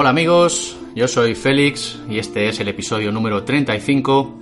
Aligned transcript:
Hola 0.00 0.10
amigos, 0.10 0.76
yo 0.94 1.08
soy 1.08 1.34
Félix 1.34 1.98
y 2.08 2.20
este 2.20 2.48
es 2.48 2.60
el 2.60 2.68
episodio 2.68 3.10
número 3.10 3.42
35 3.42 4.32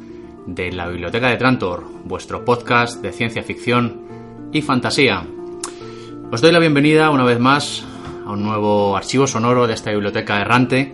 de 0.49 0.71
la 0.71 0.87
Biblioteca 0.87 1.31
de 1.31 1.39
Trantor, 1.39 1.83
vuestro 2.05 2.45
podcast 2.45 3.01
de 3.01 3.11
ciencia 3.11 3.43
ficción 3.43 4.03
y 4.53 4.61
fantasía. 4.61 5.27
Os 6.31 6.43
doy 6.43 6.53
la 6.53 6.59
bienvenida 6.59 7.09
una 7.09 7.25
vez 7.25 7.41
más 7.41 7.83
a 8.27 8.33
un 8.33 8.43
nuevo 8.43 8.99
archivo 8.99 9.27
sonoro 9.27 9.67
de 9.67 9.73
esta 9.73 9.93
biblioteca 9.93 10.43
errante 10.43 10.93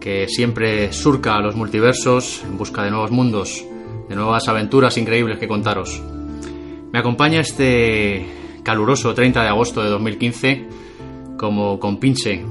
que 0.00 0.26
siempre 0.26 0.90
surca 0.94 1.38
los 1.40 1.54
multiversos 1.54 2.42
en 2.44 2.56
busca 2.56 2.82
de 2.82 2.90
nuevos 2.90 3.10
mundos, 3.10 3.62
de 4.08 4.16
nuevas 4.16 4.48
aventuras 4.48 4.96
increíbles 4.96 5.38
que 5.38 5.48
contaros. 5.48 6.02
Me 6.92 6.98
acompaña 6.98 7.40
este 7.40 8.24
caluroso 8.62 9.12
30 9.12 9.42
de 9.42 9.48
agosto 9.48 9.82
de 9.82 9.90
2015 9.90 10.66
como 11.36 11.78
compinche 11.78 12.42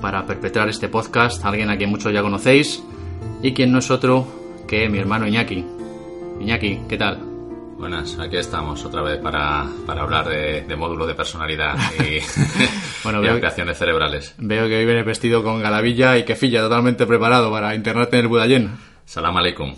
para 0.00 0.26
perpetrar 0.26 0.68
este 0.68 0.88
podcast, 0.88 1.44
alguien 1.44 1.70
a 1.70 1.76
quien 1.76 1.90
muchos 1.90 2.12
ya 2.12 2.22
conocéis 2.22 2.82
y 3.42 3.52
quien 3.52 3.72
no 3.72 3.78
es 3.78 3.90
otro 3.90 4.26
que 4.66 4.88
mi 4.88 4.98
hermano 4.98 5.26
Iñaki. 5.26 5.64
Iñaki, 6.40 6.80
¿qué 6.88 6.96
tal? 6.96 7.18
Buenas, 7.78 8.18
aquí 8.18 8.36
estamos 8.36 8.84
otra 8.84 9.02
vez 9.02 9.18
para, 9.20 9.62
hablar 9.86 10.28
de, 10.28 10.62
de 10.62 10.76
módulos 10.76 11.06
de 11.06 11.14
personalidad 11.14 11.76
y, 12.00 12.18
bueno, 13.04 13.18
aplicaciones 13.18 13.78
cerebrales. 13.78 14.34
Veo 14.38 14.66
que 14.66 14.78
hoy 14.78 14.84
vienes 14.84 15.06
vestido 15.06 15.44
con 15.44 15.62
galavilla 15.62 16.18
y 16.18 16.24
kefilla, 16.24 16.60
totalmente 16.60 17.06
preparado 17.06 17.50
para 17.52 17.74
internarte 17.76 18.16
en 18.16 18.22
el 18.22 18.28
Budayén. 18.28 18.70
Salam 19.04 19.36
aleikum. 19.36 19.74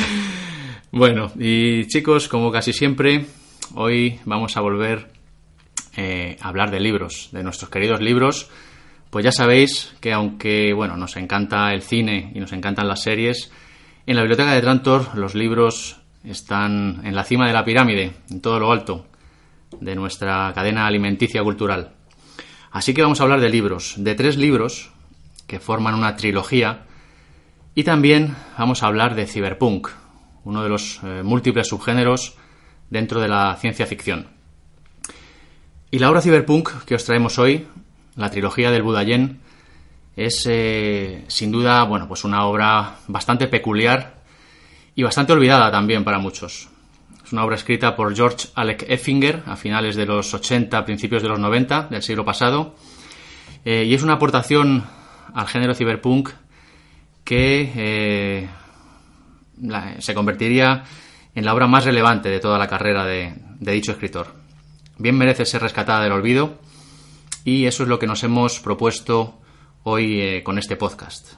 bueno, 0.92 1.32
y 1.38 1.86
chicos, 1.88 2.28
como 2.28 2.52
casi 2.52 2.72
siempre, 2.72 3.26
hoy 3.74 4.20
vamos 4.24 4.56
a 4.56 4.60
volver 4.60 5.10
eh, 5.96 6.36
a 6.40 6.48
hablar 6.48 6.70
de 6.70 6.78
libros, 6.78 7.30
de 7.32 7.42
nuestros 7.42 7.68
queridos 7.68 8.00
libros. 8.00 8.48
Pues 9.10 9.24
ya 9.24 9.32
sabéis 9.32 9.92
que 10.00 10.12
aunque 10.12 10.72
bueno, 10.72 10.96
nos 10.96 11.16
encanta 11.16 11.74
el 11.74 11.82
cine 11.82 12.30
y 12.32 12.38
nos 12.38 12.52
encantan 12.52 12.86
las 12.86 13.02
series, 13.02 13.50
en 14.06 14.14
la 14.14 14.22
biblioteca 14.22 14.52
de 14.52 14.60
Trantor 14.60 15.16
los 15.18 15.34
libros 15.34 16.00
están 16.22 17.00
en 17.04 17.16
la 17.16 17.24
cima 17.24 17.48
de 17.48 17.52
la 17.52 17.64
pirámide, 17.64 18.12
en 18.30 18.40
todo 18.40 18.60
lo 18.60 18.70
alto 18.70 19.06
de 19.80 19.96
nuestra 19.96 20.52
cadena 20.54 20.86
alimenticia 20.86 21.42
cultural. 21.42 21.92
Así 22.70 22.94
que 22.94 23.02
vamos 23.02 23.20
a 23.20 23.24
hablar 23.24 23.40
de 23.40 23.48
libros, 23.48 23.94
de 23.98 24.14
tres 24.14 24.36
libros 24.36 24.92
que 25.48 25.58
forman 25.58 25.94
una 25.94 26.14
trilogía 26.14 26.84
y 27.74 27.82
también 27.82 28.36
vamos 28.56 28.82
a 28.82 28.86
hablar 28.86 29.16
de 29.16 29.26
cyberpunk, 29.26 29.88
uno 30.44 30.62
de 30.62 30.68
los 30.68 31.00
eh, 31.02 31.22
múltiples 31.24 31.66
subgéneros 31.68 32.36
dentro 32.90 33.20
de 33.20 33.28
la 33.28 33.56
ciencia 33.56 33.86
ficción. 33.86 34.28
Y 35.90 35.98
la 35.98 36.10
obra 36.10 36.20
cyberpunk 36.20 36.84
que 36.84 36.94
os 36.94 37.04
traemos 37.04 37.40
hoy, 37.40 37.66
la 38.16 38.30
trilogía 38.30 38.70
del 38.70 38.82
Budayen, 38.82 39.40
es 40.16 40.46
eh, 40.48 41.24
sin 41.28 41.50
duda, 41.50 41.84
bueno, 41.84 42.06
pues 42.08 42.24
una 42.24 42.44
obra 42.44 42.96
bastante 43.08 43.46
peculiar 43.46 44.20
y 44.94 45.02
bastante 45.02 45.32
olvidada 45.32 45.70
también 45.70 46.04
para 46.04 46.18
muchos. 46.18 46.68
Es 47.24 47.32
una 47.32 47.44
obra 47.44 47.56
escrita 47.56 47.94
por 47.94 48.14
George 48.14 48.48
Alec 48.54 48.84
Effinger 48.88 49.42
a 49.46 49.56
finales 49.56 49.96
de 49.96 50.06
los 50.06 50.34
80, 50.34 50.84
principios 50.84 51.22
de 51.22 51.28
los 51.28 51.38
90 51.38 51.88
del 51.90 52.02
siglo 52.02 52.24
pasado, 52.24 52.74
eh, 53.64 53.84
y 53.86 53.94
es 53.94 54.02
una 54.02 54.14
aportación 54.14 54.84
al 55.32 55.46
género 55.46 55.74
cyberpunk 55.74 56.30
que 57.24 57.72
eh, 57.76 58.48
se 59.98 60.14
convertiría 60.14 60.84
en 61.34 61.44
la 61.44 61.54
obra 61.54 61.66
más 61.66 61.84
relevante 61.84 62.28
de 62.28 62.40
toda 62.40 62.58
la 62.58 62.66
carrera 62.66 63.04
de, 63.04 63.34
dicho 63.60 63.92
escritor. 63.92 64.34
Bien 64.98 65.16
merece 65.16 65.46
ser 65.46 65.62
rescatada 65.62 66.02
del 66.02 66.12
olvido 66.12 66.58
y 67.44 67.66
eso 67.66 67.82
es 67.82 67.88
lo 67.88 67.98
que 67.98 68.06
nos 68.06 68.22
hemos 68.24 68.60
propuesto 68.60 69.38
hoy 69.84 70.20
eh, 70.20 70.42
con 70.42 70.58
este 70.58 70.76
podcast. 70.76 71.34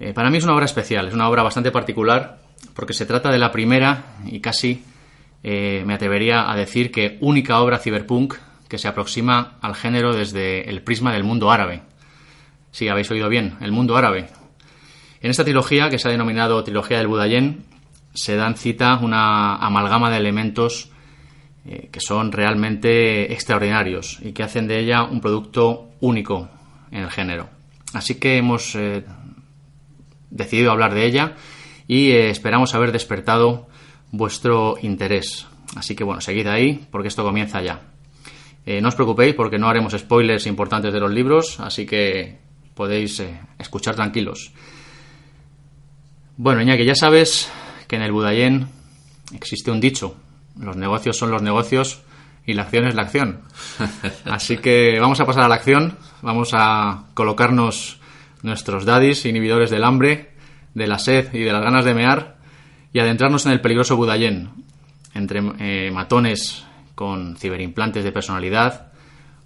Eh, 0.00 0.12
para 0.12 0.30
mí 0.30 0.38
es 0.38 0.44
una 0.44 0.54
obra 0.54 0.64
especial, 0.64 1.08
es 1.08 1.14
una 1.14 1.28
obra 1.28 1.42
bastante 1.42 1.70
particular 1.70 2.40
porque 2.74 2.94
se 2.94 3.06
trata 3.06 3.30
de 3.30 3.38
la 3.38 3.52
primera 3.52 4.16
y 4.26 4.40
casi 4.40 4.84
eh, 5.42 5.82
me 5.86 5.94
atrevería 5.94 6.50
a 6.50 6.56
decir 6.56 6.90
que 6.90 7.18
única 7.20 7.60
obra 7.60 7.78
cyberpunk 7.78 8.34
que 8.68 8.78
se 8.78 8.88
aproxima 8.88 9.58
al 9.60 9.74
género 9.74 10.14
desde 10.14 10.68
el 10.70 10.82
prisma 10.82 11.12
del 11.12 11.24
mundo 11.24 11.50
árabe. 11.50 11.82
Sí, 12.70 12.88
habéis 12.88 13.10
oído 13.10 13.28
bien, 13.28 13.56
el 13.60 13.70
mundo 13.70 13.96
árabe. 13.96 14.28
En 15.20 15.30
esta 15.30 15.44
trilogía, 15.44 15.90
que 15.90 15.98
se 15.98 16.08
ha 16.08 16.10
denominado 16.10 16.64
Trilogía 16.64 16.98
del 16.98 17.06
Budayén, 17.06 17.64
se 18.14 18.34
dan 18.34 18.56
cita 18.56 18.96
una 18.96 19.56
amalgama 19.56 20.10
de 20.10 20.16
elementos 20.16 20.90
eh, 21.66 21.88
que 21.90 22.00
son 22.00 22.32
realmente 22.32 23.32
extraordinarios 23.32 24.18
y 24.22 24.32
que 24.32 24.42
hacen 24.42 24.66
de 24.66 24.78
ella 24.78 25.04
un 25.04 25.20
producto 25.20 25.90
único 26.00 26.48
en 26.90 27.02
el 27.02 27.10
género. 27.10 27.48
Así 27.92 28.16
que 28.16 28.38
hemos 28.38 28.76
decidido 30.32 30.72
hablar 30.72 30.94
de 30.94 31.06
ella 31.06 31.36
y 31.86 32.10
eh, 32.10 32.30
esperamos 32.30 32.74
haber 32.74 32.92
despertado 32.92 33.68
vuestro 34.10 34.76
interés. 34.82 35.46
Así 35.76 35.94
que 35.94 36.04
bueno, 36.04 36.20
seguid 36.20 36.46
ahí 36.46 36.86
porque 36.90 37.08
esto 37.08 37.22
comienza 37.22 37.62
ya. 37.62 37.82
Eh, 38.64 38.80
no 38.80 38.88
os 38.88 38.94
preocupéis 38.94 39.34
porque 39.34 39.58
no 39.58 39.68
haremos 39.68 39.92
spoilers 39.92 40.46
importantes 40.46 40.92
de 40.92 41.00
los 41.00 41.10
libros, 41.10 41.58
así 41.60 41.84
que 41.84 42.38
podéis 42.74 43.20
eh, 43.20 43.40
escuchar 43.58 43.94
tranquilos. 43.94 44.52
Bueno, 46.36 46.64
que 46.64 46.84
ya 46.84 46.94
sabes 46.94 47.50
que 47.86 47.96
en 47.96 48.02
el 48.02 48.12
Budayén 48.12 48.68
existe 49.34 49.70
un 49.70 49.80
dicho, 49.80 50.16
los 50.58 50.76
negocios 50.76 51.16
son 51.16 51.30
los 51.30 51.42
negocios 51.42 52.02
y 52.46 52.54
la 52.54 52.62
acción 52.62 52.86
es 52.86 52.94
la 52.94 53.02
acción. 53.02 53.42
Así 54.24 54.58
que 54.58 54.98
vamos 55.00 55.20
a 55.20 55.24
pasar 55.24 55.44
a 55.44 55.48
la 55.48 55.56
acción, 55.56 55.98
vamos 56.22 56.50
a 56.52 57.04
colocarnos 57.14 58.00
nuestros 58.42 58.84
daddies 58.84 59.24
inhibidores 59.24 59.70
del 59.70 59.84
hambre, 59.84 60.32
de 60.74 60.86
la 60.86 60.98
sed 60.98 61.32
y 61.32 61.40
de 61.40 61.52
las 61.52 61.62
ganas 61.62 61.84
de 61.84 61.94
mear, 61.94 62.36
y 62.92 62.98
adentrarnos 62.98 63.46
en 63.46 63.52
el 63.52 63.60
peligroso 63.60 63.96
Budayén, 63.96 64.50
entre 65.14 65.40
eh, 65.58 65.90
matones 65.90 66.64
con 66.94 67.36
ciberimplantes 67.36 68.04
de 68.04 68.12
personalidad, 68.12 68.92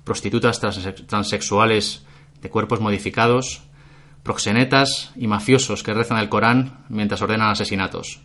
prostitutas 0.04 0.60
transexuales 0.60 2.04
de 2.40 2.50
cuerpos 2.50 2.80
modificados, 2.80 3.62
proxenetas 4.22 5.12
y 5.16 5.26
mafiosos 5.26 5.82
que 5.82 5.94
rezan 5.94 6.18
el 6.18 6.28
Corán 6.28 6.84
mientras 6.88 7.22
ordenan 7.22 7.50
asesinatos. 7.50 8.20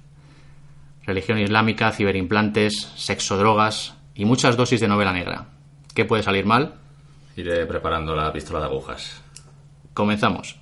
Religión 1.04 1.40
islámica, 1.40 1.92
ciberimplantes, 1.92 2.92
sexo, 2.96 3.38
drogas 3.38 3.96
y 4.14 4.26
muchas 4.26 4.56
dosis 4.56 4.80
de 4.80 4.88
novela 4.88 5.14
negra. 5.14 5.48
¿Qué 5.96 6.06
puede 6.06 6.24
salir 6.24 6.46
mal? 6.46 6.76
Iré 7.36 7.66
preparando 7.66 8.16
la 8.16 8.32
pistola 8.32 8.60
de 8.60 8.66
agujas. 8.66 9.22
Comenzamos. 9.94 10.58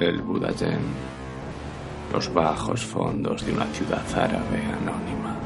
El 0.00 0.22
Budayén, 0.22 0.78
los 2.12 2.32
bajos 2.32 2.84
fondos 2.84 3.44
de 3.44 3.52
una 3.52 3.66
ciudad 3.66 4.02
árabe 4.14 4.62
anónima. 4.80 5.36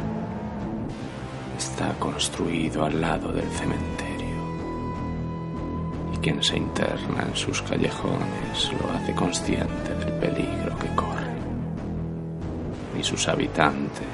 Está 1.56 1.92
construido 1.98 2.84
al 2.84 3.00
lado 3.00 3.32
del 3.32 3.48
cementerio 3.50 4.12
quien 6.22 6.40
se 6.40 6.56
interna 6.56 7.24
en 7.28 7.36
sus 7.36 7.60
callejones 7.62 8.70
lo 8.80 8.90
hace 8.92 9.12
consciente 9.12 9.94
del 9.98 10.12
peligro 10.14 10.78
que 10.78 10.86
corre. 10.94 11.32
Ni 12.94 13.02
sus 13.02 13.26
habitantes, 13.26 14.06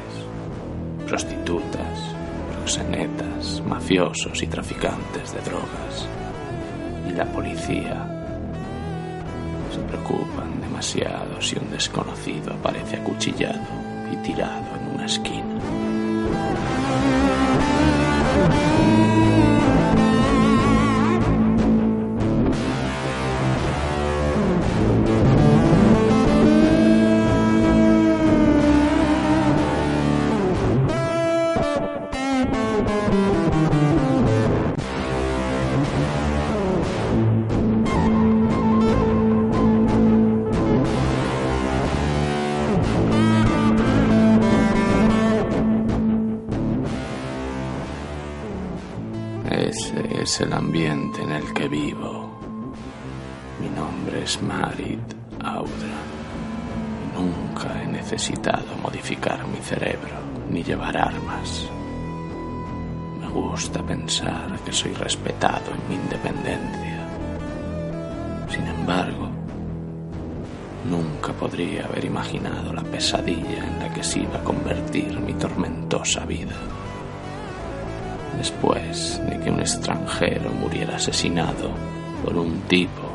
prostitutas, 1.07 2.15
proxenetas, 2.57 3.63
mafiosos 3.67 4.43
y 4.43 4.47
traficantes 4.47 5.35
de 5.35 5.41
drogas, 5.43 6.09
y 7.09 7.13
la 7.13 7.27
policía 7.27 8.18
se 9.79 9.85
preocupan 9.85 10.61
demasiado 10.61 11.41
si 11.41 11.57
un 11.57 11.71
desconocido 11.71 12.53
aparece 12.55 12.97
acuchillado 12.97 13.61
y 14.13 14.17
tirado 14.17 14.77
en 14.77 14.95
una 14.95 15.07
esquina. 15.07 15.98
Necesitado 58.19 58.75
modificar 58.83 59.47
mi 59.47 59.59
cerebro 59.59 60.17
ni 60.51 60.65
llevar 60.65 60.97
armas. 60.97 61.69
Me 63.21 63.29
gusta 63.29 63.81
pensar 63.81 64.59
que 64.65 64.73
soy 64.73 64.93
respetado 64.93 65.71
en 65.71 65.89
mi 65.89 65.95
independencia. 65.95 66.99
Sin 68.51 68.67
embargo, 68.67 69.29
nunca 70.91 71.33
podría 71.33 71.85
haber 71.85 72.07
imaginado 72.07 72.73
la 72.73 72.83
pesadilla 72.83 73.65
en 73.65 73.79
la 73.79 73.95
que 73.95 74.03
se 74.03 74.19
iba 74.19 74.41
a 74.41 74.43
convertir 74.43 75.21
mi 75.21 75.35
tormentosa 75.35 76.25
vida. 76.25 76.57
Después 78.37 79.23
de 79.31 79.39
que 79.39 79.49
un 79.49 79.61
extranjero 79.61 80.51
muriera 80.51 80.97
asesinado 80.97 81.71
por 82.25 82.37
un 82.37 82.63
tipo 82.63 83.07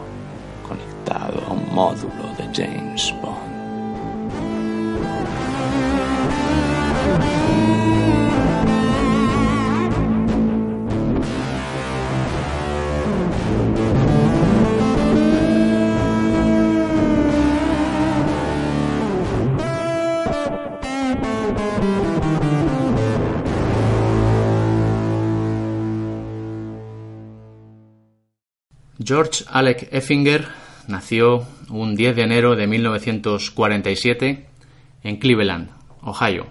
conectado 0.65 1.43
a 1.45 1.51
un 1.51 1.75
módulo 1.75 2.23
de 2.37 2.45
James 2.53 3.13
Bond. 3.21 3.52
George 29.13 29.45
Alec 29.47 29.89
Effinger 29.91 30.47
nació 30.87 31.45
un 31.69 31.95
10 31.95 32.15
de 32.15 32.23
enero 32.23 32.55
de 32.55 32.65
1947 32.65 34.47
en 35.03 35.17
Cleveland, 35.17 35.69
Ohio. 36.01 36.47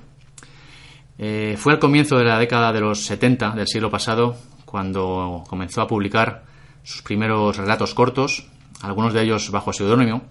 Eh, 1.18 1.56
fue 1.58 1.72
al 1.72 1.80
comienzo 1.80 2.18
de 2.18 2.24
la 2.24 2.38
década 2.38 2.72
de 2.72 2.78
los 2.78 3.04
70 3.04 3.56
del 3.56 3.66
siglo 3.66 3.90
pasado 3.90 4.36
cuando 4.64 5.42
comenzó 5.48 5.82
a 5.82 5.88
publicar 5.88 6.44
sus 6.84 7.02
primeros 7.02 7.56
relatos 7.56 7.94
cortos, 7.94 8.46
algunos 8.80 9.12
de 9.12 9.22
ellos 9.22 9.50
bajo 9.50 9.72
seudónimo, 9.72 10.22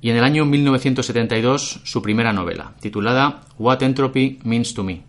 y 0.00 0.10
en 0.10 0.16
el 0.16 0.24
año 0.24 0.44
1972 0.44 1.82
su 1.84 2.02
primera 2.02 2.32
novela, 2.32 2.72
titulada 2.80 3.42
What 3.60 3.84
Entropy 3.84 4.40
Means 4.42 4.74
to 4.74 4.82
Me, 4.82 5.04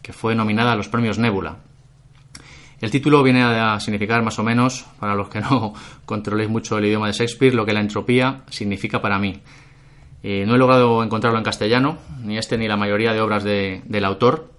que 0.00 0.12
fue 0.12 0.36
nominada 0.36 0.70
a 0.70 0.76
los 0.76 0.86
premios 0.86 1.18
Nebula 1.18 1.56
el 2.80 2.90
título 2.90 3.22
viene 3.22 3.42
a 3.42 3.78
significar 3.78 4.22
más 4.22 4.38
o 4.38 4.42
menos, 4.42 4.86
para 4.98 5.14
los 5.14 5.28
que 5.28 5.40
no 5.40 5.74
controléis 6.06 6.48
mucho 6.48 6.78
el 6.78 6.86
idioma 6.86 7.08
de 7.08 7.12
Shakespeare, 7.12 7.54
lo 7.54 7.66
que 7.66 7.72
la 7.72 7.80
entropía 7.80 8.42
significa 8.48 9.02
para 9.02 9.18
mí. 9.18 9.40
Eh, 10.22 10.44
no 10.46 10.54
he 10.54 10.58
logrado 10.58 11.02
encontrarlo 11.02 11.38
en 11.38 11.44
castellano, 11.44 11.98
ni 12.22 12.38
este 12.38 12.56
ni 12.58 12.68
la 12.68 12.76
mayoría 12.76 13.12
de 13.12 13.20
obras 13.20 13.44
del 13.44 14.04
autor. 14.04 14.50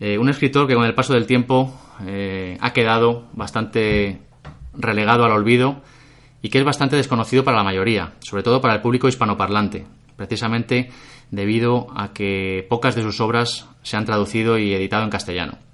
Eh, 0.00 0.18
un 0.18 0.28
escritor 0.28 0.66
que 0.66 0.74
con 0.74 0.84
el 0.84 0.94
paso 0.94 1.14
del 1.14 1.26
tiempo 1.26 1.74
eh, 2.06 2.56
ha 2.60 2.72
quedado 2.72 3.24
bastante 3.32 4.20
relegado 4.74 5.24
al 5.24 5.32
olvido 5.32 5.82
y 6.40 6.50
que 6.50 6.58
es 6.58 6.64
bastante 6.64 6.96
desconocido 6.96 7.44
para 7.44 7.56
la 7.56 7.64
mayoría, 7.64 8.12
sobre 8.20 8.42
todo 8.42 8.60
para 8.60 8.74
el 8.74 8.80
público 8.80 9.08
hispanoparlante, 9.08 9.86
precisamente 10.16 10.90
debido 11.30 11.88
a 11.96 12.12
que 12.12 12.64
pocas 12.68 12.94
de 12.94 13.02
sus 13.02 13.20
obras 13.20 13.68
se 13.82 13.96
han 13.96 14.04
traducido 14.04 14.58
y 14.58 14.72
editado 14.72 15.04
en 15.04 15.10
castellano. 15.10 15.67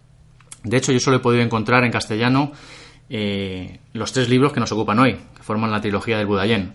De 0.64 0.78
hecho, 0.78 0.93
yo 0.93 0.99
solo 0.99 1.19
he 1.19 1.20
podido 1.20 1.43
encontrar 1.43 1.84
en 1.84 1.93
castellano 1.93 2.52
eh, 3.11 3.81
los 3.93 4.12
tres 4.12 4.31
libros 4.31 4.52
que 4.52 4.61
nos 4.61 4.72
ocupan 4.72 4.99
hoy, 4.99 5.19
que 5.37 5.43
forman 5.43 5.70
la 5.70 5.81
trilogía 5.81 6.16
del 6.16 6.26
Budayén. 6.26 6.72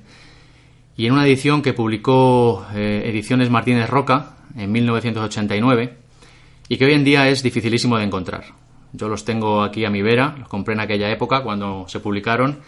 Y 0.96 1.08
en 1.08 1.14
una 1.14 1.26
edición 1.26 1.64
que 1.64 1.74
publicó 1.74 2.68
eh, 2.74 3.04
Ediciones 3.06 3.50
Martínez 3.50 3.90
Roca 3.90 4.38
en 4.56 4.72
1989 4.72 5.98
y 6.68 6.78
que 6.78 6.86
hoy 6.86 6.94
en 6.94 7.04
día 7.04 7.28
es 7.30 7.42
dificilísimo 7.42 7.98
de 7.98 8.04
encontrar. 8.04 8.44
Yo 8.94 9.08
los 9.08 9.26
tengo 9.26 9.64
aquí 9.64 9.86
a 9.86 9.90
mi 9.90 10.04
vera, 10.04 10.36
los 10.38 10.48
compré 10.48 10.76
en 10.76 10.82
aquella 10.82 11.10
época 11.10 11.42
cuando 11.42 11.86
se 11.88 12.00
publicaron 12.00 12.60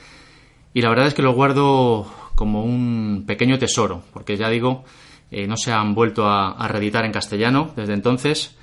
y 0.73 0.81
la 0.81 0.89
verdad 0.89 1.07
es 1.07 1.13
que 1.13 1.21
los 1.21 1.35
guardo 1.35 2.11
como 2.33 2.63
un 2.63 3.25
pequeño 3.27 3.59
tesoro, 3.59 4.01
porque 4.13 4.37
ya 4.37 4.49
digo, 4.49 4.85
eh, 5.29 5.45
no 5.45 5.57
se 5.57 5.71
han 5.71 5.93
vuelto 5.93 6.27
a 6.27 6.67
reeditar 6.67 7.05
en 7.05 7.11
castellano 7.11 7.71
desde 7.75 7.93
entonces 7.93 8.55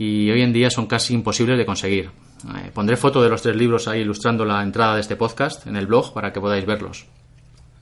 y 0.00 0.30
hoy 0.30 0.40
en 0.40 0.50
día 0.50 0.70
son 0.70 0.86
casi 0.86 1.12
imposibles 1.12 1.58
de 1.58 1.66
conseguir. 1.66 2.10
Eh, 2.56 2.70
pondré 2.72 2.96
foto 2.96 3.22
de 3.22 3.28
los 3.28 3.42
tres 3.42 3.54
libros 3.54 3.86
ahí 3.86 4.00
ilustrando 4.00 4.46
la 4.46 4.62
entrada 4.62 4.94
de 4.94 5.02
este 5.02 5.14
podcast 5.14 5.66
en 5.66 5.76
el 5.76 5.86
blog 5.86 6.14
para 6.14 6.32
que 6.32 6.40
podáis 6.40 6.64
verlos. 6.64 7.04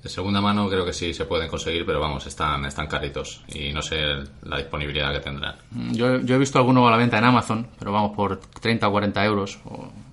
De 0.02 0.08
segunda 0.08 0.40
mano 0.40 0.68
creo 0.68 0.84
que 0.84 0.92
sí 0.92 1.14
se 1.14 1.26
pueden 1.26 1.48
conseguir, 1.48 1.86
pero 1.86 2.00
vamos, 2.00 2.26
están, 2.26 2.64
están 2.64 2.88
caritos 2.88 3.44
y 3.54 3.72
no 3.72 3.82
sé 3.82 3.98
la 4.42 4.56
disponibilidad 4.56 5.12
que 5.12 5.20
tendrán. 5.20 5.54
Mm, 5.70 5.92
yo, 5.92 6.16
he 6.16 6.38
visto 6.38 6.58
alguno 6.58 6.88
a 6.88 6.90
la 6.90 6.96
venta 6.96 7.18
en 7.18 7.24
Amazon, 7.24 7.68
pero 7.78 7.92
vamos, 7.92 8.16
por 8.16 8.40
30 8.40 8.88
o 8.88 8.90
40 8.90 9.24
euros. 9.24 9.60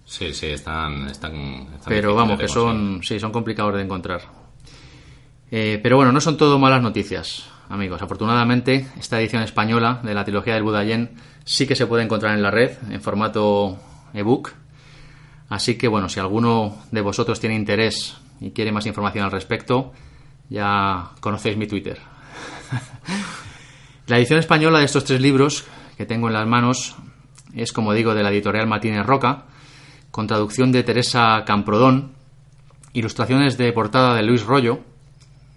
Sí, 0.06 0.31
sí, 0.31 0.46
están... 0.46 1.12
pero 1.88 2.13
vamos, 2.13 2.38
que 2.38 2.48
son, 2.48 3.00
sí, 3.02 3.19
son 3.19 3.31
complicados 3.31 3.74
de 3.74 3.81
encontrar. 3.81 4.22
Eh, 5.50 5.80
pero 5.81 5.96
bueno, 5.96 6.12
no 6.12 6.22
son 6.22 6.38
todo 6.38 6.60
malas 6.60 6.84
noticias, 6.84 7.50
amigos. 7.68 8.00
Afortunadamente, 8.04 8.90
esta 9.00 9.19
edición 9.19 9.42
española 9.42 10.02
de 10.04 10.13
la 10.13 10.24
trilogía 10.24 10.54
del 10.54 10.62
Budayén 10.62 11.18
sí 11.45 11.68
que 11.68 11.75
se 11.75 11.88
puede 11.88 12.03
encontrar 12.03 12.33
en 12.33 12.42
la 12.42 12.51
red 12.51 12.71
en 12.89 13.01
formato 13.01 13.77
ebook. 14.13 14.51
Así 15.47 15.77
que 15.77 15.88
bueno, 15.88 16.09
si 16.09 16.19
alguno 16.19 16.75
de 16.92 17.01
vosotros 17.01 17.39
tiene 17.39 17.56
interés 17.56 18.18
y 18.42 18.51
quiere 18.51 18.71
más 18.71 18.88
información 18.88 19.24
al 19.24 19.31
respecto, 19.31 19.94
ya 20.50 21.12
conocéis 21.21 21.56
mi 21.56 21.68
Twitter. 21.68 22.00
la 24.07 24.18
edición 24.18 24.39
española 24.39 24.80
de 24.80 24.86
estos 24.86 25.06
tres 25.06 25.21
libros 25.21 25.65
que 25.97 26.06
tengo 26.06 26.27
en 26.27 26.33
las 26.33 26.47
manos 26.47 26.95
es, 27.53 27.71
como 27.71 27.94
digo, 27.94 28.15
de 28.15 28.24
la 28.24 28.31
editorial 28.31 28.68
Martínez 28.68 29.06
Roca, 29.06 29.45
con 30.12 30.27
traducción 30.27 30.71
de 30.71 30.83
Teresa 30.83 31.44
Camprodón, 31.45 32.13
ilustraciones 32.94 33.57
de 33.57 33.71
portada 33.71 34.15
de 34.15 34.24
Luis 34.24 34.44
Rollo, 34.44 34.80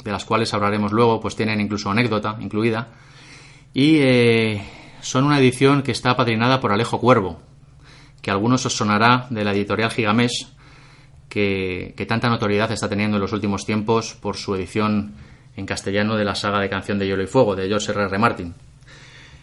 de 0.04 0.12
las 0.12 0.24
cuales 0.24 0.52
hablaremos 0.54 0.92
luego, 0.92 1.20
pues 1.20 1.34
tienen 1.34 1.60
incluso 1.60 1.90
anécdota 1.90 2.36
incluida, 2.40 2.88
y 3.74 3.96
eh, 3.96 4.62
son 5.00 5.24
una 5.24 5.38
edición 5.38 5.82
que 5.82 5.92
está 5.92 6.16
patrocinada 6.16 6.60
por 6.60 6.72
Alejo 6.72 7.00
Cuervo, 7.00 7.40
que 8.22 8.30
a 8.30 8.34
algunos 8.34 8.66
os 8.66 8.76
sonará 8.76 9.26
de 9.30 9.44
la 9.44 9.52
editorial 9.52 9.90
Gigamés, 9.90 10.52
que, 11.28 11.94
tanta 12.08 12.28
notoriedad 12.28 12.72
está 12.72 12.88
teniendo 12.88 13.16
en 13.16 13.22
los 13.22 13.32
últimos 13.32 13.64
tiempos 13.64 14.14
por 14.14 14.36
su 14.36 14.54
edición 14.54 15.14
en 15.56 15.66
castellano 15.66 16.16
de 16.16 16.24
la 16.24 16.34
saga 16.34 16.60
de 16.60 16.68
Canción 16.68 16.98
de 16.98 17.06
Hielo 17.06 17.22
y 17.22 17.26
Fuego, 17.26 17.56
de 17.56 17.68
George 17.68 17.92
R. 17.92 18.04
R. 18.04 18.18
Martin. 18.18 18.54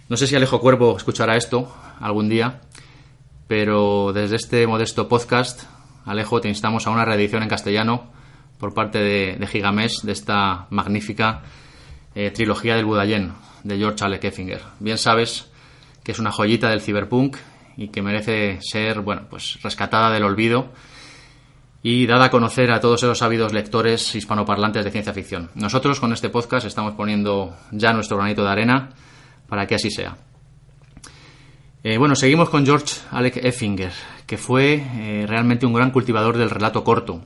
No 0.10 0.18
sé 0.18 0.28
si 0.28 0.36
Alejo 0.36 0.60
Cuervo 0.60 0.96
escuchará 0.98 1.36
esto 1.36 1.74
algún 2.00 2.30
día, 2.30 2.62
pero 3.48 4.14
desde 4.14 4.36
este 4.36 4.68
modesto 4.68 5.08
podcast, 5.08 5.64
Alejo, 6.06 6.42
te 6.42 6.48
instamos 6.48 6.88
a 6.88 6.92
una 6.92 7.06
reedición 7.06 7.44
en 7.44 7.50
castellano 7.50 8.12
por 8.60 8.74
parte 8.74 9.00
de, 9.00 9.36
de 9.38 9.48
Gigamés 9.48 10.02
de 10.04 10.12
esta 10.12 10.68
magnífica 10.70 11.42
eh, 12.14 12.32
trilogía 12.32 12.76
del 12.76 12.86
Budayén 12.86 13.34
de 13.66 13.78
George 13.78 14.06
Alec 14.06 14.24
Effinger. 14.24 14.62
Bien 14.80 14.98
sabes 14.98 15.50
que 16.04 16.12
es 16.12 16.20
una 16.20 16.32
joyita 16.32 16.70
del 16.70 16.82
cyberpunk 16.82 17.36
y 17.76 17.90
que 17.90 18.02
merece 18.02 18.60
ser, 18.62 19.02
bueno, 19.02 19.24
pues 19.30 19.60
rescatada 19.64 20.12
del 20.12 20.24
olvido 20.24 20.72
y 21.82 22.06
dada 22.06 22.26
a 22.26 22.32
conocer 22.32 22.72
a 22.72 22.80
todos 22.80 23.02
esos 23.04 23.22
ávidos 23.24 23.54
lectores 23.54 24.16
hispanoparlantes 24.16 24.86
de 24.86 24.92
ciencia 24.92 25.14
ficción. 25.14 25.50
Nosotros 25.56 26.00
con 26.00 26.14
este 26.14 26.30
podcast 26.30 26.66
estamos 26.68 26.94
poniendo 26.94 27.56
ya 27.72 27.92
nuestro 27.92 28.18
granito 28.18 28.44
de 28.44 28.52
arena 28.52 28.90
para 29.50 29.66
que 29.66 29.76
así 29.76 29.90
sea. 29.90 30.16
Eh, 31.84 31.98
bueno, 31.98 32.16
seguimos 32.16 32.50
con 32.50 32.66
George 32.66 32.96
Alec 33.12 33.38
Effinger, 33.38 33.92
que 34.28 34.38
fue 34.38 34.76
eh, 34.76 35.26
realmente 35.28 35.66
un 35.66 35.74
gran 35.74 35.90
cultivador 35.90 36.38
del 36.38 36.52
relato 36.52 36.84
corto. 36.84 37.22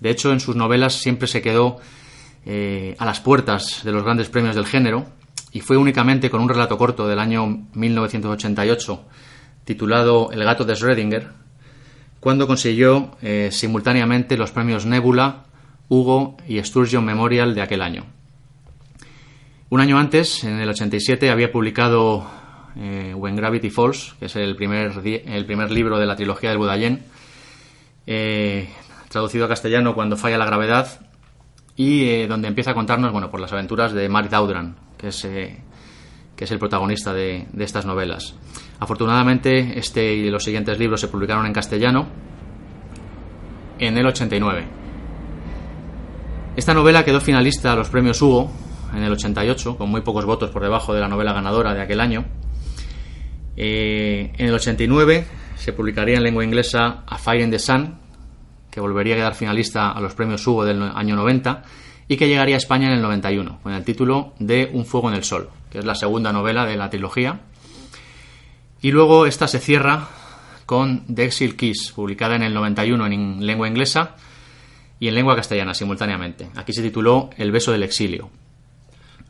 De 0.00 0.10
hecho, 0.10 0.32
en 0.32 0.40
sus 0.40 0.56
novelas 0.56 0.94
siempre 0.94 1.28
se 1.28 1.40
quedó 1.40 1.78
eh, 2.44 2.96
a 2.98 3.04
las 3.04 3.20
puertas 3.20 3.82
de 3.84 3.92
los 3.92 4.04
grandes 4.04 4.28
premios 4.28 4.54
del 4.54 4.66
género 4.66 5.06
y 5.56 5.60
fue 5.60 5.78
únicamente 5.78 6.28
con 6.28 6.42
un 6.42 6.50
relato 6.50 6.76
corto 6.76 7.08
del 7.08 7.18
año 7.18 7.46
1988 7.72 9.04
titulado 9.64 10.30
El 10.30 10.44
gato 10.44 10.66
de 10.66 10.74
Schrödinger 10.74 11.28
cuando 12.20 12.46
consiguió 12.46 13.16
eh, 13.22 13.48
simultáneamente 13.50 14.36
los 14.36 14.50
premios 14.50 14.84
Nebula, 14.84 15.44
Hugo 15.88 16.36
y 16.46 16.62
Sturgeon 16.62 17.06
Memorial 17.06 17.54
de 17.54 17.62
aquel 17.62 17.80
año. 17.80 18.04
Un 19.70 19.80
año 19.80 19.98
antes, 19.98 20.44
en 20.44 20.60
el 20.60 20.68
87, 20.68 21.30
había 21.30 21.50
publicado 21.50 22.30
eh, 22.76 23.14
When 23.16 23.36
Gravity 23.36 23.70
Falls, 23.70 24.14
que 24.18 24.26
es 24.26 24.36
el 24.36 24.56
primer, 24.56 24.92
el 25.06 25.46
primer 25.46 25.70
libro 25.70 25.98
de 25.98 26.04
la 26.04 26.16
trilogía 26.16 26.50
del 26.50 26.58
Budayén, 26.58 27.02
traducido 29.08 29.46
a 29.46 29.48
castellano 29.48 29.94
Cuando 29.94 30.18
falla 30.18 30.36
la 30.36 30.44
gravedad, 30.44 31.00
y 31.76 32.08
eh, 32.08 32.26
donde 32.26 32.48
empieza 32.48 32.72
a 32.72 32.74
contarnos 32.74 33.10
bueno, 33.12 33.30
por 33.30 33.40
las 33.40 33.52
aventuras 33.52 33.92
de 33.92 34.08
Mark 34.10 34.28
Daudran, 34.28 34.76
que 34.96 35.08
es, 35.08 35.24
eh, 35.24 35.58
que 36.34 36.44
es 36.44 36.50
el 36.50 36.58
protagonista 36.58 37.12
de, 37.12 37.46
de, 37.52 37.64
estas 37.64 37.86
novelas. 37.86 38.34
Afortunadamente, 38.78 39.78
este 39.78 40.14
y 40.14 40.30
los 40.30 40.44
siguientes 40.44 40.78
libros 40.78 41.00
se 41.00 41.08
publicaron 41.08 41.46
en 41.46 41.52
castellano 41.52 42.06
en 43.78 43.96
el 43.96 44.06
89. 44.06 44.66
Esta 46.56 46.72
novela 46.72 47.04
quedó 47.04 47.20
finalista 47.20 47.72
a 47.72 47.76
los 47.76 47.90
premios 47.90 48.20
Hugo 48.22 48.50
en 48.94 49.02
el 49.02 49.12
88, 49.12 49.76
con 49.76 49.90
muy 49.90 50.00
pocos 50.00 50.24
votos 50.24 50.50
por 50.50 50.62
debajo 50.62 50.94
de 50.94 51.00
la 51.00 51.08
novela 51.08 51.32
ganadora 51.32 51.74
de 51.74 51.82
aquel 51.82 52.00
año. 52.00 52.24
Eh, 53.56 54.32
en 54.36 54.46
el 54.46 54.54
89 54.54 55.26
se 55.56 55.72
publicaría 55.72 56.16
en 56.16 56.22
lengua 56.22 56.44
inglesa 56.44 57.04
A 57.06 57.18
Fire 57.18 57.42
in 57.42 57.50
the 57.50 57.58
Sun, 57.58 57.96
que 58.70 58.80
volvería 58.80 59.14
a 59.14 59.16
quedar 59.18 59.34
finalista 59.34 59.90
a 59.90 60.00
los 60.00 60.14
premios 60.14 60.46
Hugo 60.46 60.64
del 60.64 60.82
año 60.82 61.16
90 61.16 61.62
y 62.08 62.16
que 62.16 62.28
llegaría 62.28 62.54
a 62.54 62.58
España 62.58 62.88
en 62.88 62.94
el 62.94 63.02
91, 63.02 63.60
con 63.62 63.72
el 63.72 63.84
título 63.84 64.34
de 64.38 64.70
Un 64.72 64.86
fuego 64.86 65.08
en 65.08 65.16
el 65.16 65.24
sol, 65.24 65.50
que 65.70 65.78
es 65.78 65.84
la 65.84 65.94
segunda 65.94 66.32
novela 66.32 66.64
de 66.64 66.76
la 66.76 66.90
trilogía. 66.90 67.40
Y 68.80 68.92
luego 68.92 69.26
esta 69.26 69.48
se 69.48 69.58
cierra 69.58 70.08
con 70.66 71.06
The 71.12 71.24
Exile 71.24 71.56
Kiss, 71.56 71.92
publicada 71.92 72.36
en 72.36 72.42
el 72.42 72.54
91 72.54 73.06
en 73.06 73.46
lengua 73.46 73.68
inglesa 73.68 74.16
y 75.00 75.08
en 75.08 75.14
lengua 75.14 75.36
castellana 75.36 75.74
simultáneamente. 75.74 76.48
Aquí 76.56 76.72
se 76.72 76.82
tituló 76.82 77.30
El 77.36 77.52
beso 77.52 77.72
del 77.72 77.82
exilio. 77.82 78.30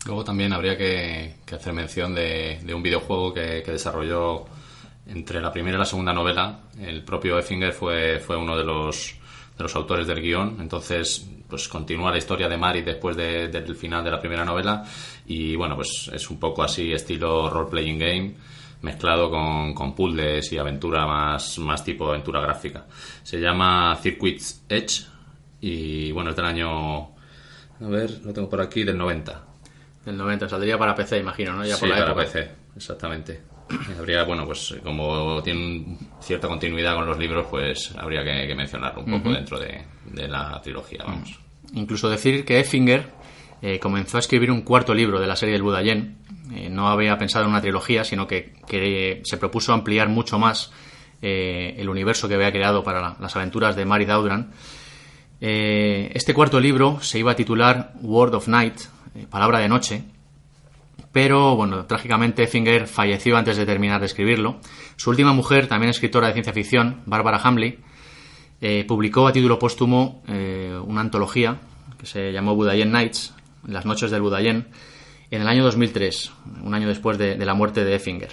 Luego 0.06 0.24
también 0.24 0.52
habría 0.52 0.76
que, 0.76 1.34
hacer 1.52 1.72
mención 1.72 2.14
de, 2.14 2.60
un 2.74 2.82
videojuego 2.82 3.34
que, 3.34 3.62
desarrolló 3.66 4.44
entre 5.06 5.40
la 5.40 5.52
primera 5.52 5.76
y 5.76 5.78
la 5.80 5.84
segunda 5.84 6.12
novela. 6.12 6.60
El 6.80 7.02
propio 7.02 7.38
Effinger 7.38 7.72
fue, 7.72 8.20
fue 8.20 8.36
uno 8.36 8.56
de 8.56 8.64
los, 8.64 9.16
de 9.56 9.62
los 9.62 9.74
autores 9.74 10.06
del 10.06 10.20
guion, 10.20 10.58
entonces 10.60 11.26
pues 11.48 11.68
continúa 11.68 12.10
la 12.10 12.18
historia 12.18 12.48
de 12.48 12.56
Mari 12.56 12.82
después 12.82 13.16
del 13.16 13.76
final 13.76 14.04
de 14.04 14.10
la 14.10 14.20
primera 14.20 14.44
novela 14.44 14.84
y 15.26 15.56
bueno, 15.56 15.76
pues 15.76 16.10
es 16.12 16.28
un 16.30 16.38
poco 16.38 16.62
así 16.62 16.92
estilo 16.92 17.48
role-playing 17.48 17.98
game 17.98 18.34
mezclado 18.82 19.30
con, 19.30 19.74
con 19.74 19.94
puzzles 19.94 20.52
y 20.52 20.58
aventura 20.58 21.06
más, 21.06 21.58
más 21.58 21.82
tipo 21.82 22.08
aventura 22.08 22.40
gráfica. 22.40 22.86
Se 23.22 23.40
llama 23.40 23.96
Circuits 24.02 24.64
Edge 24.68 25.06
y 25.60 26.12
bueno, 26.12 26.30
es 26.30 26.36
del 26.36 26.44
año... 26.44 27.14
A 27.80 27.88
ver, 27.88 28.20
lo 28.24 28.32
tengo 28.32 28.48
por 28.48 28.60
aquí, 28.60 28.84
del 28.84 28.96
90. 28.96 29.44
Del 30.04 30.16
90, 30.16 30.48
saldría 30.48 30.78
para 30.78 30.94
PC, 30.94 31.18
imagino, 31.18 31.52
¿no? 31.54 31.64
Ya 31.64 31.76
sí, 31.76 31.86
para 31.88 32.14
PC, 32.14 32.50
exactamente. 32.76 33.55
Habría, 33.98 34.24
bueno, 34.24 34.46
pues 34.46 34.76
como 34.82 35.42
tiene 35.42 35.98
cierta 36.20 36.48
continuidad 36.48 36.94
con 36.94 37.06
los 37.06 37.18
libros, 37.18 37.46
pues 37.50 37.94
habría 37.96 38.22
que, 38.22 38.54
mencionarlo 38.54 39.02
un 39.02 39.18
poco 39.18 39.32
dentro 39.32 39.58
de, 39.58 39.84
la 40.28 40.60
trilogía, 40.62 41.04
vamos. 41.04 41.38
Incluso 41.74 42.08
decir 42.08 42.44
que 42.44 42.60
Effinger 42.60 43.10
eh, 43.62 43.78
comenzó 43.78 44.18
a 44.18 44.20
escribir 44.20 44.50
un 44.50 44.62
cuarto 44.62 44.94
libro 44.94 45.20
de 45.20 45.26
la 45.26 45.36
serie 45.36 45.54
del 45.54 45.62
Budayen. 45.62 46.18
Eh, 46.54 46.68
no 46.70 46.88
había 46.88 47.18
pensado 47.18 47.44
en 47.44 47.50
una 47.50 47.60
trilogía, 47.60 48.04
sino 48.04 48.26
que, 48.26 48.54
se 49.24 49.36
propuso 49.36 49.72
ampliar 49.72 50.08
mucho 50.08 50.38
más 50.38 50.72
eh, 51.22 51.74
el 51.78 51.88
universo 51.88 52.28
que 52.28 52.34
había 52.34 52.52
creado 52.52 52.84
para 52.84 53.16
las 53.18 53.34
aventuras 53.34 53.74
de 53.74 53.84
Mary 53.84 54.04
Daudran. 54.04 54.52
este 55.40 56.34
cuarto 56.34 56.60
libro 56.60 57.00
se 57.00 57.18
iba 57.18 57.32
a 57.32 57.36
titular 57.36 57.94
Word 58.00 58.34
of 58.34 58.48
Night, 58.48 58.80
Palabra 59.28 59.58
de 59.58 59.68
Noche, 59.68 60.04
pero 61.12 61.56
bueno, 61.56 61.86
trágicamente 61.86 62.42
Effinger 62.42 62.86
falleció 62.86 63.36
antes 63.36 63.56
de 63.56 63.66
terminar 63.66 64.00
de 64.00 64.06
escribirlo. 64.06 64.60
Su 64.96 65.10
última 65.10 65.32
mujer, 65.32 65.66
también 65.66 65.90
escritora 65.90 66.28
de 66.28 66.34
ciencia 66.34 66.52
ficción, 66.52 67.02
Barbara 67.06 67.40
Hamley, 67.42 67.78
publicó 68.86 69.26
a 69.28 69.32
título 69.32 69.58
póstumo 69.58 70.22
una 70.26 71.00
antología 71.00 71.58
que 71.98 72.06
se 72.06 72.32
llamó 72.32 72.54
Budayen 72.54 72.90
Nights, 72.90 73.34
las 73.66 73.84
noches 73.84 74.10
del 74.10 74.22
Budayen, 74.22 74.66
en 75.30 75.42
el 75.42 75.48
año 75.48 75.64
2003, 75.64 76.32
un 76.62 76.74
año 76.74 76.88
después 76.88 77.18
de, 77.18 77.36
la 77.36 77.54
muerte 77.54 77.84
de 77.84 77.94
Effinger, 77.94 78.32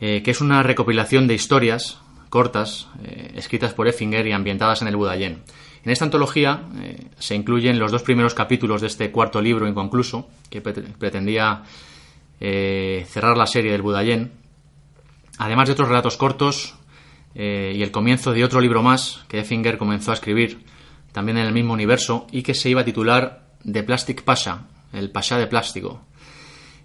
eh, 0.00 0.22
que 0.22 0.30
es 0.30 0.40
una 0.40 0.62
recopilación 0.62 1.26
de 1.26 1.34
historias 1.34 1.98
cortas 2.28 2.88
eh, 3.02 3.32
escritas 3.34 3.74
por 3.74 3.88
Effinger 3.88 4.26
y 4.26 4.32
ambientadas 4.32 4.82
en 4.82 4.88
el 4.88 4.96
Budayen. 4.96 5.42
En 5.84 5.90
esta 5.90 6.04
antología 6.04 6.62
eh, 6.80 7.06
se 7.18 7.34
incluyen 7.34 7.78
los 7.78 7.90
dos 7.90 8.02
primeros 8.02 8.34
capítulos 8.34 8.80
de 8.80 8.86
este 8.88 9.10
cuarto 9.10 9.40
libro 9.40 9.66
inconcluso, 9.66 10.28
que 10.48 10.60
pretendía 10.60 11.62
cerrar 12.40 13.36
la 13.36 13.46
serie 13.46 13.70
del 13.70 13.82
Budayen, 13.82 14.32
además 15.36 15.68
de 15.68 15.72
otros 15.72 15.88
relatos 15.88 16.16
cortos 16.16 16.74
y 17.34 17.82
el 17.82 17.90
comienzo 17.90 18.32
de 18.32 18.44
otro 18.44 18.62
libro 18.62 18.82
más 18.82 19.24
que 19.28 19.40
Effinger 19.40 19.76
comenzó 19.76 20.10
a 20.10 20.14
escribir, 20.14 20.64
también 21.12 21.36
en 21.36 21.46
el 21.46 21.52
mismo 21.52 21.74
universo, 21.74 22.26
y 22.32 22.42
que 22.42 22.54
se 22.54 22.70
iba 22.70 22.80
a 22.80 22.84
titular 22.84 23.50
The 23.70 23.82
Plastic 23.82 24.22
Pasha, 24.22 24.62
el 24.92 25.10
Pasha 25.10 25.36
de 25.36 25.46
plástico. 25.46 26.00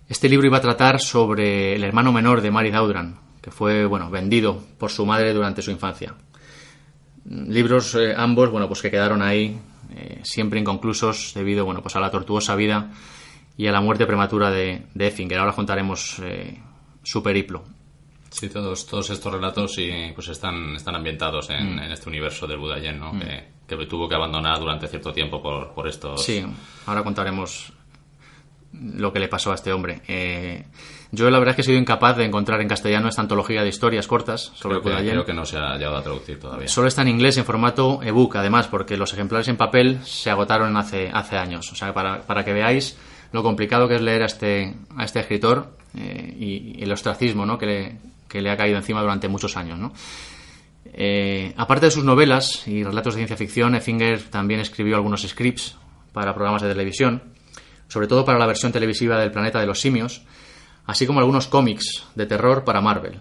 Este 0.07 0.29
libro 0.29 0.45
iba 0.45 0.57
a 0.57 0.61
tratar 0.61 0.99
sobre 0.99 1.75
el 1.75 1.83
hermano 1.83 2.11
menor 2.11 2.41
de 2.41 2.51
Mary 2.51 2.69
Daudran, 2.69 3.17
que 3.41 3.49
fue 3.49 3.85
bueno, 3.85 4.09
vendido 4.09 4.61
por 4.77 4.91
su 4.91 5.05
madre 5.05 5.33
durante 5.33 5.61
su 5.61 5.71
infancia. 5.71 6.15
Libros 7.25 7.95
eh, 7.95 8.13
ambos, 8.15 8.51
bueno, 8.51 8.67
pues 8.67 8.81
que 8.81 8.91
quedaron 8.91 9.21
ahí 9.21 9.57
eh, 9.95 10.21
siempre 10.23 10.59
inconclusos 10.59 11.33
debido, 11.33 11.65
bueno, 11.65 11.81
pues 11.81 11.95
a 11.95 11.99
la 11.99 12.11
tortuosa 12.11 12.55
vida 12.55 12.91
y 13.57 13.67
a 13.67 13.71
la 13.71 13.81
muerte 13.81 14.05
prematura 14.05 14.51
de, 14.51 14.83
de 14.93 15.07
Effinger. 15.07 15.39
Ahora 15.39 15.53
contaremos 15.53 16.19
eh, 16.23 16.59
su 17.03 17.23
periplo. 17.23 17.63
Sí, 18.29 18.49
todos, 18.49 18.85
todos 18.85 19.09
estos 19.09 19.31
relatos 19.31 19.77
pues 20.13 20.27
están, 20.27 20.75
están 20.75 20.95
ambientados 20.95 21.49
en, 21.49 21.77
mm. 21.77 21.91
este 21.91 22.09
universo 22.09 22.45
del 22.45 22.57
Budayen, 22.57 22.99
¿no? 22.99 23.13
Mm. 23.13 23.19
Que, 23.67 23.85
tuvo 23.87 24.07
que 24.07 24.15
abandonar 24.15 24.59
durante 24.59 24.87
cierto 24.87 25.11
tiempo 25.11 25.41
por, 25.41 25.73
por 25.73 25.87
estos... 25.87 26.23
Sí, 26.23 26.45
ahora 26.85 27.03
contaremos 27.03 27.73
lo 28.81 29.13
que 29.13 29.19
le 29.19 29.27
pasó 29.27 29.51
a 29.51 29.55
este 29.55 29.71
hombre. 29.71 30.01
Eh, 30.07 30.65
yo 31.11 31.29
la 31.29 31.39
verdad 31.39 31.51
es 31.51 31.55
que 31.55 31.61
he 31.61 31.65
sido 31.65 31.77
incapaz 31.77 32.17
de 32.17 32.25
encontrar 32.25 32.61
en 32.61 32.67
castellano 32.67 33.07
esta 33.07 33.21
antología 33.21 33.61
de 33.63 33.69
historias 33.69 34.07
cortas 34.07 34.51
sobre 34.55 34.81
creo 34.81 34.97
que, 34.97 35.09
creo 35.09 35.25
que 35.25 35.33
no 35.33 35.45
se 35.45 35.57
ha 35.57 35.75
llegado 35.77 35.97
a 35.97 36.03
traducir 36.03 36.39
todavía. 36.39 36.67
Solo 36.67 36.87
está 36.87 37.01
en 37.01 37.09
inglés 37.09 37.37
en 37.37 37.45
formato 37.45 38.01
ebook, 38.03 38.35
además, 38.35 38.67
porque 38.67 38.97
los 38.97 39.13
ejemplares 39.13 39.47
en 39.47 39.57
papel 39.57 39.99
se 40.03 40.29
agotaron 40.29 40.75
hace, 40.77 41.09
hace 41.13 41.37
años. 41.37 41.71
O 41.71 41.75
sea, 41.75 41.93
para, 41.93 42.21
para 42.21 42.43
que 42.43 42.53
veáis 42.53 42.97
lo 43.31 43.43
complicado 43.43 43.87
que 43.87 43.95
es 43.95 44.01
leer 44.01 44.23
a 44.23 44.25
este, 44.25 44.75
a 44.95 45.03
este 45.03 45.19
escritor 45.19 45.75
eh, 45.95 46.35
y, 46.37 46.83
el 46.83 46.91
ostracismo 46.91 47.45
¿no? 47.45 47.57
que, 47.57 47.65
le, 47.65 47.97
que 48.27 48.41
le 48.41 48.49
ha 48.49 48.57
caído 48.57 48.77
encima 48.77 49.01
durante 49.01 49.27
muchos 49.27 49.57
años. 49.57 49.77
¿no? 49.77 49.93
Eh, 50.93 51.53
aparte 51.57 51.87
de 51.87 51.91
sus 51.91 52.03
novelas 52.03 52.67
y 52.67 52.83
relatos 52.83 53.15
de 53.15 53.19
ciencia 53.19 53.37
ficción, 53.37 53.75
Effinger 53.75 54.23
también 54.23 54.59
escribió 54.59 54.95
algunos 54.95 55.23
scripts 55.23 55.75
para 56.13 56.33
programas 56.33 56.61
de 56.61 56.69
televisión, 56.69 57.21
sobre 57.87 58.07
todo 58.07 58.23
para 58.23 58.39
la 58.39 58.45
versión 58.45 58.71
televisiva 58.71 59.19
del 59.19 59.31
Planeta 59.31 59.59
de 59.59 59.65
los 59.65 59.81
Simios, 59.81 60.23
así 60.87 61.07
como 61.07 61.19
algunos 61.19 61.47
cómics 61.47 62.03
de 62.15 62.25
terror 62.25 62.63
para 62.63 62.81
Marvel. 62.81 63.19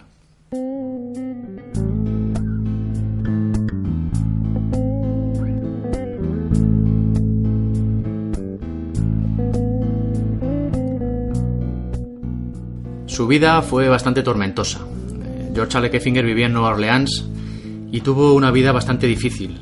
Su 13.06 13.28
vida 13.28 13.62
fue 13.62 13.88
bastante 13.88 14.24
tormentosa. 14.24 14.80
George 15.54 15.78
Alec 15.78 15.94
Effinger 15.94 16.24
vivía 16.24 16.46
en 16.46 16.52
Nueva 16.52 16.70
Orleans 16.70 17.24
y 17.92 18.00
tuvo 18.00 18.34
una 18.34 18.50
vida 18.50 18.72
bastante 18.72 19.06
difícil, 19.06 19.56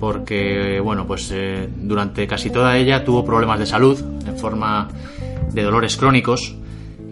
porque 0.00 0.80
bueno, 0.80 1.06
pues 1.06 1.30
eh, 1.32 1.68
durante 1.72 2.26
casi 2.26 2.50
toda 2.50 2.76
ella 2.76 3.04
tuvo 3.04 3.24
problemas 3.24 3.60
de 3.60 3.66
salud 3.66 3.96
en 4.26 4.36
forma 4.36 4.88
de 5.52 5.62
dolores 5.62 5.96
crónicos 5.96 6.56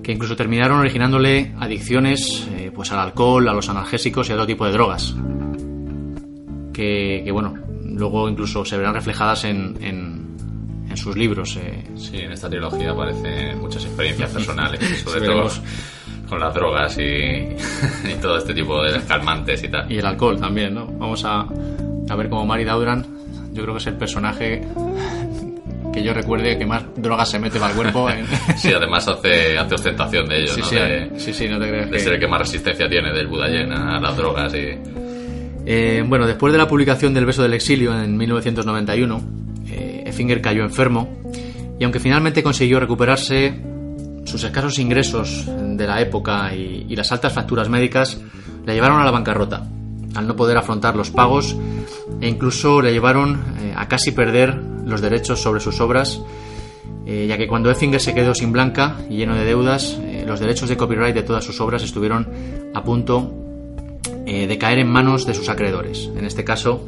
que 0.08 0.12
incluso 0.12 0.36
terminaron 0.36 0.78
originándole 0.78 1.52
adicciones 1.60 2.48
eh, 2.56 2.72
pues 2.74 2.90
al 2.92 2.98
alcohol, 2.98 3.46
a 3.46 3.52
los 3.52 3.68
analgésicos 3.68 4.26
y 4.26 4.32
a 4.32 4.36
otro 4.36 4.46
tipo 4.46 4.64
de 4.64 4.72
drogas. 4.72 5.14
Que, 6.72 7.28
bueno, 7.30 7.54
luego 7.84 8.26
incluso 8.26 8.64
se 8.64 8.78
verán 8.78 8.94
reflejadas 8.94 9.44
en, 9.44 9.76
en, 9.82 10.96
sus 10.96 11.14
libros. 11.14 11.58
Eh. 11.58 11.84
Sí, 11.96 12.16
en 12.16 12.32
esta 12.32 12.48
trilogía 12.48 12.92
aparecen 12.92 13.60
muchas 13.60 13.84
experiencias 13.84 14.30
personales, 14.32 14.80
sobre 15.00 15.26
todo 15.26 15.46
con 16.26 16.40
las 16.40 16.54
drogas 16.54 16.96
y, 16.98 18.14
todo 18.22 18.38
este 18.38 18.54
tipo 18.54 18.82
de 18.82 19.02
calmantes 19.02 19.62
y 19.62 19.68
tal. 19.68 19.92
Y 19.92 19.98
el 19.98 20.06
alcohol 20.06 20.40
también, 20.40 20.72
¿no? 20.72 20.86
Vamos 20.86 21.22
a, 21.26 21.40
a 21.42 22.16
ver 22.16 22.30
cómo 22.30 22.46
Mary 22.46 22.64
Daudran, 22.64 23.04
yo 23.52 23.62
creo 23.62 23.74
que 23.74 23.80
es 23.80 23.86
el 23.88 23.98
personaje 23.98 24.62
que 25.92 26.02
yo 26.02 26.12
recuerde 26.12 26.58
que 26.58 26.66
más 26.66 26.84
drogas 26.96 27.30
se 27.30 27.38
mete 27.38 27.58
para 27.58 27.72
el 27.72 27.76
cuerpo. 27.76 28.08
sí, 28.56 28.72
además 28.72 29.08
hace, 29.08 29.58
hace 29.58 29.74
ostentación 29.74 30.28
de 30.28 30.42
ello, 30.42 30.52
sí, 30.54 30.60
¿no? 30.60 30.66
Sí, 30.66 30.74
de, 30.76 31.10
sí, 31.16 31.32
sí, 31.32 31.48
no 31.48 31.58
te 31.58 31.68
creas. 31.68 31.90
De 31.90 31.98
ser 31.98 32.14
el 32.14 32.20
que 32.20 32.28
más 32.28 32.40
resistencia 32.40 32.88
tiene 32.88 33.12
del 33.12 33.26
Budayen 33.26 33.72
a 33.72 34.00
las 34.00 34.16
drogas 34.16 34.54
y... 34.54 34.78
Eh, 35.70 36.02
bueno, 36.06 36.26
después 36.26 36.52
de 36.52 36.58
la 36.58 36.66
publicación 36.66 37.12
del 37.12 37.26
Beso 37.26 37.42
del 37.42 37.52
Exilio 37.52 37.98
en 38.00 38.16
1991, 38.16 39.20
eh, 39.68 40.04
Effinger 40.06 40.40
cayó 40.40 40.62
enfermo 40.62 41.08
y 41.78 41.84
aunque 41.84 42.00
finalmente 42.00 42.42
consiguió 42.42 42.80
recuperarse, 42.80 43.54
sus 44.24 44.44
escasos 44.44 44.78
ingresos 44.78 45.46
de 45.46 45.86
la 45.86 46.00
época 46.00 46.54
y, 46.54 46.94
las 46.94 47.12
altas 47.12 47.32
facturas 47.32 47.68
médicas 47.68 48.20
le 48.66 48.74
llevaron 48.74 49.00
a 49.00 49.04
la 49.04 49.10
bancarrota, 49.10 49.66
al 50.14 50.26
no 50.26 50.36
poder 50.36 50.56
afrontar 50.56 50.96
los 50.96 51.10
pagos 51.10 51.56
e 52.20 52.28
incluso 52.28 52.82
le 52.82 52.92
llevaron 52.92 53.40
eh, 53.60 53.72
a 53.76 53.88
casi 53.88 54.10
perder 54.10 54.60
los 54.88 55.00
derechos 55.00 55.40
sobre 55.40 55.60
sus 55.60 55.80
obras, 55.80 56.20
eh, 57.06 57.26
ya 57.28 57.36
que 57.36 57.46
cuando 57.46 57.70
Effinger 57.70 58.00
se 58.00 58.14
quedó 58.14 58.34
sin 58.34 58.52
blanca 58.52 58.96
y 59.08 59.16
lleno 59.16 59.34
de 59.34 59.44
deudas, 59.44 59.98
eh, 60.02 60.24
los 60.26 60.40
derechos 60.40 60.68
de 60.68 60.76
copyright 60.76 61.14
de 61.14 61.22
todas 61.22 61.44
sus 61.44 61.60
obras 61.60 61.82
estuvieron 61.82 62.28
a 62.74 62.82
punto 62.82 63.34
de 64.26 64.58
caer 64.58 64.80
en 64.80 64.88
manos 64.88 65.24
de 65.24 65.32
sus 65.32 65.48
acreedores, 65.48 66.10
en 66.14 66.26
este 66.26 66.44
caso 66.44 66.86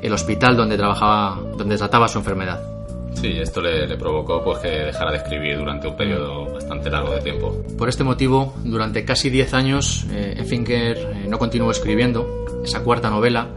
el 0.00 0.12
hospital 0.12 0.56
donde 0.56 0.76
trabajaba, 0.76 1.40
donde 1.56 1.76
trataba 1.76 2.06
su 2.06 2.18
enfermedad. 2.18 2.78
Sí, 3.20 3.36
esto 3.36 3.60
le, 3.60 3.96
provocó 3.96 4.44
pues, 4.44 4.58
que 4.58 4.68
dejara 4.68 5.10
de 5.10 5.16
escribir 5.16 5.58
durante 5.58 5.88
un 5.88 5.96
periodo 5.96 6.52
bastante 6.52 6.88
largo 6.88 7.14
de 7.14 7.20
tiempo. 7.20 7.64
Por 7.76 7.88
este 7.88 8.04
motivo, 8.04 8.54
durante 8.62 9.04
casi 9.04 9.28
10 9.28 9.54
años, 9.54 10.06
eh, 10.12 10.40
Finker 10.46 10.96
eh, 10.96 11.26
no 11.28 11.36
continuó 11.36 11.72
escribiendo 11.72 12.44
esa 12.62 12.84
cuarta 12.84 13.10
novela 13.10 13.48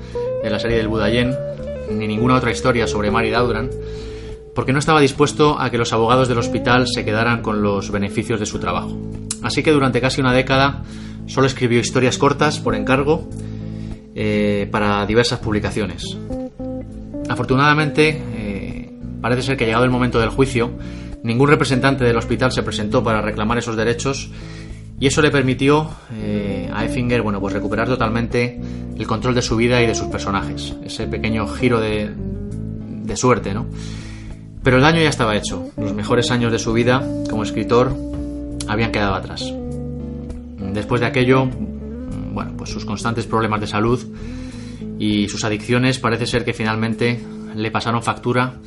de 0.41 0.49
la 0.49 0.59
serie 0.59 0.77
del 0.77 0.87
Budayén, 0.87 1.35
ni 1.97 2.07
ninguna 2.07 2.35
otra 2.35 2.51
historia 2.51 2.87
sobre 2.87 3.11
Mary 3.11 3.29
Daudran, 3.29 3.69
porque 4.53 4.73
no 4.73 4.79
estaba 4.79 4.99
dispuesto 4.99 5.59
a 5.59 5.69
que 5.69 5.77
los 5.77 5.93
abogados 5.93 6.27
del 6.27 6.37
hospital 6.37 6.87
se 6.87 7.05
quedaran 7.05 7.41
con 7.41 7.61
los 7.61 7.91
beneficios 7.91 8.39
de 8.39 8.45
su 8.45 8.59
trabajo. 8.59 8.97
Así 9.41 9.63
que 9.63 9.71
durante 9.71 10.01
casi 10.01 10.21
una 10.21 10.33
década 10.33 10.83
solo 11.25 11.47
escribió 11.47 11.79
historias 11.79 12.17
cortas 12.17 12.59
por 12.59 12.75
encargo 12.75 13.27
eh, 14.13 14.67
para 14.71 15.05
diversas 15.05 15.39
publicaciones. 15.39 16.17
Afortunadamente, 17.29 18.21
eh, 18.35 18.91
parece 19.21 19.41
ser 19.41 19.57
que 19.57 19.65
llegado 19.65 19.85
el 19.85 19.91
momento 19.91 20.19
del 20.19 20.29
juicio, 20.29 20.71
ningún 21.23 21.49
representante 21.49 22.03
del 22.03 22.17
hospital 22.17 22.51
se 22.51 22.63
presentó 22.63 23.03
para 23.03 23.21
reclamar 23.21 23.57
esos 23.57 23.77
derechos 23.77 24.29
y 25.01 25.07
eso 25.07 25.23
le 25.23 25.31
permitió 25.31 25.89
eh, 26.13 26.69
a 26.71 26.85
Effinger 26.85 27.23
bueno, 27.23 27.41
pues 27.41 27.55
recuperar 27.55 27.87
totalmente 27.87 28.61
el 28.95 29.07
control 29.07 29.33
de 29.33 29.41
su 29.41 29.55
vida 29.55 29.81
y 29.81 29.87
de 29.87 29.95
sus 29.95 30.09
personajes. 30.09 30.75
Ese 30.85 31.07
pequeño 31.07 31.47
giro 31.47 31.81
de, 31.81 32.11
de 32.15 33.17
suerte, 33.17 33.51
¿no? 33.51 33.65
Pero 34.61 34.75
el 34.75 34.83
daño 34.83 35.01
ya 35.01 35.09
estaba 35.09 35.35
hecho. 35.35 35.71
Los 35.75 35.95
mejores 35.95 36.29
años 36.29 36.51
de 36.51 36.59
su 36.59 36.71
vida 36.71 37.03
como 37.31 37.41
escritor 37.41 37.95
habían 38.67 38.91
quedado 38.91 39.15
atrás. 39.15 39.51
Después 40.71 41.01
de 41.01 41.07
aquello, 41.07 41.45
bueno, 41.45 42.53
pues 42.55 42.69
sus 42.69 42.85
constantes 42.85 43.25
problemas 43.25 43.59
de 43.59 43.65
salud 43.65 44.05
y 44.99 45.27
sus 45.29 45.43
adicciones 45.43 45.97
parece 45.97 46.27
ser 46.27 46.45
que 46.45 46.53
finalmente 46.53 47.19
le 47.55 47.71
pasaron 47.71 48.03
factura 48.03 48.59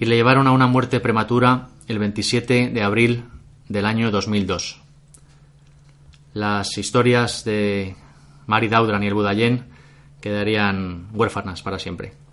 y 0.00 0.06
le 0.06 0.16
llevaron 0.16 0.46
a 0.46 0.52
una 0.52 0.66
muerte 0.66 0.98
prematura 0.98 1.68
el 1.88 1.98
27 1.98 2.70
de 2.70 2.82
abril 2.82 3.24
del 3.68 3.84
año 3.84 4.10
2002. 4.10 4.83
Las 6.34 6.76
historias 6.76 7.44
de 7.44 7.96
Mary 8.46 8.68
Daudran 8.68 9.02
y 9.02 9.06
el 9.06 9.14
Budayén 9.14 9.68
quedarían 10.20 11.08
huérfanas 11.14 11.62
para 11.62 11.78
siempre. 11.78 12.24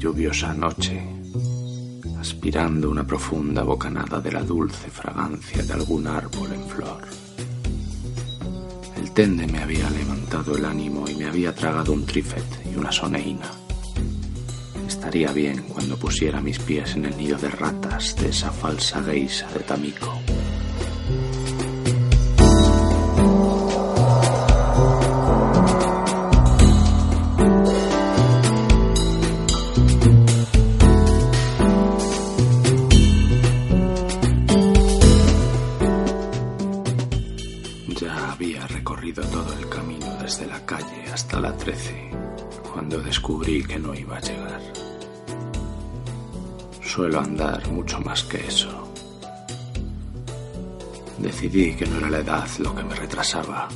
lluviosa 0.00 0.54
noche, 0.54 0.98
aspirando 2.18 2.88
una 2.88 3.06
profunda 3.06 3.62
bocanada 3.62 4.18
de 4.18 4.32
la 4.32 4.42
dulce 4.42 4.90
fragancia 4.90 5.62
de 5.62 5.72
algún 5.74 6.06
árbol 6.06 6.52
en 6.52 6.68
flor. 6.68 7.29
Tende 9.14 9.46
me 9.46 9.58
había 9.58 9.90
levantado 9.90 10.56
el 10.56 10.64
ánimo 10.64 11.08
y 11.08 11.14
me 11.16 11.26
había 11.26 11.54
tragado 11.54 11.92
un 11.92 12.06
trifet 12.06 12.44
y 12.72 12.76
una 12.76 12.92
soneína. 12.92 13.50
Estaría 14.86 15.32
bien 15.32 15.64
cuando 15.68 15.96
pusiera 15.96 16.40
mis 16.40 16.58
pies 16.58 16.94
en 16.94 17.06
el 17.06 17.16
nido 17.16 17.36
de 17.36 17.48
ratas 17.48 18.14
de 18.16 18.28
esa 18.28 18.50
falsa 18.52 19.02
geisa 19.02 19.48
de 19.52 19.60
Tamiko. 38.00 38.96
que 43.68 43.78
no 43.78 43.94
iba 43.94 44.16
a 44.16 44.20
llegar. 44.20 44.60
Suelo 46.82 47.20
andar 47.20 47.70
mucho 47.70 48.00
más 48.00 48.24
que 48.24 48.38
eso. 48.46 48.92
Decidí 51.18 51.74
que 51.74 51.86
no 51.86 51.98
era 51.98 52.10
la 52.10 52.18
edad 52.18 52.48
lo 52.58 52.74
que 52.74 52.82
me 52.82 52.94
retrasaba, 52.94 53.68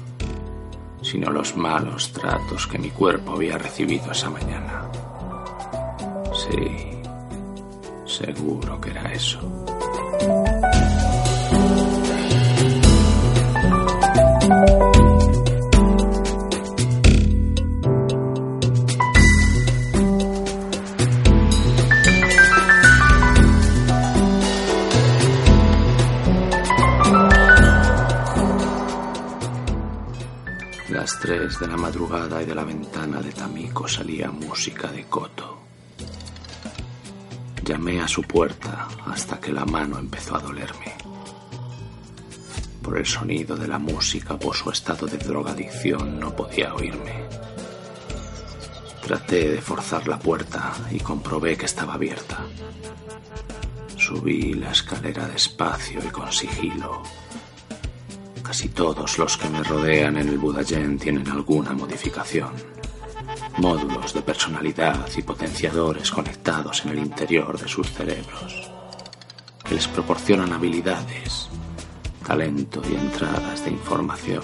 sino 1.03 1.31
los 1.31 1.57
malos 1.57 2.11
tratos 2.13 2.67
que 2.67 2.79
mi 2.79 2.91
cuerpo 2.91 3.33
había 3.33 3.59
recibido 3.59 4.11
esa 4.11 4.31
mañana. 4.31 4.91
Sí, 6.33 7.03
seguro 8.07 8.81
que 8.81 8.91
era 8.91 9.13
eso. 9.13 9.41
De 31.59 31.69
la 31.69 31.77
madrugada 31.77 32.43
y 32.43 32.47
de 32.47 32.55
la 32.55 32.65
ventana 32.65 33.21
de 33.21 33.33
Tamiko 33.33 33.87
salía 33.87 34.31
música 34.31 34.91
de 34.91 35.05
coto. 35.05 35.59
Llamé 37.63 38.01
a 38.01 38.09
su 38.09 38.23
puerta 38.23 38.89
hasta 39.07 39.41
que 39.41 39.53
la 39.53 39.65
mano 39.65 39.99
empezó 39.99 40.37
a 40.37 40.41
dolerme. 40.41 41.04
Por 42.85 42.99
el 42.99 43.07
sonido 43.07 43.57
de 43.57 43.67
la 43.67 43.81
música, 43.81 44.39
por 44.39 44.55
su 44.55 44.71
estado 44.71 45.07
de 45.07 45.19
drogadicción, 45.19 46.21
no 46.21 46.37
podía 46.37 46.75
oírme. 46.75 47.25
Traté 49.03 49.49
de 49.49 49.61
forzar 49.61 50.07
la 50.07 50.19
puerta 50.19 50.73
y 50.93 51.01
comprobé 51.01 51.57
que 51.57 51.67
estaba 51.67 51.95
abierta. 51.95 52.47
Subí 53.97 54.55
la 54.55 54.71
escalera 54.71 55.27
despacio 55.27 56.01
y 56.05 56.11
con 56.11 56.31
sigilo 56.31 57.03
Casi 58.45 58.69
todos 58.69 59.19
los 59.19 59.39
que 59.39 59.49
me 59.49 59.63
rodean 59.63 60.19
en 60.19 60.29
el 60.29 60.39
Budayen 60.39 60.99
tienen 60.99 61.27
alguna 61.29 61.73
modificación. 61.73 62.53
Módulos 63.57 64.13
de 64.13 64.21
personalidad 64.21 65.09
y 65.17 65.23
potenciadores 65.23 66.11
conectados 66.11 66.85
en 66.85 66.91
el 66.93 66.99
interior 66.99 67.59
de 67.59 67.67
sus 67.67 67.91
cerebros, 67.91 68.71
que 69.65 69.75
les 69.75 69.89
proporcionan 69.89 70.53
habilidades, 70.53 71.49
talento 72.25 72.83
y 72.89 72.95
entradas 72.95 73.65
de 73.65 73.71
información. 73.71 74.43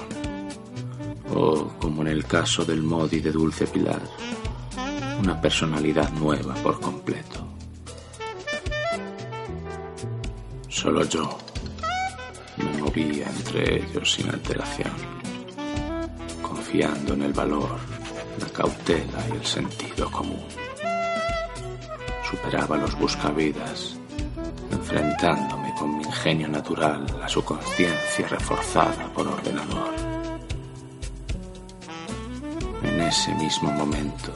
O, 1.34 1.68
como 1.78 2.02
en 2.02 2.08
el 2.08 2.24
caso 2.26 2.64
del 2.64 2.82
Modi 2.82 3.20
de 3.20 3.32
Dulce 3.32 3.66
Pilar, 3.66 4.02
una 5.20 5.40
personalidad 5.40 6.10
nueva 6.12 6.54
por 6.54 6.80
completo. 6.80 7.46
Solo 10.68 11.04
yo 11.04 11.38
me 12.56 12.82
movía 12.82 13.28
entre 13.28 13.82
ellos 13.82 14.12
sin 14.12 14.28
alteración, 14.28 14.92
confiando 16.42 17.14
en 17.14 17.22
el 17.22 17.32
valor, 17.32 17.78
la 18.38 18.46
cautela 18.48 19.24
y 19.32 19.36
el 19.36 19.44
sentido 19.44 20.10
común. 20.10 20.44
Superaba 22.30 22.76
los 22.76 22.98
buscavidas, 22.98 23.96
enfrentándome 24.70 25.59
con 25.80 25.96
mi 25.96 26.04
ingenio 26.04 26.46
natural 26.46 27.06
a 27.22 27.26
su 27.26 27.42
conciencia 27.42 28.28
reforzada 28.28 29.10
por 29.14 29.26
ordenador. 29.26 29.94
En 32.82 33.00
ese 33.00 33.34
mismo 33.36 33.72
momento, 33.72 34.30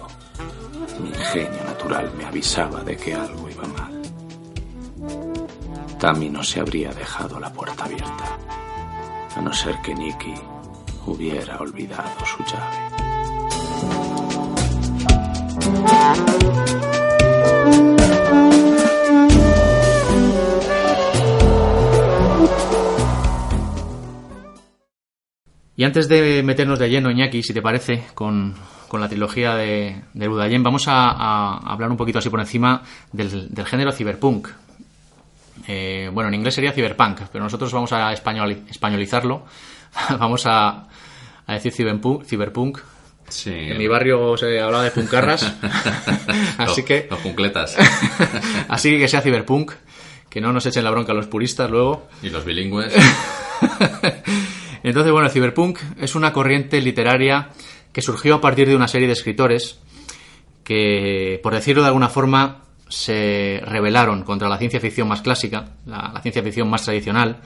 mi 1.01 1.11
ingenio 1.11 1.63
natural 1.65 2.11
me 2.17 2.25
avisaba 2.25 2.81
de 2.83 2.97
que 2.97 3.15
algo 3.15 3.51
iba 3.51 3.65
mal. 3.69 3.93
Tammy 5.99 6.31
no 6.31 6.43
se 6.43 6.61
habría 6.61 6.95
dejado 6.95 7.39
la 7.39 7.53
puerta 7.53 7.85
abierta, 7.85 8.39
a 9.37 9.41
no 9.43 9.53
ser 9.53 9.79
que 9.83 9.95
Nicky 9.95 10.35
hubiera 11.05 11.59
olvidado 11.59 12.25
su 12.25 12.43
llave. 12.45 12.95
Y 25.77 25.85
antes 25.85 26.09
de 26.09 26.43
meternos 26.43 26.79
de 26.79 26.89
lleno, 26.89 27.11
Iñaki, 27.11 27.43
si 27.43 27.53
te 27.53 27.61
parece, 27.63 28.05
con, 28.15 28.55
la 28.93 29.09
trilogía 29.09 29.55
de, 29.57 30.03
de 30.13 30.29
Budayen, 30.29 30.63
vamos 30.63 30.85
a, 30.87 31.57
hablar 31.57 31.91
un 31.91 31.97
poquito 31.97 32.21
así 32.21 32.31
por 32.31 32.39
encima 32.39 32.83
del, 33.13 33.53
del 33.53 33.67
género 33.67 33.91
cyberpunk, 33.91 34.49
eh, 35.67 36.11
bueno, 36.13 36.29
en 36.29 36.35
inglés 36.35 36.55
sería 36.55 36.73
cyberpunk, 36.73 37.21
pero 37.33 37.43
nosotros 37.45 37.73
vamos 37.73 37.93
a 37.93 38.13
españolizarlo. 38.13 39.45
vamos 40.19 40.43
a, 40.47 40.87
decir 41.49 41.73
cyberpunk, 41.73 42.79
Sí. 43.27 43.51
En 43.55 43.79
mi 43.79 43.89
barrio 43.89 44.37
se 44.37 44.61
hablaba 44.61 44.85
de 44.85 44.91
puncarras. 44.91 45.43
así 46.59 46.81
Los- 46.83 46.87
que 46.87 47.07
Los 47.11 47.21
puncletas. 47.21 47.75
así 48.69 48.99
que 48.99 49.09
sea 49.09 49.23
ciberpunk, 49.23 49.73
que 50.29 50.41
no 50.43 50.53
nos 50.53 50.67
echen 50.67 50.85
la 50.85 50.91
bronca 50.91 51.15
los 51.15 51.27
puristas 51.27 51.71
luego. 51.71 52.07
y 52.23 52.29
los 52.29 52.45
bilingües. 52.45 52.93
Entonces, 54.85 55.13
bueno, 55.13 55.27
el 55.27 55.33
cyberpunk 55.33 55.79
es 55.99 56.15
una 56.15 56.33
corriente 56.35 56.81
literaria 56.83 57.49
que 57.91 58.03
surgió 58.03 58.35
a 58.35 58.41
partir 58.43 58.69
de 58.69 58.77
una 58.77 58.87
serie 58.87 59.07
de 59.07 59.15
escritores 59.15 59.81
que, 60.63 61.41
por 61.43 61.55
decirlo 61.55 61.81
de 61.81 61.89
alguna 61.89 62.11
forma, 62.11 62.65
se 62.91 63.63
rebelaron 63.65 64.25
contra 64.25 64.47
la 64.47 64.59
ciencia 64.59 64.81
ficción 64.81 65.09
más 65.09 65.23
clásica, 65.23 65.71
la, 65.87 66.21
ciencia 66.21 66.43
ficción 66.43 66.69
más 66.69 66.85
tradicional, 66.85 67.41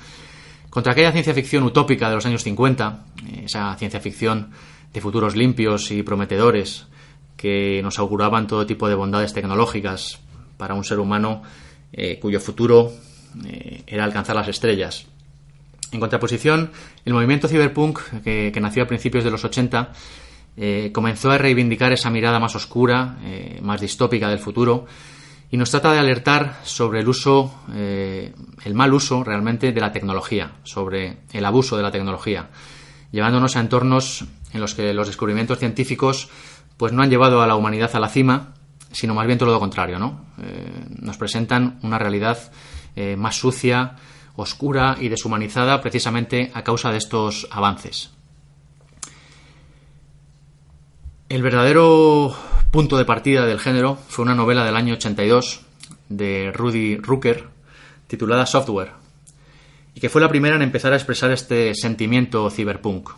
contra 0.69 0.93
aquella 0.93 1.13
ciencia 1.13 1.33
ficción 1.33 1.63
utópica 1.63 2.09
de 2.09 2.17
los 2.17 2.27
años 2.27 2.43
50, 2.43 3.05
eh, 3.29 3.43
esa 3.45 3.73
ciencia 3.77 4.01
ficción 4.01 4.51
de 4.93 5.01
futuros 5.01 5.37
limpios 5.37 5.93
y 5.93 6.03
prometedores 6.03 6.89
que 7.37 7.81
nos 7.85 8.01
auguraban 8.01 8.49
todo 8.49 8.67
tipo 8.67 8.89
de 8.89 8.97
bondades 8.97 9.33
tecnológicas 9.33 10.19
para 10.57 10.75
un 10.75 10.83
ser 10.83 10.99
humano 10.99 11.45
eh, 11.93 12.19
cuyo 12.19 12.41
futuro 12.41 12.91
eh, 13.47 13.85
era 13.87 14.03
alcanzar 14.03 14.35
las 14.35 14.49
estrellas. 14.49 15.07
En 15.91 16.01
contraposición, 16.01 16.71
el 17.05 17.15
movimiento 17.15 17.49
cyberpunk, 17.49 18.01
que, 18.23 18.59
nació 18.61 18.83
a 18.83 18.87
principios 18.87 19.25
de 19.25 19.31
los 19.31 19.45
80, 19.45 19.93
eh, 20.57 20.91
comenzó 20.93 21.31
a 21.31 21.39
reivindicar 21.39 21.93
esa 21.93 22.11
mirada 22.11 22.39
más 22.39 22.55
oscura, 22.55 23.17
eh, 23.23 23.59
más 23.63 23.81
distópica 23.81 24.29
del 24.29 24.39
futuro, 24.39 24.85
y 25.51 25.57
nos 25.57 25.71
trata 25.71 25.93
de 25.93 25.99
alertar 25.99 26.61
sobre 26.65 27.01
el 27.01 27.09
uso, 27.09 27.63
eh, 27.73 28.35
el 28.65 28.75
mal 28.75 28.93
uso 28.93 29.25
realmente 29.25 29.73
de 29.73 29.81
la 29.81 29.93
tecnología, 29.93 30.57
sobre 30.63 31.21
el 31.33 31.45
abuso 31.47 31.77
de 31.79 31.83
la 31.83 31.91
tecnología, 31.91 32.51
llevándonos 33.11 33.57
a 33.57 33.61
entornos 33.61 34.27
en 34.53 34.61
los 34.61 34.75
que 34.75 34.93
los 34.93 35.07
descubrimientos 35.07 35.59
científicos 35.59 36.29
pues 36.77 36.93
no 36.93 37.03
han 37.03 37.09
llevado 37.09 37.41
a 37.41 37.47
la 37.47 37.57
humanidad 37.57 37.91
a 37.95 38.01
la 38.01 38.09
cima, 38.11 38.55
sino 38.93 39.15
más 39.15 39.27
bien 39.27 39.39
todo 39.39 39.53
lo 39.53 39.59
contrario, 39.59 39.99
¿no? 39.99 40.27
Nos 41.01 41.17
presentan 41.17 41.79
una 41.83 41.99
realidad 41.99 42.39
más 43.17 43.37
sucia, 43.37 43.97
oscura 44.43 44.97
y 45.01 45.09
deshumanizada 45.09 45.81
precisamente 45.81 46.51
a 46.55 46.63
causa 46.63 46.93
de 46.93 46.99
estos 46.99 47.49
avances. 47.51 48.11
El 51.29 51.43
verdadero 51.43 52.35
punto 52.71 52.97
de 52.97 53.05
partida 53.05 53.47
del 53.47 53.59
género 53.59 53.99
fue 54.09 54.25
una 54.25 54.37
novela 54.37 54.65
del 54.65 54.77
año 54.77 54.95
82 54.95 55.63
de 56.09 56.53
Rudy 56.55 56.97
Rucker 56.97 57.49
titulada 58.07 58.47
Software 58.47 58.93
y 59.95 60.01
que 60.01 60.09
fue 60.09 60.21
la 60.21 60.29
primera 60.29 60.55
en 60.55 60.63
empezar 60.63 60.93
a 60.93 60.97
expresar 60.97 61.33
este 61.33 61.75
sentimiento 61.75 62.49
cyberpunk. 62.51 63.11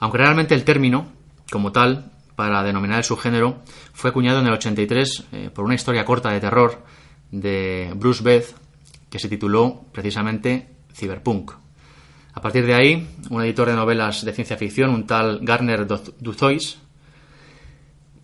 Aunque 0.00 0.18
realmente 0.18 0.54
el 0.54 0.64
término, 0.64 1.12
como 1.50 1.72
tal, 1.72 2.10
para 2.36 2.62
denominar 2.62 2.98
el 2.98 3.04
subgénero, 3.04 3.58
fue 3.92 4.10
acuñado 4.10 4.40
en 4.40 4.46
el 4.46 4.54
83 4.54 5.24
eh, 5.32 5.50
por 5.54 5.66
una 5.66 5.74
historia 5.74 6.06
corta 6.06 6.30
de 6.30 6.40
terror 6.40 6.82
de 7.30 7.92
Bruce 7.94 8.24
Beth 8.24 8.63
que 9.14 9.20
se 9.20 9.28
tituló 9.28 9.84
precisamente 9.92 10.66
Cyberpunk. 10.92 11.52
A 12.32 12.40
partir 12.40 12.66
de 12.66 12.74
ahí, 12.74 13.08
un 13.30 13.44
editor 13.44 13.68
de 13.68 13.76
novelas 13.76 14.24
de 14.24 14.32
ciencia 14.32 14.56
ficción, 14.56 14.90
un 14.90 15.06
tal 15.06 15.38
Garner 15.42 15.86
Duzois, 15.86 16.80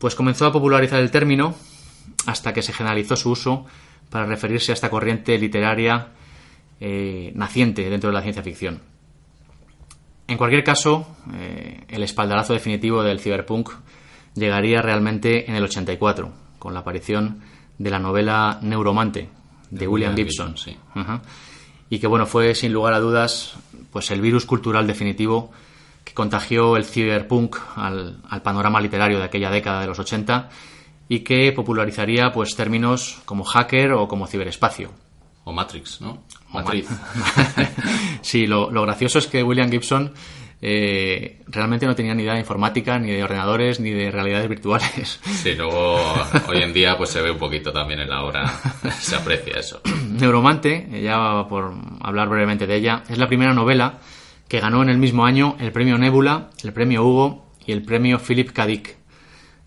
pues 0.01 0.17
comenzó 0.17 0.47
a 0.47 0.53
popularizar 0.53 0.99
el 0.99 1.13
término 1.13 1.55
hasta 2.27 2.53
que 2.53 2.63
se 2.63 2.73
generalizó 2.73 3.15
su 3.15 3.31
uso 3.31 3.67
para 4.11 4.27
referirse 4.27 4.73
a 4.73 4.75
esta 4.75 4.91
corriente 4.91 5.39
literaria 5.39 6.09
eh, 6.81 7.31
naciente 7.37 7.89
dentro 7.89 8.11
de 8.11 8.15
la 8.15 8.23
ciencia 8.23 8.43
ficción. 8.43 8.83
En 10.27 10.39
cualquier 10.39 10.65
caso, 10.65 11.07
eh, 11.35 11.85
el 11.87 12.03
espaldarazo 12.03 12.53
definitivo 12.53 13.05
del 13.05 13.21
cyberpunk 13.21 13.71
llegaría 14.35 14.83
realmente 14.83 15.49
en 15.49 15.55
el 15.55 15.63
84, 15.63 16.33
con 16.59 16.75
la 16.75 16.81
aparición 16.81 17.43
de 17.79 17.91
la 17.91 18.01
novela 18.01 18.59
Neuromante 18.61 19.29
de, 19.71 19.87
William, 19.87 20.13
William 20.13 20.17
Gibson. 20.17 20.55
Gibson, 20.55 20.75
sí. 20.75 20.79
Y 21.89 21.99
que 21.99 22.07
bueno, 22.07 22.27
fue 22.27 22.55
sin 22.55 22.73
lugar 22.73 22.95
a 22.95 23.01
dudas 23.01 23.55
pues 23.93 24.11
el 24.11 24.21
virus 24.21 24.47
cultural 24.47 24.87
definitivo 24.87 25.51
que 26.05 26.15
contagió 26.15 26.77
el 26.77 26.85
cyberpunk 26.85 27.57
al, 27.77 28.21
al 28.29 28.43
panorama 28.43 28.81
literario 28.81 29.19
de 29.19 29.25
aquella 29.25 29.51
década 29.51 29.81
de 29.81 29.87
los 29.89 29.99
80 29.99 30.49
y 31.09 31.21
que 31.21 31.53
popularizaría 31.53 32.31
pues 32.33 32.55
términos 32.55 33.21
como 33.25 33.45
hacker 33.45 33.93
o 33.93 34.07
como 34.07 34.27
ciberespacio. 34.27 34.93
O 35.45 35.53
Matrix, 35.53 36.01
¿no? 36.01 36.23
O 36.53 36.55
Matriz. 36.55 36.89
sí, 38.23 38.47
lo, 38.47 38.71
lo 38.71 38.83
gracioso 38.83 39.19
es 39.19 39.27
que 39.27 39.43
William 39.43 39.71
Gibson 39.71 40.13
eh, 40.63 41.41
realmente 41.47 41.87
no 41.87 41.95
tenía 41.95 42.15
ni 42.15 42.23
idea 42.23 42.35
de 42.35 42.41
informática, 42.41 42.99
ni 42.99 43.11
de 43.11 43.25
ordenadores, 43.25 43.81
ni 43.81 43.91
de 43.91 44.11
realidades 44.11 44.49
virtuales. 44.49 45.21
Sí, 45.25 45.55
luego 45.55 45.99
hoy 46.49 46.63
en 46.63 46.73
día 46.73 46.97
pues 46.99 47.11
se 47.11 47.23
ve 47.23 47.31
un 47.31 47.39
poquito 47.39 47.73
también 47.73 48.01
en 48.01 48.11
la 48.11 48.23
obra, 48.23 48.47
se 49.01 49.17
aprecia 49.17 49.59
eso. 49.59 49.81
Neuromante, 50.11 51.01
ya 51.03 51.47
por 51.49 51.73
hablar 52.03 52.29
brevemente 52.29 52.67
de 52.67 52.77
ella, 52.77 53.05
es 53.09 53.17
la 53.17 53.27
primera 53.27 53.55
novela 53.55 54.01
que 54.49 54.61
ganó 54.61 54.83
en 54.83 54.91
el 54.91 54.99
mismo 54.99 55.25
año 55.25 55.57
el 55.61 55.73
premio 55.73 55.97
Nebula, 55.97 56.51
el 56.63 56.73
premio 56.73 57.05
Hugo 57.05 57.47
y 57.65 57.73
el 57.73 57.83
premio 57.83 58.19
Philip 58.19 58.51
K. 58.51 58.67
Dick. 58.67 58.97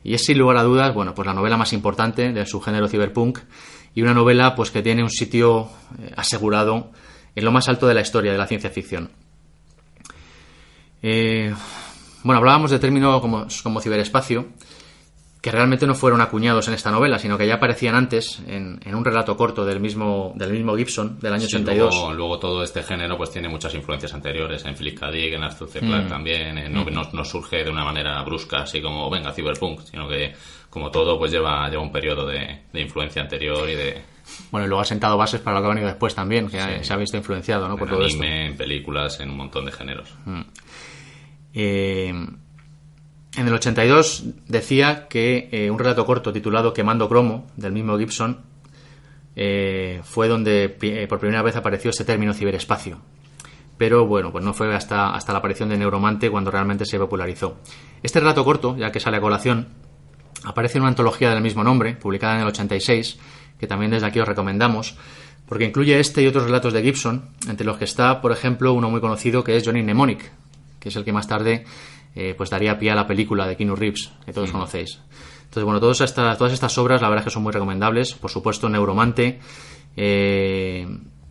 Y 0.04 0.14
es 0.14 0.26
sin 0.26 0.38
lugar 0.38 0.58
a 0.58 0.64
dudas, 0.64 0.94
bueno, 0.94 1.16
pues 1.16 1.26
la 1.26 1.34
novela 1.34 1.56
más 1.56 1.72
importante 1.74 2.34
de 2.34 2.46
su 2.46 2.60
género 2.60 2.90
cyberpunk 2.90 3.40
y 3.96 4.02
una 4.02 4.14
novela 4.14 4.56
pues 4.56 4.72
que 4.72 4.82
tiene 4.82 5.02
un 5.02 5.10
sitio 5.10 5.70
eh, 5.98 6.12
asegurado 6.18 6.92
en 7.36 7.46
lo 7.46 7.52
más 7.52 7.70
alto 7.70 7.88
de 7.88 7.94
la 7.94 8.02
historia 8.02 8.32
de 8.32 8.38
la 8.38 8.46
ciencia 8.46 8.70
ficción. 8.70 9.23
Eh, 11.04 11.54
bueno, 12.24 12.40
hablábamos 12.40 12.72
de 12.72 12.80
términos 12.80 13.20
como, 13.22 13.46
como 13.62 13.82
ciberespacio, 13.82 14.48
que 15.42 15.52
realmente 15.52 15.86
no 15.86 15.94
fueron 15.94 16.22
acuñados 16.22 16.70
en 16.70 16.74
esta 16.74 16.90
novela, 16.90 17.20
sino 17.20 17.38
que 17.38 17.46
ya 17.46 17.56
aparecían 17.56 17.96
antes 17.96 18.42
en, 18.48 18.80
en 18.86 18.96
un 18.96 19.04
relato 19.04 19.36
corto 19.36 19.66
del 19.66 19.82
mismo, 19.82 20.32
del 20.38 20.54
mismo 20.54 20.74
Gibson, 20.78 21.20
del 21.20 21.34
año 21.34 21.42
Sí, 21.42 21.58
82. 21.58 21.94
luego, 21.94 22.14
luego 22.14 22.40
todo 22.40 22.64
este 22.64 22.82
género 22.82 23.18
pues 23.18 23.30
tiene 23.32 23.50
muchas 23.50 23.76
influencias 23.76 24.14
anteriores 24.14 24.64
en 24.64 24.74
Philip 24.78 24.98
K. 24.98 25.12
Dick, 25.12 25.34
en 25.34 25.44
Arthur 25.44 25.68
C. 25.68 25.82
Clarke 25.82 26.08
también, 26.08 26.58
eh, 26.58 26.70
no, 26.70 26.86
no, 26.86 27.10
no 27.12 27.26
surge 27.26 27.66
de 27.66 27.70
una 27.70 27.84
manera 27.84 28.24
brusca, 28.24 28.62
así 28.62 28.82
como 28.82 29.10
venga, 29.10 29.34
cyberpunk, 29.34 29.82
sino 29.82 30.08
que 30.08 30.34
como 30.70 30.90
todo 30.90 31.20
pues 31.20 31.30
lleva, 31.34 31.70
lleva 31.70 31.84
un 31.84 31.92
periodo 31.92 32.26
de, 32.26 32.62
de 32.72 32.82
influencia 32.82 33.22
anterior 33.22 33.70
y 33.70 33.76
de 33.76 34.02
Bueno, 34.50 34.66
y 34.66 34.70
luego 34.70 34.82
ha 34.82 34.86
sentado 34.86 35.18
bases 35.18 35.42
para 35.42 35.58
lo 35.58 35.62
que 35.62 35.66
ha 35.66 35.74
venido 35.74 35.88
después 35.90 36.16
también, 36.16 36.48
que 36.48 36.86
se 36.86 36.94
ha 36.94 36.96
visto 36.96 37.18
influenciado 37.18 37.68
¿no? 37.68 37.76
por 37.76 37.90
todo 37.90 38.06
esto. 38.06 38.18
anime, 38.24 38.46
en 38.48 38.56
películas, 38.56 39.20
en 39.20 39.30
un 39.30 39.36
montón 39.36 39.66
de 39.66 39.74
géneros. 39.74 40.16
Eh, 41.54 42.10
en 43.36 43.48
el 43.48 43.54
82 43.54 44.26
decía 44.48 45.08
que 45.08 45.50
eh, 45.52 45.72
un 45.72 45.80
relato 45.80 46.06
corto 46.06 46.32
titulado 46.32 46.74
Quemando 46.74 47.10
Cromo, 47.10 47.48
del 47.58 47.72
mismo 47.72 47.98
Gibson, 47.98 48.42
eh, 49.36 50.02
fue 50.04 50.28
donde 50.28 50.70
por 51.10 51.20
primera 51.20 51.42
vez 51.42 51.56
apareció 51.56 51.90
este 51.90 52.06
término 52.06 52.34
ciberespacio. 52.34 53.00
Pero 53.78 54.06
bueno, 54.06 54.32
pues 54.32 54.44
no 54.44 54.54
fue 54.54 54.74
hasta, 54.76 55.16
hasta 55.16 55.34
la 55.34 55.40
aparición 55.40 55.70
de 55.70 55.78
Neuromante 55.78 56.30
cuando 56.30 56.52
realmente 56.52 56.86
se 56.86 57.00
popularizó. 57.00 57.58
Este 58.04 58.20
relato 58.20 58.46
corto, 58.46 58.78
ya 58.78 58.92
que 58.92 59.00
sale 59.00 59.18
a 59.18 59.22
colación, 59.22 59.70
aparece 60.44 60.78
en 60.78 60.84
una 60.84 60.90
antología 60.90 61.32
del 61.32 61.42
mismo 61.42 61.64
nombre, 61.64 61.96
publicada 61.96 62.36
en 62.36 62.42
el 62.42 62.48
86, 62.48 63.18
que 63.60 63.66
también 63.66 63.92
desde 63.92 64.06
aquí 64.06 64.20
os 64.20 64.28
recomendamos, 64.28 64.96
porque 65.48 65.66
incluye 65.66 66.00
este 66.00 66.22
y 66.22 66.28
otros 66.28 66.46
relatos 66.46 66.72
de 66.72 66.84
Gibson, 66.84 67.30
entre 67.50 67.66
los 67.66 67.78
que 67.78 67.86
está, 67.86 68.22
por 68.22 68.32
ejemplo, 68.32 68.74
uno 68.74 68.92
muy 68.92 69.02
conocido 69.02 69.44
que 69.44 69.58
es 69.58 69.66
Johnny 69.66 69.82
Mnemonic, 69.82 70.32
que 70.84 70.90
es 70.90 70.96
el 70.98 71.06
que 71.06 71.14
más 71.14 71.30
tarde 71.30 71.64
eh, 72.14 72.36
pues 72.38 72.50
daría 72.50 72.78
pie 72.78 72.92
a 72.92 72.96
la 72.96 73.08
película 73.08 73.48
de 73.48 73.56
Keanu 73.56 73.78
Reeves, 73.78 74.12
que 74.26 74.34
todos 74.34 74.52
conocéis. 74.52 75.00
Entonces, 75.44 75.64
bueno, 75.64 75.80
todas 75.80 76.02
estas, 76.02 76.38
todas 76.38 76.52
estas 76.52 76.78
obras, 76.78 77.02
la 77.02 77.08
verdad 77.08 77.22
es 77.22 77.32
que 77.32 77.34
son 77.34 77.44
muy 77.44 77.54
recomendables. 77.54 78.14
Por 78.14 78.30
supuesto, 78.30 78.70
Neuromante, 78.70 79.40
eh, 79.96 80.86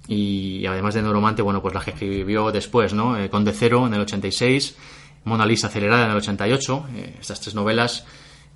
y 0.09 0.67
además 0.67 0.95
de 0.95 1.03
Neuromante, 1.03 1.43
bueno, 1.43 1.62
pues 1.62 1.75
la 1.75 1.81
que 1.81 1.91
escribió 1.91 2.51
después, 2.51 2.93
¿no? 2.93 3.19
Eh, 3.19 3.31
Conde 3.31 3.53
Cero 3.53 3.87
en 3.87 3.95
el 3.95 4.01
86, 4.01 4.77
Mona 5.25 5.47
Lisa 5.47 5.69
Acelerada 5.69 6.05
en 6.05 6.11
el 6.11 6.17
88. 6.17 6.87
Eh, 6.95 7.17
estas 7.21 7.41
tres 7.41 7.55
novelas 7.55 8.05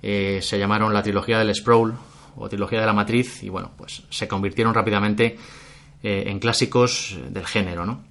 eh, 0.01 0.39
se 0.41 0.59
llamaron 0.59 0.93
la 0.93 1.01
trilogía 1.03 1.39
del 1.39 1.53
Sprawl 1.55 1.95
o 2.35 2.49
trilogía 2.49 2.79
de 2.79 2.85
la 2.85 2.93
Matriz 2.93 3.43
y, 3.43 3.49
bueno, 3.49 3.71
pues 3.77 4.03
se 4.09 4.27
convirtieron 4.27 4.73
rápidamente 4.73 5.37
en 6.03 6.37
clásicos 6.37 7.17
del 7.29 7.45
género, 7.47 7.83
¿no? 7.83 8.03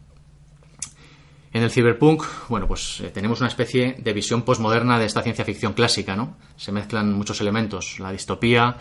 En 1.56 1.62
el 1.62 1.70
cyberpunk, 1.70 2.22
bueno, 2.50 2.68
pues 2.68 3.00
eh, 3.00 3.08
tenemos 3.08 3.40
una 3.40 3.48
especie 3.48 3.96
de 3.98 4.12
visión 4.12 4.42
postmoderna 4.42 4.98
de 4.98 5.06
esta 5.06 5.22
ciencia 5.22 5.42
ficción 5.42 5.72
clásica, 5.72 6.14
¿no? 6.14 6.36
Se 6.58 6.70
mezclan 6.70 7.14
muchos 7.14 7.40
elementos, 7.40 7.98
la 7.98 8.12
distopía, 8.12 8.76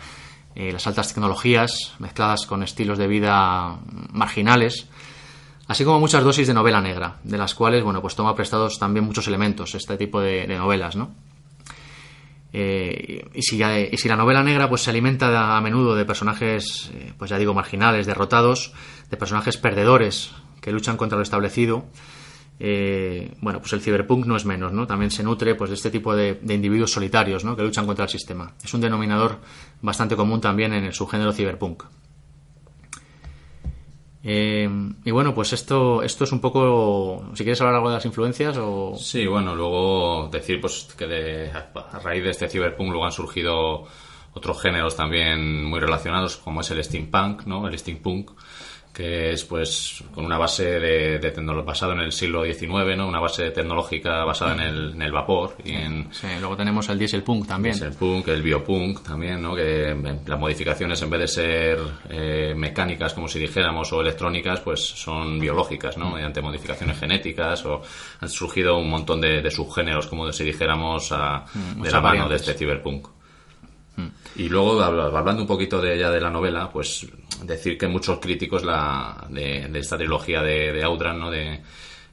eh, 0.54 0.72
las 0.72 0.86
altas 0.86 1.08
tecnologías, 1.08 1.94
mezcladas 2.00 2.44
con 2.44 2.62
estilos 2.62 2.98
de 2.98 3.06
vida 3.06 3.78
marginales, 4.12 4.88
así 5.68 5.84
como 5.84 6.00
muchas 6.00 6.22
dosis 6.22 6.46
de 6.48 6.52
novela 6.52 6.82
negra, 6.82 7.16
de 7.24 7.38
las 7.38 7.54
cuales, 7.54 7.82
bueno, 7.82 8.02
pues 8.02 8.14
toma 8.14 8.34
prestados 8.34 8.78
también 8.78 9.06
muchos 9.06 9.26
elementos 9.26 9.74
este 9.74 9.96
tipo 9.96 10.20
de, 10.20 10.46
novelas, 10.46 10.96
¿no? 10.96 11.14
Eh, 12.52 13.26
y, 13.32 13.40
si, 13.40 13.58
y 13.64 13.96
si 13.96 14.06
la 14.06 14.16
novela 14.16 14.42
negra 14.42 14.68
pues 14.68 14.82
se 14.82 14.90
alimenta 14.90 15.56
a 15.56 15.60
menudo 15.62 15.94
de 15.94 16.04
personajes, 16.04 16.90
pues 17.16 17.30
ya 17.30 17.38
digo, 17.38 17.54
marginales, 17.54 18.04
derrotados, 18.04 18.74
de 19.08 19.16
personajes 19.16 19.56
perdedores 19.56 20.32
que 20.60 20.72
luchan 20.72 20.98
contra 20.98 21.16
lo 21.16 21.22
establecido, 21.22 21.86
eh, 22.58 23.34
bueno, 23.40 23.60
pues 23.60 23.72
el 23.74 23.80
ciberpunk 23.82 24.26
no 24.26 24.36
es 24.36 24.44
menos, 24.44 24.72
¿no? 24.72 24.86
También 24.86 25.10
se 25.10 25.22
nutre 25.22 25.54
pues, 25.54 25.70
de 25.70 25.76
este 25.76 25.90
tipo 25.90 26.14
de, 26.16 26.40
individuos 26.48 26.92
solitarios, 26.92 27.44
¿no? 27.44 27.56
Que 27.56 27.62
luchan 27.62 27.86
contra 27.86 28.04
el 28.04 28.10
sistema. 28.10 28.54
Es 28.64 28.72
un 28.72 28.80
denominador 28.80 29.38
bastante 29.82 30.16
común 30.16 30.40
también 30.40 30.72
en 30.72 30.84
el 30.84 30.92
subgénero 30.94 31.32
ciberpunk. 31.32 31.82
Eh, 34.28 34.68
y 35.04 35.10
bueno, 35.12 35.34
pues 35.34 35.52
esto, 35.52 36.02
esto 36.02 36.24
es 36.24 36.32
un 36.32 36.40
poco. 36.40 37.30
Si 37.34 37.44
quieres 37.44 37.60
hablar 37.60 37.76
algo 37.76 37.90
de 37.90 37.94
las 37.96 38.06
influencias 38.06 38.56
o. 38.58 38.94
Sí, 38.98 39.24
bueno, 39.26 39.54
luego 39.54 40.28
decir 40.32 40.60
pues 40.60 40.88
que 40.98 41.06
de- 41.06 41.50
a 41.52 41.98
raíz 42.02 42.24
de 42.24 42.30
este 42.30 42.48
cyberpunk 42.48 42.88
luego 42.88 43.04
han 43.04 43.12
surgido 43.12 43.84
otros 44.32 44.60
géneros 44.60 44.96
también 44.96 45.64
muy 45.64 45.78
relacionados, 45.78 46.36
como 46.38 46.60
es 46.60 46.70
el 46.72 46.82
steampunk, 46.82 47.46
¿no? 47.46 47.68
El 47.68 47.78
steampunk, 47.78 48.32
que 48.96 49.32
es 49.32 49.44
pues 49.44 50.02
con 50.14 50.24
una 50.24 50.38
base 50.38 50.64
de, 50.80 51.18
de 51.18 51.30
basado 51.62 51.92
en 51.92 52.00
el 52.00 52.12
siglo 52.12 52.44
XIX, 52.44 52.96
¿no? 52.96 53.06
Una 53.06 53.20
base 53.20 53.50
tecnológica 53.50 54.24
basada 54.24 54.54
en 54.54 54.60
el, 54.60 54.90
en 54.94 55.02
el 55.02 55.12
vapor 55.12 55.56
y 55.62 55.72
en, 55.72 56.08
Sí, 56.12 56.26
luego 56.40 56.56
tenemos 56.56 56.88
el 56.88 56.98
dieselpunk 56.98 57.46
también. 57.46 57.74
es 57.74 57.82
el 57.82 57.92
punk, 57.92 58.28
el 58.28 58.40
biopunk 58.42 59.02
también, 59.02 59.42
¿no? 59.42 59.54
Que 59.54 59.94
las 60.26 60.38
modificaciones 60.40 61.02
en 61.02 61.10
vez 61.10 61.20
de 61.20 61.28
ser 61.28 61.78
eh, 62.08 62.54
mecánicas, 62.56 63.12
como 63.12 63.28
si 63.28 63.38
dijéramos, 63.38 63.92
o 63.92 64.00
electrónicas, 64.00 64.60
pues 64.60 64.80
son 64.80 65.38
biológicas, 65.38 65.98
¿no? 65.98 66.12
Mediante 66.12 66.40
modificaciones 66.40 66.98
genéticas 66.98 67.66
o 67.66 67.82
han 68.20 68.28
surgido 68.30 68.78
un 68.78 68.88
montón 68.88 69.20
de, 69.20 69.42
de 69.42 69.50
subgéneros, 69.50 70.06
como 70.06 70.32
si 70.32 70.44
dijéramos, 70.44 71.12
a- 71.12 71.44
de 71.54 71.74
muchas 71.76 71.92
la 71.92 72.00
mano 72.00 72.28
de 72.30 72.36
este 72.36 72.54
ciberpunk. 72.54 73.08
Y 74.36 74.48
luego, 74.48 74.80
habla- 74.82 75.06
hablando 75.18 75.42
un 75.42 75.48
poquito 75.48 75.80
de 75.80 75.98
ya 75.98 76.10
de 76.10 76.20
la 76.20 76.30
novela, 76.30 76.70
pues 76.70 77.06
decir 77.42 77.78
que 77.78 77.86
muchos 77.88 78.18
críticos 78.18 78.64
la, 78.64 79.26
de, 79.30 79.68
de 79.68 79.78
esta 79.78 79.96
trilogía 79.96 80.42
de, 80.42 80.72
de 80.72 80.84
¿no? 81.18 81.30
De, 81.30 81.62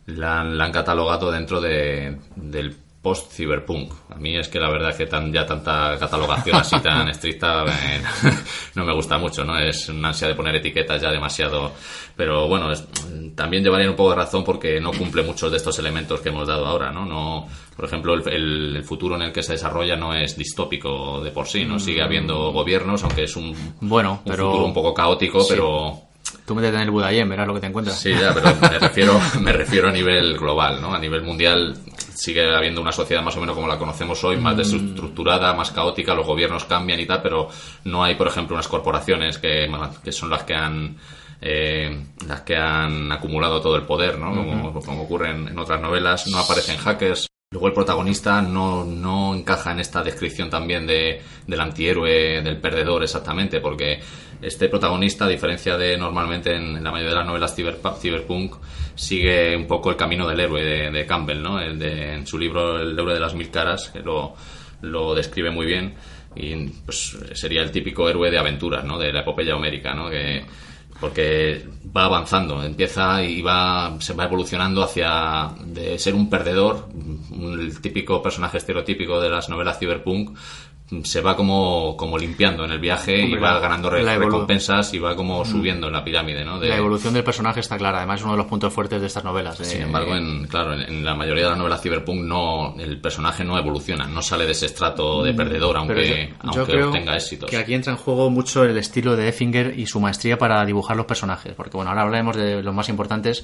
la, 0.06 0.42
han- 0.42 0.58
la 0.58 0.66
han 0.66 0.72
catalogado 0.72 1.32
dentro 1.32 1.60
de, 1.62 2.18
del 2.36 2.76
post-cyberpunk. 3.04 3.92
A 4.10 4.16
mí 4.16 4.36
es 4.38 4.48
que 4.48 4.60
la 4.60 4.70
verdad 4.72 4.96
que 4.96 5.06
tan, 5.06 5.32
ya 5.32 5.46
tanta 5.46 5.96
catalogación 6.00 6.56
así 6.56 6.80
tan 6.80 7.08
estricta 7.10 7.66
eh, 7.66 8.02
no 8.76 8.86
me 8.86 8.94
gusta 8.96 9.18
mucho, 9.20 9.44
¿no? 9.44 9.60
Es 9.60 9.90
una 9.90 10.08
ansia 10.08 10.28
de 10.30 10.36
poner 10.36 10.56
etiquetas 10.56 11.02
ya 11.02 11.12
demasiado... 11.12 11.74
Pero 12.16 12.48
bueno, 12.48 12.72
es- 12.72 12.88
también 13.36 13.64
llevaría 13.64 13.90
un 13.90 13.96
poco 13.96 14.12
de 14.12 14.16
razón 14.18 14.44
porque 14.44 14.80
no 14.80 14.92
cumple 14.92 15.24
muchos 15.24 15.52
de 15.52 15.58
estos 15.58 15.78
elementos 15.80 16.22
que 16.22 16.30
hemos 16.30 16.48
dado 16.48 16.66
ahora, 16.66 16.92
¿no? 16.92 17.06
no 17.06 17.48
por 17.76 17.86
ejemplo, 17.86 18.14
el, 18.14 18.28
el- 18.30 18.76
el 18.78 18.84
futuro 18.84 19.16
en 19.16 19.24
el 19.24 19.32
que 19.34 19.44
se 19.44 19.54
desarrolla 19.54 19.96
no 19.96 20.14
es 20.14 20.38
distópico 20.38 21.22
de 21.22 21.32
por 21.32 21.48
sí, 21.48 21.66
¿no? 21.66 21.80
Sigue 21.80 22.02
habiendo 22.04 22.52
gobiernos, 22.52 23.04
aunque 23.04 23.24
es 23.24 23.36
un, 23.36 23.54
Bueno, 23.82 24.22
un 24.26 24.32
pero- 24.32 24.46
futuro 24.48 24.66
un 24.66 24.74
poco 24.74 24.94
caótico, 24.94 25.42
Sí. 25.42 25.48
pero... 25.56 26.00
Tú 26.46 26.56
métete 26.56 26.76
en 26.76 26.82
el 26.84 26.92
Budayem, 26.92 27.30
verás 27.30 27.48
lo 27.48 27.54
que 27.54 27.60
te 27.62 27.68
encuentras. 27.68 27.98
Sí, 28.00 28.12
ya, 28.12 28.34
pero 28.34 28.54
me 28.60 28.80
refiero, 28.80 29.20
me 29.42 29.54
refiero 29.54 29.88
a 29.90 29.92
nivel 29.92 30.38
global, 30.38 30.82
¿no? 30.82 30.94
A 30.94 31.00
nivel 31.00 31.22
mundial 31.22 31.76
sigue 32.24 32.56
habiendo 32.56 32.80
una 32.80 32.94
sociedad 32.94 33.22
más 33.22 33.36
o 33.36 33.42
menos 33.42 33.54
como 33.54 33.68
la 33.68 33.78
conocemos 33.78 34.24
hoy, 34.24 34.38
más 34.38 34.56
desestructurada, 34.56 35.54
más 35.54 35.72
caótica, 35.72 36.16
los 36.16 36.26
gobiernos 36.26 36.64
cambian 36.64 37.02
y 37.02 37.06
tal, 37.06 37.22
pero 37.22 37.50
no 37.84 38.02
hay, 38.02 38.16
por 38.16 38.28
ejemplo, 38.28 38.56
unas 38.56 38.70
corporaciones 38.70 39.38
que, 39.40 39.70
que 40.02 40.12
son 40.14 40.30
las 40.30 40.44
que 40.44 40.54
han 40.54 40.96
eh, 41.42 42.06
las 42.26 42.42
que 42.44 42.56
han 42.56 43.12
acumulado 43.12 43.60
todo 43.60 43.76
el 43.76 43.84
poder, 43.84 44.18
¿no? 44.18 44.34
Como, 44.34 44.80
como 44.82 45.04
ocurre 45.04 45.32
en, 45.32 45.50
en 45.50 45.60
otras 45.60 45.82
novelas, 45.82 46.28
no 46.28 46.38
aparecen 46.38 46.78
hackers. 46.78 47.28
Luego 47.54 47.68
el 47.68 47.74
protagonista 47.74 48.42
no, 48.42 48.84
no 48.84 49.36
encaja 49.36 49.74
en 49.74 49.80
esta 49.80 50.02
descripción 50.02 50.50
también 50.50 50.88
de, 50.88 51.22
del 51.46 51.62
antihéroe, 51.62 52.42
del 52.42 52.58
perdedor 52.58 53.04
exactamente, 53.04 53.62
porque 53.62 54.00
este 54.42 54.70
protagonista, 54.70 55.26
a 55.26 55.28
diferencia 55.28 55.78
de 55.78 55.96
normalmente 55.96 56.56
en, 56.56 56.84
la 56.84 56.90
mayoría 56.90 57.12
de 57.12 57.18
las 57.20 57.28
novelas 57.28 57.56
ciberpa- 57.56 57.96
cyberpunk, 57.96 58.56
sigue 58.96 59.56
un 59.56 59.68
poco 59.68 59.92
el 59.92 59.96
camino 59.96 60.28
del 60.28 60.40
héroe 60.40 60.64
de, 60.92 61.06
Campbell, 61.06 61.44
¿no? 61.44 61.60
El 61.62 61.78
de, 61.78 62.16
en 62.16 62.26
su 62.26 62.40
libro 62.40 62.80
El 62.80 62.98
héroe 62.98 63.14
de 63.14 63.20
las 63.20 63.36
mil 63.36 63.52
caras, 63.52 63.90
que 63.90 64.00
lo, 64.00 64.34
lo 64.82 65.14
describe 65.14 65.52
muy 65.52 65.68
bien, 65.68 65.94
y 66.36 66.56
pues 66.86 67.16
sería 67.34 67.62
el 67.62 67.70
típico 67.70 68.10
héroe 68.10 68.32
de 68.32 68.40
aventuras, 68.40 68.84
¿no? 68.84 68.98
De 68.98 69.14
la 69.14 69.20
epopeya 69.20 69.56
homérica, 69.56 69.94
¿no? 69.94 70.10
Porque 71.00 71.66
va 71.96 72.06
avanzando, 72.06 72.64
empieza 72.64 73.24
y 73.24 73.42
va, 73.42 73.96
se 74.00 74.14
va 74.14 74.26
evolucionando 74.26 74.84
hacia 74.84 75.52
de 75.66 76.00
ser 76.00 76.16
un 76.16 76.30
perdedor, 76.30 76.88
un- 76.94 77.60
el 77.60 77.82
típico 77.82 78.22
personaje 78.22 78.58
estereotípico 78.58 79.20
de 79.22 79.30
las 79.30 79.50
novelas 79.50 79.80
cyberpunk, 79.80 80.38
se 81.04 81.22
va 81.22 81.36
como, 81.36 81.96
como 81.98 82.18
limpiando 82.18 82.66
en 82.66 82.72
el 82.72 82.80
viaje 82.80 83.20
y 83.22 83.36
va 83.36 83.60
ganando 83.60 83.90
re- 83.90 84.04
recompensas 84.18 84.94
y 84.94 85.00
va 85.00 85.16
como 85.16 85.44
subiendo 85.46 85.88
en 85.88 85.94
la 85.94 86.04
pirámide, 86.04 86.44
¿no? 86.46 86.60
De- 86.60 86.70
La 86.70 86.78
evolución 86.78 87.14
del 87.14 87.24
personaje 87.24 87.60
está 87.60 87.78
clara, 87.78 87.98
además 88.00 88.20
es 88.20 88.24
uno 88.24 88.34
de 88.34 88.38
los 88.38 88.48
puntos 88.48 88.72
fuertes 88.74 89.02
de 89.02 89.08
estas 89.08 89.24
novelas. 89.24 89.58
de- 89.58 89.66
sin 89.66 89.82
embargo, 89.82 90.16
en, 90.16 90.46
claro, 90.48 90.74
en, 90.74 90.82
en 90.82 91.06
la 91.06 91.16
mayoría 91.16 91.44
de 91.44 91.50
las 91.50 91.58
novelas 91.58 91.82
cyberpunk 91.82 92.22
no, 92.22 92.76
el 92.80 93.00
personaje 93.02 93.44
no 93.44 93.58
evoluciona, 93.58 94.08
no 94.08 94.22
sale 94.22 94.46
de 94.46 94.52
ese 94.52 94.66
estrato 94.68 95.24
de 95.24 95.34
perdedor, 95.34 95.78
aunque, 95.78 95.94
Mm, 95.94 96.46
yo- 96.48 96.52
yo, 96.54 96.60
aunque 96.60 96.74
creo 96.74 96.90
obtenga 96.90 97.16
éxitos. 97.16 97.50
que 97.50 97.58
aquí 97.58 97.74
entra 97.74 97.92
en 97.94 97.98
juego 97.98 98.30
mucho 98.30 98.64
el 98.64 98.78
estilo 98.78 99.16
de 99.16 99.28
Effinger 99.30 99.78
y 99.80 99.86
su 99.86 100.00
maestría 100.00 100.38
para 100.38 100.64
dibujar 100.66 100.96
los 100.98 101.06
personajes. 101.06 101.54
Porque 101.56 101.76
bueno, 101.78 101.90
ahora 101.92 102.04
hablaremos 102.04 102.36
de 102.36 102.62
los 102.64 102.74
más 102.74 102.90
importantes, 102.90 103.44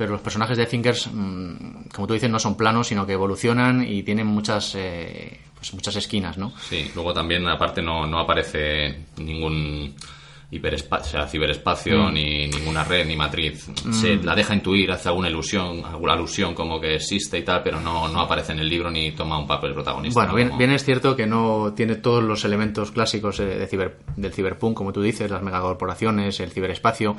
pero 0.00 0.12
los 0.12 0.22
personajes 0.22 0.56
de 0.56 0.62
Effinger, 0.64 0.96
mm, 1.12 1.88
como 1.94 2.06
tú 2.06 2.14
dices, 2.14 2.30
no 2.30 2.38
son 2.38 2.56
planos, 2.56 2.86
sino 2.88 3.04
que 3.06 3.12
evolucionan 3.12 3.86
y 3.86 4.02
tienen 4.02 4.26
muchas, 4.26 4.74
eh, 4.74 5.38
pues 5.54 5.74
muchas 5.74 5.94
esquinas, 5.96 6.38
¿no? 6.38 6.54
Sí, 6.68 6.90
luego 6.94 7.12
también 7.12 7.46
aparte 7.46 7.82
no, 7.82 8.06
no 8.06 8.18
aparece 8.18 9.04
ningún 9.18 9.94
o 10.52 11.04
sea, 11.04 11.28
ciberespacio, 11.28 12.08
Mm. 12.08 12.12
ni 12.14 12.48
ninguna 12.48 12.82
red, 12.82 13.06
ni 13.06 13.14
matriz. 13.14 13.68
Se 13.92 14.16
la 14.16 14.34
deja 14.34 14.52
intuir, 14.52 14.90
hace 14.90 15.08
alguna 15.08 15.28
ilusión, 15.28 15.84
alguna 15.84 16.14
alusión 16.14 16.54
como 16.54 16.80
que 16.80 16.96
existe 16.96 17.38
y 17.38 17.42
tal, 17.44 17.62
pero 17.62 17.78
no, 17.80 18.08
no 18.08 18.20
aparece 18.22 18.50
en 18.52 18.58
el 18.58 18.68
libro 18.68 18.90
ni 18.90 19.12
toma 19.12 19.38
un 19.38 19.46
papel 19.46 19.72
protagonista. 19.74 20.18
Bueno, 20.18 20.32
¿no? 20.32 20.36
bien, 20.36 20.48
Como- 20.48 20.58
bien 20.58 20.72
es 20.72 20.82
cierto 20.84 21.14
que 21.14 21.24
no 21.26 21.72
tiene 21.76 21.94
todos 21.94 22.24
los 22.24 22.44
elementos 22.44 22.90
clásicos 22.90 23.38
eh, 23.38 23.44
de 23.44 23.66
ciber, 23.68 23.98
del 24.16 24.32
ciberpunk, 24.32 24.76
como 24.76 24.92
tú 24.92 25.02
dices, 25.02 25.30
las 25.30 25.40
megacorporaciones, 25.40 26.40
el 26.40 26.50
ciberespacio. 26.50 27.14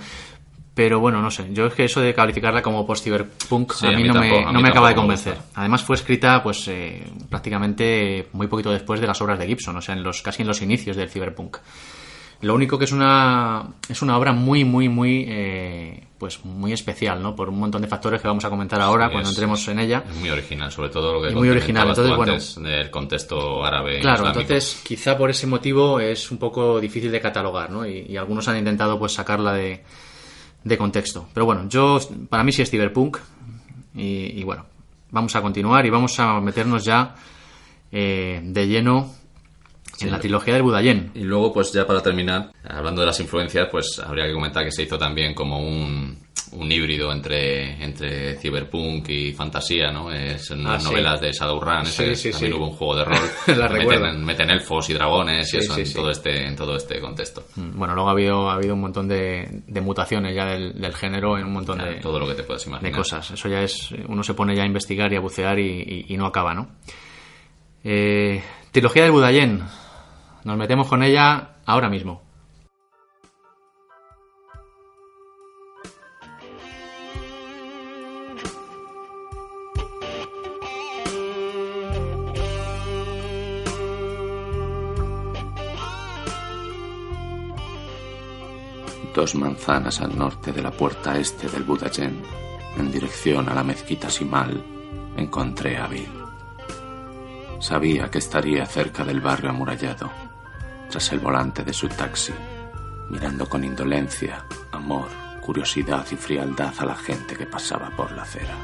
Pero 0.74 1.02
bueno, 1.02 1.22
no 1.22 1.30
sé, 1.30 1.50
yo 1.52 1.66
es 1.66 1.74
que 1.74 1.84
eso 1.84 2.00
de 2.00 2.14
calificarla 2.14 2.62
como 2.62 2.86
post-ciberpunk 2.88 3.74
Sí, 3.74 3.86
a, 3.88 3.90
a 3.90 3.92
mí 3.92 4.04
no, 4.04 4.14
tampoco- 4.14 4.46
me, 4.48 4.54
no 4.54 4.62
me 4.62 4.70
acaba 4.70 4.88
de 4.88 4.96
me 4.96 5.02
convencer. 5.02 5.38
Además 5.56 5.84
fue 5.84 5.98
escrita 5.98 6.42
pues 6.42 6.66
eh, 6.70 7.04
prácticamente 7.30 8.28
muy 8.32 8.48
poquito 8.48 8.72
después 8.72 9.02
de 9.02 9.08
las 9.08 9.22
obras 9.22 9.38
de 9.38 9.48
Gibson, 9.48 9.76
o 9.76 9.82
sea, 9.82 9.96
en 9.96 10.04
los, 10.04 10.22
casi 10.22 10.44
en 10.44 10.48
los 10.48 10.62
inicios 10.62 10.96
del 10.96 11.10
ciberpunk. 11.10 11.58
Lo 12.40 12.56
único 12.56 12.80
que 12.80 12.86
es 12.86 12.92
una 12.92 13.68
es 13.88 14.02
una 14.02 14.18
obra 14.18 14.32
muy 14.32 14.64
muy 14.64 14.90
muy 14.90 15.26
eh, 15.28 16.08
pues 16.18 16.44
muy 16.46 16.72
especial, 16.74 17.22
¿no? 17.22 17.36
Por 17.36 17.50
un 17.50 17.60
montón 17.60 17.82
de 17.84 17.88
factores 17.88 18.20
que 18.22 18.28
vamos 18.28 18.44
a 18.46 18.50
comentar 18.50 18.82
ahora 18.82 19.08
Sí, 19.08 19.12
cuando 19.12 19.30
es- 19.30 19.36
entremos 19.36 19.68
en 19.68 19.80
ella. 19.80 20.04
Es 20.10 20.16
muy 20.16 20.30
original, 20.32 20.72
sobre 20.72 20.90
todo 20.90 21.14
lo 21.14 21.22
que 21.22 21.36
muy 21.36 21.50
original, 21.50 21.90
entonces, 21.90 22.58
antes 22.58 22.64
del 22.64 22.90
contexto 22.90 23.64
árabe. 23.64 24.00
Claro, 24.00 24.24
islámico. 24.24 24.42
entonces 24.42 24.82
quizá 24.84 25.16
por 25.18 25.30
ese 25.30 25.46
motivo 25.46 26.00
es 26.00 26.32
un 26.32 26.38
poco 26.40 26.80
difícil 26.80 27.12
de 27.12 27.20
catalogar, 27.22 27.70
¿no? 27.70 27.86
Y, 27.86 28.06
y 28.10 28.18
algunos 28.18 28.48
han 28.48 28.58
intentado 28.58 28.98
pues 28.98 29.12
sacarla 29.14 29.54
de, 29.54 29.84
de 30.64 30.78
contexto. 30.78 31.28
Pero 31.34 31.46
bueno, 31.46 31.68
yo 31.68 32.00
para 32.30 32.44
mí 32.44 32.52
sí 32.52 32.62
es 32.62 32.70
cyberpunk 32.70 33.18
y, 33.96 34.40
y 34.40 34.44
bueno, 34.44 34.66
vamos 35.12 35.36
a 35.36 35.42
continuar 35.42 35.86
y 35.86 35.90
vamos 35.90 36.20
a 36.20 36.40
meternos 36.40 36.84
ya 36.84 37.16
eh, 37.92 38.42
de 38.44 38.68
lleno 38.68 39.21
en 40.04 40.12
la 40.12 40.20
trilogía 40.20 40.54
del 40.54 40.64
Budayen. 40.64 41.12
Y 41.16 41.22
luego, 41.24 41.54
pues 41.54 41.72
ya 41.74 41.86
para 41.86 42.02
terminar, 42.02 42.52
hablando 42.68 43.02
de 43.02 43.08
las 43.08 43.20
influencias, 43.20 43.68
pues 43.72 44.00
habría 44.00 44.26
que 44.28 44.34
comentar 44.34 44.64
que 44.64 44.72
se 44.72 44.84
hizo 44.84 44.98
también 44.98 45.34
como 45.34 45.60
un, 45.60 46.18
un 46.54 46.72
híbrido 46.72 47.12
entre, 47.12 47.84
entre 47.84 48.36
cyberpunk 48.38 49.08
y 49.10 49.32
fantasía, 49.34 49.92
¿no? 49.92 50.12
Es 50.12 50.52
en 50.52 50.66
Ah, 50.68 50.74
las 50.74 50.84
sí. 50.84 50.90
novelas 50.90 51.22
de 51.22 51.32
Shadowrun, 51.32 51.86
Sí, 51.86 52.32
también 52.32 52.54
hubo 52.54 52.68
un 52.68 52.74
juego 52.76 52.96
de 52.98 53.06
rol. 53.06 53.20
La 53.58 53.70
meten, 53.70 54.26
meten 54.26 54.50
elfos 54.50 54.90
y 54.90 54.94
dragones 54.94 55.54
y 55.54 55.58
eso 55.58 55.78
en. 55.78 55.94
Todo 55.94 56.12
este, 56.12 56.46
en 56.48 56.56
todo 56.56 56.76
este 56.76 57.00
contexto. 57.00 57.46
Mm, 57.56 57.78
Bueno, 57.78 57.94
luego 57.96 58.10
ha 58.10 58.14
habido, 58.14 58.50
ha 58.50 58.54
habido 58.56 58.74
un 58.74 58.82
montón 58.82 59.08
de, 59.08 59.48
de 59.68 59.82
mutaciones 59.82 60.36
ya 60.36 60.46
del, 60.46 60.74
del 60.80 60.94
género 60.94 61.38
en 61.38 61.46
un 61.46 61.54
montón 61.54 61.78
Claro, 61.78 61.92
de, 61.92 61.98
todo 62.00 62.20
lo 62.20 62.28
que 62.28 62.34
te 62.36 62.44
puedas 62.44 62.64
de 62.64 62.70
imaginar. 62.70 62.96
cosas. 62.98 63.32
Eso 63.32 63.48
ya 63.50 63.62
es, 63.62 63.90
uno 64.08 64.24
se 64.24 64.34
pone 64.34 64.56
ya 64.56 64.64
a 64.64 64.66
investigar 64.66 65.12
y 65.14 65.16
a 65.16 65.20
bucear 65.20 65.58
y, 65.60 65.64
y- 65.82 66.06
y 66.14 66.18
no 66.18 66.26
acaba, 66.26 66.54
¿no? 66.54 66.70
Eh, 67.84 68.42
trilogía 68.72 69.04
del 69.04 69.12
Budayen. 69.12 69.64
Nos 70.44 70.58
metemos 70.58 70.88
con 70.88 71.04
ella 71.04 71.58
ahora 71.66 71.90
mismo. 71.90 72.22
Dos 89.14 89.36
manzanas 89.36 90.02
al 90.02 90.18
norte 90.18 90.52
de 90.54 90.64
la 90.64 90.72
puerta 90.72 91.18
este 91.18 91.50
del 91.50 91.64
Budayen, 91.64 92.24
en 92.78 92.92
dirección 92.92 93.50
a 93.50 93.54
la 93.54 93.64
mezquita 93.64 94.10
Simal, 94.10 94.64
encontré 95.18 95.78
a 95.78 95.88
Bill. 95.88 96.10
Sabía 97.60 98.10
que 98.10 98.18
estaría 98.18 98.66
cerca 98.66 99.04
del 99.04 99.20
barrio 99.20 99.52
amurallado, 99.52 100.10
tras 100.92 101.12
el 101.14 101.20
volante 101.20 101.64
de 101.64 101.74
su 101.74 101.88
taxi, 101.88 102.34
mirando 103.10 103.48
con 103.48 103.64
indolencia, 103.64 104.46
amor, 104.74 105.08
curiosidad 105.40 106.06
y 106.12 106.16
frialdad 106.16 106.74
a 106.78 106.86
la 106.86 106.96
gente 106.96 107.36
que 107.36 107.46
pasaba 107.46 107.90
por 107.96 108.12
la 108.12 108.24
acera. 108.24 108.56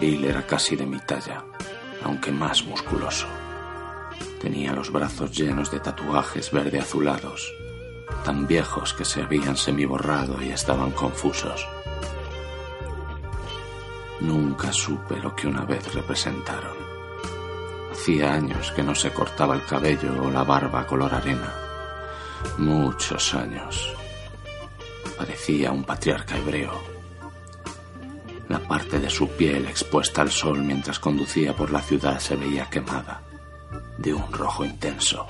Bill 0.00 0.24
era 0.24 0.46
casi 0.46 0.74
de 0.74 0.86
mi 0.86 0.98
talla, 1.00 1.44
aunque 2.02 2.32
más 2.32 2.64
musculoso. 2.64 3.26
Tenía 4.40 4.72
los 4.72 4.90
brazos 4.90 5.36
llenos 5.36 5.70
de 5.70 5.80
tatuajes 5.80 6.50
verde 6.50 6.78
azulados 6.80 7.52
tan 8.26 8.44
viejos 8.44 8.92
que 8.92 9.04
se 9.04 9.22
habían 9.22 9.56
semiborrado 9.56 10.42
y 10.42 10.50
estaban 10.50 10.90
confusos. 10.90 11.64
Nunca 14.18 14.72
supe 14.72 15.16
lo 15.20 15.36
que 15.36 15.46
una 15.46 15.64
vez 15.64 15.94
representaron. 15.94 16.76
Hacía 17.92 18.34
años 18.34 18.72
que 18.72 18.82
no 18.82 18.96
se 18.96 19.12
cortaba 19.12 19.54
el 19.54 19.64
cabello 19.64 20.24
o 20.24 20.28
la 20.32 20.42
barba 20.42 20.84
color 20.88 21.14
arena. 21.14 21.54
Muchos 22.58 23.32
años. 23.32 23.94
Parecía 25.16 25.70
un 25.70 25.84
patriarca 25.84 26.36
hebreo. 26.36 26.72
La 28.48 28.58
parte 28.58 28.98
de 28.98 29.08
su 29.08 29.28
piel 29.28 29.66
expuesta 29.66 30.22
al 30.22 30.32
sol 30.32 30.64
mientras 30.64 30.98
conducía 30.98 31.54
por 31.54 31.70
la 31.70 31.80
ciudad 31.80 32.18
se 32.18 32.34
veía 32.34 32.68
quemada, 32.68 33.22
de 33.98 34.12
un 34.12 34.32
rojo 34.32 34.64
intenso, 34.64 35.28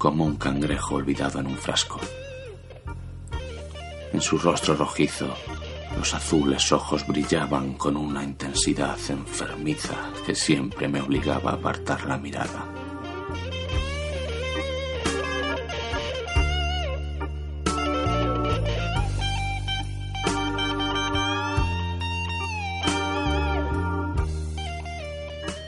como 0.00 0.24
un 0.24 0.36
cangrejo 0.36 0.94
olvidado 0.94 1.40
en 1.40 1.46
un 1.46 1.58
frasco. 1.58 2.00
En 4.14 4.20
su 4.22 4.38
rostro 4.38 4.74
rojizo 4.74 5.28
los 5.94 6.14
azules 6.14 6.72
ojos 6.72 7.06
brillaban 7.06 7.74
con 7.74 7.98
una 7.98 8.24
intensidad 8.24 8.98
enfermiza 9.10 10.10
que 10.24 10.34
siempre 10.34 10.88
me 10.88 11.02
obligaba 11.02 11.50
a 11.50 11.54
apartar 11.54 12.06
la 12.06 12.16
mirada. 12.16 12.64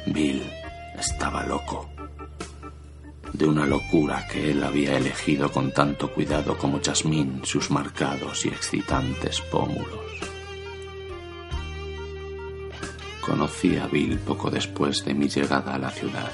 Bill 0.07 0.43
estaba 0.99 1.45
loco. 1.45 1.92
De 3.33 3.47
una 3.47 3.67
locura 3.67 4.27
que 4.29 4.51
él 4.51 4.63
había 4.63 4.97
elegido 4.97 5.51
con 5.51 5.73
tanto 5.73 6.13
cuidado 6.13 6.57
como 6.59 6.81
Jasmine 6.83 7.41
sus 7.45 7.71
marcados 7.71 8.45
y 8.45 8.49
excitantes 8.49 9.41
pómulos. 9.41 10.01
Conocí 13.23 13.77
a 13.77 13.87
Bill 13.87 14.19
poco 14.19 14.51
después 14.51 15.05
de 15.05 15.15
mi 15.15 15.29
llegada 15.29 15.75
a 15.75 15.79
la 15.79 15.91
ciudad. 15.91 16.33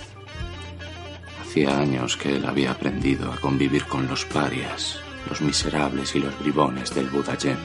Hacía 1.43 1.79
años 1.79 2.17
que 2.17 2.37
él 2.37 2.47
había 2.47 2.73
aprendido 2.73 3.33
a 3.33 3.37
convivir 3.37 3.85
con 3.85 4.09
los 4.09 4.25
parias, 4.25 4.99
los 5.29 5.41
miserables 5.41 6.17
y 6.17 6.21
los 6.21 6.37
bribones 6.41 6.95
del 6.95 7.11
Budayén, 7.11 7.59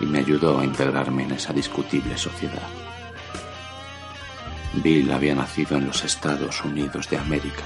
y 0.00 0.06
me 0.06 0.18
ayudó 0.18 0.58
a 0.58 0.64
integrarme 0.64 1.24
en 1.24 1.32
esa 1.32 1.52
discutible 1.52 2.18
sociedad. 2.18 2.68
Bill 4.74 5.10
había 5.12 5.34
nacido 5.34 5.76
en 5.76 5.86
los 5.86 6.04
Estados 6.04 6.64
Unidos 6.64 7.08
de 7.10 7.18
América, 7.18 7.64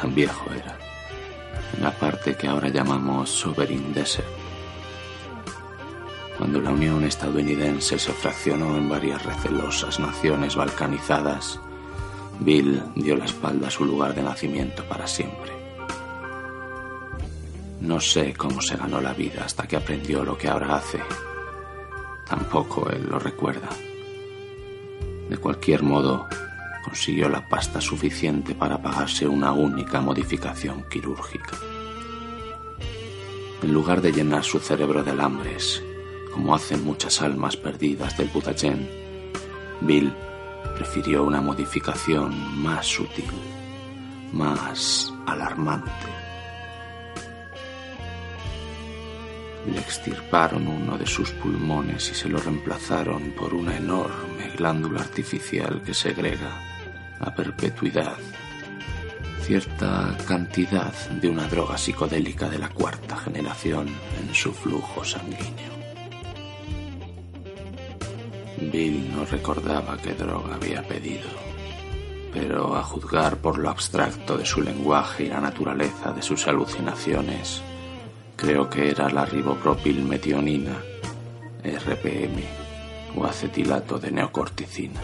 tan 0.00 0.14
viejo 0.14 0.50
era, 0.52 0.78
en 1.76 1.82
la 1.82 1.90
parte 1.90 2.34
que 2.34 2.48
ahora 2.48 2.68
llamamos 2.68 3.30
Sovereign 3.30 3.92
Desert 3.92 4.40
cuando 6.40 6.58
la 6.62 6.70
Unión 6.70 7.04
estadounidense 7.04 7.98
se 7.98 8.12
fraccionó 8.14 8.74
en 8.78 8.88
varias 8.88 9.22
recelosas 9.26 10.00
naciones 10.00 10.56
balcanizadas, 10.56 11.60
Bill 12.38 12.82
dio 12.94 13.14
la 13.14 13.26
espalda 13.26 13.68
a 13.68 13.70
su 13.70 13.84
lugar 13.84 14.14
de 14.14 14.22
nacimiento 14.22 14.82
para 14.84 15.06
siempre. 15.06 15.52
No 17.82 18.00
sé 18.00 18.32
cómo 18.32 18.62
se 18.62 18.78
ganó 18.78 19.02
la 19.02 19.12
vida 19.12 19.44
hasta 19.44 19.68
que 19.68 19.76
aprendió 19.76 20.24
lo 20.24 20.38
que 20.38 20.48
ahora 20.48 20.76
hace. 20.76 21.00
Tampoco 22.26 22.88
él 22.88 23.06
lo 23.06 23.18
recuerda. 23.18 23.68
De 25.28 25.36
cualquier 25.36 25.82
modo, 25.82 26.26
consiguió 26.82 27.28
la 27.28 27.46
pasta 27.48 27.80
suficiente 27.80 28.54
para 28.54 28.80
pagarse 28.80 29.26
una 29.26 29.52
única 29.52 30.00
modificación 30.00 30.84
quirúrgica. 30.88 31.56
En 33.62 33.72
lugar 33.72 34.00
de 34.00 34.12
llenar 34.12 34.42
su 34.42 34.58
cerebro 34.58 35.02
de 35.02 35.10
alambres, 35.10 35.82
como 36.32 36.54
hacen 36.54 36.84
muchas 36.84 37.20
almas 37.20 37.56
perdidas 37.56 38.16
del 38.16 38.28
Budayén, 38.28 38.88
Bill 39.82 40.12
prefirió 40.76 41.24
una 41.24 41.40
modificación 41.40 42.62
más 42.62 42.86
sutil, 42.86 43.30
más 44.32 45.12
alarmante. 45.26 45.90
Le 49.70 49.78
extirparon 49.78 50.66
uno 50.66 50.96
de 50.96 51.06
sus 51.06 51.30
pulmones 51.32 52.10
y 52.10 52.14
se 52.14 52.30
lo 52.30 52.38
reemplazaron 52.38 53.32
por 53.32 53.52
una 53.52 53.76
enorme 53.76 54.50
glándula 54.56 55.00
artificial 55.00 55.82
que 55.82 55.92
segrega 55.92 56.69
a 57.20 57.34
perpetuidad 57.34 58.16
cierta 59.50 60.16
cantidad 60.28 60.92
de 61.20 61.28
una 61.28 61.48
droga 61.48 61.76
psicodélica 61.76 62.48
de 62.48 62.58
la 62.58 62.68
cuarta 62.68 63.16
generación 63.16 63.88
en 63.88 64.32
su 64.32 64.52
flujo 64.52 65.02
sanguíneo. 65.04 65.72
Bill 68.60 69.12
no 69.12 69.24
recordaba 69.24 69.96
qué 69.96 70.14
droga 70.14 70.54
había 70.54 70.86
pedido, 70.86 71.28
pero 72.32 72.76
a 72.76 72.84
juzgar 72.84 73.38
por 73.38 73.58
lo 73.58 73.70
abstracto 73.70 74.38
de 74.38 74.46
su 74.46 74.62
lenguaje 74.62 75.24
y 75.24 75.28
la 75.28 75.40
naturaleza 75.40 76.12
de 76.12 76.22
sus 76.22 76.46
alucinaciones, 76.46 77.60
creo 78.36 78.70
que 78.70 78.90
era 78.90 79.08
la 79.08 79.24
ribopropilmetionina, 79.24 80.76
RPM, 81.64 82.44
o 83.16 83.24
acetilato 83.24 83.98
de 83.98 84.12
neocorticina. 84.12 85.00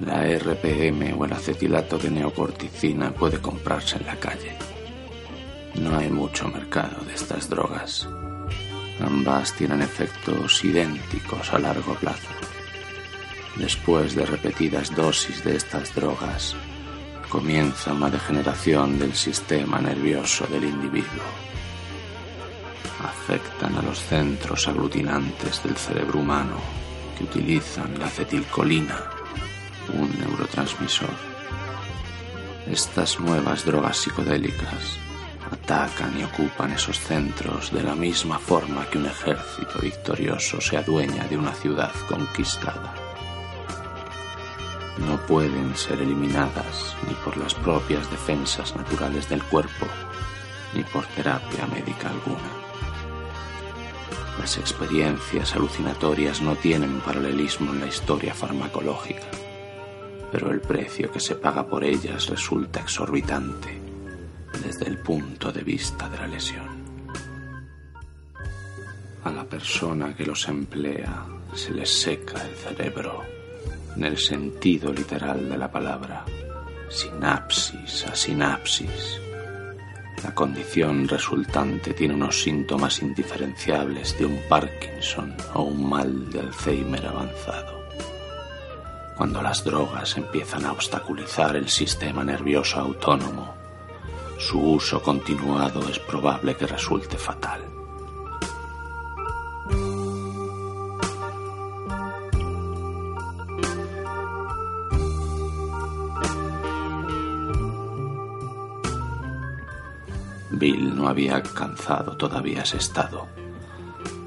La 0.00 0.24
RPM 0.26 1.14
o 1.18 1.24
el 1.24 1.32
acetilato 1.32 1.98
de 1.98 2.10
neocorticina 2.10 3.12
puede 3.12 3.38
comprarse 3.40 3.96
en 3.96 4.06
la 4.06 4.16
calle. 4.16 4.56
No 5.80 5.96
hay 5.96 6.10
mucho 6.10 6.48
mercado 6.48 7.04
de 7.04 7.14
estas 7.14 7.48
drogas 7.48 8.08
Ambas 9.00 9.52
tienen 9.54 9.82
efectos 9.82 10.64
idénticos 10.64 11.52
a 11.52 11.58
largo 11.58 11.94
plazo. 11.94 12.28
Después 13.56 14.14
de 14.14 14.24
repetidas 14.24 14.94
dosis 14.94 15.42
de 15.42 15.56
estas 15.56 15.94
drogas, 15.94 16.54
comienza 17.28 17.92
una 17.92 18.08
degeneración 18.08 18.98
del 18.98 19.14
sistema 19.14 19.80
nervioso 19.80 20.46
del 20.46 20.64
individuo. 20.64 21.24
Afectan 23.02 23.76
a 23.76 23.82
los 23.82 23.98
centros 23.98 24.68
aglutinantes 24.68 25.62
del 25.64 25.76
cerebro 25.76 26.20
humano 26.20 26.56
que 27.18 27.24
utilizan 27.24 27.98
la 27.98 28.06
acetilcolina, 28.06 29.10
un 29.92 30.10
neurotransmisor. 30.18 31.10
Estas 32.66 33.20
nuevas 33.20 33.64
drogas 33.64 33.98
psicodélicas 33.98 34.98
atacan 35.50 36.18
y 36.18 36.24
ocupan 36.24 36.72
esos 36.72 36.98
centros 36.98 37.70
de 37.72 37.82
la 37.82 37.94
misma 37.94 38.38
forma 38.38 38.86
que 38.86 38.98
un 38.98 39.06
ejército 39.06 39.78
victorioso 39.80 40.60
se 40.60 40.76
adueña 40.76 41.24
de 41.24 41.36
una 41.36 41.52
ciudad 41.52 41.92
conquistada. 42.08 42.94
No 44.98 45.18
pueden 45.26 45.76
ser 45.76 46.00
eliminadas 46.00 46.96
ni 47.08 47.14
por 47.14 47.36
las 47.36 47.54
propias 47.54 48.10
defensas 48.10 48.76
naturales 48.76 49.28
del 49.28 49.42
cuerpo, 49.42 49.86
ni 50.74 50.84
por 50.84 51.04
terapia 51.06 51.66
médica 51.66 52.10
alguna. 52.10 52.64
Las 54.38 54.56
experiencias 54.58 55.54
alucinatorias 55.54 56.40
no 56.40 56.56
tienen 56.56 57.00
paralelismo 57.00 57.72
en 57.72 57.80
la 57.80 57.86
historia 57.86 58.34
farmacológica, 58.34 59.26
pero 60.34 60.50
el 60.50 60.60
precio 60.60 61.12
que 61.12 61.20
se 61.20 61.36
paga 61.36 61.64
por 61.64 61.84
ellas 61.84 62.26
resulta 62.26 62.80
exorbitante 62.80 63.80
desde 64.64 64.88
el 64.88 64.98
punto 64.98 65.52
de 65.52 65.62
vista 65.62 66.08
de 66.08 66.18
la 66.18 66.26
lesión. 66.26 66.82
A 69.22 69.30
la 69.30 69.44
persona 69.44 70.12
que 70.12 70.26
los 70.26 70.48
emplea 70.48 71.24
se 71.54 71.70
les 71.70 71.88
seca 71.88 72.44
el 72.44 72.56
cerebro, 72.56 73.22
en 73.94 74.02
el 74.02 74.18
sentido 74.18 74.92
literal 74.92 75.48
de 75.48 75.56
la 75.56 75.70
palabra, 75.70 76.24
sinapsis 76.88 78.04
a 78.04 78.16
sinapsis. 78.16 79.20
La 80.24 80.34
condición 80.34 81.06
resultante 81.06 81.94
tiene 81.94 82.14
unos 82.14 82.42
síntomas 82.42 83.00
indiferenciables 83.02 84.18
de 84.18 84.26
un 84.26 84.40
Parkinson 84.48 85.36
o 85.52 85.62
un 85.62 85.88
mal 85.88 86.28
de 86.32 86.40
Alzheimer 86.40 87.06
avanzado. 87.06 87.83
Cuando 89.16 89.40
las 89.42 89.62
drogas 89.62 90.16
empiezan 90.16 90.64
a 90.66 90.72
obstaculizar 90.72 91.54
el 91.54 91.68
sistema 91.68 92.24
nervioso 92.24 92.80
autónomo, 92.80 93.54
su 94.38 94.60
uso 94.60 95.00
continuado 95.00 95.88
es 95.88 96.00
probable 96.00 96.56
que 96.56 96.66
resulte 96.66 97.16
fatal. 97.16 97.62
Bill 110.50 110.96
no 110.96 111.08
había 111.08 111.36
alcanzado 111.36 112.16
todavía 112.16 112.62
ese 112.62 112.78
estado. 112.78 113.28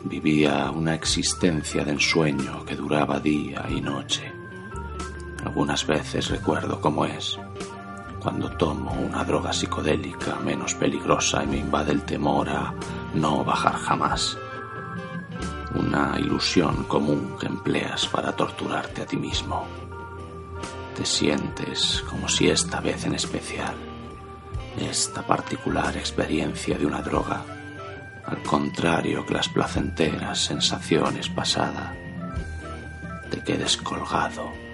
vivía 0.03 0.71
una 0.71 0.93
existencia 0.95 1.83
de 1.83 1.91
ensueño 1.91 2.63
que 2.63 2.75
duraba 2.75 3.19
día 3.19 3.65
y 3.69 3.81
noche. 3.81 4.36
Algunas 5.57 5.87
veces 5.87 6.29
recuerdo 6.29 6.79
cómo 6.79 7.03
es 7.03 7.39
cuando 8.19 8.47
tomo 8.51 8.91
una 8.91 9.23
droga 9.23 9.51
psicodélica 9.51 10.35
menos 10.35 10.75
peligrosa 10.75 11.43
y 11.43 11.47
me 11.47 11.57
invade 11.57 11.93
el 11.93 12.03
temor 12.03 12.47
a 12.47 12.75
no 13.15 13.43
bajar 13.43 13.73
jamás. 13.73 14.37
Una 15.73 16.19
ilusión 16.19 16.83
común 16.83 17.35
que 17.39 17.47
empleas 17.47 18.05
para 18.05 18.33
torturarte 18.33 19.01
a 19.01 19.07
ti 19.07 19.17
mismo. 19.17 19.65
Te 20.95 21.03
sientes 21.03 22.03
como 22.07 22.29
si 22.29 22.49
esta 22.49 22.79
vez 22.79 23.05
en 23.05 23.15
especial, 23.15 23.73
esta 24.79 25.25
particular 25.25 25.97
experiencia 25.97 26.77
de 26.77 26.85
una 26.85 27.01
droga, 27.01 27.43
al 28.27 28.43
contrario 28.43 29.25
que 29.25 29.33
las 29.33 29.49
placenteras 29.49 30.37
sensaciones 30.37 31.29
pasadas, 31.29 31.95
te 33.31 33.43
quedes 33.43 33.75
colgado 33.77 34.66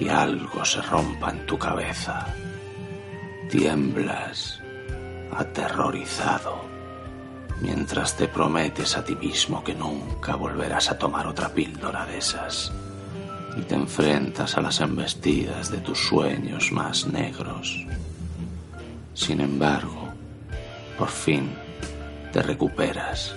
y 0.00 0.08
algo 0.08 0.64
se 0.64 0.80
rompa 0.82 1.30
en 1.30 1.46
tu 1.46 1.58
cabeza. 1.58 2.26
Tiemblas, 3.50 4.60
aterrorizado, 5.32 6.64
mientras 7.60 8.16
te 8.16 8.28
prometes 8.28 8.96
a 8.96 9.04
ti 9.04 9.16
mismo 9.16 9.64
que 9.64 9.74
nunca 9.74 10.36
volverás 10.36 10.90
a 10.90 10.98
tomar 10.98 11.26
otra 11.26 11.48
píldora 11.48 12.06
de 12.06 12.18
esas 12.18 12.72
y 13.56 13.62
te 13.62 13.74
enfrentas 13.74 14.56
a 14.56 14.60
las 14.60 14.80
embestidas 14.80 15.70
de 15.70 15.78
tus 15.78 15.98
sueños 15.98 16.70
más 16.70 17.06
negros. 17.06 17.86
Sin 19.14 19.40
embargo, 19.40 20.12
por 20.96 21.08
fin 21.08 21.50
te 22.32 22.42
recuperas 22.42 23.34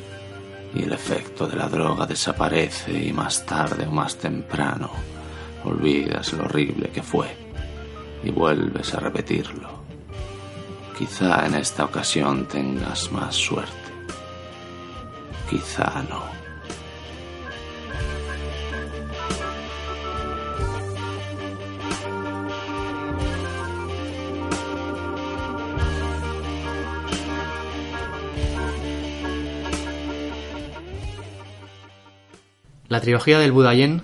y 0.76 0.84
el 0.84 0.93
efecto 0.93 1.47
de 1.47 1.55
la 1.55 1.68
droga 1.68 2.05
desaparece 2.05 3.03
y 3.03 3.12
más 3.14 3.45
tarde 3.45 3.88
o 3.88 3.91
más 3.91 4.18
temprano 4.18 4.91
olvidas 5.64 6.34
lo 6.34 6.45
horrible 6.45 6.89
que 6.89 7.01
fue 7.01 7.28
y 8.24 8.32
vuelves 8.32 8.93
a 8.93 8.99
repetirlo. 8.99 9.70
Quizá 10.97 11.45
en 11.45 11.55
esta 11.55 11.86
ocasión 11.86 12.45
tengas 12.45 13.12
más 13.12 13.36
suerte. 13.36 13.74
Quizá 15.49 16.03
no. 16.09 16.41
La 32.91 32.99
trilogía 32.99 33.39
del 33.39 33.53
Budayen, 33.53 34.01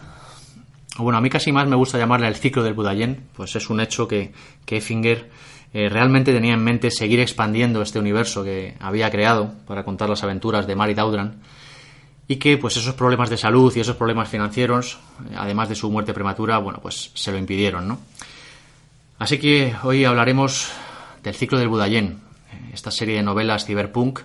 bueno, 1.03 1.17
a 1.17 1.21
mí 1.21 1.29
casi 1.29 1.51
más 1.51 1.67
me 1.67 1.75
gusta 1.75 1.97
llamarla 1.97 2.27
el 2.27 2.35
ciclo 2.35 2.63
del 2.63 2.73
Budayen, 2.73 3.23
pues 3.35 3.55
es 3.55 3.69
un 3.69 3.79
hecho 3.79 4.07
que, 4.07 4.31
que 4.65 4.77
Effinger 4.77 5.29
eh, 5.73 5.89
realmente 5.89 6.33
tenía 6.33 6.53
en 6.53 6.63
mente 6.63 6.91
seguir 6.91 7.19
expandiendo 7.19 7.81
este 7.81 7.99
universo 7.99 8.43
que 8.43 8.75
había 8.79 9.11
creado 9.11 9.53
para 9.67 9.83
contar 9.83 10.09
las 10.09 10.23
aventuras 10.23 10.65
de 10.65 10.75
Mary 10.75 10.93
Daudran 10.93 11.41
y 12.27 12.37
que 12.37 12.57
pues 12.57 12.77
esos 12.77 12.93
problemas 12.95 13.29
de 13.29 13.37
salud 13.37 13.73
y 13.75 13.79
esos 13.79 13.95
problemas 13.95 14.29
financieros, 14.29 14.99
eh, 15.29 15.35
además 15.37 15.69
de 15.69 15.75
su 15.75 15.89
muerte 15.91 16.13
prematura, 16.13 16.57
bueno, 16.57 16.79
pues 16.81 17.11
se 17.13 17.31
lo 17.31 17.37
impidieron, 17.37 17.87
¿no? 17.87 17.99
Así 19.19 19.39
que 19.39 19.75
hoy 19.83 20.05
hablaremos 20.05 20.71
del 21.23 21.35
ciclo 21.35 21.57
del 21.57 21.69
Budayen, 21.69 22.19
esta 22.73 22.91
serie 22.91 23.15
de 23.15 23.23
novelas 23.23 23.65
cyberpunk 23.65 24.21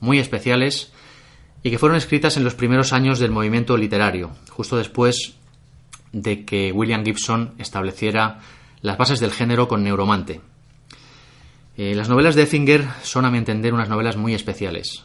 muy 0.00 0.18
especiales 0.18 0.92
y 1.62 1.70
que 1.70 1.78
fueron 1.78 1.96
escritas 1.96 2.36
en 2.36 2.44
los 2.44 2.54
primeros 2.54 2.92
años 2.92 3.18
del 3.18 3.30
movimiento 3.30 3.76
literario, 3.76 4.32
justo 4.50 4.76
después 4.76 5.36
de 6.14 6.44
que 6.44 6.72
William 6.72 7.04
Gibson 7.04 7.54
estableciera 7.58 8.38
las 8.80 8.96
bases 8.96 9.20
del 9.20 9.32
género 9.32 9.68
con 9.68 9.82
Neuromante. 9.82 10.40
Eh, 11.76 11.94
las 11.94 12.08
novelas 12.08 12.36
de 12.36 12.42
Effinger 12.42 12.86
son, 13.02 13.24
a 13.24 13.30
mi 13.30 13.38
entender, 13.38 13.74
unas 13.74 13.88
novelas 13.88 14.16
muy 14.16 14.32
especiales. 14.32 15.04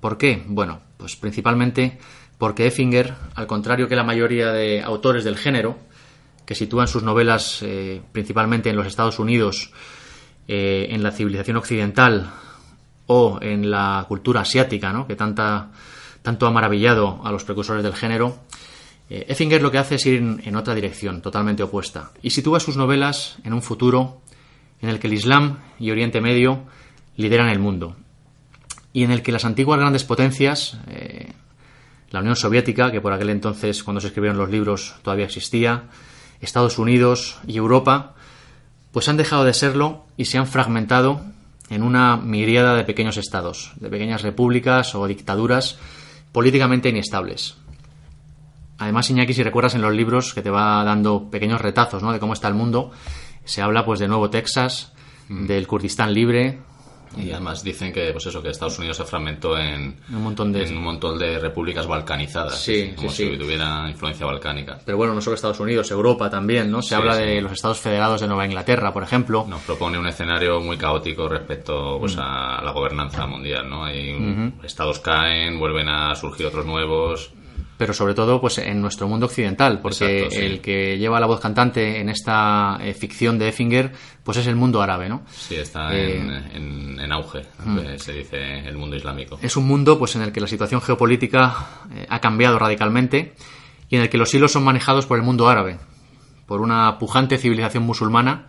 ¿Por 0.00 0.18
qué? 0.18 0.44
Bueno, 0.46 0.80
pues 0.98 1.16
principalmente 1.16 1.98
porque 2.36 2.66
Effinger, 2.66 3.14
al 3.34 3.46
contrario 3.46 3.88
que 3.88 3.96
la 3.96 4.04
mayoría 4.04 4.52
de 4.52 4.82
autores 4.82 5.24
del 5.24 5.36
género, 5.36 5.78
que 6.44 6.54
sitúan 6.54 6.88
sus 6.88 7.02
novelas 7.02 7.62
eh, 7.62 8.00
principalmente 8.12 8.70
en 8.70 8.76
los 8.76 8.86
Estados 8.86 9.18
Unidos, 9.18 9.72
eh, 10.46 10.88
en 10.90 11.02
la 11.02 11.10
civilización 11.10 11.56
occidental 11.56 12.30
o 13.06 13.38
en 13.40 13.70
la 13.70 14.04
cultura 14.06 14.42
asiática, 14.42 14.92
¿no? 14.92 15.06
que 15.06 15.16
tanta, 15.16 15.70
tanto 16.22 16.46
ha 16.46 16.50
maravillado 16.50 17.20
a 17.24 17.32
los 17.32 17.44
precursores 17.44 17.82
del 17.82 17.94
género, 17.94 18.38
eh, 19.10 19.26
Effinger 19.28 19.62
lo 19.62 19.70
que 19.70 19.78
hace 19.78 19.94
es 19.96 20.06
ir 20.06 20.16
en, 20.16 20.56
otra 20.56 20.74
dirección, 20.74 21.22
totalmente 21.22 21.62
opuesta, 21.62 22.10
y 22.22 22.30
sitúa 22.30 22.60
sus 22.60 22.76
novelas 22.76 23.38
en 23.44 23.52
un 23.52 23.62
futuro 23.62 24.20
en 24.80 24.88
el 24.90 24.98
que 24.98 25.06
el 25.06 25.14
Islam 25.14 25.58
y 25.78 25.90
Oriente 25.90 26.20
Medio 26.20 26.64
lideran 27.16 27.48
el 27.48 27.58
mundo, 27.58 27.96
y 28.92 29.04
en 29.04 29.10
el 29.10 29.22
que 29.22 29.32
las 29.32 29.44
antiguas 29.44 29.80
grandes 29.80 30.04
potencias, 30.04 30.78
eh, 30.88 31.32
la 32.10 32.20
Unión 32.20 32.36
Soviética, 32.36 32.90
que 32.90 33.00
por 33.00 33.12
aquel 33.12 33.30
entonces, 33.30 33.82
cuando 33.82 34.00
se 34.00 34.08
escribieron 34.08 34.38
los 34.38 34.50
libros, 34.50 34.94
todavía 35.02 35.26
existía, 35.26 35.84
Estados 36.40 36.78
Unidos 36.78 37.38
y 37.46 37.56
Europa, 37.56 38.14
pues 38.92 39.08
han 39.08 39.16
dejado 39.16 39.44
de 39.44 39.54
serlo 39.54 40.06
y 40.16 40.26
se 40.26 40.38
han 40.38 40.46
fragmentado 40.46 41.20
en 41.70 41.82
una 41.82 42.16
miriada 42.16 42.74
de 42.74 42.84
pequeños 42.84 43.16
estados, 43.16 43.72
de 43.76 43.90
pequeñas 43.90 44.22
repúblicas 44.22 44.94
o 44.94 45.06
dictaduras 45.06 45.78
políticamente 46.32 46.88
inestables. 46.88 47.56
Además, 48.78 49.10
Iñaki, 49.10 49.34
si 49.34 49.42
recuerdas 49.42 49.74
en 49.74 49.82
los 49.82 49.92
libros 49.92 50.32
que 50.34 50.42
te 50.42 50.50
va 50.50 50.84
dando 50.84 51.30
pequeños 51.30 51.60
retazos 51.60 52.02
¿no? 52.02 52.12
de 52.12 52.20
cómo 52.20 52.32
está 52.32 52.48
el 52.48 52.54
mundo, 52.54 52.90
se 53.44 53.60
habla 53.62 53.84
pues 53.84 53.98
de 54.00 54.08
Nuevo 54.08 54.30
Texas, 54.30 54.92
Mm. 55.30 55.46
del 55.46 55.66
Kurdistán 55.66 56.14
libre, 56.14 56.58
Y 57.18 57.30
además 57.32 57.62
dicen 57.64 57.90
que, 57.92 58.12
pues 58.12 58.26
eso, 58.26 58.42
que 58.42 58.50
Estados 58.50 58.78
Unidos 58.78 58.98
se 58.98 59.04
fragmentó 59.04 59.58
en 59.58 59.96
un 60.10 60.22
montón 60.22 60.52
de... 60.52 60.66
en 60.66 60.76
un 60.76 60.82
montón 60.84 61.18
de 61.18 61.38
repúblicas 61.38 61.86
balcanizadas. 61.86 62.58
Sí, 62.62 62.92
como 62.94 63.08
sí, 63.10 63.24
si 63.24 63.32
sí. 63.32 63.38
tuviera 63.38 63.88
influencia 63.88 64.24
balcánica. 64.26 64.78
Pero 64.84 64.96
bueno, 64.98 65.14
no 65.14 65.20
solo 65.22 65.34
Estados 65.34 65.58
Unidos, 65.60 65.90
Europa 65.90 66.28
también, 66.30 66.70
¿no? 66.70 66.80
Se 66.82 66.94
habla 66.94 67.16
de 67.16 67.40
los 67.40 67.52
Estados 67.52 67.78
Federados 67.80 68.20
de 68.20 68.26
Nueva 68.28 68.44
Inglaterra, 68.46 68.92
por 68.92 69.02
ejemplo. 69.02 69.46
Nos 69.48 69.62
propone 69.62 69.98
un 69.98 70.06
escenario 70.06 70.60
muy 70.60 70.76
caótico 70.76 71.28
respecto 71.28 71.96
pues, 71.98 72.14
a 72.18 72.60
la 72.62 72.72
gobernanza 72.72 73.26
mundial, 73.26 73.68
¿no? 73.68 73.84
Hay 73.84 74.12
un- 74.12 74.60
estados 74.62 74.98
caen, 75.00 75.58
vuelven 75.58 75.88
a 75.88 76.14
surgir 76.14 76.46
otros 76.46 76.66
nuevos. 76.66 77.32
Pero 77.78 77.94
sobre 77.94 78.12
todo 78.14 78.40
pues 78.40 78.58
en 78.58 78.80
nuestro 78.82 79.06
mundo 79.08 79.26
occidental, 79.26 79.80
porque 79.80 80.18
Exacto, 80.18 80.34
sí. 80.36 80.44
el 80.44 80.60
que 80.60 80.98
lleva 80.98 81.20
la 81.20 81.26
voz 81.26 81.40
cantante 81.40 82.00
en 82.00 82.08
esta 82.08 82.76
eh, 82.82 82.92
ficción 82.92 83.38
de 83.38 83.48
Effinger, 83.48 83.92
pues 84.24 84.36
es 84.38 84.46
el 84.48 84.56
mundo 84.56 84.82
árabe, 84.82 85.08
¿no? 85.08 85.22
Sí, 85.30 85.54
está 85.54 85.94
Eh, 85.96 86.18
en, 86.20 86.30
en- 86.30 87.00
en 87.00 87.12
auge, 87.12 87.42
que 87.80 87.98
se 88.00 88.12
dice 88.12 88.58
el 88.68 88.76
mundo 88.76 88.96
islámico. 88.96 89.38
Es 89.40 89.56
un 89.56 89.66
mundo 89.66 89.98
pues 89.98 90.16
en 90.16 90.22
el 90.22 90.32
que 90.32 90.40
la 90.40 90.48
situación 90.48 90.80
geopolítica 90.82 91.54
eh, 91.94 92.04
ha 92.10 92.18
cambiado 92.20 92.58
radicalmente 92.58 93.34
y 93.88 93.96
en 93.96 94.02
el 94.02 94.10
que 94.10 94.18
los 94.18 94.34
hilos 94.34 94.50
son 94.52 94.64
manejados 94.64 95.06
por 95.06 95.16
el 95.16 95.24
mundo 95.24 95.48
árabe, 95.48 95.78
por 96.46 96.60
una 96.60 96.98
pujante 96.98 97.38
civilización 97.38 97.84
musulmana, 97.84 98.48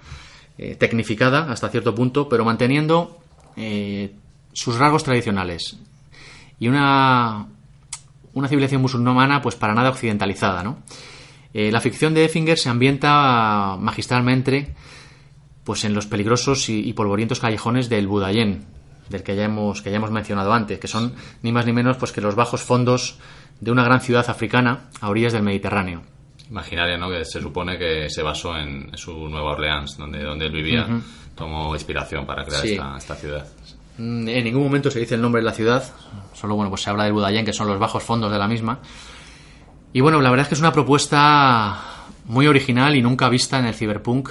eh, 0.57 0.75
tecnificada 0.75 1.51
hasta 1.51 1.69
cierto 1.69 1.93
punto, 1.95 2.27
pero 2.27 2.43
manteniendo 2.43 3.19
eh, 3.55 4.15
sus 4.53 4.77
rasgos 4.79 5.03
tradicionales 5.03 5.77
y 6.59 6.67
una, 6.67 7.45
una 8.39 8.47
civilización 8.47 8.81
musulmana 8.81 9.41
pues 9.41 9.55
para 9.55 9.73
nada 9.73 9.89
occidentalizada, 9.89 10.63
¿no? 10.63 10.79
Eh, 11.53 11.71
la 11.71 11.81
ficción 11.81 12.13
de 12.13 12.25
Effinger 12.25 12.57
se 12.57 12.69
ambienta 12.69 13.75
magistralmente 13.79 14.75
pues 15.63 15.83
en 15.83 15.93
los 15.93 16.05
peligrosos 16.07 16.69
y, 16.69 16.87
y 16.87 16.93
polvorientos 16.93 17.39
callejones 17.39 17.89
del 17.89 18.07
Budayen, 18.07 18.65
del 19.09 19.23
que 19.23 19.35
ya 19.35 19.45
hemos 19.45 19.81
que 19.81 19.91
ya 19.91 19.97
hemos 19.97 20.11
mencionado 20.11 20.53
antes, 20.53 20.79
que 20.79 20.87
son 20.87 21.13
ni 21.43 21.51
más 21.51 21.65
ni 21.65 21.73
menos 21.73 21.97
pues 21.97 22.11
que 22.11 22.21
los 22.21 22.35
bajos 22.35 22.61
fondos 22.61 23.19
de 23.59 23.71
una 23.71 23.83
gran 23.83 24.01
ciudad 24.01 24.27
africana 24.29 24.89
a 25.01 25.09
orillas 25.09 25.33
del 25.33 25.43
Mediterráneo. 25.43 26.01
Imaginaria, 26.49 26.97
¿no? 26.97 27.09
Que 27.09 27.25
se 27.25 27.39
supone 27.41 27.77
que 27.77 28.09
se 28.09 28.23
basó 28.23 28.57
en 28.57 28.97
su 28.97 29.11
Nueva 29.29 29.51
Orleans, 29.51 29.97
donde, 29.97 30.23
donde 30.23 30.45
él 30.47 30.51
vivía. 30.51 30.87
Tomó 31.35 31.75
inspiración 31.75 32.25
para 32.25 32.43
crear 32.43 32.61
Sí. 32.63 32.71
esta, 32.73 32.97
esta 32.97 33.15
ciudad. 33.15 33.47
Mm, 33.99 34.27
En 34.29 34.43
ningún 34.45 34.63
momento 34.63 34.89
se 34.89 34.99
dice 34.99 35.15
el 35.15 35.21
nombre 35.21 35.41
de 35.41 35.45
la 35.45 35.53
ciudad, 35.53 35.83
solo 36.33 36.55
bueno, 36.55 36.69
pues 36.69 36.81
se 36.81 36.89
habla 36.89 37.03
del 37.03 37.13
Budayen, 37.13 37.45
que 37.45 37.53
son 37.53 37.67
los 37.67 37.77
bajos 37.79 38.01
fondos 38.01 38.31
de 38.31 38.39
la 38.39 38.47
misma. 38.47 38.79
Y 39.93 40.01
bueno, 40.01 40.21
la 40.21 40.29
verdad 40.29 40.43
es 40.43 40.47
que 40.49 40.55
es 40.55 40.61
una 40.61 40.71
propuesta 40.71 41.81
muy 42.25 42.47
original 42.47 42.95
y 42.95 43.01
nunca 43.01 43.27
vista 43.27 43.59
en 43.59 43.65
el 43.65 43.73
cyberpunk, 43.73 44.29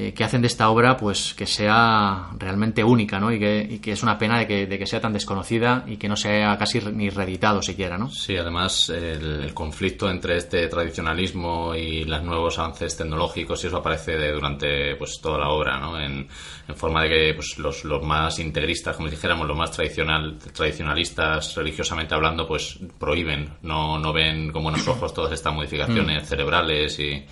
eh, 0.00 0.14
que 0.14 0.22
hacen 0.22 0.42
de 0.42 0.46
esta 0.46 0.70
obra 0.70 0.96
pues 0.96 1.34
que 1.34 1.44
sea 1.44 2.28
realmente 2.38 2.84
única, 2.84 3.18
¿no? 3.18 3.32
Y 3.32 3.40
que, 3.80 3.90
es 3.90 4.02
una 4.04 4.16
pena 4.16 4.38
de 4.38 4.46
que, 4.46 4.86
sea 4.86 5.00
tan 5.00 5.12
desconocida 5.12 5.84
y 5.88 5.96
que 5.96 6.08
no 6.08 6.14
sea 6.14 6.56
casi 6.56 6.80
ni 6.92 7.10
reeditado 7.10 7.60
siquiera, 7.62 7.98
¿no? 7.98 8.08
Sí, 8.08 8.36
además 8.36 8.90
el, 8.90 9.52
conflicto 9.52 10.08
entre 10.08 10.36
este 10.36 10.68
tradicionalismo 10.68 11.74
y 11.74 12.04
los 12.04 12.22
nuevos 12.22 12.60
avances 12.60 12.96
tecnológicos 12.96 13.64
y 13.64 13.66
eso 13.66 13.78
aparece 13.78 14.30
durante 14.30 14.94
pues 14.94 15.18
toda 15.20 15.38
la 15.38 15.48
obra, 15.48 15.80
¿no? 15.80 16.00
En, 16.00 16.28
forma 16.76 17.02
de 17.02 17.08
que 17.08 17.34
pues 17.34 17.58
los, 17.58 17.84
los 17.84 18.00
más 18.00 18.38
integristas, 18.38 18.94
como 18.94 19.08
dijéramos, 19.08 19.48
los 19.48 19.56
más 19.56 19.72
tradicional, 19.72 20.38
tradicionalistas 20.38 21.56
religiosamente 21.56 22.14
hablando, 22.14 22.46
pues 22.46 22.78
prohíben, 23.00 23.54
no, 23.62 23.98
no 23.98 24.12
ven 24.12 24.52
con 24.52 24.62
buenos 24.62 24.86
ojos 24.86 25.12
todas 25.12 25.32
estas 25.32 25.52
modificaciones 25.52 26.22
mm. 26.22 26.26
cerebrales 26.26 27.00
y 27.00 27.26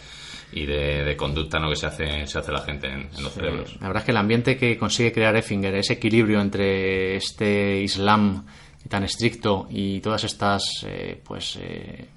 y 0.52 0.66
de, 0.66 1.14
conducta 1.16 1.58
¿no? 1.58 1.68
que 1.68 1.76
se 1.76 1.86
hace, 1.86 2.26
se 2.26 2.38
hace 2.38 2.52
la 2.52 2.62
gente 2.62 2.88
en, 2.88 3.08
los 3.22 3.32
cerebros. 3.32 3.76
La 3.80 3.88
verdad 3.88 4.02
es 4.02 4.04
que 4.04 4.10
el 4.12 4.16
ambiente 4.16 4.56
que 4.56 4.78
consigue 4.78 5.12
crear 5.12 5.36
Effinger, 5.36 5.74
ese 5.74 5.94
equilibrio 5.94 6.40
entre 6.40 7.16
este 7.16 7.80
Islam 7.80 8.44
tan 8.88 9.02
estricto 9.04 9.66
y 9.68 10.00
todas 10.00 10.24
estas, 10.24 10.84
eh, 10.86 11.20
pues, 11.24 11.58
eh, 11.60 12.08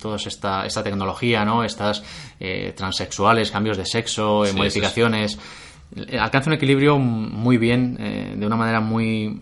toda 0.00 0.16
esta, 0.16 0.64
esta 0.64 0.82
tecnología, 0.82 1.44
¿no? 1.44 1.64
Estas 1.64 2.04
eh, 2.38 2.72
transexuales, 2.76 3.50
cambios 3.50 3.76
de 3.76 3.84
sexo, 3.84 4.44
modificaciones, 4.54 5.38
alcanza 6.18 6.50
un 6.50 6.54
equilibrio 6.54 6.98
muy 6.98 7.56
bien, 7.56 7.96
de 8.38 8.46
una 8.46 8.56
manera 8.56 8.80
muy 8.80 9.40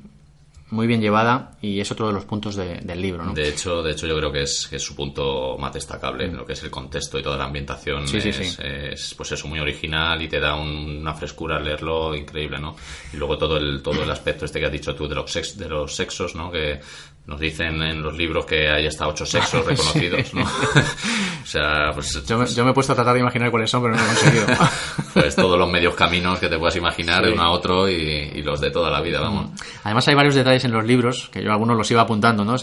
muy 0.70 0.86
bien 0.86 1.00
llevada 1.00 1.52
y 1.62 1.80
es 1.80 1.90
otro 1.92 2.08
de 2.08 2.12
los 2.12 2.24
puntos 2.24 2.56
del 2.56 3.00
libro. 3.00 3.24
¿no? 3.24 3.32
De 3.32 3.48
hecho, 3.48 3.82
de 3.82 3.92
hecho 3.92 4.06
yo 4.06 4.16
creo 4.16 4.32
que 4.32 4.42
es, 4.42 4.66
que 4.68 4.76
es 4.76 4.82
su 4.82 4.96
punto 4.96 5.56
más 5.58 5.72
destacable, 5.72 6.24
en 6.24 6.36
lo 6.36 6.44
que 6.44 6.54
es 6.54 6.62
el 6.64 6.70
contexto 6.70 7.18
y 7.18 7.22
toda 7.22 7.36
la 7.36 7.44
ambientación. 7.44 8.04
es, 8.04 9.14
pues 9.16 9.32
eso, 9.32 9.46
muy 9.46 9.60
original 9.60 10.20
y 10.20 10.28
te 10.28 10.40
da 10.40 10.56
una 10.56 11.14
frescura 11.14 11.56
al 11.56 11.64
leerlo 11.64 12.14
increíble, 12.14 12.58
¿no? 12.58 12.76
Y 13.12 13.16
luego 13.16 13.38
todo 13.38 13.56
el, 13.56 13.80
todo 13.82 14.02
el 14.02 14.10
aspecto 14.10 14.44
este 14.44 14.58
que 14.58 14.66
has 14.66 14.72
dicho 14.72 14.94
tú 14.94 15.06
de 15.06 15.14
los, 15.14 15.30
sex, 15.30 15.56
de 15.56 15.68
los 15.68 15.94
sexos, 15.94 16.34
¿no? 16.34 16.50
Que 16.50 16.80
nos 17.26 17.40
dicen 17.40 17.82
en 17.82 18.02
los 18.02 18.16
libros 18.16 18.46
que 18.46 18.68
hay 18.68 18.86
hasta 18.86 19.08
ocho 19.08 19.26
sexos 19.26 19.66
reconocidos, 19.66 20.32
¿no? 20.34 20.42
o 21.42 21.46
sea, 21.46 21.90
pues, 21.92 22.24
yo, 22.26 22.38
me, 22.64 22.70
he 22.70 22.74
puesto 22.74 22.92
a 22.92 22.96
tratar 22.96 23.14
de 23.14 23.20
imaginar 23.20 23.50
cuáles 23.50 23.70
son, 23.70 23.82
pero 23.82 23.96
no 23.96 24.00
lo 24.00 24.04
he 24.04 24.14
conseguido. 24.14 24.46
pues 25.14 25.34
todos 25.34 25.58
los 25.58 25.70
medios 25.70 25.94
caminos 25.94 26.38
que 26.38 26.48
te 26.48 26.58
puedas 26.58 26.76
imaginar 26.76 27.24
de 27.24 27.32
uno 27.32 27.42
a 27.42 27.50
otro 27.50 27.88
y, 27.88 28.42
los 28.42 28.60
de 28.60 28.70
toda 28.70 28.90
la 28.90 29.00
vida, 29.00 29.20
vamos. 29.20 29.50
Además 29.82 30.06
hay 30.06 30.14
varios 30.14 30.34
detalles 30.34 30.64
en 30.64 30.72
los 30.72 30.84
libros, 30.84 31.28
que 31.32 31.42
yo 31.42 31.50
algunos 31.50 31.76
los 31.76 31.90
iba 31.90 32.02
apuntando, 32.02 32.44
¿no? 32.44 32.56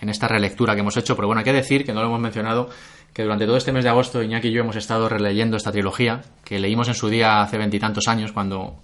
en 0.00 0.08
esta 0.08 0.28
relectura 0.28 0.74
que 0.74 0.80
hemos 0.80 0.96
hecho, 0.96 1.16
pero 1.16 1.26
bueno, 1.26 1.40
hay 1.40 1.44
que 1.44 1.52
decir, 1.52 1.84
que 1.84 1.92
no 1.92 2.00
lo 2.00 2.06
hemos 2.06 2.20
mencionado, 2.20 2.70
que 3.12 3.24
durante 3.24 3.46
todo 3.46 3.56
este 3.56 3.72
mes 3.72 3.82
de 3.82 3.90
agosto 3.90 4.22
Iñaki 4.22 4.48
y 4.48 4.52
yo 4.52 4.60
hemos 4.60 4.76
estado 4.76 5.08
releyendo 5.08 5.56
esta 5.56 5.72
trilogía, 5.72 6.22
que 6.44 6.60
leímos 6.60 6.86
en 6.86 6.94
su 6.94 7.08
día 7.08 7.42
hace 7.42 7.58
veintitantos 7.58 8.06
años, 8.06 8.30
cuando 8.30 8.80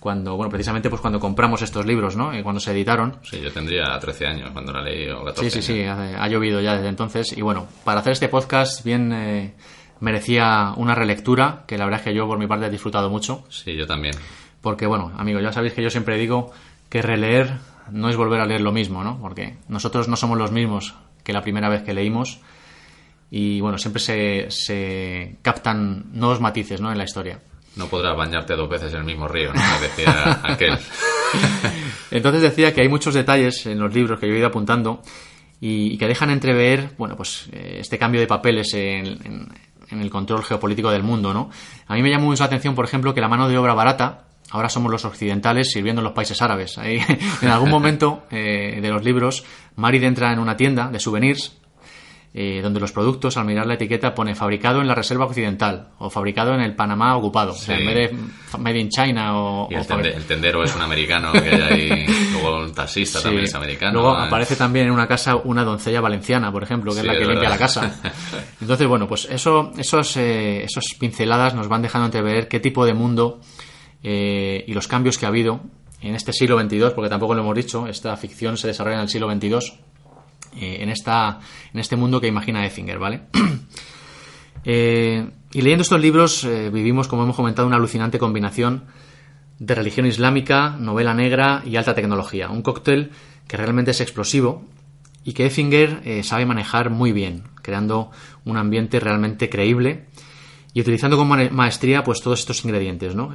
cuando, 0.00 0.34
bueno, 0.34 0.50
precisamente 0.50 0.88
pues 0.88 1.02
cuando 1.02 1.20
compramos 1.20 1.60
estos 1.60 1.84
libros, 1.84 2.16
¿no? 2.16 2.36
Y 2.36 2.42
cuando 2.42 2.58
se 2.58 2.72
editaron. 2.72 3.18
Sí, 3.22 3.38
yo 3.40 3.52
tendría 3.52 3.98
13 3.98 4.26
años 4.26 4.50
cuando 4.50 4.72
la 4.72 4.82
leí, 4.82 5.08
o 5.10 5.22
14 5.22 5.50
Sí, 5.50 5.62
sí, 5.62 5.74
sí, 5.74 5.82
ha, 5.84 6.26
llovido 6.26 6.60
ya 6.62 6.74
desde 6.74 6.88
entonces. 6.88 7.36
Y 7.36 7.42
bueno, 7.42 7.68
para 7.84 8.00
hacer 8.00 8.14
este 8.14 8.28
podcast 8.28 8.82
bien 8.82 9.12
eh, 9.12 9.54
merecía 10.00 10.72
una 10.76 10.94
relectura, 10.94 11.64
que 11.66 11.76
la 11.76 11.84
verdad 11.84 12.00
es 12.00 12.04
que 12.04 12.14
yo 12.14 12.26
por 12.26 12.38
mi 12.38 12.46
parte 12.46 12.66
he 12.66 12.70
disfrutado 12.70 13.10
mucho. 13.10 13.44
Sí, 13.50 13.76
yo 13.76 13.86
también. 13.86 14.14
Porque, 14.62 14.86
bueno, 14.86 15.12
amigos, 15.18 15.42
ya 15.42 15.52
sabéis 15.52 15.74
que 15.74 15.82
yo 15.82 15.90
siempre 15.90 16.16
digo 16.16 16.50
que 16.88 17.02
releer 17.02 17.58
no 17.90 18.08
es 18.08 18.16
volver 18.16 18.40
a 18.40 18.46
leer 18.46 18.62
lo 18.62 18.72
mismo, 18.72 19.04
¿no? 19.04 19.20
Porque 19.20 19.56
nosotros 19.68 20.08
no 20.08 20.16
somos 20.16 20.38
los 20.38 20.50
mismos 20.50 20.94
que 21.24 21.34
la 21.34 21.42
primera 21.42 21.68
vez 21.68 21.82
que 21.82 21.92
leímos 21.92 22.40
y, 23.30 23.60
bueno, 23.60 23.76
siempre 23.76 24.00
se, 24.00 24.46
se 24.48 25.36
captan 25.42 26.06
nuevos 26.12 26.40
matices, 26.40 26.80
¿no? 26.80 26.90
En 26.90 26.96
la 26.96 27.04
historia. 27.04 27.40
No 27.76 27.86
podrás 27.86 28.16
bañarte 28.16 28.56
dos 28.56 28.68
veces 28.68 28.92
en 28.92 29.00
el 29.00 29.04
mismo 29.04 29.28
río, 29.28 29.52
¿no? 29.52 29.60
decía 29.80 30.40
aquel. 30.44 30.78
Entonces 32.10 32.42
decía 32.42 32.74
que 32.74 32.82
hay 32.82 32.88
muchos 32.88 33.14
detalles 33.14 33.66
en 33.66 33.78
los 33.78 33.94
libros 33.94 34.18
que 34.18 34.26
yo 34.26 34.34
he 34.34 34.38
ido 34.38 34.48
apuntando 34.48 35.02
y, 35.60 35.96
que 35.98 36.06
dejan 36.06 36.30
entrever, 36.30 36.92
bueno, 36.98 37.16
pues 37.16 37.48
eh, 37.52 37.76
este 37.80 37.98
cambio 37.98 38.20
de 38.20 38.26
papeles 38.26 38.72
en, 38.74 39.48
el 39.90 40.10
control 40.10 40.42
geopolítico 40.44 40.90
del 40.90 41.02
mundo, 41.02 41.34
¿no? 41.34 41.50
A 41.86 41.94
mí 41.94 42.02
me 42.02 42.10
llama 42.10 42.24
mucho 42.24 42.42
la 42.42 42.46
atención, 42.46 42.74
por 42.74 42.84
ejemplo, 42.84 43.12
que 43.12 43.20
la 43.20 43.28
mano 43.28 43.48
de 43.48 43.58
obra 43.58 43.74
barata, 43.74 44.24
ahora 44.50 44.68
somos 44.68 44.90
los 44.90 45.04
occidentales 45.04 45.70
sirviendo 45.70 46.00
en 46.00 46.04
los 46.04 46.12
países 46.12 46.40
árabes. 46.42 46.78
Ahí, 46.78 47.00
en 47.42 47.48
algún 47.48 47.70
momento 47.70 48.24
eh, 48.30 48.78
de 48.80 48.88
los 48.88 49.04
libros, 49.04 49.44
Marid 49.76 50.02
entra 50.04 50.32
en 50.32 50.38
una 50.38 50.56
tienda 50.56 50.88
de 50.88 50.98
souvenirs 50.98 51.59
eh, 52.32 52.60
donde 52.62 52.78
los 52.78 52.92
productos, 52.92 53.36
al 53.36 53.44
mirar 53.44 53.66
la 53.66 53.74
etiqueta, 53.74 54.14
pone 54.14 54.36
fabricado 54.36 54.80
en 54.80 54.86
la 54.86 54.94
reserva 54.94 55.24
occidental 55.24 55.88
o 55.98 56.10
fabricado 56.10 56.54
en 56.54 56.60
el 56.60 56.76
Panamá 56.76 57.16
ocupado. 57.16 57.52
O 57.52 57.56
sea, 57.56 57.76
en 57.76 57.86
vez 57.86 58.10
de 58.12 58.58
made 58.58 58.78
in 58.78 58.88
China 58.88 59.36
o. 59.36 59.68
el, 59.68 60.24
tendero 60.26 60.62
es 60.62 60.74
un 60.76 60.82
americano, 60.82 61.32
que 61.32 61.50
hay 61.50 62.06
luego 62.32 62.60
un 62.60 62.72
taxista 62.72 63.20
también 63.20 63.44
es 63.44 63.54
americano. 63.56 63.94
Luego 63.94 64.16
aparece 64.16 64.54
también 64.54 64.86
en 64.86 64.92
una 64.92 65.08
casa 65.08 65.34
una 65.34 65.64
doncella 65.64 66.00
valenciana, 66.00 66.52
por 66.52 66.62
ejemplo, 66.62 66.92
que 66.92 67.00
es 67.00 67.06
la 67.06 67.18
que 67.18 67.24
limpia 67.24 67.48
la 67.48 67.58
casa. 67.58 68.00
Entonces, 68.60 68.86
bueno, 68.86 69.08
pues 69.08 69.26
eso, 69.28 69.72
esos, 69.76 70.16
eh, 70.16 70.62
esos 70.62 70.94
pinceladas 71.00 71.56
nos 71.56 71.66
van 71.66 71.82
dejando 71.82 72.06
entrever 72.06 72.46
qué 72.46 72.60
tipo 72.60 72.86
de 72.86 72.94
mundo 72.94 73.40
eh, 74.04 74.64
y 74.68 74.72
los 74.72 74.86
cambios 74.86 75.18
que 75.18 75.26
ha 75.26 75.30
habido 75.30 75.62
en 76.00 76.14
este 76.14 76.32
siglo 76.32 76.60
XXII, 76.60 76.92
porque 76.94 77.10
tampoco 77.10 77.34
lo 77.34 77.42
hemos 77.42 77.56
dicho, 77.56 77.88
esta 77.88 78.16
ficción 78.16 78.56
se 78.56 78.68
desarrolla 78.68 78.98
en 78.98 79.02
el 79.02 79.08
siglo 79.08 79.28
XXII 79.28 79.89
eh, 80.56 80.78
en, 80.80 80.88
esta, 80.88 81.40
en 81.72 81.80
este 81.80 81.96
mundo 81.96 82.20
que 82.20 82.26
imagina 82.26 82.64
Effinger, 82.64 82.98
¿vale? 82.98 83.22
Eh, 84.62 85.26
y 85.54 85.62
leyendo 85.62 85.80
estos 85.80 86.02
libros 86.02 86.44
eh, 86.44 86.68
vivimos, 86.68 87.08
como 87.08 87.22
hemos 87.22 87.34
comentado, 87.34 87.66
una 87.66 87.76
alucinante 87.76 88.18
combinación 88.18 88.84
de 89.58 89.74
religión 89.74 90.04
islámica, 90.04 90.76
novela 90.78 91.14
negra 91.14 91.62
y 91.64 91.76
alta 91.76 91.94
tecnología. 91.94 92.50
Un 92.50 92.60
cóctel 92.60 93.10
que 93.48 93.56
realmente 93.56 93.92
es 93.92 94.02
explosivo 94.02 94.66
y 95.24 95.32
que 95.32 95.46
Effinger 95.46 96.22
sabe 96.24 96.44
manejar 96.44 96.90
muy 96.90 97.12
bien, 97.12 97.44
creando 97.62 98.10
un 98.44 98.58
ambiente 98.58 99.00
realmente 99.00 99.48
creíble 99.48 100.04
y 100.74 100.82
utilizando 100.82 101.16
con 101.16 101.54
maestría 101.54 102.04
pues 102.04 102.20
todos 102.20 102.40
estos 102.40 102.62
ingredientes, 102.62 103.14
¿no? 103.14 103.32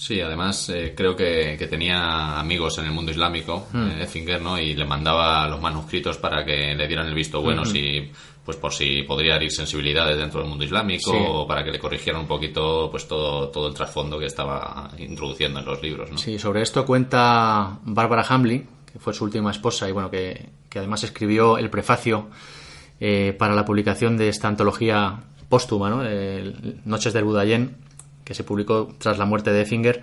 Sí, 0.00 0.18
además 0.18 0.70
eh, 0.70 0.94
creo 0.96 1.14
que, 1.14 1.58
tenía 1.68 2.40
amigos 2.40 2.78
en 2.78 2.86
el 2.86 2.90
mundo 2.90 3.10
islámico, 3.10 3.66
mm. 3.70 4.42
¿no? 4.42 4.58
Y 4.58 4.72
le 4.72 4.86
mandaba 4.86 5.46
los 5.46 5.60
manuscritos 5.60 6.16
para 6.16 6.42
que 6.42 6.74
le 6.74 6.88
dieran 6.88 7.06
el 7.06 7.14
visto 7.14 7.42
bueno 7.42 7.66
si 7.66 8.10
pues 8.42 8.56
por 8.56 8.72
si 8.72 9.02
podría 9.02 9.34
haber 9.34 9.50
sensibilidades 9.50 10.16
dentro 10.16 10.40
del 10.40 10.48
mundo 10.48 10.64
islámico 10.64 11.12
o 11.12 11.46
para 11.46 11.62
que 11.62 11.70
le 11.70 11.78
corrigieran 11.78 12.22
un 12.22 12.26
poquito 12.26 12.88
pues 12.90 13.06
todo, 13.06 13.50
todo 13.50 13.68
el 13.68 13.74
trasfondo 13.74 14.18
que 14.18 14.24
estaba 14.24 14.90
introduciendo 14.96 15.60
en 15.60 15.66
los 15.66 15.82
libros, 15.82 16.10
¿no? 16.10 16.16
Sí, 16.16 16.38
sobre 16.38 16.62
esto 16.62 16.86
cuenta 16.86 17.78
Barbara 17.84 18.24
Hamley, 18.26 18.66
que 18.90 18.98
fue 18.98 19.12
su 19.12 19.24
última 19.24 19.50
esposa 19.50 19.86
y 19.86 19.92
bueno, 19.92 20.10
que, 20.10 20.48
además 20.74 21.04
escribió 21.04 21.58
el 21.58 21.68
prefacio 21.68 22.30
eh, 23.00 23.36
para 23.38 23.54
la 23.54 23.66
publicación 23.66 24.16
de 24.16 24.30
esta 24.30 24.48
antología 24.48 25.24
póstuma, 25.50 25.90
¿no? 25.90 26.02
Noches 26.86 27.12
del 27.12 27.24
Budayén 27.24 27.89
que 28.30 28.34
se 28.34 28.44
publicó 28.44 28.94
tras 28.96 29.18
la 29.18 29.24
muerte 29.24 29.50
de 29.50 29.62
Effinger, 29.62 30.02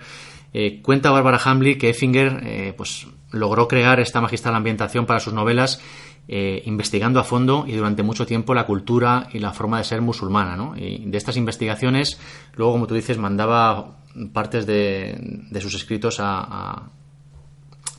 eh, 0.52 0.82
cuenta 0.82 1.10
Barbara 1.10 1.40
Hamley 1.42 1.78
que 1.78 1.88
Effinger 1.88 2.42
eh, 2.44 2.74
pues, 2.76 3.06
logró 3.30 3.68
crear 3.68 4.00
esta 4.00 4.20
magistral 4.20 4.54
ambientación 4.54 5.06
para 5.06 5.18
sus 5.18 5.32
novelas 5.32 5.80
eh, 6.28 6.62
investigando 6.66 7.20
a 7.20 7.24
fondo 7.24 7.64
y 7.66 7.72
durante 7.72 8.02
mucho 8.02 8.26
tiempo 8.26 8.52
la 8.52 8.66
cultura 8.66 9.30
y 9.32 9.38
la 9.38 9.54
forma 9.54 9.78
de 9.78 9.84
ser 9.84 10.02
musulmana. 10.02 10.74
Y 10.76 11.06
de 11.06 11.16
estas 11.16 11.38
investigaciones, 11.38 12.20
luego, 12.54 12.72
como 12.72 12.86
tú 12.86 12.94
dices, 12.94 13.16
mandaba 13.16 13.96
partes 14.34 14.66
de, 14.66 15.48
sus 15.62 15.74
escritos 15.74 16.18
a, 16.20 16.90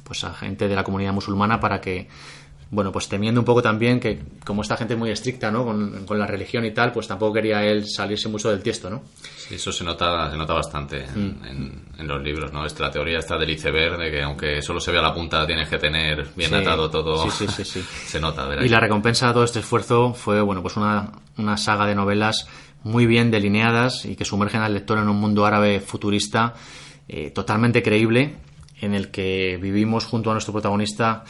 pues 0.04 0.24
a 0.26 0.36
gente 0.36 0.68
de 0.68 0.76
la 0.76 0.84
comunidad 0.84 1.14
musulmana 1.14 1.60
para 1.60 1.82
que 1.82 2.08
bueno, 2.72 2.92
pues 2.92 3.10
temiendo 3.10 3.42
un 3.42 3.46
poco 3.46 3.62
también 3.62 4.00
que 4.00 4.20
como 4.46 4.62
esta 4.62 4.78
gente 4.78 4.94
es 4.94 5.00
muy 5.00 5.10
estricta, 5.10 5.50
¿no? 5.50 5.66
Con, 5.66 6.06
la 6.20 6.28
religión 6.28 6.66
y 6.66 6.72
tal, 6.72 6.92
pues 6.92 7.08
tampoco 7.08 7.34
quería 7.34 7.64
él 7.64 7.88
salirse 7.88 8.30
mucho 8.30 8.50
del 8.52 8.62
tiesto, 8.62 8.90
¿no? 8.90 9.04
Sí, 9.16 9.56
eso 9.56 9.72
se 9.72 9.84
nota, 9.84 10.30
se 10.30 10.38
nota 10.38 10.54
bastante 10.54 11.04
en, 11.04 11.84
mm. 11.98 12.02
los 12.04 12.22
libros, 12.22 12.54
¿no? 12.54 12.66
Esta 12.66 12.84
la 12.84 12.92
teoría 12.92 13.20
está 13.20 13.38
del 13.38 13.50
iceberg, 13.50 13.98
de 13.98 14.12
que 14.12 14.22
aunque 14.22 14.62
solo 14.62 14.80
se 14.80 14.92
vea 14.92 15.02
la 15.02 15.14
punta, 15.14 15.48
tienes 15.48 15.68
que 15.68 15.78
tener 15.78 16.28
bien 16.36 16.54
atado 16.54 16.90
todo. 16.90 17.30
Sí, 17.32 17.48
sí, 17.48 17.64
sí, 17.64 17.82
se 18.06 18.20
nota, 18.20 18.46
¿verdad? 18.46 18.64
Y 18.64 18.70
la 18.70 18.80
recompensa 18.80 19.28
de 19.28 19.34
todo 19.34 19.44
este 19.44 19.60
esfuerzo 19.60 20.14
fue, 20.14 20.42
bueno, 20.42 20.62
pues 20.62 20.78
una, 20.78 21.12
una 21.38 21.58
saga 21.58 21.88
de 21.88 21.96
novelas 21.96 22.48
muy 22.84 23.06
bien 23.06 23.32
delineadas 23.32 24.06
y 24.06 24.16
que 24.16 24.26
sumergen 24.26 24.62
al 24.62 24.74
lector 24.74 25.00
en 25.00 25.10
un 25.10 25.18
mundo 25.18 25.46
árabe 25.46 25.80
futurista 25.80 26.54
eh, 27.08 27.32
totalmente 27.32 27.82
creíble, 27.82 28.36
en 28.80 28.94
el 28.94 29.10
que 29.10 29.58
vivimos 29.62 30.06
junto 30.06 30.30
a 30.30 30.34
nuestro 30.34 30.54
protagonista 30.54 31.24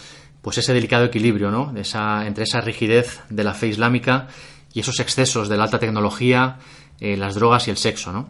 pues 0.50 0.58
ese 0.58 0.74
delicado 0.74 1.06
equilibrio 1.06 1.52
¿no? 1.52 1.72
esa, 1.78 2.26
entre 2.26 2.44
esa 2.44 2.60
rigidez 2.60 3.22
de 3.30 3.44
la 3.44 3.54
fe 3.54 3.68
islámica 3.68 4.30
y 4.74 4.80
esos 4.80 5.00
excesos 5.00 5.48
de 5.48 5.58
la 5.58 5.66
alta 5.66 5.78
tecnología, 5.78 6.58
eh, 7.00 7.18
las 7.18 7.36
drogas 7.36 7.68
y 7.68 7.70
el 7.70 7.78
sexo. 7.78 8.12
¿no? 8.12 8.30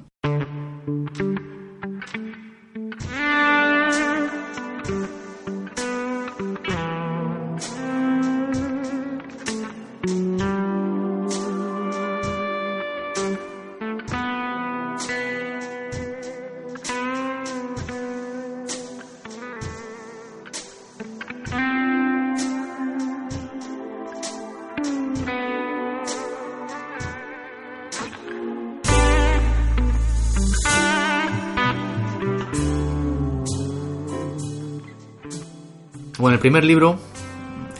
El 36.39 36.41
primer 36.41 36.63
libro 36.63 36.97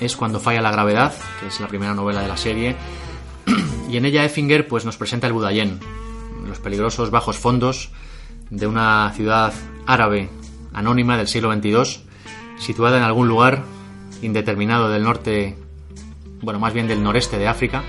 es 0.02 0.18
Cuando 0.18 0.42
falla 0.42 0.60
la 0.60 0.70
gravedad, 0.70 1.14
que 1.40 1.48
es 1.48 1.62
la 1.62 1.70
primera 1.70 1.94
novela 1.94 2.22
de 2.22 2.28
la 2.28 2.36
serie, 2.36 2.76
y 3.90 3.96
en 3.96 4.04
ella 4.04 4.26
Effinger 4.26 4.68
pues, 4.68 4.84
nos 4.84 4.98
presenta 4.98 5.28
el 5.28 5.34
Budayén, 5.34 5.80
los 6.46 6.60
peligrosos 6.60 7.10
bajos 7.10 7.38
fondos 7.38 7.90
de 8.50 8.68
una 8.68 9.14
ciudad 9.16 9.54
árabe 9.86 10.30
anónima 10.74 11.16
del 11.16 11.30
siglo 11.30 11.54
XXII, 11.54 12.04
situada 12.58 12.98
en 12.98 13.04
algún 13.04 13.30
lugar 13.30 13.64
indeterminado 14.22 14.90
del 14.90 15.04
norte, 15.04 15.56
bueno, 16.42 16.60
más 16.60 16.74
bien 16.74 16.90
del 16.90 17.02
noreste 17.02 17.38
de 17.38 17.48
África, 17.48 17.86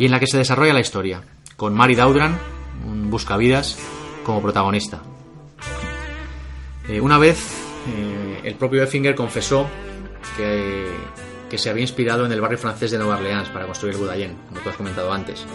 y 0.00 0.06
en 0.06 0.10
la 0.10 0.18
que 0.18 0.26
se 0.26 0.38
desarrolla 0.38 0.72
la 0.72 0.80
historia, 0.80 1.22
con 1.54 1.72
Mari 1.72 1.94
Daudran, 1.94 2.36
un 2.84 3.12
buscavidas, 3.12 3.78
como 4.24 4.42
protagonista. 4.42 5.02
Eh, 6.88 7.00
una 7.00 7.16
vez, 7.16 7.63
eh, 7.88 8.40
el 8.44 8.54
propio 8.54 8.82
Effinger 8.82 9.14
confesó 9.14 9.68
que, 10.36 10.90
que, 11.50 11.58
se 11.58 11.70
había 11.70 11.82
inspirado 11.82 12.24
en 12.26 12.32
el 12.32 12.40
barrio 12.40 12.58
francés 12.58 12.90
de 12.90 12.98
Nueva 12.98 13.16
Orleans 13.16 13.48
para 13.48 13.66
construir 13.66 13.94
el 13.94 14.00
Budayén, 14.00 14.36
como 14.48 14.60
tú 14.60 14.68
has 14.68 14.76
comentado 14.76 15.12
antes. 15.12 15.46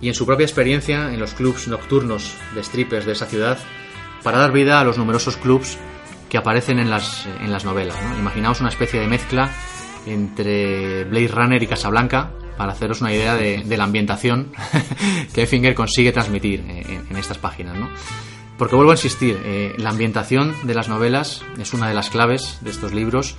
Y 0.00 0.08
en 0.08 0.14
su 0.14 0.26
propia 0.26 0.44
experiencia 0.44 1.12
en 1.12 1.18
los 1.18 1.34
clubs 1.34 1.68
nocturnos 1.68 2.34
de 2.54 2.62
strippers 2.62 3.06
de 3.06 3.12
esa 3.12 3.26
ciudad, 3.26 3.58
para 4.22 4.38
dar 4.38 4.52
vida 4.52 4.80
a 4.80 4.84
los 4.84 4.98
numerosos 4.98 5.36
clubs 5.36 5.78
que 6.28 6.38
aparecen 6.38 6.78
en 6.78 6.90
las, 6.90 7.26
en 7.40 7.52
las 7.52 7.64
novelas. 7.64 7.96
¿no? 8.02 8.18
Imaginaos 8.18 8.60
una 8.60 8.70
especie 8.70 9.00
de 9.00 9.06
mezcla 9.06 9.50
entre 10.06 11.04
Blade 11.04 11.28
Runner 11.28 11.62
y 11.62 11.66
Casablanca, 11.66 12.32
para 12.56 12.72
haceros 12.72 13.02
una 13.02 13.12
idea 13.12 13.34
de, 13.34 13.62
de 13.64 13.76
la 13.76 13.84
ambientación 13.84 14.52
que 15.34 15.42
Effinger 15.42 15.74
consigue 15.74 16.10
transmitir 16.12 16.60
en, 16.60 17.06
en 17.10 17.16
estas 17.16 17.38
páginas. 17.38 17.76
¿no? 17.76 17.88
Porque 18.58 18.74
vuelvo 18.74 18.92
a 18.92 18.94
insistir, 18.94 19.40
eh, 19.44 19.74
la 19.78 19.90
ambientación 19.90 20.54
de 20.64 20.74
las 20.74 20.88
novelas 20.88 21.42
es 21.58 21.74
una 21.74 21.88
de 21.88 21.94
las 21.94 22.08
claves 22.08 22.58
de 22.62 22.70
estos 22.70 22.94
libros, 22.94 23.36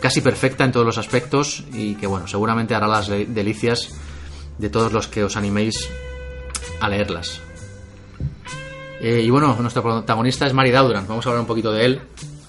casi 0.00 0.20
perfecta 0.20 0.64
en 0.64 0.72
todos 0.72 0.86
los 0.86 0.98
aspectos 0.98 1.64
y 1.72 1.94
que 1.96 2.06
bueno, 2.06 2.28
seguramente 2.28 2.74
hará 2.74 2.86
las 2.86 3.08
delicias 3.08 3.90
de 4.58 4.70
todos 4.70 4.92
los 4.92 5.08
que 5.08 5.24
os 5.24 5.36
animéis 5.36 5.88
a 6.80 6.88
leerlas. 6.88 7.40
Eh, 9.00 9.22
y 9.24 9.30
bueno, 9.30 9.56
nuestro 9.60 9.82
protagonista 9.82 10.46
es 10.46 10.52
Mari 10.52 10.70
Daudran, 10.70 11.06
vamos 11.08 11.26
a 11.26 11.30
hablar 11.30 11.40
un 11.40 11.46
poquito 11.46 11.72
de 11.72 11.84
él, 11.84 12.00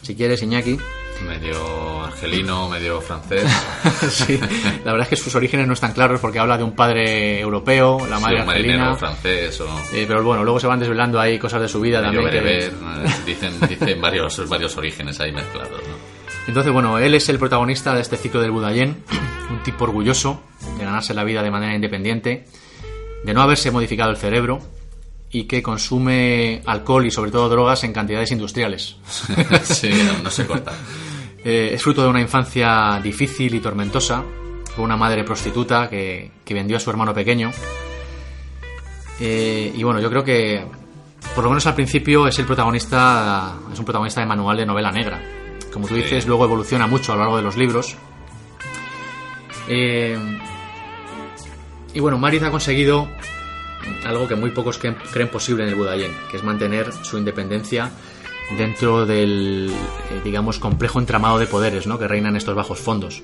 si 0.04 0.16
quieres, 0.16 0.44
Iñaki. 0.44 0.78
Medio 1.22 2.04
argelino, 2.04 2.70
medio 2.70 3.02
francés. 3.02 3.50
sí, 4.10 4.40
la 4.84 4.92
verdad 4.92 5.02
es 5.02 5.10
que 5.10 5.16
sus 5.16 5.34
orígenes 5.36 5.68
no 5.68 5.74
están 5.74 5.94
claros 5.94 6.20
porque 6.20 6.40
habla 6.40 6.58
de 6.58 6.64
un 6.64 6.76
padre 6.76 7.40
europeo, 7.40 8.06
la 8.08 8.20
madre 8.20 8.38
sí, 8.38 8.44
un 8.44 8.50
argelina. 8.50 8.96
francés 8.96 9.62
o... 9.62 9.68
Eh, 9.94 10.06
pero 10.08 10.24
bueno, 10.24 10.44
luego 10.44 10.60
se 10.60 10.68
van 10.68 10.80
desvelando 10.80 11.20
ahí 11.20 11.40
cosas 11.40 11.62
de 11.62 11.68
su 11.68 11.80
vida 11.80 12.02
también. 12.02 12.26
Bereber, 12.26 12.72
que... 12.72 13.26
Dicen, 13.26 13.54
dicen 13.68 14.02
varios, 14.02 14.48
varios 14.50 14.76
orígenes 14.78 15.20
ahí 15.20 15.32
mezclados, 15.32 15.82
¿no? 15.88 16.14
Entonces, 16.48 16.74
bueno, 16.74 16.98
él 16.98 17.16
es 17.16 17.30
el 17.30 17.40
protagonista 17.40 17.96
de 17.96 18.02
este 18.02 18.18
ciclo 18.18 18.42
del 18.42 18.52
Budayén, 18.52 19.04
un 19.50 19.64
tipo 19.64 19.86
orgulloso 19.86 20.42
de 20.78 20.84
ganarse 20.84 21.14
la 21.14 21.24
vida 21.24 21.42
de 21.42 21.52
manera 21.52 21.74
independiente, 21.74 22.46
de 23.24 23.34
no 23.34 23.42
haberse 23.42 23.72
modificado 23.72 24.12
el 24.12 24.18
cerebro 24.18 24.60
y 25.34 25.46
que 25.46 25.64
consume 25.64 26.62
alcohol 26.66 27.08
y 27.08 27.12
sobre 27.12 27.32
todo 27.32 27.50
drogas 27.50 27.84
en 27.84 27.92
cantidades 27.92 28.32
industriales. 28.32 28.96
sí, 29.64 29.90
no, 29.90 30.24
no 30.24 30.30
se 30.30 30.46
corta. 30.46 30.72
Eh, 31.46 31.74
es 31.74 31.84
fruto 31.84 32.02
de 32.02 32.08
una 32.08 32.22
infancia 32.22 33.02
difícil 33.04 33.54
y 33.54 33.60
tormentosa, 33.60 34.24
con 34.74 34.86
una 34.86 34.96
madre 34.96 35.26
prostituta 35.26 35.90
que, 35.90 36.32
que 36.46 36.54
vendió 36.54 36.78
a 36.78 36.80
su 36.80 36.90
hermano 36.90 37.14
pequeño. 37.14 37.52
Eh, 39.20 39.74
y 39.76 39.84
bueno, 39.84 40.00
yo 40.00 40.10
creo 40.10 40.24
que, 40.24 40.66
por 41.36 41.44
lo 41.44 41.50
menos 41.50 41.68
al 41.68 41.76
principio, 41.76 42.30
es 42.30 42.40
el 42.40 42.46
protagonista, 42.46 43.56
es 43.74 43.78
un 43.78 43.84
protagonista 43.84 44.22
de 44.22 44.28
manual 44.28 44.56
de 44.56 44.66
novela 44.66 44.90
negra. 44.90 45.22
Como 45.74 45.86
tú 45.86 45.96
dices, 45.96 46.26
luego 46.28 46.46
evoluciona 46.46 46.88
mucho 46.88 47.12
a 47.12 47.16
lo 47.16 47.24
largo 47.24 47.36
de 47.36 47.44
los 47.44 47.58
libros. 47.58 47.98
Eh, 49.68 50.18
y 51.94 52.00
bueno, 52.00 52.18
Maris 52.18 52.44
ha 52.44 52.52
conseguido 52.52 53.10
algo 54.06 54.28
que 54.28 54.36
muy 54.36 54.52
pocos 54.52 54.78
creen, 54.78 54.98
creen 55.12 55.30
posible 55.30 55.64
en 55.64 55.70
el 55.70 55.76
Budayén, 55.76 56.12
que 56.30 56.38
es 56.38 56.44
mantener 56.44 56.92
su 57.04 57.18
independencia 57.18 57.92
dentro 58.58 59.06
del, 59.06 59.72
eh, 59.72 60.22
digamos, 60.24 60.60
complejo 60.60 61.00
entramado 61.00 61.40
de 61.40 61.48
poderes 61.48 61.88
¿no? 61.88 61.98
que 61.98 62.08
reina 62.08 62.30
en 62.30 62.36
estos 62.36 62.56
bajos 62.56 62.80
fondos. 62.80 63.24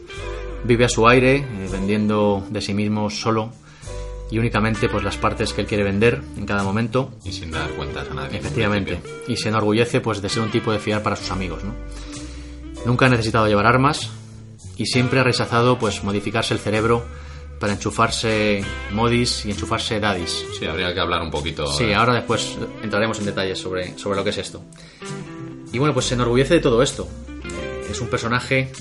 Vive 0.64 0.86
a 0.86 0.90
su 0.90 1.08
aire, 1.08 1.38
eh, 1.38 1.70
vendiendo 1.72 2.46
de 2.50 2.62
sí 2.62 2.74
mismo 2.74 3.10
solo 3.10 3.52
y 4.32 4.38
únicamente 4.38 4.90
pues 4.90 5.04
las 5.04 5.18
partes 5.18 5.54
que 5.54 5.62
él 5.62 5.68
quiere 5.68 5.84
vender 5.84 6.22
en 6.38 6.46
cada 6.46 6.64
momento. 6.64 7.12
Y 7.24 7.32
sin 7.32 7.52
dar 7.52 7.70
cuentas 7.72 8.10
a 8.10 8.14
nadie. 8.14 8.38
en 8.38 8.46
Efectivamente. 8.46 9.02
Y 9.28 9.38
se 9.38 9.50
enorgullece 9.50 10.02
pues 10.02 10.22
de 10.22 10.30
ser 10.30 10.44
un 10.44 10.52
tipo 10.52 10.72
de 10.72 10.80
fiar 10.80 11.02
para 11.02 11.16
sus 11.16 11.32
amigos, 11.32 11.64
¿no? 11.64 11.74
Nunca 12.86 13.08
ha 13.08 13.10
necesitado 13.10 13.48
llevar 13.48 13.66
armas 13.66 14.10
y 14.78 14.86
siempre 14.86 15.20
ha 15.20 15.24
rechazado 15.24 15.78
pues 15.80 16.04
modificarse 16.04 16.54
el 16.54 16.60
cerebro 16.60 17.04
para 17.60 17.74
enchufarse 17.74 18.64
modis 18.92 19.46
y 19.46 19.52
enchufarse 19.52 20.00
daddies. 20.00 20.46
Sí, 20.58 20.66
habría 20.66 20.94
que 20.94 21.00
hablar 21.00 21.22
un 21.22 21.30
poquito. 21.32 21.68
Sí, 21.68 21.92
ahora 21.94 22.14
después 22.14 22.58
entraremos 22.82 23.20
en 23.20 23.26
detalles 23.26 23.60
sobre, 23.60 23.98
sobre 23.98 24.18
lo 24.18 24.24
que 24.24 24.30
es 24.32 24.38
esto. 24.38 24.64
Y 25.72 25.78
bueno, 25.78 25.94
pues 25.94 26.06
se 26.08 26.16
enorgullece 26.16 26.56
de 26.56 26.60
todo 26.62 26.82
esto. 26.82 27.08
Eh, 27.46 27.88
es 27.92 28.02
un 28.02 28.08
personaje 28.08 28.72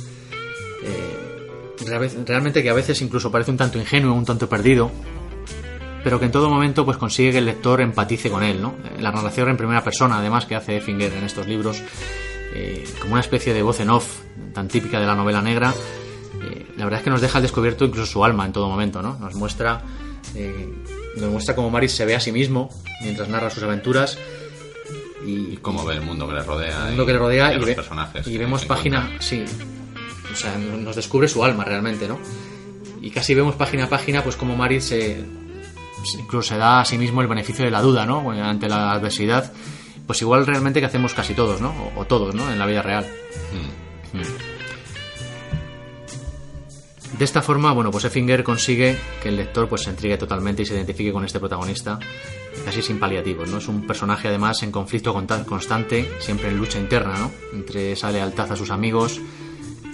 eh, 0.85 1.77
real- 1.87 2.11
realmente 2.27 2.63
que 2.63 2.71
a 2.71 2.75
veces 2.75 3.01
incluso 3.03 3.31
parece 3.31 3.51
un 3.51 3.57
tanto 3.57 3.79
ingenuo, 3.79 4.15
un 4.15 4.25
tanto 4.25 4.49
perdido, 4.49 4.91
pero 6.05 6.19
que 6.19 6.27
en 6.27 6.33
todo 6.33 6.49
momento 6.49 6.85
pues 6.85 6.97
consigue 6.97 7.33
que 7.33 7.39
el 7.39 7.45
lector 7.47 7.81
empatice 7.81 8.31
con 8.31 8.43
él, 8.43 8.63
¿no? 8.63 8.77
Eh, 8.85 9.01
La 9.01 9.11
narración 9.13 9.49
en 9.51 9.57
primera 9.57 9.83
persona, 9.83 10.19
además, 10.19 10.47
que 10.47 10.55
hace 10.55 10.77
Effinger 10.77 11.13
en 11.13 11.25
estos 11.25 11.47
libros, 11.47 11.83
eh, 12.55 12.85
como 13.01 13.13
una 13.15 13.21
especie 13.21 13.53
de 13.53 13.63
voz 13.63 13.81
en 13.81 13.91
off 13.91 14.21
tan 14.55 14.69
típica 14.69 14.99
de 15.01 15.07
la 15.07 15.15
novela 15.15 15.43
negra, 15.43 15.75
eh, 16.43 16.67
la 16.77 16.85
verdad 16.85 17.01
es 17.01 17.05
que 17.05 17.11
nos 17.11 17.21
deja 17.21 17.39
al 17.39 17.43
descubierto 17.43 17.85
incluso 17.85 18.11
su 18.11 18.25
alma 18.25 18.47
en 18.47 18.53
todo 18.53 18.69
momento, 18.69 19.03
¿no? 19.03 19.19
Nos 19.19 19.35
muestra, 19.35 19.83
eh, 20.35 20.69
nos 21.17 21.31
muestra 21.31 21.55
cómo 21.55 21.71
Maris 21.71 21.93
se 21.93 22.05
ve 22.05 22.15
a 22.15 22.21
sí 22.21 22.33
mismo 22.33 22.71
mientras 23.03 23.29
narra 23.29 23.51
sus 23.51 23.63
aventuras 23.63 24.19
y, 25.27 25.53
Y 25.55 25.57
cómo 25.61 25.85
ve 25.85 25.95
el 25.95 26.03
mundo 26.03 26.29
que 26.29 26.35
le 26.35 26.43
rodea. 26.43 26.83
el 26.85 26.89
mundo 26.91 27.07
que 27.07 27.13
le 27.13 27.19
rodea 27.19 27.53
y, 27.53 27.57
y, 27.57 27.59
los 27.59 27.67
ve- 27.67 27.75
personajes. 27.75 28.27
y 28.27 28.39
vemos 28.39 28.65
página, 28.65 29.11
sí, 29.21 29.45
o 30.33 30.37
sea, 30.37 30.57
nos 30.57 30.95
descubre 30.97 31.27
su 31.29 31.45
alma 31.45 31.65
realmente, 31.65 32.07
¿no? 32.09 32.19
Y 33.03 33.11
casi 33.11 33.35
vemos 33.35 33.55
página 33.57 33.85
a 33.85 33.89
página, 33.89 34.23
pues 34.23 34.37
como 34.37 34.57
Maris 34.57 34.85
se, 34.85 35.25
incluso 36.19 36.49
se 36.51 36.57
da 36.59 36.81
a 36.81 36.85
sí 36.85 36.99
mismo 36.99 37.21
el 37.23 37.29
beneficio 37.29 37.65
de 37.65 37.71
la 37.71 37.81
duda, 37.83 38.07
¿no? 38.07 38.31
Ante 38.31 38.69
la 38.69 38.93
adversidad, 38.93 39.53
pues 40.07 40.21
igual 40.23 40.47
realmente 40.47 40.81
que 40.81 40.87
hacemos 40.87 41.15
casi 41.15 41.35
todos, 41.35 41.61
¿no? 41.61 41.71
O, 41.97 42.01
o 42.01 42.05
todos, 42.07 42.35
¿no? 42.35 42.51
En 42.53 42.59
la 42.59 42.67
vida 42.67 42.83
real. 42.83 43.07
Mm. 44.15 44.19
De 47.17 47.25
esta 47.25 47.43
forma, 47.43 47.73
bueno, 47.73 47.91
pues 47.91 48.05
Effinger 48.05 48.45
consigue 48.45 48.97
que 49.23 49.31
el 49.31 49.37
lector 49.37 49.69
pues 49.69 49.83
se 49.83 49.91
intrigue 49.91 50.19
totalmente 50.19 50.63
y 50.63 50.67
se 50.67 50.75
identifique 50.75 51.13
con 51.13 51.25
este 51.25 51.41
protagonista 51.41 51.99
casi 52.65 52.83
sin 52.83 52.99
paliativos, 53.01 53.49
¿no? 53.49 53.59
Es 53.59 53.69
un 53.69 53.87
personaje 53.87 54.29
además 54.29 54.63
en 54.63 54.71
conflicto 54.71 55.13
constante, 55.13 56.11
siempre 56.21 56.49
en 56.49 56.59
lucha 56.59 56.79
interna, 56.79 57.17
¿no? 57.19 57.31
Entre 57.53 57.93
esa 57.93 58.11
lealtad 58.11 58.53
a 58.53 58.57
sus 58.57 58.71
amigos 58.71 59.21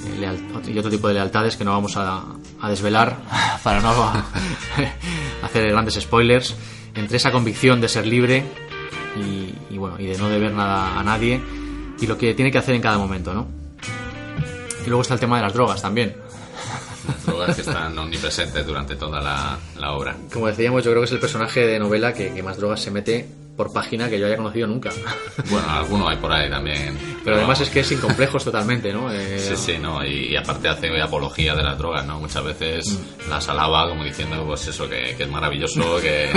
eh, 0.06 0.38
y 0.66 0.78
otro 0.78 0.90
tipo 0.90 1.08
de 1.08 1.14
lealtades 1.14 1.56
que 1.56 1.64
no 1.64 1.70
vamos 1.70 1.96
a, 1.96 2.24
a 2.60 2.68
desvelar 2.68 3.16
para 3.62 3.80
no 3.80 3.92
hacer 5.42 5.70
grandes 5.70 5.94
spoilers, 5.94 6.56
entre 6.94 7.16
esa 7.16 7.30
convicción 7.30 7.80
de 7.80 7.88
ser 7.88 8.06
libre 8.06 8.44
y, 9.16 9.54
y, 9.72 9.78
bueno, 9.78 9.96
y 9.98 10.06
de 10.06 10.18
no 10.18 10.28
deber 10.28 10.52
nada 10.52 10.98
a 10.98 11.04
nadie 11.04 11.40
y 12.00 12.06
lo 12.06 12.18
que 12.18 12.34
tiene 12.34 12.50
que 12.50 12.58
hacer 12.58 12.74
en 12.74 12.82
cada 12.82 12.98
momento, 12.98 13.32
¿no? 13.32 13.46
Y 14.84 14.88
luego 14.88 15.02
está 15.02 15.14
el 15.14 15.20
tema 15.20 15.36
de 15.36 15.42
las 15.42 15.54
drogas 15.54 15.80
también. 15.80 16.23
Las 17.06 17.26
drogas 17.26 17.54
que 17.56 17.62
están 17.62 17.98
omnipresentes 17.98 18.66
durante 18.66 18.96
toda 18.96 19.20
la, 19.20 19.58
la 19.78 19.92
obra. 19.92 20.16
Como 20.32 20.46
decíamos, 20.46 20.82
yo 20.84 20.90
creo 20.90 21.02
que 21.02 21.06
es 21.06 21.12
el 21.12 21.20
personaje 21.20 21.66
de 21.66 21.78
novela 21.78 22.12
que, 22.12 22.32
que 22.32 22.42
más 22.42 22.56
drogas 22.56 22.80
se 22.80 22.90
mete 22.90 23.28
por 23.56 23.72
página 23.72 24.08
que 24.10 24.18
yo 24.18 24.26
haya 24.26 24.36
conocido 24.36 24.66
nunca. 24.66 24.90
Bueno, 25.50 25.68
alguno 25.70 26.08
hay 26.08 26.16
por 26.16 26.32
ahí 26.32 26.48
también. 26.50 26.96
Pero 27.22 27.36
además 27.36 27.58
vamos, 27.58 27.68
es 27.68 27.72
que 27.74 27.80
es 27.80 27.86
sin 27.86 27.98
complejos 27.98 28.42
totalmente, 28.44 28.92
¿no? 28.92 29.12
Eh, 29.12 29.38
Sí, 29.38 29.54
sí, 29.56 29.78
no, 29.78 30.04
y, 30.04 30.28
y 30.32 30.36
aparte 30.36 30.68
hace 30.68 31.00
apología 31.00 31.54
de 31.54 31.62
las 31.62 31.76
drogas, 31.78 32.04
¿no? 32.06 32.18
Muchas 32.18 32.42
veces 32.44 32.86
Mm. 33.26 33.30
las 33.30 33.48
alaba 33.48 33.88
como 33.88 34.02
diciendo, 34.04 34.44
pues 34.46 34.66
eso, 34.68 34.88
que, 34.88 35.14
que 35.16 35.22
es 35.24 35.28
maravilloso, 35.30 35.98
que... 36.02 36.30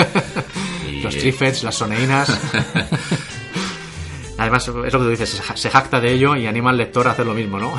y- 0.90 1.02
Los 1.02 1.16
trifets, 1.18 1.64
las 1.64 1.76
soneínas. 1.76 2.30
Además, 4.38 4.68
es 4.68 4.74
lo 4.76 4.84
que 4.84 4.92
tú 4.92 5.10
dices, 5.10 5.42
se 5.56 5.70
jacta 5.72 6.00
de 6.00 6.12
ello 6.14 6.36
y 6.36 6.46
anima 6.46 6.70
al 6.70 6.78
lector 6.78 7.08
a 7.08 7.12
hacer 7.12 7.26
lo 7.26 7.34
mismo, 7.34 7.58
¿no? 7.60 7.74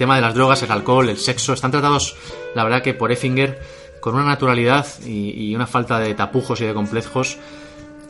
Tema 0.00 0.16
de 0.16 0.22
las 0.22 0.34
drogas, 0.34 0.62
el 0.62 0.70
alcohol, 0.70 1.10
el 1.10 1.18
sexo, 1.18 1.52
están 1.52 1.70
tratados, 1.70 2.16
la 2.54 2.64
verdad, 2.64 2.82
que 2.82 2.94
por 2.94 3.12
Effinger 3.12 3.60
con 4.00 4.14
una 4.14 4.24
naturalidad 4.24 4.86
y, 5.04 5.50
y 5.50 5.54
una 5.54 5.66
falta 5.66 5.98
de 5.98 6.14
tapujos 6.14 6.58
y 6.62 6.64
de 6.64 6.72
complejos 6.72 7.36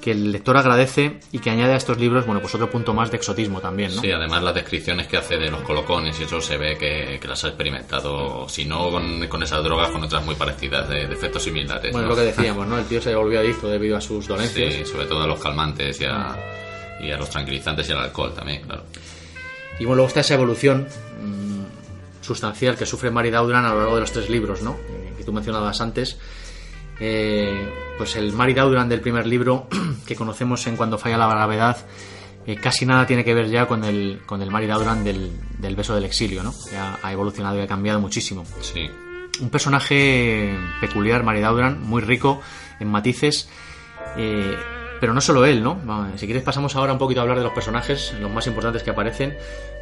que 0.01 0.13
el 0.13 0.31
lector 0.31 0.57
agradece 0.57 1.19
y 1.33 1.41
que 1.41 1.51
añade 1.51 1.73
a 1.73 1.77
estos 1.77 1.99
libros, 1.99 2.25
bueno, 2.27 2.41
pues 2.41 2.55
otro 2.55 2.71
punto 2.71 2.95
más 2.95 3.11
de 3.11 3.17
exotismo 3.17 3.61
también, 3.61 3.95
¿no? 3.95 4.01
Sí, 4.01 4.11
además 4.13 4.41
las 4.45 4.55
descripciones 4.55 5.09
que 5.09 5.17
hace 5.17 5.37
de 5.37 5.51
los 5.51 5.63
colocones 5.63 6.19
y 6.21 6.23
eso 6.23 6.41
se 6.41 6.57
ve 6.57 6.79
que, 6.79 7.19
que 7.21 7.27
las 7.27 7.43
ha 7.43 7.49
experimentado, 7.49 8.49
si 8.49 8.65
no 8.65 8.89
con, 8.93 9.27
con 9.27 9.43
esas 9.43 9.63
drogas, 9.65 9.91
con 9.91 10.05
otras 10.05 10.25
muy 10.25 10.37
parecidas, 10.37 10.89
de, 10.89 11.09
de 11.09 11.15
efectos 11.15 11.43
similares. 11.43 11.91
Bueno, 11.91 12.07
¿no? 12.07 12.13
es 12.13 12.19
lo 12.19 12.25
que 12.25 12.31
decíamos, 12.31 12.69
¿no? 12.69 12.79
El 12.79 12.85
tío 12.85 13.03
se 13.03 13.13
volvió 13.17 13.41
adicto 13.41 13.69
debido 13.69 13.97
a 13.97 14.01
sus 14.01 14.29
dolencias. 14.29 14.75
Sí, 14.75 14.85
sobre 14.87 15.07
todo 15.07 15.25
a 15.25 15.27
los 15.27 15.41
calmantes 15.41 16.01
y 16.01 16.05
a, 16.05 16.37
y 17.03 17.11
a 17.11 17.17
los 17.17 17.29
tranquilizantes 17.29 17.89
y 17.89 17.93
al 17.93 17.99
alcohol 17.99 18.33
también, 18.33 18.63
claro. 18.63 18.85
Y 19.81 19.85
bueno, 19.85 19.97
luego 19.97 20.09
está 20.09 20.21
esa 20.21 20.35
evolución 20.35 20.87
mm, 21.23 21.50
sustancial 22.31 22.77
que 22.77 22.87
sufre 22.87 23.11
Mary 23.11 23.31
Daudran 23.31 23.65
a 23.65 23.71
lo 23.71 23.79
largo 23.79 23.95
de 23.97 24.03
los 24.03 24.13
tres 24.13 24.31
libros, 24.31 24.63
¿no? 24.63 24.77
Eh, 24.89 25.15
que 25.19 25.25
tú 25.25 25.33
mencionabas 25.33 25.81
antes. 25.81 26.17
Eh, 27.01 27.69
pues 27.99 28.15
el 28.15 28.33
Mary 28.33 28.55
Daudran 28.55 28.89
del 28.89 29.01
primer 29.01 29.27
libro, 29.27 29.67
que 30.07 30.15
conocemos 30.15 30.65
en 30.69 30.77
Cuando 30.77 30.97
falla 30.97 31.19
la 31.19 31.29
gravedad, 31.29 31.77
eh, 32.47 32.57
casi 32.57 32.87
nada 32.87 33.05
tiene 33.07 33.25
que 33.25 33.35
ver 33.35 33.49
ya 33.51 33.67
con 33.67 33.83
el, 33.85 34.21
con 34.27 34.43
el 34.43 34.51
Mary 34.51 34.69
Daudran 34.69 35.03
del, 35.03 35.33
del 35.59 35.75
beso 35.75 35.93
del 35.95 36.05
exilio, 36.05 36.45
¿no? 36.45 36.55
Ya 36.71 36.99
ha 37.03 37.13
evolucionado 37.13 37.59
y 37.59 37.63
ha 37.63 37.67
cambiado 37.67 37.99
muchísimo. 38.01 38.45
Sí. 38.61 38.89
Un 39.41 39.51
personaje 39.51 40.57
peculiar, 40.81 41.25
Mary 41.25 41.41
Daudran, 41.41 41.83
muy 41.83 42.03
rico 42.03 42.41
en 42.79 42.89
matices. 42.89 43.49
eh, 44.17 44.57
pero 45.01 45.15
no 45.15 45.23
solo 45.23 45.47
él, 45.47 45.63
¿no? 45.63 45.81
Si 46.17 46.27
quieres 46.27 46.43
pasamos 46.43 46.77
ahora 46.77 46.93
un 46.93 46.99
poquito 46.99 47.21
a 47.21 47.23
hablar 47.23 47.39
de 47.39 47.45
los 47.45 47.55
personajes, 47.55 48.13
los 48.21 48.31
más 48.31 48.47
importantes 48.47 48.83
que 48.83 48.91
aparecen, 48.91 49.35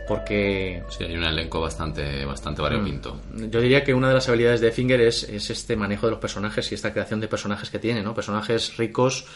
porque 0.09 0.83
Sí, 0.89 1.05
hay 1.05 1.15
un 1.17 1.25
elenco 1.25 1.61
bastante, 1.61 2.25
bastante 2.25 2.63
variopinto. 2.63 3.21
yo 3.35 3.61
diría 3.61 3.85
que 3.85 3.93
una 3.95 4.09
de 4.09 4.15
las 4.15 4.29
habilidades 4.29 4.61
de 4.61 4.73
Finger 4.73 5.01
es, 5.03 5.23
es 5.25 5.51
este 5.51 5.77
manejo 5.77 6.07
de 6.07 6.13
los 6.13 6.21
personajes 6.21 6.73
y 6.73 6.75
esta 6.75 6.93
creación 6.93 7.21
de 7.21 7.29
personajes 7.29 7.69
que 7.71 7.79
tiene, 7.79 8.03
¿no? 8.03 8.15
Personajes 8.15 8.77
ricos, 8.79 9.27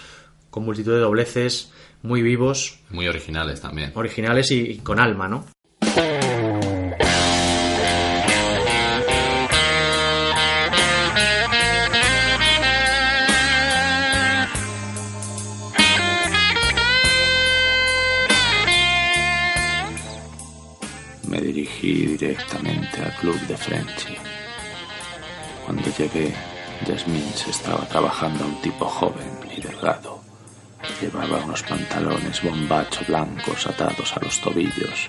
con 0.51 0.65
multitud 0.65 0.93
de 0.93 0.99
dobleces, 1.01 1.71
muy 2.03 2.23
vivos, 2.23 2.81
Muy 2.91 3.07
originales 3.07 3.61
también. 3.61 3.93
originales 3.95 4.51
y, 4.51 4.61
y 4.73 4.79
con 4.79 4.99
alma, 4.99 5.29
¿no? 5.29 5.45
Dirigí 21.83 22.07
directamente 22.07 23.03
al 23.03 23.13
club 23.17 23.39
de 23.47 23.57
Frenchy. 23.57 24.17
Cuando 25.65 25.83
llegué, 25.97 26.35
Jasmine 26.87 27.33
se 27.35 27.51
estaba 27.51 27.87
trabajando 27.89 28.45
a 28.45 28.47
un 28.47 28.61
tipo 28.61 28.87
joven 28.87 29.31
y 29.57 29.61
delgado. 29.61 30.21
Llevaba 31.01 31.45
unos 31.45 31.63
pantalones 31.63 32.43
bombacho 32.43 33.01
blancos 33.07 33.67
atados 33.67 34.17
a 34.17 34.21
los 34.21 34.41
tobillos 34.41 35.09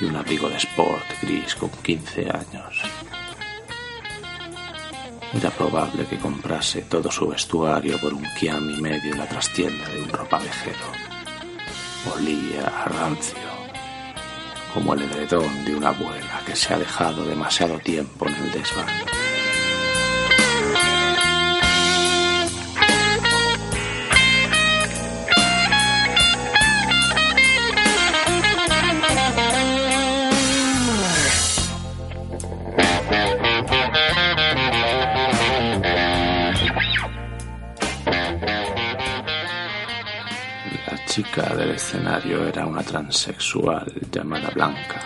y 0.00 0.04
un 0.04 0.16
abrigo 0.16 0.48
de 0.48 0.56
sport 0.56 1.04
gris 1.22 1.54
con 1.54 1.70
15 1.70 2.30
años. 2.30 2.82
Era 5.34 5.50
probable 5.50 6.04
que 6.06 6.18
comprase 6.18 6.82
todo 6.82 7.10
su 7.10 7.28
vestuario 7.28 7.98
por 7.98 8.12
un 8.12 8.26
kiam 8.38 8.68
y 8.70 8.80
medio 8.80 9.12
en 9.12 9.18
la 9.18 9.28
trastienda 9.28 9.88
de 9.88 10.02
un 10.02 10.08
ropavejero. 10.10 10.92
Olía 12.14 12.66
a 12.66 12.84
rancio 12.84 13.51
como 14.72 14.94
el 14.94 15.02
edredón 15.02 15.64
de 15.64 15.74
una 15.74 15.88
abuela 15.88 16.40
que 16.46 16.56
se 16.56 16.72
ha 16.72 16.78
dejado 16.78 17.24
demasiado 17.24 17.78
tiempo 17.78 18.26
en 18.26 18.34
el 18.34 18.52
desván. 18.52 19.41
Chica 41.14 41.54
del 41.54 41.72
escenario 41.72 42.48
era 42.48 42.64
una 42.64 42.82
transexual 42.82 43.92
llamada 44.10 44.48
Blanca. 44.48 45.02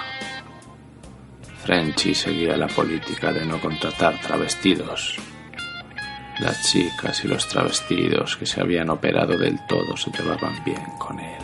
Frenchy 1.65 2.15
seguía 2.15 2.57
la 2.57 2.69
política 2.69 3.33
de 3.33 3.45
no 3.45 3.61
contratar 3.61 4.21
travestidos. 4.21 5.17
Las 6.39 6.63
chicas 6.71 7.25
y 7.25 7.27
los 7.27 7.49
travestidos 7.49 8.37
que 8.37 8.47
se 8.47 8.61
habían 8.61 8.89
operado 8.91 9.37
del 9.37 9.59
todo 9.67 9.97
se 9.97 10.13
llevaban 10.13 10.63
bien 10.65 10.97
con 10.97 11.19
él. 11.19 11.43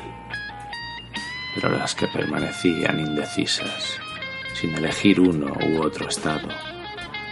Pero 1.56 1.76
las 1.76 1.96
que 1.96 2.06
permanecían 2.06 3.00
indecisas, 3.00 3.98
sin 4.54 4.76
elegir 4.76 5.18
uno 5.18 5.56
u 5.60 5.82
otro 5.82 6.08
estado, 6.08 6.46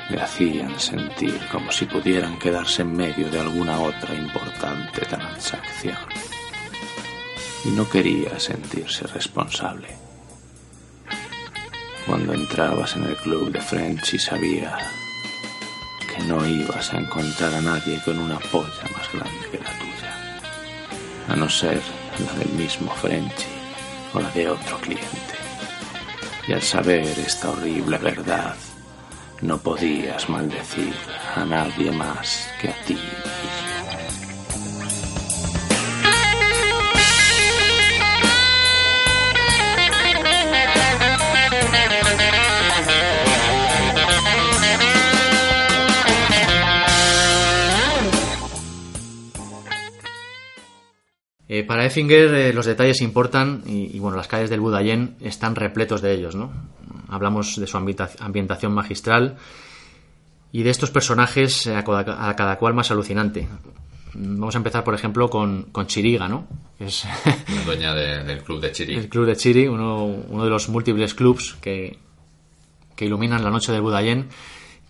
le 0.08 0.20
hacían 0.20 0.80
sentir 0.80 1.38
como 1.52 1.70
si 1.70 1.84
pudieran 1.84 2.40
quedarse 2.40 2.82
en 2.82 2.92
medio 2.92 3.30
de 3.30 3.38
alguna 3.38 3.78
otra 3.78 4.16
importante 4.16 5.02
transacción 5.02 5.96
y 7.64 7.68
no 7.68 7.88
quería 7.88 8.38
sentirse 8.38 9.06
responsable. 9.06 9.88
Cuando 12.06 12.32
entrabas 12.32 12.96
en 12.96 13.04
el 13.04 13.16
club 13.16 13.52
de 13.52 13.60
Frenchy 13.60 14.18
sabía 14.18 14.78
que 16.08 16.22
no 16.24 16.44
ibas 16.46 16.92
a 16.92 16.98
encontrar 16.98 17.54
a 17.54 17.60
nadie 17.60 18.00
con 18.04 18.18
una 18.18 18.38
polla 18.38 18.84
más 18.96 19.12
grande 19.12 19.48
que 19.50 19.58
la 19.58 19.70
tuya, 19.78 20.40
a 21.28 21.36
no 21.36 21.48
ser 21.48 21.80
la 22.18 22.38
del 22.38 22.52
mismo 22.54 22.90
Frenchy 22.94 23.46
o 24.14 24.20
la 24.20 24.30
de 24.30 24.48
otro 24.48 24.78
cliente. 24.78 25.06
Y 26.48 26.52
al 26.52 26.62
saber 26.62 27.06
esta 27.18 27.50
horrible 27.50 27.98
verdad, 27.98 28.56
no 29.42 29.58
podías 29.58 30.28
maldecir 30.28 30.94
a 31.36 31.44
nadie 31.44 31.92
más 31.92 32.48
que 32.60 32.70
a 32.70 32.84
ti 32.84 32.98
Eh, 51.52 51.64
para 51.64 51.84
Effinger 51.84 52.32
eh, 52.32 52.52
los 52.52 52.64
detalles 52.66 53.00
importan 53.00 53.64
y, 53.66 53.96
y, 53.96 53.98
bueno, 53.98 54.16
las 54.16 54.28
calles 54.28 54.50
del 54.50 54.60
Budayén 54.60 55.16
están 55.20 55.56
repletos 55.56 56.00
de 56.00 56.12
ellos, 56.14 56.36
¿no? 56.36 56.52
Hablamos 57.08 57.56
de 57.58 57.66
su 57.66 57.76
ambienta- 57.76 58.10
ambientación 58.20 58.72
magistral 58.72 59.36
y 60.52 60.62
de 60.62 60.70
estos 60.70 60.92
personajes 60.92 61.66
eh, 61.66 61.74
a 61.74 61.82
cada, 61.82 62.28
a 62.28 62.36
cada 62.36 62.56
cual 62.56 62.74
más 62.74 62.92
alucinante. 62.92 63.48
Vamos 64.14 64.54
a 64.54 64.58
empezar, 64.58 64.84
por 64.84 64.94
ejemplo, 64.94 65.28
con, 65.28 65.64
con 65.72 65.88
Chiriga, 65.88 66.28
¿no? 66.28 66.46
Que 66.78 66.84
es 66.86 67.04
La 67.04 67.62
dueña 67.66 67.94
de- 67.94 68.22
del 68.22 68.44
club 68.44 68.60
de 68.60 68.70
Chiri. 68.70 68.94
el 68.94 69.08
club 69.08 69.26
de 69.26 69.34
Chiri, 69.34 69.66
uno, 69.66 70.04
uno 70.04 70.44
de 70.44 70.50
los 70.50 70.68
múltiples 70.68 71.14
clubs 71.14 71.56
que, 71.60 71.98
que 72.94 73.06
iluminan 73.06 73.42
la 73.42 73.50
noche 73.50 73.72
del 73.72 73.82
Budayén, 73.82 74.28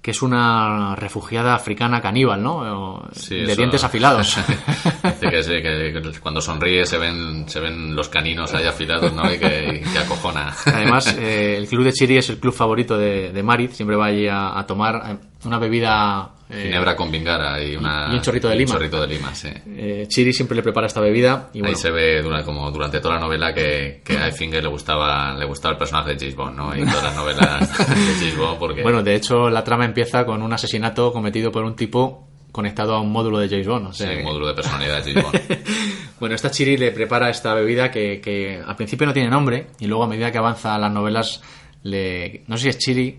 que 0.02 0.12
es 0.12 0.22
una 0.22 0.96
refugiada 0.96 1.54
africana 1.54 2.00
caníbal, 2.00 2.42
¿no? 2.42 3.06
Sí, 3.12 3.34
de 3.36 3.44
eso- 3.44 3.56
dientes 3.56 3.84
afilados. 3.84 4.36
Dice 5.04 5.30
que, 5.30 5.42
sí, 5.42 5.50
que- 5.62 6.20
cuando 6.20 6.40
sonríe 6.40 6.86
se 6.86 6.96
ven, 6.98 7.48
se 7.48 7.60
ven 7.60 7.94
los 7.94 8.08
caninos 8.08 8.54
ahí 8.54 8.66
afilados, 8.66 9.12
¿no? 9.12 9.30
Y 9.30 9.38
que, 9.38 9.82
que 9.92 9.98
acojona. 9.98 10.54
Además, 10.66 11.14
eh, 11.18 11.56
el 11.58 11.68
club 11.68 11.84
de 11.84 11.92
Chiri 11.92 12.16
es 12.16 12.30
el 12.30 12.38
club 12.38 12.54
favorito 12.54 12.96
de, 12.96 13.30
de 13.30 13.42
Marit. 13.42 13.72
Siempre 13.72 13.96
va 13.96 14.06
allí 14.06 14.26
a, 14.26 14.58
a 14.58 14.66
tomar 14.66 15.02
eh, 15.06 15.16
una 15.46 15.58
bebida. 15.58 16.30
eh, 16.50 16.64
Ginebra 16.64 16.94
con 16.96 17.10
vingara 17.10 17.62
y, 17.62 17.76
una, 17.76 18.08
y 18.10 18.16
un 18.16 18.20
chorrito 18.22 18.48
de 18.48 18.56
lima. 18.56 18.70
Un 18.72 18.76
chorrito 18.76 19.00
de 19.00 19.06
lima, 19.06 19.34
sí. 19.34 19.48
eh, 19.66 20.04
Chiri 20.08 20.32
siempre 20.32 20.56
le 20.56 20.62
prepara 20.62 20.86
esta 20.86 21.00
bebida. 21.00 21.48
Y 21.54 21.64
Ahí 21.64 21.74
se 21.74 21.90
ve 21.90 22.22
como 22.44 22.70
durante 22.70 23.00
toda 23.00 23.14
la 23.14 23.20
novela 23.20 23.52
que, 23.54 24.02
que 24.04 24.16
a 24.18 24.28
Effinger 24.28 24.62
le 24.62 24.68
gustaba, 24.68 25.34
le 25.36 25.44
gustaba 25.46 25.72
el 25.72 25.78
personaje 25.78 26.10
de 26.14 26.18
James 26.18 26.34
Bond, 26.36 26.56
¿no? 26.56 26.76
Y 26.76 26.80
todas 26.84 27.04
las 27.04 27.16
novelas 27.16 27.78
de 27.78 27.84
James 28.18 28.36
Bond 28.36 28.58
porque... 28.58 28.82
bueno, 28.82 29.02
de 29.02 29.14
hecho, 29.14 29.48
la 29.50 29.62
trama 29.64 29.84
empieza 29.84 30.24
con 30.26 30.42
un 30.42 30.52
asesinato 30.52 31.12
cometido 31.12 31.50
por 31.52 31.64
un 31.64 31.76
tipo 31.76 32.26
conectado 32.52 32.94
a 32.94 33.00
un 33.00 33.12
módulo 33.12 33.38
de 33.38 33.48
James 33.48 33.66
Bond. 33.68 33.86
o 33.86 33.92
sí, 33.92 34.04
que- 34.04 34.16
un 34.16 34.24
módulo 34.24 34.48
de 34.48 34.54
personalidad 34.54 35.02
de 35.04 35.12
James 35.12 35.24
Bond. 35.32 35.58
Bueno, 36.20 36.34
esta 36.34 36.50
Chiri 36.50 36.76
le 36.76 36.90
prepara 36.92 37.30
esta 37.30 37.54
bebida 37.54 37.90
que, 37.90 38.20
que 38.20 38.60
al 38.62 38.76
principio 38.76 39.06
no 39.06 39.14
tiene 39.14 39.30
nombre 39.30 39.68
y 39.78 39.86
luego 39.86 40.04
a 40.04 40.06
medida 40.06 40.30
que 40.30 40.36
avanzan 40.36 40.78
las 40.82 40.92
novelas, 40.92 41.40
le... 41.82 42.42
no 42.46 42.58
sé 42.58 42.64
si 42.64 42.68
es 42.68 42.78
Chiri 42.78 43.18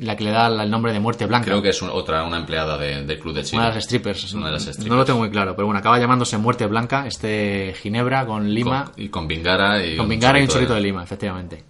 la 0.00 0.16
que 0.16 0.24
le 0.24 0.30
da 0.30 0.46
el 0.48 0.70
nombre 0.70 0.92
de 0.92 1.00
Muerte 1.00 1.26
Blanca. 1.26 1.44
Creo 1.46 1.62
que 1.62 1.68
es 1.70 1.82
un- 1.82 1.90
otra, 1.90 2.24
una 2.24 2.38
empleada 2.38 2.76
de- 2.78 3.04
del 3.04 3.18
club 3.18 3.34
de 3.34 3.44
Chiri. 3.44 3.58
Una 3.58 3.68
de 3.68 3.74
las 3.76 3.84
strippers. 3.84 4.32
Una 4.34 4.46
de 4.46 4.52
las 4.52 4.66
No 4.66 4.72
strippers. 4.72 4.96
lo 4.96 5.04
tengo 5.04 5.18
muy 5.18 5.30
claro, 5.30 5.54
pero 5.54 5.66
bueno, 5.66 5.78
acaba 5.78 5.98
llamándose 5.98 6.38
Muerte 6.38 6.66
Blanca, 6.66 7.06
este 7.06 7.74
Ginebra 7.80 8.24
con 8.26 8.52
lima, 8.52 8.84
Con- 8.92 9.02
y 9.04 9.08
con 9.08 9.28
vingara 9.28 9.84
y 9.84 9.96
con 9.96 10.08
vingara 10.08 10.38
y 10.38 10.42
un 10.42 10.48
chorrito 10.48 10.74
de 10.74 10.80
lima, 10.80 11.02
efectivamente. 11.02 11.64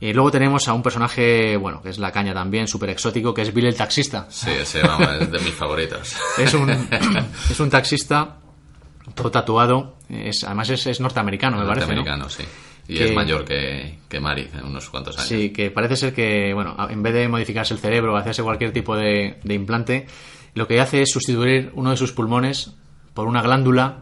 Y 0.00 0.12
luego 0.12 0.30
tenemos 0.30 0.68
a 0.68 0.72
un 0.74 0.82
personaje, 0.82 1.56
bueno, 1.56 1.80
que 1.82 1.88
es 1.90 1.98
la 1.98 2.12
caña 2.12 2.34
también, 2.34 2.68
súper 2.68 2.90
exótico, 2.90 3.32
que 3.32 3.42
es 3.42 3.52
Bill 3.54 3.66
el 3.66 3.76
taxista. 3.76 4.26
Sí, 4.28 4.50
ese 4.50 4.82
vamos, 4.82 5.08
es 5.20 5.30
de 5.32 5.38
mis 5.40 5.54
favoritos. 5.54 6.14
Es 6.38 6.52
un, 6.54 6.70
es 7.50 7.60
un 7.60 7.70
taxista 7.70 8.36
todo 9.14 9.30
tatuado, 9.30 9.96
es, 10.10 10.44
además 10.44 10.68
es, 10.70 10.86
es 10.86 11.00
norteamericano, 11.00 11.56
me 11.58 11.64
parece. 11.66 11.86
¿no? 11.86 11.94
Norteamericano, 11.94 12.28
sí. 12.28 12.42
Y 12.88 12.94
Que- 12.98 13.04
es 13.06 13.14
mayor 13.14 13.44
que, 13.44 13.98
que 14.08 14.20
Mari, 14.20 14.48
en 14.56 14.64
unos 14.64 14.88
cuantos 14.90 15.16
años. 15.18 15.28
Sí, 15.28 15.50
que 15.50 15.70
parece 15.70 15.96
ser 15.96 16.14
que, 16.14 16.52
bueno, 16.54 16.76
en 16.88 17.02
vez 17.02 17.14
de 17.14 17.26
modificarse 17.28 17.74
el 17.74 17.80
cerebro 17.80 18.12
o 18.14 18.16
hacerse 18.16 18.42
cualquier 18.42 18.72
tipo 18.72 18.96
de, 18.96 19.38
de 19.42 19.54
implante, 19.54 20.06
lo 20.54 20.66
que 20.68 20.80
hace 20.80 21.02
es 21.02 21.10
sustituir 21.10 21.70
uno 21.74 21.90
de 21.90 21.96
sus 21.96 22.12
pulmones 22.12 22.72
por 23.14 23.26
una 23.26 23.42
glándula 23.42 23.98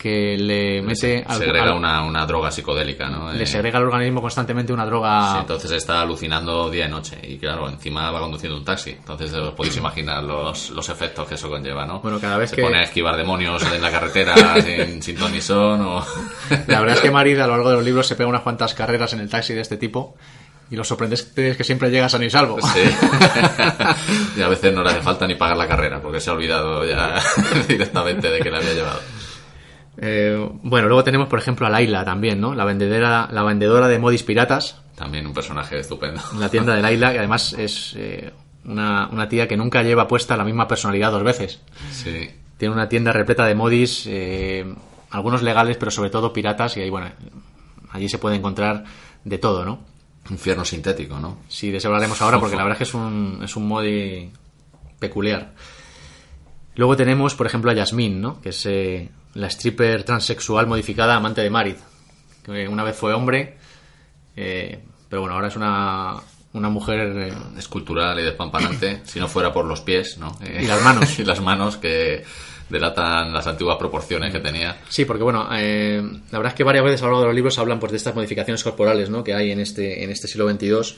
que 0.00 0.36
le 0.38 0.80
mete... 0.80 1.22
al- 1.26 1.38
Segrega 1.38 1.64
al- 1.66 1.76
una, 1.76 2.02
una 2.04 2.24
droga 2.24 2.50
psicodélica, 2.50 3.10
¿no? 3.10 3.30
Le 3.32 3.42
Eh, 3.42 3.46
segrega 3.46 3.76
al 3.78 3.84
organismo 3.84 4.22
constantemente 4.22 4.72
una 4.72 4.84
sí, 4.84 4.88
droga... 4.88 5.38
entonces 5.40 5.70
está 5.72 6.00
alucinando 6.00 6.70
día 6.70 6.86
y 6.86 6.88
noche. 6.88 7.18
Y 7.22 7.36
claro, 7.38 7.68
encima 7.68 8.10
va 8.10 8.18
conduciendo 8.20 8.56
un 8.56 8.64
taxi. 8.64 8.92
Entonces 8.92 9.30
os 9.34 9.52
podéis 9.52 9.76
imaginar 9.84 10.22
los, 10.24 10.70
los 10.70 10.88
efectos 10.88 11.28
que 11.28 11.34
eso 11.34 11.50
conlleva, 11.50 11.84
¿no? 11.84 12.00
Bueno, 12.00 12.18
cada 12.18 12.38
vez 12.38 12.48
Se 12.48 12.56
que- 12.56 12.62
pone 12.62 12.78
a 12.78 12.82
esquivar 12.82 13.14
demonios 13.16 13.62
en 13.70 13.82
la 13.82 13.90
carretera 13.90 14.34
sin, 14.62 15.02
sin 15.02 15.16
ton 15.16 15.32
ni 15.32 15.42
son 15.42 15.80
o... 15.82 16.06
La 16.66 16.80
verdad 16.80 16.96
es 16.96 17.00
que 17.02 17.10
Marid 17.10 17.38
a 17.38 17.46
lo 17.46 17.52
largo 17.56 17.68
de 17.68 17.76
los 17.76 17.84
libros 17.84 18.06
se 18.06 18.14
pega 18.16 18.28
unas 18.30 18.40
cuantas 18.42 18.72
carreras 18.72 19.12
en 19.12 19.20
el 19.20 19.28
taxi 19.28 19.52
de 19.52 19.60
este 19.60 19.76
tipo 19.76 20.16
y 20.70 20.76
lo 20.76 20.84
sorprendente 20.84 21.50
es 21.50 21.56
que 21.56 21.64
siempre 21.64 21.90
llega 21.90 22.08
sano 22.08 22.24
y 22.24 22.30
salvo. 22.30 22.56
Sí. 22.72 22.80
y 24.36 24.40
a 24.42 24.48
veces 24.48 24.72
no 24.72 24.82
le 24.82 24.90
hace 24.90 25.02
falta 25.02 25.26
ni 25.26 25.34
pagar 25.34 25.56
la 25.56 25.66
carrera 25.66 26.00
porque 26.00 26.20
se 26.20 26.30
ha 26.30 26.32
olvidado 26.32 26.84
ya 26.86 27.20
directamente 27.68 28.30
de 28.30 28.40
que 28.40 28.50
la 28.50 28.58
había 28.58 28.72
llevado. 28.74 29.00
Eh, 30.02 30.48
bueno, 30.62 30.88
luego 30.88 31.04
tenemos, 31.04 31.28
por 31.28 31.38
ejemplo, 31.38 31.66
a 31.66 31.70
Laila 31.70 32.04
también, 32.06 32.40
¿no? 32.40 32.54
La 32.54 32.64
vendedora, 32.64 33.28
la 33.30 33.42
vendedora 33.42 33.86
de 33.86 33.98
modis 33.98 34.22
piratas, 34.22 34.80
También 34.96 35.26
un 35.26 35.34
personaje 35.34 35.78
estupendo. 35.78 36.20
en 36.32 36.40
la 36.40 36.48
tienda 36.48 36.74
de 36.74 36.80
Laila, 36.80 37.12
que 37.12 37.18
además 37.18 37.52
es 37.52 37.94
eh, 37.96 38.32
una, 38.64 39.08
una 39.08 39.28
tía 39.28 39.46
que 39.46 39.58
nunca 39.58 39.82
lleva 39.82 40.08
puesta 40.08 40.38
la 40.38 40.44
misma 40.44 40.66
personalidad 40.66 41.12
dos 41.12 41.22
veces. 41.22 41.60
Sí. 41.90 42.30
Tiene 42.56 42.74
una 42.74 42.88
tienda 42.88 43.12
repleta 43.12 43.44
de 43.44 43.54
modis, 43.54 44.06
eh, 44.06 44.74
algunos 45.10 45.42
legales, 45.42 45.76
pero 45.76 45.90
sobre 45.90 46.08
todo 46.08 46.32
piratas, 46.32 46.78
y 46.78 46.80
ahí, 46.80 46.88
bueno, 46.90 47.10
allí 47.90 48.08
se 48.08 48.16
puede 48.18 48.36
encontrar 48.36 48.84
de 49.24 49.36
todo, 49.38 49.66
¿no? 49.66 49.80
Infierno 50.30 50.64
sintético, 50.64 51.18
¿no? 51.20 51.40
Sí, 51.48 51.70
de 51.70 51.76
eso 51.78 51.88
hablaremos 51.88 52.20
ahora 52.22 52.38
porque 52.38 52.56
la 52.56 52.62
verdad 52.64 52.80
es 52.80 52.88
que 52.88 52.90
es 52.90 52.94
un, 52.94 53.40
es 53.42 53.54
un 53.54 53.68
modi 53.68 54.30
peculiar. 54.98 55.52
Luego 56.76 56.96
tenemos, 56.96 57.34
por 57.34 57.46
ejemplo, 57.46 57.70
a 57.70 57.74
Yasmín, 57.74 58.20
¿no? 58.20 58.40
Que 58.40 58.50
es 58.50 58.64
eh, 58.66 59.10
la 59.34 59.46
stripper 59.48 60.04
transexual 60.04 60.66
modificada 60.66 61.16
amante 61.16 61.40
de 61.40 61.50
Marid. 61.50 61.76
Que 62.44 62.68
una 62.68 62.84
vez 62.84 62.96
fue 62.96 63.12
hombre, 63.12 63.56
eh, 64.36 64.80
pero 65.08 65.22
bueno, 65.22 65.34
ahora 65.34 65.48
es 65.48 65.56
una, 65.56 66.16
una 66.52 66.68
mujer... 66.68 67.00
eh, 67.16 67.34
escultural 67.58 68.18
y 68.18 68.22
despampanante, 68.22 69.02
si 69.04 69.20
no 69.20 69.28
fuera 69.28 69.52
por 69.52 69.64
los 69.64 69.80
pies, 69.80 70.18
¿no? 70.18 70.36
Y 70.40 70.66
las 70.66 70.82
manos. 70.82 71.18
y 71.18 71.24
las 71.24 71.40
manos 71.40 71.76
que 71.76 72.24
delatan 72.70 73.32
las 73.32 73.46
antiguas 73.46 73.76
proporciones 73.76 74.32
que 74.32 74.40
tenía. 74.40 74.76
Sí, 74.88 75.04
porque 75.04 75.22
bueno, 75.22 75.48
eh, 75.52 76.00
la 76.30 76.38
verdad 76.38 76.52
es 76.52 76.56
que 76.56 76.64
varias 76.64 76.84
veces 76.84 77.02
a 77.02 77.06
lo 77.06 77.10
largo 77.10 77.20
de 77.22 77.26
los 77.26 77.34
libros 77.34 77.58
hablan 77.58 77.80
pues, 77.80 77.92
de 77.92 77.98
estas 77.98 78.14
modificaciones 78.14 78.62
corporales 78.62 79.10
¿no? 79.10 79.22
que 79.24 79.34
hay 79.34 79.50
en 79.50 79.60
este, 79.60 80.04
en 80.04 80.10
este 80.10 80.28
siglo 80.28 80.48
XXII. 80.48 80.96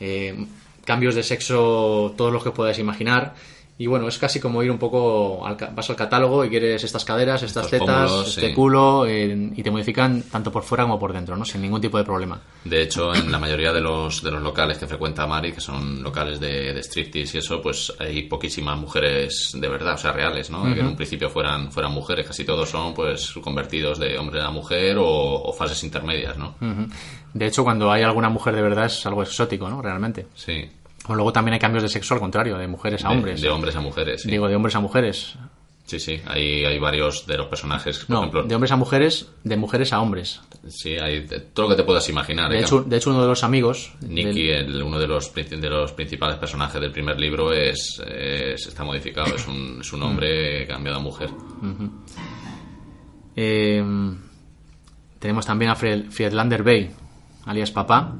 Eh, 0.00 0.46
cambios 0.84 1.14
de 1.14 1.22
sexo, 1.22 2.14
todos 2.16 2.32
los 2.32 2.42
que 2.42 2.50
podáis 2.50 2.78
imaginar. 2.78 3.34
Y 3.78 3.86
bueno, 3.86 4.06
es 4.06 4.18
casi 4.18 4.38
como 4.38 4.62
ir 4.62 4.70
un 4.70 4.78
poco, 4.78 5.44
al, 5.44 5.56
vas 5.74 5.90
al 5.90 5.96
catálogo 5.96 6.44
y 6.44 6.50
quieres 6.50 6.84
estas 6.84 7.04
caderas, 7.04 7.42
estas 7.42 7.64
Estos 7.64 7.80
tetas, 7.80 8.10
pómulos, 8.10 8.28
este 8.28 8.48
sí. 8.48 8.54
culo, 8.54 9.06
eh, 9.06 9.50
y 9.56 9.62
te 9.62 9.70
modifican 9.70 10.22
tanto 10.30 10.52
por 10.52 10.62
fuera 10.62 10.84
como 10.84 10.98
por 11.00 11.12
dentro, 11.12 11.36
¿no? 11.36 11.44
Sin 11.44 11.62
ningún 11.62 11.80
tipo 11.80 11.98
de 11.98 12.04
problema. 12.04 12.40
De 12.64 12.82
hecho, 12.82 13.12
en 13.14 13.32
la 13.32 13.38
mayoría 13.38 13.72
de 13.72 13.80
los, 13.80 14.22
de 14.22 14.30
los 14.30 14.42
locales 14.42 14.78
que 14.78 14.86
frecuenta 14.86 15.26
Mari, 15.26 15.52
que 15.52 15.60
son 15.60 16.02
locales 16.02 16.38
de, 16.38 16.74
de 16.74 16.80
striptease 16.82 17.38
y 17.38 17.40
eso, 17.40 17.60
pues 17.60 17.92
hay 17.98 18.22
poquísimas 18.28 18.78
mujeres 18.78 19.52
de 19.54 19.68
verdad, 19.68 19.94
o 19.94 19.98
sea, 19.98 20.12
reales, 20.12 20.50
¿no? 20.50 20.62
Que 20.62 20.80
en 20.80 20.86
un 20.86 20.96
principio 20.96 21.28
fueran, 21.30 21.72
fueran 21.72 21.92
mujeres. 21.92 22.26
Casi 22.26 22.44
todos 22.44 22.68
son, 22.68 22.94
pues, 22.94 23.32
convertidos 23.42 23.98
de 23.98 24.16
hombre 24.18 24.42
a 24.42 24.50
mujer 24.50 24.98
o, 24.98 25.06
o 25.06 25.52
fases 25.52 25.82
intermedias, 25.82 26.36
¿no? 26.36 26.54
De 27.32 27.46
hecho, 27.46 27.64
cuando 27.64 27.90
hay 27.90 28.02
alguna 28.02 28.28
mujer 28.28 28.54
de 28.54 28.62
verdad 28.62 28.86
es 28.86 29.04
algo 29.06 29.22
exótico, 29.22 29.68
¿no? 29.68 29.80
Realmente. 29.82 30.26
Sí. 30.34 30.68
O 31.08 31.14
luego 31.14 31.32
también 31.32 31.54
hay 31.54 31.58
cambios 31.60 31.82
de 31.82 31.88
sexo 31.88 32.14
al 32.14 32.20
contrario, 32.20 32.56
de 32.58 32.68
mujeres 32.68 33.04
a 33.04 33.10
hombres. 33.10 33.40
De, 33.40 33.48
hombres 33.48 33.74
a 33.76 33.80
mujeres, 33.80 34.22
sí. 34.22 34.30
Digo, 34.30 34.46
de 34.48 34.54
hombres 34.56 34.74
a 34.76 34.80
mujeres. 34.80 35.36
Sí, 35.84 35.98
sí. 35.98 36.20
Hay, 36.26 36.64
hay 36.64 36.78
varios 36.78 37.26
de 37.26 37.36
los 37.36 37.48
personajes, 37.48 37.98
por 37.98 38.10
No, 38.10 38.18
ejemplo. 38.20 38.42
de 38.44 38.54
hombres 38.54 38.70
a 38.70 38.76
mujeres, 38.76 39.28
de 39.42 39.56
mujeres 39.56 39.92
a 39.92 40.00
hombres. 40.00 40.40
Sí, 40.68 40.96
hay 40.96 41.26
de- 41.26 41.40
todo 41.40 41.66
lo 41.66 41.70
que 41.74 41.82
te 41.82 41.84
puedas 41.84 42.08
imaginar. 42.08 42.50
De 42.52 42.60
hecho, 42.60 42.82
de 42.82 42.96
hecho, 42.96 43.10
uno 43.10 43.20
de 43.22 43.26
los 43.26 43.42
amigos. 43.42 43.92
Nicky, 44.00 44.46
del- 44.46 44.76
el- 44.76 44.82
uno 44.84 44.98
de 45.00 45.08
los, 45.08 45.34
de 45.34 45.68
los 45.68 45.92
principales 45.92 46.36
personajes 46.36 46.80
del 46.80 46.92
primer 46.92 47.18
libro, 47.18 47.52
es, 47.52 48.00
es- 48.06 48.66
está 48.68 48.84
modificado. 48.84 49.34
Es 49.34 49.46
un, 49.48 49.78
es 49.80 49.92
un 49.92 50.02
hombre 50.04 50.66
cambiado 50.68 50.98
a 50.98 51.02
mujer. 51.02 51.30
eh, 53.36 53.82
tenemos 55.18 55.46
también 55.46 55.70
a 55.70 55.74
Fried- 55.76 56.10
Friedlander 56.10 56.62
Bay, 56.62 56.90
alias 57.46 57.70
Papá, 57.70 58.14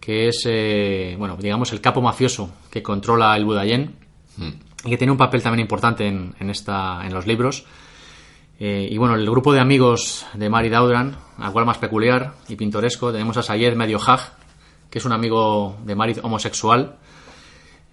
que 0.00 0.28
es, 0.28 0.42
eh, 0.46 1.14
bueno, 1.18 1.36
digamos, 1.36 1.72
el 1.72 1.80
capo 1.80 2.00
mafioso 2.00 2.50
que 2.70 2.82
controla 2.82 3.36
el 3.36 3.44
Budayén 3.44 4.00
Mm. 4.36 4.48
y 4.84 4.90
que 4.90 4.96
tiene 4.96 5.10
un 5.12 5.18
papel 5.18 5.42
también 5.42 5.60
importante 5.60 6.06
en, 6.06 6.34
en 6.40 6.50
esta, 6.50 7.04
en 7.04 7.12
los 7.12 7.26
libros. 7.26 7.64
Eh, 8.58 8.88
y 8.90 8.96
bueno, 8.98 9.14
el 9.14 9.28
grupo 9.28 9.52
de 9.52 9.60
amigos 9.60 10.26
de 10.34 10.48
Mary 10.48 10.68
Daudran, 10.68 11.16
al 11.38 11.52
cual 11.52 11.66
más 11.66 11.78
peculiar 11.78 12.34
y 12.48 12.56
pintoresco, 12.56 13.12
tenemos 13.12 13.36
a 13.36 13.42
Sayed 13.42 13.74
Medio 13.74 13.98
Haj, 13.98 14.32
que 14.90 14.98
es 14.98 15.04
un 15.04 15.12
amigo 15.12 15.76
de 15.84 15.94
Mary 15.94 16.16
homosexual. 16.22 16.96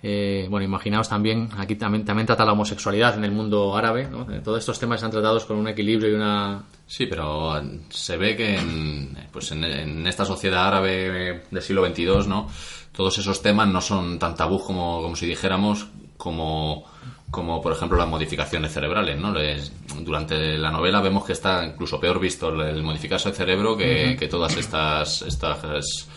Eh, 0.03 0.45
bueno, 0.49 0.63
imaginaos 0.63 1.09
también, 1.09 1.49
aquí 1.57 1.75
también, 1.75 2.05
también 2.05 2.27
trata 2.27 2.45
la 2.45 2.51
homosexualidad 2.53 3.17
en 3.17 3.23
el 3.23 3.31
mundo 3.31 3.75
árabe. 3.75 4.07
¿no? 4.09 4.31
Eh, 4.31 4.41
Todos 4.43 4.59
estos 4.59 4.79
temas 4.79 4.97
están 4.97 5.11
tratados 5.11 5.45
con 5.45 5.57
un 5.57 5.67
equilibrio 5.67 6.11
y 6.11 6.13
una... 6.13 6.63
Sí, 6.85 7.07
pero 7.07 7.61
se 7.89 8.15
ve 8.17 8.35
que 8.35 8.57
en, 8.57 9.17
pues 9.31 9.51
en, 9.51 9.63
en 9.63 10.05
esta 10.07 10.23
sociedad 10.23 10.67
árabe 10.67 11.43
del 11.49 11.61
siglo 11.61 11.85
XXII, 11.85 12.27
¿no? 12.27 12.47
Todos 12.95 13.17
esos 13.17 13.41
temas 13.41 13.67
no 13.67 13.81
son 13.81 14.17
tan 14.19 14.35
tabú 14.35 14.63
como, 14.63 15.01
como 15.01 15.15
si 15.15 15.25
dijéramos, 15.25 15.87
como, 16.15 16.85
como 17.29 17.61
por 17.61 17.73
ejemplo 17.73 17.97
las 17.97 18.07
modificaciones 18.07 18.71
cerebrales, 18.73 19.19
¿no? 19.19 19.33
Les- 19.33 19.71
durante 20.03 20.57
la 20.57 20.71
novela 20.71 21.01
vemos 21.01 21.25
que 21.25 21.33
está 21.33 21.65
incluso 21.65 21.99
peor 21.99 22.19
visto 22.19 22.49
el, 22.49 22.61
el 22.61 22.83
modificarse 22.83 23.29
el 23.29 23.35
cerebro 23.35 23.75
que, 23.75 24.15
que 24.17 24.27
todas 24.27 24.55
estas, 24.57 25.23
estas 25.23 26.07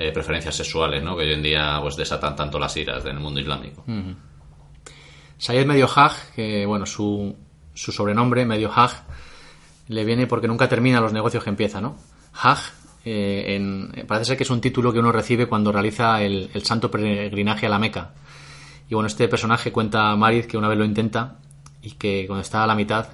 eh, 0.00 0.10
preferencias 0.12 0.54
sexuales, 0.56 1.02
¿no? 1.02 1.16
Que 1.16 1.24
hoy 1.24 1.32
en 1.32 1.42
día 1.42 1.78
pues 1.82 1.96
desatan 1.96 2.34
tanto 2.34 2.58
las 2.58 2.76
iras 2.76 3.04
en 3.04 3.16
el 3.16 3.20
mundo 3.20 3.38
islámico. 3.40 3.84
Sayed 5.38 5.66
Medio 5.66 5.88
Haj, 5.94 6.32
que 6.34 6.66
bueno, 6.66 6.86
su, 6.86 7.34
su 7.74 7.92
sobrenombre, 7.92 8.44
Medio 8.44 8.70
Haj, 8.74 8.92
le 9.88 10.04
viene 10.04 10.26
porque 10.26 10.48
nunca 10.48 10.68
termina 10.68 11.00
los 11.00 11.12
negocios 11.12 11.42
que 11.44 11.50
empieza, 11.50 11.80
¿no? 11.80 11.96
Haj, 12.34 12.58
eh, 13.04 13.56
en- 13.56 14.06
parece 14.06 14.26
ser 14.26 14.36
que 14.36 14.42
es 14.44 14.50
un 14.50 14.60
título 14.60 14.92
que 14.92 14.98
uno 14.98 15.12
recibe 15.12 15.46
cuando 15.46 15.72
realiza 15.72 16.22
el, 16.22 16.50
el 16.52 16.64
santo 16.64 16.90
peregrinaje 16.90 17.66
a 17.66 17.70
la 17.70 17.78
Meca. 17.78 18.12
Y 18.88 18.94
bueno, 18.94 19.06
este 19.06 19.28
personaje 19.28 19.72
cuenta 19.72 20.10
a 20.10 20.16
Marid 20.16 20.44
que 20.44 20.58
una 20.58 20.68
vez 20.68 20.76
lo 20.78 20.84
intenta 20.84 21.38
y 21.82 21.92
que 21.92 22.24
cuando 22.26 22.42
está 22.42 22.62
a 22.62 22.66
la 22.66 22.74
mitad, 22.74 23.08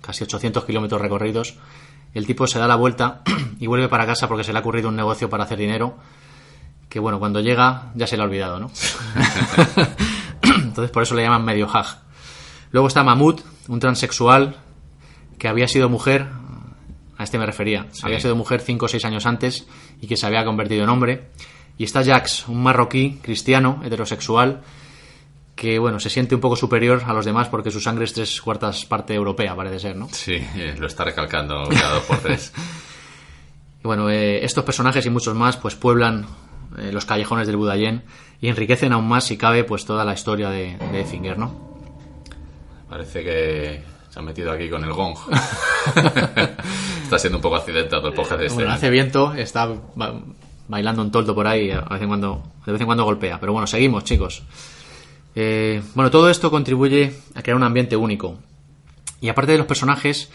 casi 0.00 0.24
800 0.24 0.64
kilómetros 0.64 1.00
recorridos, 1.00 1.56
el 2.14 2.26
tipo 2.26 2.46
se 2.46 2.58
da 2.58 2.66
la 2.66 2.76
vuelta 2.76 3.22
y 3.60 3.66
vuelve 3.66 3.88
para 3.88 4.06
casa 4.06 4.28
porque 4.28 4.44
se 4.44 4.52
le 4.52 4.58
ha 4.58 4.60
ocurrido 4.62 4.88
un 4.88 4.96
negocio 4.96 5.28
para 5.30 5.44
hacer 5.44 5.58
dinero 5.58 5.96
que 6.88 6.98
bueno, 6.98 7.18
cuando 7.20 7.40
llega 7.40 7.92
ya 7.94 8.06
se 8.08 8.16
le 8.16 8.22
ha 8.22 8.26
olvidado, 8.26 8.58
¿no? 8.58 8.70
Entonces 10.42 10.90
por 10.90 11.02
eso 11.02 11.14
le 11.14 11.22
llaman 11.22 11.44
medio 11.44 11.68
haj. 11.72 11.98
Luego 12.72 12.88
está 12.88 13.02
Mahmoud, 13.02 13.40
un 13.68 13.80
transexual 13.80 14.56
que 15.38 15.48
había 15.48 15.68
sido 15.68 15.88
mujer, 15.88 16.26
a 17.16 17.24
este 17.24 17.38
me 17.38 17.46
refería, 17.46 17.86
Sí. 17.92 18.02
había 18.04 18.20
sido 18.20 18.36
mujer 18.36 18.60
5 18.60 18.84
o 18.84 18.88
6 18.88 19.04
años 19.04 19.26
antes 19.26 19.66
y 20.00 20.06
que 20.06 20.16
se 20.16 20.26
había 20.26 20.44
convertido 20.44 20.82
en 20.84 20.88
hombre. 20.88 21.28
Y 21.78 21.84
está 21.84 22.04
Jax, 22.04 22.48
un 22.48 22.62
marroquí 22.62 23.18
cristiano, 23.22 23.80
heterosexual, 23.84 24.60
que 25.60 25.78
bueno, 25.78 26.00
se 26.00 26.08
siente 26.08 26.34
un 26.34 26.40
poco 26.40 26.56
superior 26.56 27.02
a 27.06 27.12
los 27.12 27.26
demás 27.26 27.48
porque 27.48 27.70
su 27.70 27.82
sangre 27.82 28.06
es 28.06 28.14
tres 28.14 28.40
cuartas 28.40 28.86
parte 28.86 29.12
europea, 29.12 29.54
parece 29.54 29.78
ser, 29.78 29.94
¿no? 29.94 30.08
Sí, 30.10 30.36
eh, 30.56 30.74
lo 30.78 30.86
está 30.86 31.04
recalcando 31.04 31.68
cada 31.68 31.94
dos 31.96 32.04
por 32.04 32.16
tres. 32.18 32.52
Y 33.82 33.86
bueno, 33.88 34.10
eh, 34.10 34.44
estos 34.44 34.62
personajes 34.64 35.04
y 35.06 35.10
muchos 35.10 35.34
más 35.34 35.56
pues 35.56 35.74
pueblan 35.74 36.26
eh, 36.78 36.92
los 36.92 37.06
callejones 37.06 37.46
del 37.46 37.56
Budayén 37.56 38.02
y 38.40 38.48
enriquecen 38.48 38.92
aún 38.92 39.08
más, 39.08 39.24
si 39.24 39.38
cabe, 39.38 39.64
pues 39.64 39.86
toda 39.86 40.04
la 40.04 40.12
historia 40.12 40.50
de, 40.50 40.76
de 40.92 41.00
Effinger, 41.00 41.38
¿no? 41.38 41.78
Parece 42.90 43.22
que 43.24 43.82
se 44.10 44.18
han 44.18 44.24
metido 44.26 44.52
aquí 44.52 44.68
con 44.68 44.84
el 44.84 44.92
gong. 44.92 45.16
Está 47.04 47.18
siendo 47.18 47.38
un 47.38 47.42
poco 47.42 47.56
accidentado 47.56 48.08
el 48.08 48.14
podcast 48.14 48.40
de 48.40 48.46
este. 48.46 48.54
Bueno, 48.56 48.70
hace 48.72 48.90
viento, 48.90 49.32
está 49.34 49.66
ba- 49.94 50.14
bailando 50.68 51.00
un 51.02 51.10
toldo 51.10 51.34
por 51.34 51.46
ahí, 51.46 51.70
a 51.70 51.80
vez 51.80 52.02
en 52.02 52.08
cuando, 52.08 52.42
de 52.66 52.72
vez 52.72 52.80
en 52.80 52.86
cuando 52.86 53.04
golpea. 53.04 53.40
Pero 53.40 53.52
bueno, 53.52 53.66
seguimos, 53.66 54.04
chicos. 54.04 54.42
Eh, 55.34 55.82
bueno, 55.94 56.10
todo 56.10 56.28
esto 56.30 56.50
contribuye 56.50 57.12
a 57.34 57.42
crear 57.42 57.56
un 57.56 57.62
ambiente 57.62 57.96
único. 57.96 58.38
Y 59.20 59.28
aparte 59.28 59.52
de 59.52 59.58
los 59.58 59.66
personajes, 59.66 60.30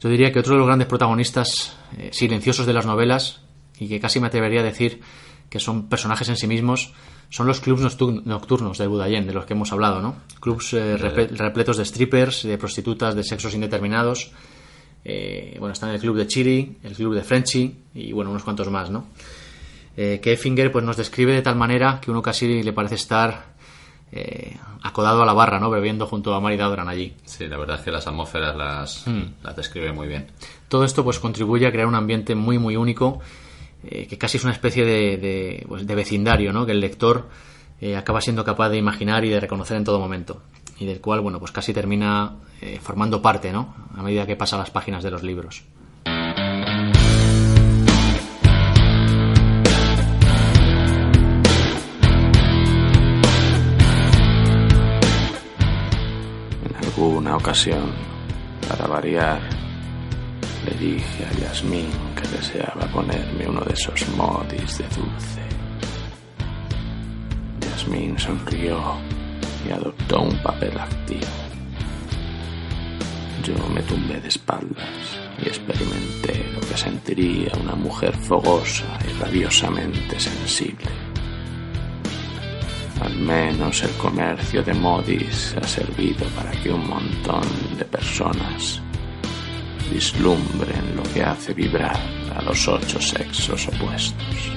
yo 0.00 0.08
diría 0.08 0.32
que 0.32 0.38
otro 0.38 0.52
de 0.54 0.58
los 0.58 0.66
grandes 0.66 0.88
protagonistas 0.88 1.76
eh, 1.96 2.10
silenciosos 2.12 2.66
de 2.66 2.72
las 2.72 2.86
novelas, 2.86 3.42
y 3.80 3.88
que 3.88 4.00
casi 4.00 4.20
me 4.20 4.26
atrevería 4.26 4.60
a 4.60 4.64
decir 4.64 5.00
que 5.48 5.60
son 5.60 5.88
personajes 5.88 6.28
en 6.28 6.36
sí 6.36 6.46
mismos, 6.46 6.92
son 7.30 7.46
los 7.46 7.60
clubs 7.60 7.80
noctur- 7.82 8.22
nocturnos 8.24 8.78
del 8.78 8.88
Budayén, 8.88 9.26
de 9.26 9.32
los 9.32 9.44
que 9.46 9.54
hemos 9.54 9.72
hablado, 9.72 10.00
¿no? 10.02 10.16
Clubs 10.40 10.72
eh, 10.74 10.96
repletos 10.96 11.76
de 11.76 11.84
strippers, 11.84 12.42
de 12.42 12.58
prostitutas 12.58 13.14
de 13.14 13.22
sexos 13.22 13.54
indeterminados. 13.54 14.32
Eh, 15.04 15.56
bueno, 15.58 15.72
están 15.72 15.90
el 15.90 16.00
club 16.00 16.16
de 16.16 16.26
Chiri, 16.26 16.78
el 16.82 16.94
club 16.94 17.14
de 17.14 17.22
Frenchy 17.22 17.76
y 17.94 18.12
bueno, 18.12 18.30
unos 18.30 18.44
cuantos 18.44 18.70
más, 18.70 18.90
¿no? 18.90 19.06
Eh, 19.96 20.20
que 20.22 20.32
Effinger 20.32 20.70
pues, 20.70 20.84
nos 20.84 20.96
describe 20.96 21.32
de 21.32 21.42
tal 21.42 21.56
manera 21.56 22.00
que 22.00 22.10
uno 22.10 22.20
casi 22.20 22.62
le 22.62 22.72
parece 22.72 22.96
estar 22.96 23.54
eh, 24.12 24.56
acodado 24.82 25.22
a 25.22 25.26
la 25.26 25.32
barra, 25.32 25.60
¿no? 25.60 25.70
Bebiendo 25.70 26.06
junto 26.06 26.34
a 26.34 26.40
Mary 26.40 26.56
Daudran 26.56 26.88
allí. 26.88 27.14
Sí, 27.24 27.46
la 27.46 27.58
verdad 27.58 27.76
es 27.76 27.82
que 27.82 27.90
las 27.90 28.06
atmósferas 28.06 28.56
las, 28.56 29.04
las 29.42 29.56
describe 29.56 29.92
muy 29.92 30.08
bien. 30.08 30.28
Todo 30.68 30.84
esto 30.84 31.04
pues 31.04 31.18
contribuye 31.18 31.66
a 31.66 31.72
crear 31.72 31.86
un 31.86 31.94
ambiente 31.94 32.34
muy 32.34 32.58
muy 32.58 32.76
único 32.76 33.20
eh, 33.84 34.06
que 34.06 34.18
casi 34.18 34.38
es 34.38 34.44
una 34.44 34.52
especie 34.52 34.84
de, 34.84 35.16
de, 35.18 35.64
pues, 35.68 35.86
de 35.86 35.94
vecindario, 35.94 36.52
¿no? 36.52 36.66
Que 36.66 36.72
el 36.72 36.80
lector 36.80 37.28
eh, 37.80 37.96
acaba 37.96 38.20
siendo 38.20 38.44
capaz 38.44 38.70
de 38.70 38.78
imaginar 38.78 39.24
y 39.24 39.30
de 39.30 39.40
reconocer 39.40 39.76
en 39.76 39.84
todo 39.84 40.00
momento 40.00 40.42
y 40.80 40.86
del 40.86 41.00
cual 41.00 41.20
bueno 41.20 41.38
pues 41.38 41.52
casi 41.52 41.72
termina 41.72 42.36
eh, 42.60 42.78
formando 42.82 43.22
parte, 43.22 43.52
¿no? 43.52 43.74
A 43.96 44.02
medida 44.02 44.26
que 44.26 44.36
pasa 44.36 44.56
las 44.56 44.70
páginas 44.70 45.02
de 45.04 45.10
los 45.10 45.22
libros. 45.22 45.64
Alguna 56.98 57.36
ocasión, 57.36 57.92
para 58.68 58.88
variar, 58.88 59.40
le 60.66 60.72
dije 60.84 61.24
a 61.24 61.32
Yasmín 61.40 61.92
que 62.16 62.26
deseaba 62.36 62.88
ponerme 62.92 63.46
uno 63.46 63.60
de 63.60 63.72
esos 63.72 64.04
modis 64.16 64.78
de 64.78 64.84
dulce. 64.88 65.42
Yasmín 67.60 68.18
sonrió 68.18 68.80
y 69.64 69.70
adoptó 69.70 70.22
un 70.22 70.42
papel 70.42 70.76
activo. 70.76 71.28
Yo 73.44 73.54
me 73.68 73.82
tumbé 73.82 74.20
de 74.20 74.26
espaldas 74.26 75.20
y 75.40 75.46
experimenté 75.46 76.50
lo 76.52 76.60
que 76.66 76.76
sentiría 76.76 77.52
una 77.62 77.76
mujer 77.76 78.12
fogosa 78.16 78.98
y 79.08 79.22
rabiosamente 79.22 80.18
sensible. 80.18 81.07
Al 83.08 83.16
menos 83.16 83.82
el 83.82 83.90
comercio 83.92 84.62
de 84.62 84.74
modis 84.74 85.56
ha 85.56 85.66
servido 85.66 86.26
para 86.36 86.50
que 86.50 86.70
un 86.70 86.86
montón 86.86 87.40
de 87.78 87.84
personas 87.86 88.82
vislumbren 89.90 90.94
lo 90.94 91.02
que 91.14 91.22
hace 91.22 91.54
vibrar 91.54 91.98
a 92.36 92.42
los 92.42 92.68
ocho 92.68 93.00
sexos 93.00 93.66
opuestos. 93.68 94.52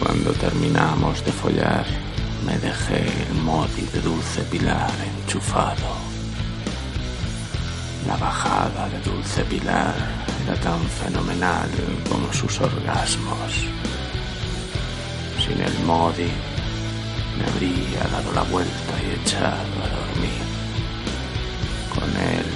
Cuando 0.00 0.32
terminamos 0.32 1.24
de 1.24 1.30
follar, 1.30 1.86
me 2.44 2.58
dejé 2.58 3.06
el 3.28 3.34
modi 3.44 3.82
de 3.92 4.00
Dulce 4.00 4.42
Pilar 4.50 4.90
enchufado. 5.22 6.13
La 8.06 8.16
bajada 8.16 8.88
de 8.90 9.00
Dulce 9.00 9.44
Pilar 9.44 9.94
era 10.44 10.54
tan 10.60 10.80
fenomenal 10.88 11.70
como 12.08 12.30
sus 12.32 12.60
orgasmos. 12.60 13.52
Sin 15.42 15.58
el 15.60 15.78
modi, 15.86 16.30
me 17.38 17.44
habría 17.46 18.02
dado 18.12 18.32
la 18.32 18.42
vuelta 18.42 18.94
y 19.02 19.20
echado 19.20 19.74
a 19.84 19.88
dormir. 19.98 20.44
Con 21.94 22.10
él, 22.10 22.46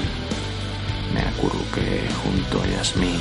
me 1.15 1.21
acurruqué 1.23 2.07
junto 2.23 2.63
a 2.63 2.67
Yasmín. 2.67 3.21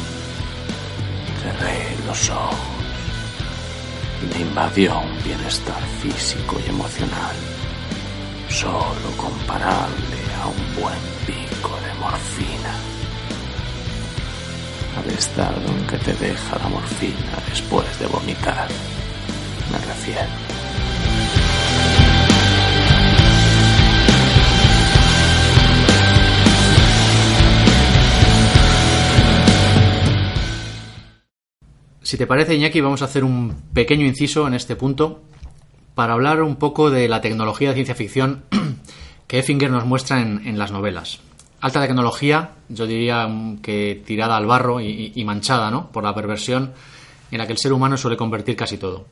Cerré 1.42 1.96
los 2.06 2.30
ojos 2.30 2.78
y 4.22 4.34
me 4.34 4.42
invadió 4.42 5.00
un 5.00 5.24
bienestar 5.24 5.82
físico 6.02 6.58
y 6.66 6.70
emocional, 6.70 7.36
solo 8.50 9.12
comparable 9.16 10.17
a 10.42 10.48
un 10.48 10.82
buen 10.82 11.00
pico 11.26 11.76
de 11.86 11.94
morfina. 12.00 12.74
Al 14.98 15.10
estado 15.12 15.62
en 15.68 15.88
que 15.88 15.98
te 15.98 16.14
deja 16.14 16.58
la 16.60 16.70
morfina 16.70 17.38
después 17.50 18.00
de 18.00 18.08
vomitar, 18.08 18.68
me 19.72 19.78
refiero. 19.78 20.58
Si 32.02 32.18
te 32.18 32.26
parece, 32.26 32.56
Iñaki, 32.56 32.80
vamos 32.80 33.02
a 33.02 33.06
hacer 33.06 33.26
un 33.26 33.54
pequeño 33.74 34.06
inciso 34.06 34.48
en 34.48 34.54
este 34.54 34.78
punto 34.78 35.24
para 35.94 36.14
hablar 36.14 36.42
un 36.42 36.56
poco 36.56 36.90
de 36.90 37.10
la 37.10 37.20
tecnología 37.20 37.70
de 37.70 37.74
ciencia 37.76 37.96
ficción 37.96 38.44
que 39.28 39.40
Effinger 39.40 39.70
nos 39.70 39.86
muestra 39.86 40.22
en, 40.22 40.48
en 40.48 40.58
las 40.58 40.72
novelas. 40.72 41.20
Alta 41.60 41.82
tecnología, 41.82 42.52
yo 42.70 42.86
diría 42.86 43.28
que 43.62 44.02
tirada 44.06 44.38
al 44.38 44.46
barro 44.46 44.80
y, 44.80 45.12
y, 45.16 45.26
manchada 45.26 45.72
¿no? 45.72 45.92
por 45.92 46.04
la 46.04 46.14
perversión 46.14 46.74
en 47.32 47.38
la 47.40 47.48
que 47.48 47.54
el 47.54 47.58
ser 47.58 47.74
humano 47.74 47.98
suele 47.98 48.16
convertir 48.16 48.56
casi 48.56 48.78
todo. 48.78 49.06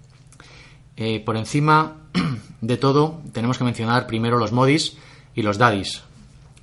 Eh, 0.95 1.19
por 1.19 1.35
encima 1.37 1.97
de 2.61 2.77
todo, 2.77 3.21
tenemos 3.33 3.57
que 3.57 3.63
mencionar 3.63 4.07
primero 4.07 4.37
los 4.37 4.51
modis 4.51 4.97
y 5.33 5.41
los 5.41 5.57
daddies, 5.57 6.03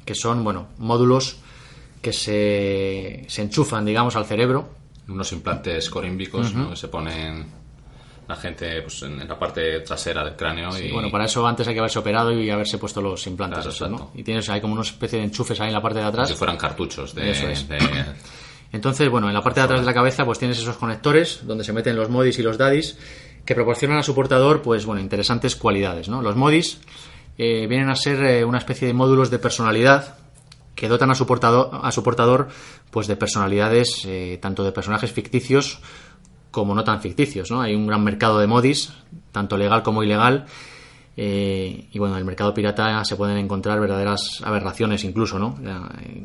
que 0.04 0.14
son 0.14 0.44
bueno, 0.44 0.68
módulos 0.78 1.38
que 2.00 2.12
se, 2.12 3.24
se 3.28 3.42
enchufan, 3.42 3.84
digamos, 3.84 4.16
al 4.16 4.24
cerebro 4.24 4.70
unos 5.08 5.32
implantes 5.32 5.90
corímbicos 5.90 6.50
uh 6.50 6.54
-huh. 6.54 6.56
¿no? 6.56 6.70
que 6.70 6.76
se 6.76 6.88
ponen 6.88 7.46
la 8.28 8.36
gente 8.36 8.82
pues, 8.82 9.02
en, 9.02 9.26
la 9.26 9.38
parte 9.38 9.80
trasera 9.80 10.24
del 10.24 10.36
cráneo. 10.36 10.72
Sí, 10.72 10.84
y... 10.84 10.92
Bueno, 10.92 11.10
para 11.10 11.24
eso 11.24 11.46
antes 11.46 11.66
hay 11.66 11.74
que 11.74 11.80
haberse 11.80 11.98
operado 11.98 12.32
y 12.32 12.50
haberse 12.50 12.78
puesto 12.78 13.00
los 13.00 13.26
implantes. 13.26 13.60
Claro, 13.60 13.70
esos, 13.70 13.90
¿no? 13.90 14.10
Y 14.14 14.22
tienes 14.22 14.48
ahí 14.48 14.60
como 14.60 14.74
una 14.74 14.82
especie 14.82 15.18
de 15.18 15.24
enchufes 15.24 15.60
ahí 15.60 15.68
en 15.68 15.74
la 15.74 15.82
parte 15.82 15.98
de 15.98 16.04
atrás. 16.04 16.28
Como 16.28 16.34
si 16.34 16.38
fueran 16.38 16.56
cartuchos 16.56 17.14
de, 17.14 17.30
eso 17.30 17.48
es. 17.48 17.68
de... 17.68 17.78
Entonces, 18.72 19.08
bueno, 19.10 19.28
en 19.28 19.34
la 19.34 19.42
parte 19.42 19.60
de 19.60 19.64
atrás 19.64 19.80
de 19.80 19.86
la 19.86 19.94
cabeza 19.94 20.24
pues 20.24 20.38
tienes 20.38 20.58
esos 20.58 20.76
conectores 20.76 21.40
donde 21.46 21.62
se 21.62 21.72
meten 21.72 21.94
los 21.94 22.08
modis 22.08 22.38
y 22.38 22.42
los 22.42 22.56
daddies 22.56 22.98
que 23.44 23.54
proporcionan 23.54 23.98
a 23.98 24.02
su 24.02 24.14
portador 24.14 24.62
pues 24.62 24.86
bueno, 24.86 25.00
interesantes 25.00 25.56
cualidades, 25.56 26.08
¿no? 26.08 26.22
Los 26.22 26.36
modis 26.36 26.80
eh, 27.36 27.66
vienen 27.66 27.90
a 27.90 27.96
ser 27.96 28.22
eh, 28.24 28.44
una 28.44 28.58
especie 28.58 28.86
de 28.86 28.94
módulos 28.94 29.30
de 29.30 29.38
personalidad 29.38 30.16
que 30.74 30.88
dotan 30.88 31.10
a 31.10 31.14
su 31.14 31.26
portador, 31.26 31.70
a 31.82 31.92
su 31.92 32.02
portador 32.02 32.48
pues 32.90 33.06
de 33.06 33.16
personalidades 33.16 34.04
eh, 34.06 34.38
tanto 34.40 34.64
de 34.64 34.72
personajes 34.72 35.12
ficticios 35.12 35.80
como 36.52 36.76
no 36.76 36.84
tan 36.84 37.00
ficticios. 37.00 37.50
¿no? 37.50 37.60
Hay 37.60 37.74
un 37.74 37.88
gran 37.88 38.04
mercado 38.04 38.38
de 38.38 38.46
modis, 38.46 38.92
tanto 39.32 39.56
legal 39.56 39.82
como 39.82 40.04
ilegal, 40.04 40.46
eh, 41.14 41.88
y 41.92 41.98
bueno, 41.98 42.14
en 42.14 42.20
el 42.20 42.24
mercado 42.24 42.54
pirata 42.54 43.04
se 43.04 43.16
pueden 43.16 43.36
encontrar 43.36 43.78
verdaderas 43.78 44.40
aberraciones 44.44 45.04
incluso, 45.04 45.38
¿no? 45.38 45.58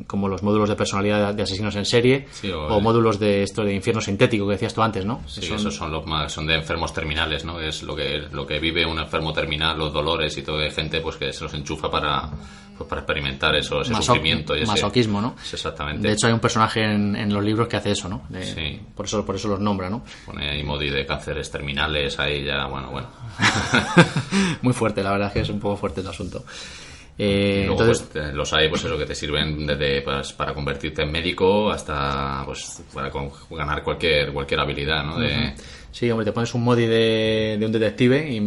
Como 0.07 0.29
los 0.29 0.43
módulos 0.43 0.69
de 0.69 0.77
personalidad 0.77 1.33
de 1.33 1.43
asesinos 1.43 1.75
en 1.75 1.83
serie 1.83 2.27
sí, 2.31 2.49
o, 2.51 2.67
o, 2.67 2.79
módulos 2.79 3.19
de 3.19 3.43
esto 3.43 3.65
de 3.65 3.73
infierno 3.73 4.01
sintético 4.01 4.45
que 4.45 4.53
decías 4.53 4.73
tú 4.73 4.81
antes, 4.81 5.03
¿no? 5.03 5.23
Sí, 5.27 5.41
son... 5.41 5.57
esos 5.57 5.75
son 5.75 5.91
los 5.91 6.05
más, 6.05 6.31
son 6.31 6.47
de 6.47 6.55
enfermos 6.55 6.93
terminales, 6.93 7.43
¿no? 7.43 7.59
Es 7.59 7.83
lo 7.83 7.97
que, 7.97 8.27
lo 8.31 8.47
que 8.47 8.59
vive 8.59 8.85
un 8.85 8.97
enfermo 8.97 9.33
terminal, 9.33 9.77
los 9.77 9.91
dolores 9.91 10.37
y 10.37 10.41
todo 10.41 10.57
de 10.57 10.71
gente 10.71 11.01
pues 11.01 11.17
que 11.17 11.33
se 11.33 11.43
los 11.43 11.53
enchufa 11.53 11.91
para, 11.91 12.29
pues 12.77 12.89
para 12.89 13.01
experimentar 13.01 13.55
eso, 13.55 13.81
ese 13.81 13.93
sufrimiento 13.95 14.55
y 14.55 14.59
ese 14.61 14.71
masoquismo, 14.71 15.21
¿no? 15.21 15.35
Exactamente. 15.51 16.07
De 16.07 16.13
hecho 16.13 16.27
hay 16.27 16.33
un 16.33 16.39
personaje 16.39 16.83
en, 16.83 17.15
en 17.15 17.33
los 17.33 17.43
libros 17.43 17.67
que 17.67 17.77
hace 17.77 17.91
eso, 17.91 18.07
¿no? 18.07 18.23
De, 18.29 18.43
sí. 18.43 18.79
Por 18.95 19.05
eso, 19.05 19.25
por 19.25 19.35
eso 19.35 19.47
los 19.47 19.59
nombra, 19.59 19.89
¿no? 19.89 20.03
Pone 20.25 20.49
ahí 20.49 20.63
modi 20.63 20.89
de 20.89 21.05
cánceres 21.05 21.49
terminales, 21.49 22.19
ahí 22.19 22.43
ya, 22.43 22.65
bueno, 22.67 22.91
bueno. 22.91 23.07
Muy 24.61 24.73
fuerte, 24.73 25.03
la 25.03 25.11
verdad 25.11 25.27
es 25.27 25.33
que 25.33 25.39
es 25.41 25.49
un 25.49 25.59
poco 25.59 25.77
fuerte 25.77 26.01
el 26.01 26.07
asunto. 26.07 26.43
Eh, 27.19 27.63
luego, 27.65 27.81
entonces, 27.81 28.07
pues, 28.13 28.33
los 28.33 28.53
hay, 28.53 28.69
pues 28.69 28.83
eso, 28.83 28.95
que 28.95 29.05
te 29.05 29.15
sirven 29.15 29.65
desde 29.65 30.03
pues, 30.03 30.33
para 30.33 30.53
convertirte 30.53 31.01
en 31.01 31.11
médico 31.11 31.71
hasta 31.71 32.43
pues 32.45 32.83
para 32.93 33.09
ganar 33.49 33.81
cualquier 33.81 34.31
cualquier 34.31 34.59
habilidad, 34.59 35.03
¿no? 35.03 35.17
De, 35.17 35.27
uh 35.27 35.29
-huh. 35.29 35.55
Sí, 35.97 36.11
hombre, 36.11 36.25
te 36.25 36.31
pones 36.31 36.53
un 36.53 36.63
modi 36.63 36.85
de, 36.85 37.57
de 37.59 37.65
un 37.65 37.71
detective 37.71 38.29
y... 38.29 38.37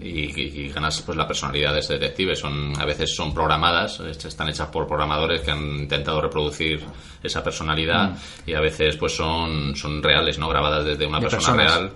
Y, 0.00 0.62
y, 0.62 0.68
ganas 0.70 1.02
pues 1.02 1.18
la 1.18 1.26
personalidad 1.26 1.74
de 1.74 1.80
ese 1.80 1.98
detective. 1.98 2.34
Son, 2.34 2.72
a 2.80 2.86
veces 2.86 3.14
son 3.14 3.34
programadas, 3.34 4.00
están 4.00 4.48
hechas 4.48 4.68
por 4.68 4.86
programadores 4.86 5.42
que 5.42 5.50
han 5.50 5.80
intentado 5.80 6.22
reproducir 6.22 6.82
esa 7.22 7.44
personalidad 7.44 8.12
mm. 8.12 8.16
y 8.46 8.54
a 8.54 8.60
veces 8.60 8.96
pues 8.96 9.14
son, 9.14 9.76
son 9.76 10.02
reales, 10.02 10.38
¿no? 10.38 10.48
Grabadas 10.48 10.86
desde 10.86 11.04
una 11.04 11.18
de 11.20 11.28
persona 11.28 11.56
personas. 11.58 11.78
real 11.78 11.92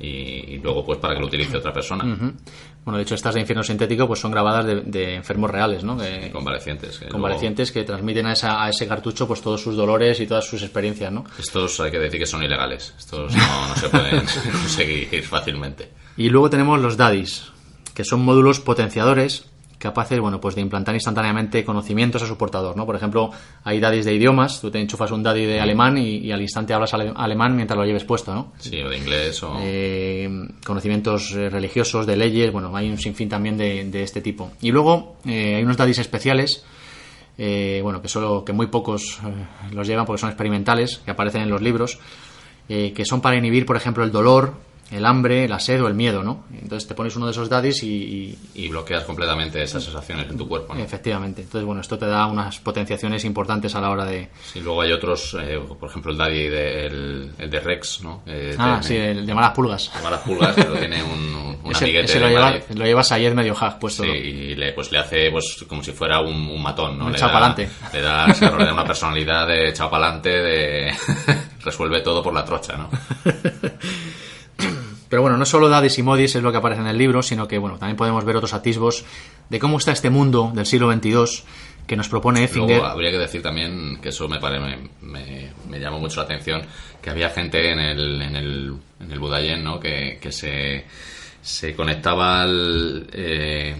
y, 0.00 0.54
y, 0.54 0.58
luego 0.58 0.86
pues 0.86 0.98
para 1.00 1.12
que 1.12 1.20
lo 1.20 1.26
utilice 1.26 1.58
otra 1.58 1.74
persona. 1.74 2.04
Uh 2.04 2.16
-huh. 2.16 2.32
Bueno, 2.84 2.98
de 2.98 3.04
hecho 3.04 3.14
estas 3.14 3.34
de 3.34 3.40
infierno 3.40 3.62
sintético 3.62 4.06
pues 4.06 4.20
son 4.20 4.30
grabadas 4.30 4.66
de, 4.66 4.82
de 4.82 5.14
enfermos 5.14 5.50
reales, 5.50 5.84
¿no? 5.84 5.96
Que, 5.96 6.24
sí, 6.24 6.30
convalecientes. 6.30 6.98
Que 6.98 7.08
convalecientes 7.08 7.70
luego... 7.70 7.80
que 7.80 7.86
transmiten 7.86 8.26
a, 8.26 8.32
esa, 8.32 8.62
a, 8.62 8.68
ese 8.68 8.86
cartucho 8.86 9.26
pues 9.26 9.40
todos 9.40 9.62
sus 9.62 9.74
dolores 9.74 10.20
y 10.20 10.26
todas 10.26 10.44
sus 10.44 10.62
experiencias, 10.62 11.10
¿no? 11.10 11.24
Estos 11.38 11.80
hay 11.80 11.90
que 11.90 11.98
decir 11.98 12.20
que 12.20 12.26
son 12.26 12.42
ilegales. 12.42 12.94
Estos 12.98 13.34
no, 13.34 13.68
no 13.68 13.76
se 13.76 13.88
pueden 13.88 14.20
conseguir 14.52 15.22
fácilmente. 15.22 15.90
Y 16.16 16.28
luego 16.28 16.50
tenemos 16.50 16.78
los 16.80 16.96
daddies, 16.96 17.46
que 17.94 18.04
son 18.04 18.20
módulos 18.20 18.60
potenciadores 18.60 19.46
capaces, 19.84 20.18
bueno, 20.18 20.40
pues 20.40 20.56
de 20.56 20.60
implantar 20.60 20.96
instantáneamente 20.96 21.64
conocimientos 21.64 22.20
a 22.22 22.26
su 22.26 22.36
portador, 22.36 22.76
¿no? 22.76 22.84
Por 22.84 22.96
ejemplo, 22.96 23.30
hay 23.62 23.78
daddies 23.78 24.04
de 24.04 24.14
idiomas, 24.14 24.60
tú 24.60 24.72
te 24.72 24.80
enchufas 24.80 25.12
un 25.12 25.22
daddy 25.22 25.46
de 25.46 25.60
alemán 25.60 25.96
y, 25.96 26.16
y 26.16 26.32
al 26.32 26.42
instante 26.42 26.74
hablas 26.74 26.92
ale 26.94 27.12
alemán 27.14 27.54
mientras 27.54 27.78
lo 27.78 27.84
lleves 27.84 28.04
puesto, 28.04 28.34
¿no? 28.34 28.52
Sí, 28.58 28.82
o 28.82 28.88
de 28.88 28.98
inglés 28.98 29.40
o... 29.44 29.56
Eh, 29.60 30.28
conocimientos 30.66 31.30
religiosos, 31.30 32.06
de 32.06 32.16
leyes, 32.16 32.50
bueno, 32.50 32.76
hay 32.76 32.90
un 32.90 32.98
sinfín 32.98 33.28
también 33.28 33.56
de, 33.56 33.84
de 33.84 34.02
este 34.02 34.20
tipo. 34.20 34.50
Y 34.60 34.72
luego 34.72 35.16
eh, 35.24 35.54
hay 35.56 35.62
unos 35.62 35.76
daddies 35.76 36.00
especiales 36.00 36.64
eh, 37.36 37.80
bueno, 37.82 38.00
que 38.00 38.08
solo 38.08 38.44
que 38.44 38.52
muy 38.52 38.68
pocos 38.68 39.18
eh, 39.24 39.74
los 39.74 39.86
llevan 39.86 40.06
porque 40.06 40.20
son 40.20 40.30
experimentales, 40.30 40.98
que 41.04 41.10
aparecen 41.10 41.42
en 41.42 41.50
los 41.50 41.60
libros, 41.62 41.98
eh, 42.68 42.92
que 42.94 43.04
son 43.04 43.20
para 43.20 43.36
inhibir, 43.36 43.66
por 43.66 43.76
ejemplo, 43.76 44.04
el 44.04 44.12
dolor, 44.12 44.54
el 44.90 45.04
hambre, 45.06 45.48
la 45.48 45.58
sed 45.58 45.82
o 45.82 45.88
el 45.88 45.94
miedo, 45.94 46.22
¿no? 46.22 46.44
Entonces 46.52 46.86
te 46.88 46.94
pones 46.94 47.16
uno 47.16 47.26
de 47.26 47.32
esos 47.32 47.48
daddies 47.48 47.82
y... 47.82 48.38
y- 48.54 48.64
Y 48.64 48.68
bloqueas 48.68 49.04
completamente 49.04 49.62
esas 49.62 49.82
sensaciones 49.82 50.28
en 50.30 50.36
tu 50.36 50.46
cuerpo. 50.48 50.74
¿no? 50.74 50.80
efectivamente. 50.80 51.42
Entonces, 51.42 51.64
bueno, 51.66 51.80
esto 51.80 51.98
te 51.98 52.06
da 52.06 52.26
unas 52.26 52.58
potenciaciones 52.60 53.24
importantes 53.24 53.74
a 53.74 53.80
la 53.80 53.90
hora 53.90 54.04
de... 54.04 54.28
Sí, 54.52 54.60
luego 54.60 54.82
hay 54.82 54.92
otros, 54.92 55.36
eh, 55.40 55.58
por 55.80 55.88
ejemplo, 55.90 56.12
el 56.12 56.18
Daddy 56.18 56.48
de, 56.48 56.86
el, 56.86 57.32
el 57.38 57.50
de 57.50 57.60
Rex, 57.60 58.02
¿no? 58.02 58.22
Eh, 58.26 58.54
Ah, 58.58 58.80
sí, 58.82 58.96
el 58.96 59.26
de 59.26 59.34
malas 59.34 59.52
pulgas. 59.52 59.90
Malas 60.02 60.20
pulgas, 60.20 60.52
pero 60.54 60.74
tiene 60.74 61.02
un, 61.02 61.56
un 61.64 61.70
Ese, 61.72 61.84
amiguete 61.84 62.04
ese 62.06 62.20
lo, 62.20 62.26
de 62.26 62.32
lleva, 62.32 62.44
Madrid. 62.46 62.62
lo 62.74 62.84
lleva 62.84 63.02
Sayed 63.02 63.32
medio 63.34 63.54
hack 63.54 63.78
puesto. 63.78 64.02
Sí, 64.04 64.10
y 64.10 64.54
le, 64.54 64.72
pues 64.72 64.92
le 64.92 64.98
hace 64.98 65.30
pues 65.30 65.64
como 65.68 65.82
si 65.82 65.92
fuera 65.92 66.20
un, 66.20 66.34
un 66.48 66.62
matón, 66.62 66.98
¿no? 66.98 67.06
Un 67.06 67.12
le, 67.12 67.18
da, 67.18 67.54
le 67.92 68.00
da 68.02 68.26
le 68.26 68.64
da 68.64 68.72
una 68.72 68.84
personalidad 68.84 69.46
de 69.48 69.70
echado 69.70 69.90
pa'lante, 69.90 70.28
de 70.28 70.92
resuelve 71.64 72.00
todo 72.02 72.22
por 72.22 72.32
la 72.34 72.44
trocha, 72.44 72.76
¿no? 72.76 72.90
Pero 75.14 75.22
bueno, 75.22 75.36
no 75.36 75.46
solo 75.46 75.68
Daddies 75.68 75.96
y 76.00 76.02
Modis 76.02 76.34
es 76.34 76.42
lo 76.42 76.50
que 76.50 76.58
aparece 76.58 76.80
en 76.80 76.88
el 76.88 76.98
libro, 76.98 77.22
sino 77.22 77.46
que 77.46 77.56
bueno, 77.56 77.78
también 77.78 77.96
podemos 77.96 78.24
ver 78.24 78.34
otros 78.34 78.52
atisbos 78.52 79.04
de 79.48 79.60
cómo 79.60 79.78
está 79.78 79.92
este 79.92 80.10
mundo 80.10 80.50
del 80.52 80.66
siglo 80.66 80.92
XXII 80.92 81.44
que 81.86 81.94
nos 81.94 82.08
propone 82.08 82.42
Effinger. 82.42 82.78
Luego 82.78 82.84
habría 82.90 83.12
que 83.12 83.18
decir 83.18 83.40
también 83.40 84.00
que 84.02 84.08
eso 84.08 84.26
me, 84.28 84.40
pare- 84.40 84.58
me, 84.58 84.76
me, 85.02 85.52
me 85.70 85.78
llamó 85.78 86.00
mucho 86.00 86.16
la 86.18 86.24
atención, 86.24 86.62
que 87.00 87.10
había 87.10 87.30
gente 87.30 87.70
en 87.70 87.78
el, 87.78 88.22
en 88.22 88.34
el, 88.34 88.74
en 88.98 89.12
el 89.12 89.18
Budayen, 89.20 89.62
¿no? 89.62 89.78
Que, 89.78 90.18
que 90.20 90.32
se, 90.32 90.84
se 91.40 91.76
conectaba 91.76 92.42
al, 92.42 93.06
eh, 93.12 93.76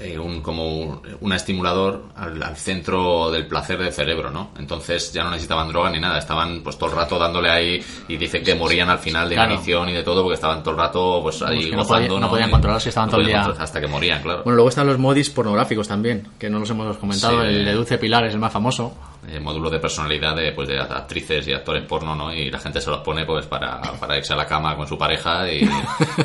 eh, 0.00 0.18
un, 0.18 0.40
como 0.40 0.66
un 0.68 1.00
un 1.20 1.32
estimulador 1.32 2.04
al, 2.16 2.42
al 2.42 2.56
centro 2.56 3.30
del 3.30 3.46
placer 3.46 3.78
del 3.78 3.92
cerebro, 3.92 4.30
¿no? 4.30 4.50
Entonces 4.58 5.12
ya 5.12 5.22
no 5.24 5.30
necesitaban 5.30 5.68
droga 5.68 5.90
ni 5.90 6.00
nada, 6.00 6.18
estaban 6.18 6.62
pues 6.62 6.78
todo 6.78 6.90
el 6.90 6.96
rato 6.96 7.18
dándole 7.18 7.50
ahí 7.50 7.84
y 8.08 8.16
dicen 8.16 8.42
que 8.42 8.54
morían 8.54 8.88
al 8.88 8.98
final 8.98 9.28
de 9.28 9.34
Claro. 9.34 9.52
inanición 9.52 9.88
y 9.90 9.92
de 9.92 10.02
todo 10.02 10.22
porque 10.22 10.34
estaban 10.36 10.62
todo 10.62 10.70
el 10.72 10.80
rato 10.80 11.20
pues 11.22 11.42
ahí 11.42 11.66
que 11.70 11.76
no 11.76 11.82
gozando, 11.82 12.06
podían- 12.08 12.20
no 12.22 12.28
podían 12.30 12.50
controlarse, 12.50 12.88
estaban 12.88 13.10
todo 13.10 13.20
el 13.20 13.26
día- 13.26 13.36
controlar- 13.42 13.62
hasta 13.62 13.80
que 13.80 13.86
morían, 13.86 14.22
claro. 14.22 14.42
Bueno, 14.44 14.56
luego 14.56 14.68
están 14.70 14.86
los 14.86 14.98
modis 14.98 15.28
pornográficos 15.30 15.86
también, 15.88 16.26
que 16.38 16.48
no 16.48 16.58
los 16.58 16.70
hemos 16.70 16.96
comentado. 16.96 17.42
Sí. 17.42 17.46
El 17.48 17.64
de 17.64 17.72
Dulce 17.74 17.98
Pilar 17.98 18.24
es 18.24 18.32
el 18.34 18.40
más 18.40 18.52
famoso. 18.52 18.94
Eh, 19.30 19.40
módulo 19.40 19.70
de 19.70 19.78
personalidad 19.78 20.34
de, 20.34 20.52
pues, 20.52 20.68
de 20.68 20.78
actrices 20.78 21.46
y 21.46 21.52
actores 21.52 21.84
porno, 21.86 22.14
¿no? 22.14 22.32
Y 22.34 22.50
la 22.50 22.58
gente 22.58 22.80
se 22.80 22.90
los 22.90 23.00
pone 23.00 23.24
pues 23.24 23.46
para, 23.46 23.80
para 23.80 24.16
irse 24.16 24.32
a 24.32 24.36
la 24.36 24.46
cama 24.46 24.76
con 24.76 24.86
su 24.86 24.98
pareja 24.98 25.50
y, 25.50 25.68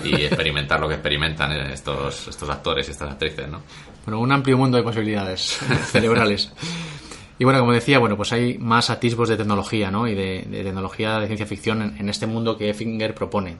y 0.03 0.15
experimentar 0.25 0.79
lo 0.79 0.87
que 0.87 0.95
experimentan 0.95 1.51
estos, 1.51 2.27
estos 2.27 2.49
actores 2.49 2.87
y 2.87 2.91
estas 2.91 3.11
actrices, 3.11 3.47
¿no? 3.47 3.61
Bueno, 4.05 4.19
un 4.19 4.31
amplio 4.31 4.57
mundo 4.57 4.77
de 4.77 4.83
posibilidades 4.83 5.41
cerebrales. 5.85 6.51
Y 7.37 7.43
bueno, 7.43 7.59
como 7.59 7.73
decía, 7.73 7.99
bueno, 7.99 8.17
pues 8.17 8.31
hay 8.33 8.57
más 8.57 8.89
atisbos 8.89 9.29
de 9.29 9.37
tecnología, 9.37 9.91
¿no? 9.91 10.07
Y 10.07 10.15
de, 10.15 10.45
de 10.49 10.63
tecnología 10.63 11.19
de 11.19 11.27
ciencia 11.27 11.45
ficción 11.45 11.81
en, 11.81 11.97
en 11.97 12.09
este 12.09 12.27
mundo 12.27 12.57
que 12.57 12.69
Effinger 12.69 13.13
propone, 13.13 13.57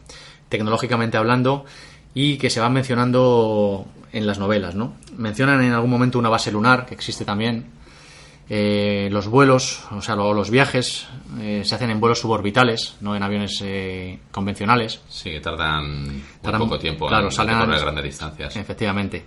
tecnológicamente 0.50 1.18
hablando, 1.18 1.66
y 2.14 2.38
que 2.38 2.50
se 2.50 2.62
van 2.62 2.74
mencionando 2.74 3.86
en 4.14 4.26
las 4.26 4.40
novelas, 4.40 4.74
¿no? 4.76 4.94
Mencionan 5.18 5.62
en 5.62 5.74
algún 5.74 5.92
momento 5.92 6.18
una 6.18 6.30
base 6.30 6.52
lunar, 6.52 6.86
que 6.86 6.94
existe 6.96 7.26
también. 7.26 7.66
Eh, 8.48 9.10
los 9.12 9.28
vuelos, 9.28 9.84
o 9.92 10.02
sea, 10.02 10.16
lo- 10.16 10.34
los 10.34 10.52
viajes 10.52 11.08
eh, 11.40 11.64
se 11.66 11.74
hacen 11.76 11.90
en 11.90 12.00
vuelos 12.00 12.20
suborbitales, 12.20 12.96
no 13.02 13.16
en 13.16 13.24
aviones 13.24 13.60
eh, 13.64 14.20
convencionales. 14.32 15.02
Sí, 15.10 15.32
que 15.32 15.40
tardan 15.42 16.22
Tardan- 16.44 16.60
poco 16.60 16.78
tiempo 16.78 17.08
claro, 17.08 17.26
en 17.26 17.32
salen 17.32 17.56
antes. 17.56 17.82
grandes 17.82 18.04
distancias. 18.04 18.56
Efectivamente. 18.56 19.26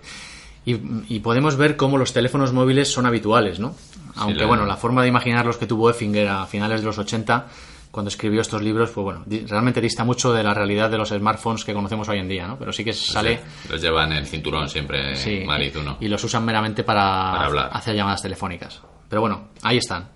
Y, 0.65 0.77
y 1.15 1.19
podemos 1.19 1.57
ver 1.57 1.75
cómo 1.75 1.97
los 1.97 2.13
teléfonos 2.13 2.53
móviles 2.53 2.91
son 2.91 3.05
habituales, 3.05 3.59
¿no? 3.59 3.75
Aunque, 4.15 4.39
la- 4.41 4.45
bueno, 4.45 4.65
la 4.65 4.77
forma 4.77 5.01
de 5.01 5.09
imaginarlos 5.09 5.57
que 5.57 5.65
tuvo 5.67 5.89
Effinger 5.89 6.27
a 6.29 6.45
finales 6.45 6.79
de 6.79 6.85
los 6.87 6.97
80, 6.97 7.47
cuando 7.91 8.07
escribió 8.09 8.39
estos 8.39 8.61
libros, 8.61 8.91
pues 8.91 9.03
bueno, 9.03 9.25
realmente 9.47 9.81
dista 9.81 10.03
mucho 10.05 10.31
de 10.31 10.43
la 10.43 10.53
realidad 10.53 10.89
de 10.89 10.97
los 10.97 11.09
smartphones 11.09 11.65
que 11.65 11.73
conocemos 11.73 12.07
hoy 12.07 12.19
en 12.19 12.27
día, 12.29 12.47
¿no? 12.47 12.57
Pero 12.57 12.71
sí 12.71 12.85
que 12.85 12.93
sale... 12.93 13.41
Los 13.69 13.81
lleva 13.81 14.05
en 14.05 14.13
el 14.13 14.27
cinturón 14.27 14.69
siempre, 14.69 15.15
sí, 15.17 15.43
Mari, 15.45 15.71
tú 15.71 15.81
no. 15.81 15.97
y 15.99 16.07
los 16.07 16.23
usan 16.23 16.45
meramente 16.45 16.83
para, 16.83 17.31
Para 17.33 17.45
hablar. 17.47 17.69
hacer 17.73 17.95
llamadas 17.95 18.21
telefónicas. 18.21 18.81
Pero 19.09 19.21
bueno, 19.21 19.49
ahí 19.63 19.77
están. 19.77 20.09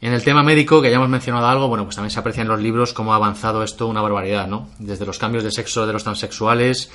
En 0.00 0.12
el 0.12 0.24
tema 0.24 0.42
médico, 0.42 0.82
que 0.82 0.90
ya 0.90 0.96
hemos 0.96 1.08
mencionado 1.08 1.46
algo, 1.46 1.68
bueno, 1.68 1.84
pues 1.84 1.94
también 1.94 2.10
se 2.10 2.18
aprecia 2.18 2.42
en 2.42 2.48
los 2.48 2.60
libros 2.60 2.92
cómo 2.92 3.12
ha 3.12 3.16
avanzado 3.16 3.62
esto 3.62 3.86
una 3.86 4.02
barbaridad, 4.02 4.48
¿no? 4.48 4.68
Desde 4.80 5.06
los 5.06 5.18
cambios 5.18 5.44
de 5.44 5.52
sexo 5.52 5.86
de 5.86 5.92
los 5.92 6.02
transexuales, 6.02 6.90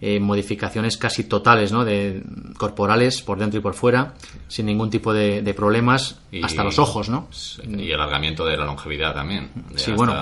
eh, 0.00 0.20
modificaciones 0.20 0.96
casi 0.96 1.24
totales, 1.24 1.72
¿no? 1.72 1.84
De 1.84 2.22
corporales 2.56 3.20
por 3.22 3.38
dentro 3.38 3.58
y 3.58 3.62
por 3.62 3.74
fuera, 3.74 4.14
sin 4.46 4.66
ningún 4.66 4.90
tipo 4.90 5.12
de, 5.12 5.42
de 5.42 5.54
problemas, 5.54 6.20
Y- 6.30 6.44
hasta 6.44 6.62
los 6.62 6.78
ojos, 6.78 7.08
¿no? 7.08 7.28
Y 7.66 7.92
alargamiento 7.92 8.44
de 8.46 8.56
la 8.56 8.64
longevidad 8.64 9.12
también. 9.14 9.50
De 9.70 9.78
Sí, 9.78 9.92
bueno, 9.92 10.12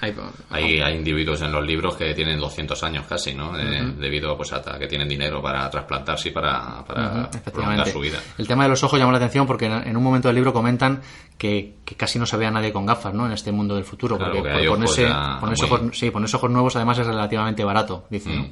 hay- 0.00 0.14
Hay, 0.50 0.80
hay 0.80 0.94
individuos 0.96 1.40
en 1.42 1.52
los 1.52 1.66
libros 1.66 1.96
que 1.96 2.14
tienen 2.14 2.38
200 2.38 2.82
años 2.82 3.04
casi, 3.08 3.34
¿no? 3.34 3.58
Eh, 3.58 3.92
Debido 3.98 4.36
pues, 4.36 4.52
a 4.52 4.62
que 4.78 4.86
tienen 4.86 5.08
dinero 5.08 5.42
para 5.42 5.68
trasplantarse 5.70 6.28
y 6.28 6.32
para, 6.32 6.84
para 6.86 7.30
prolongar 7.52 7.88
su 7.88 8.00
vida. 8.00 8.18
El 8.38 8.46
tema 8.46 8.62
de 8.64 8.70
los 8.70 8.82
ojos 8.84 8.98
llama 8.98 9.12
la 9.12 9.18
atención 9.18 9.46
porque 9.46 9.66
en 9.66 9.96
un 9.96 10.02
momento 10.02 10.28
del 10.28 10.34
libro 10.36 10.52
comentan 10.52 11.00
que, 11.38 11.76
que 11.84 11.94
casi 11.94 12.18
no 12.18 12.24
se 12.26 12.36
ve 12.38 12.46
a 12.46 12.50
nadie 12.50 12.72
con 12.72 12.86
gafas, 12.86 13.12
¿no? 13.14 13.26
En 13.26 13.32
este 13.32 13.52
mundo 13.52 13.74
del 13.74 13.84
futuro. 13.84 14.16
Claro, 14.16 14.34
porque 14.34 14.50
por 14.50 14.60
ojos 14.60 14.68
ponerse, 14.96 15.06
ponerse 15.40 15.66
muy- 15.66 15.72
ojos, 15.74 15.98
sí, 15.98 16.10
ponerse 16.10 16.36
ojos 16.36 16.50
nuevos 16.50 16.76
además 16.76 16.98
es 16.98 17.06
relativamente 17.06 17.64
barato, 17.64 18.04
dicen. 18.10 18.36
¿no? 18.36 18.48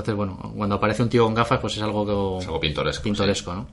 Entonces, 0.00 0.16
bueno, 0.16 0.52
cuando 0.56 0.76
aparece 0.76 1.02
un 1.02 1.08
tío 1.08 1.24
con 1.24 1.34
gafas, 1.34 1.60
pues 1.60 1.76
es 1.76 1.82
algo, 1.82 2.04
que- 2.06 2.40
Es 2.42 2.46
algo 2.46 2.60
pintoresco. 2.60 3.02
sí. 3.02 3.08
pintoresco, 3.10 3.54
¿no? 3.54 3.66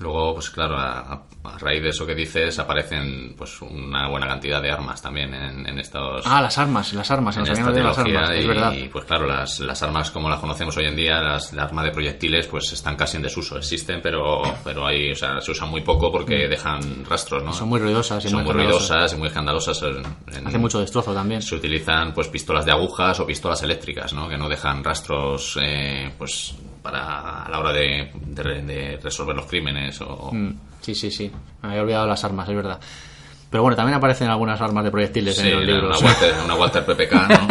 Luego, 0.00 0.34
pues 0.34 0.50
claro, 0.50 0.76
a, 0.78 1.22
raíz 1.60 1.82
de 1.82 1.88
eso 1.88 2.06
que 2.06 2.14
dices, 2.14 2.58
aparecen 2.58 3.34
pues 3.36 3.60
una 3.62 4.06
buena 4.08 4.28
cantidad 4.28 4.60
de 4.62 4.70
armas 4.70 5.00
también 5.02 5.32
en, 5.34 5.66
en 5.66 5.78
estos... 5.78 6.22
Ah, 6.26 6.40
las 6.42 6.56
armas, 6.58 6.92
las 6.92 7.10
armas, 7.10 7.36
en 7.36 7.42
esta 7.46 7.54
olvidado 7.66 7.88
las 7.88 7.98
armas, 7.98 8.30
y, 8.30 8.38
es 8.40 8.46
verdad. 8.46 8.72
y, 8.74 8.88
pues 8.88 9.04
claro 9.06 9.26
las, 9.26 9.58
las 9.60 9.82
armas 9.82 10.10
como 10.10 10.28
las 10.28 10.38
conocemos 10.40 10.76
hoy 10.76 10.84
en 10.84 10.94
día 10.94 11.20
las, 11.22 11.52
las 11.54 11.66
armas 11.68 11.86
de 11.86 11.90
proyectiles 11.90 12.46
pues 12.46 12.72
están 12.72 12.96
casi 12.96 13.16
en 13.16 13.22
desuso 13.22 13.56
existen 13.56 14.00
pero 14.02 14.42
pero 14.62 14.86
hay 14.86 15.10
o 15.12 15.14
sea 15.16 15.40
se 15.40 15.50
usan 15.52 15.70
muy 15.70 15.80
poco 15.80 16.12
porque 16.12 16.46
dejan 16.48 17.04
rastros 17.04 17.42
no 17.42 17.50
Mm. 17.50 17.54
Son 17.54 17.68
muy 17.68 17.80
ruidosas 17.80 18.24
y 18.24 18.28
son 18.28 18.44
muy 18.44 18.52
ruidosas 18.52 19.12
y 19.12 19.16
muy 19.16 19.28
escandalosas 19.28 19.82
en- 19.82 20.46
Hace 20.46 20.58
mucho 20.58 20.80
destrozo 20.80 21.12
también. 21.14 21.40
se 21.42 21.54
utilizan 21.54 22.12
pues 22.12 22.28
pistolas 22.28 22.64
de 22.66 22.72
agujas 22.72 23.18
o 23.20 23.26
pistolas 23.26 23.62
eléctricas 23.62 24.12
no 24.12 24.28
que 24.28 24.36
no 24.36 24.48
dejan 24.48 24.84
rastros 24.84 25.58
eh, 25.60 26.12
pues 26.18 26.54
para 26.90 27.44
a 27.44 27.48
la 27.50 27.58
hora 27.58 27.72
de, 27.72 28.10
de- 28.14 28.62
de 28.62 28.96
resolver 29.02 29.36
los 29.36 29.46
crímenes 29.46 30.00
o 30.00 30.30
Mm, 30.32 30.50
Sí, 30.80 30.94
sí, 30.94 31.10
sí. 31.10 31.30
Me 31.62 31.68
había 31.70 31.82
olvidado 31.82 32.06
las 32.06 32.24
armas, 32.24 32.48
es 32.48 32.54
verdad. 32.56 32.80
Pero 33.50 33.62
bueno, 33.62 33.76
también 33.76 33.96
aparecen 33.98 34.28
algunas 34.28 34.60
armas 34.60 34.84
de 34.84 34.90
proyectiles 34.90 35.36
Sí, 35.36 35.48
en 35.48 35.54
los 35.54 35.62
una, 35.64 35.72
libros. 35.72 36.02
Walter, 36.02 36.34
una 36.44 36.54
Walter 36.60 36.84
PPK 36.86 37.12
¿no? 37.28 37.48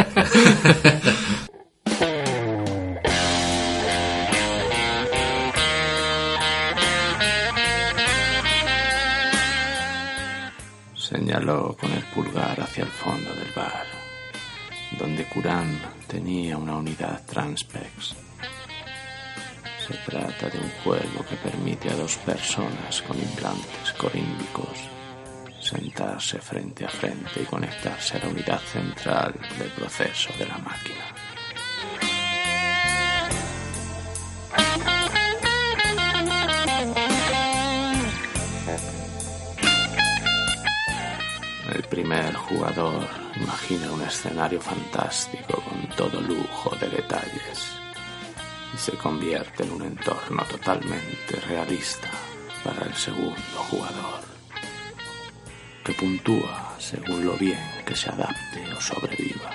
Señaló 10.95 11.75
con 11.79 11.91
el 11.93 12.03
pulgar 12.05 12.59
hacia 12.59 12.83
el 12.83 12.89
fondo 12.89 13.29
del 13.33 13.51
bar, 13.55 13.85
donde 14.99 15.23
Curán 15.25 15.79
tenía 16.07 16.57
una 16.57 16.75
unidad 16.77 17.21
Transpex. 17.25 18.15
Se 19.87 19.93
trata 19.99 20.49
de 20.49 20.59
un 20.59 20.69
juego 20.83 21.23
que 21.29 21.37
permite 21.37 21.89
a 21.89 21.95
dos 21.95 22.17
personas 22.17 23.01
con 23.03 23.17
implantes 23.17 23.93
corímbicos 23.97 24.89
sentarse 25.61 26.39
frente 26.39 26.83
a 26.83 26.89
frente 26.89 27.41
y 27.41 27.45
conectarse 27.45 28.17
a 28.17 28.19
la 28.25 28.27
unidad 28.27 28.59
central 28.59 29.33
del 29.57 29.69
proceso 29.69 30.29
de 30.37 30.45
la 30.45 30.57
máquina. 30.57 31.05
El 41.73 41.83
primer 41.83 42.33
jugador 42.33 43.07
imagina 43.37 43.89
un 43.93 44.01
escenario 44.01 44.59
fantástico 44.59 45.61
con 45.61 45.87
todo 45.95 46.19
lujo 46.19 46.75
de 46.75 46.89
detalles 46.89 47.86
se 48.75 48.91
convierte 48.97 49.63
en 49.63 49.71
un 49.71 49.83
entorno 49.83 50.43
totalmente 50.43 51.39
realista 51.47 52.09
para 52.63 52.85
el 52.85 52.93
segundo 52.95 53.35
jugador, 53.69 54.21
que 55.83 55.93
puntúa 55.93 56.75
según 56.77 57.25
lo 57.25 57.33
bien 57.33 57.59
que 57.85 57.95
se 57.95 58.09
adapte 58.09 58.73
o 58.75 58.81
sobreviva. 58.81 59.51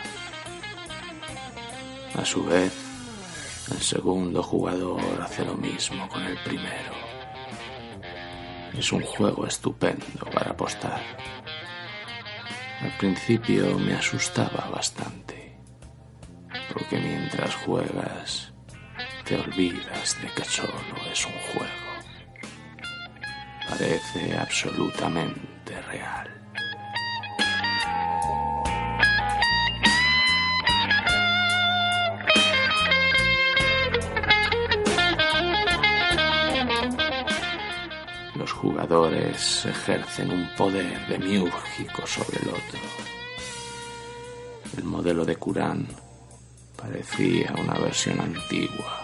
A 2.14 2.24
su 2.24 2.44
vez, 2.44 2.72
el 3.70 3.80
segundo 3.80 4.42
jugador 4.42 5.00
hace 5.20 5.44
lo 5.44 5.54
mismo 5.54 6.08
con 6.08 6.22
el 6.22 6.36
primero. 6.38 6.92
Es 8.76 8.92
un 8.92 9.02
juego 9.02 9.46
estupendo 9.46 10.24
para 10.32 10.50
apostar. 10.50 11.02
Al 12.80 12.96
principio 12.98 13.78
me 13.78 13.94
asustaba 13.94 14.68
bastante, 14.70 15.56
porque 16.72 16.98
mientras 16.98 17.54
juegas 17.56 18.51
te 19.32 19.38
olvidas 19.38 20.20
de 20.20 20.28
que 20.28 20.44
solo 20.44 20.74
es 21.10 21.24
un 21.24 21.32
juego. 21.32 21.72
parece 23.66 24.36
absolutamente 24.36 25.80
real. 25.90 26.28
Los 38.34 38.52
jugadores 38.52 39.64
ejercen 39.64 40.30
un 40.30 40.46
poder 40.58 41.06
demiúrgico 41.06 42.06
sobre 42.06 42.38
el 42.42 42.48
otro. 42.48 42.80
El 44.76 44.84
modelo 44.84 45.24
de 45.24 45.36
Kurán 45.36 45.88
parecía 46.76 47.54
una 47.58 47.78
versión 47.78 48.20
antigua 48.20 49.01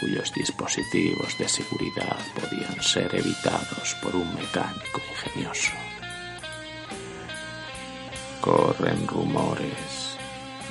cuyos 0.00 0.32
dispositivos 0.32 1.36
de 1.38 1.48
seguridad 1.48 2.18
podían 2.34 2.82
ser 2.82 3.14
evitados 3.14 3.94
por 4.02 4.16
un 4.16 4.34
mecánico 4.34 5.00
ingenioso. 5.10 5.72
Corren 8.40 9.06
rumores 9.06 10.16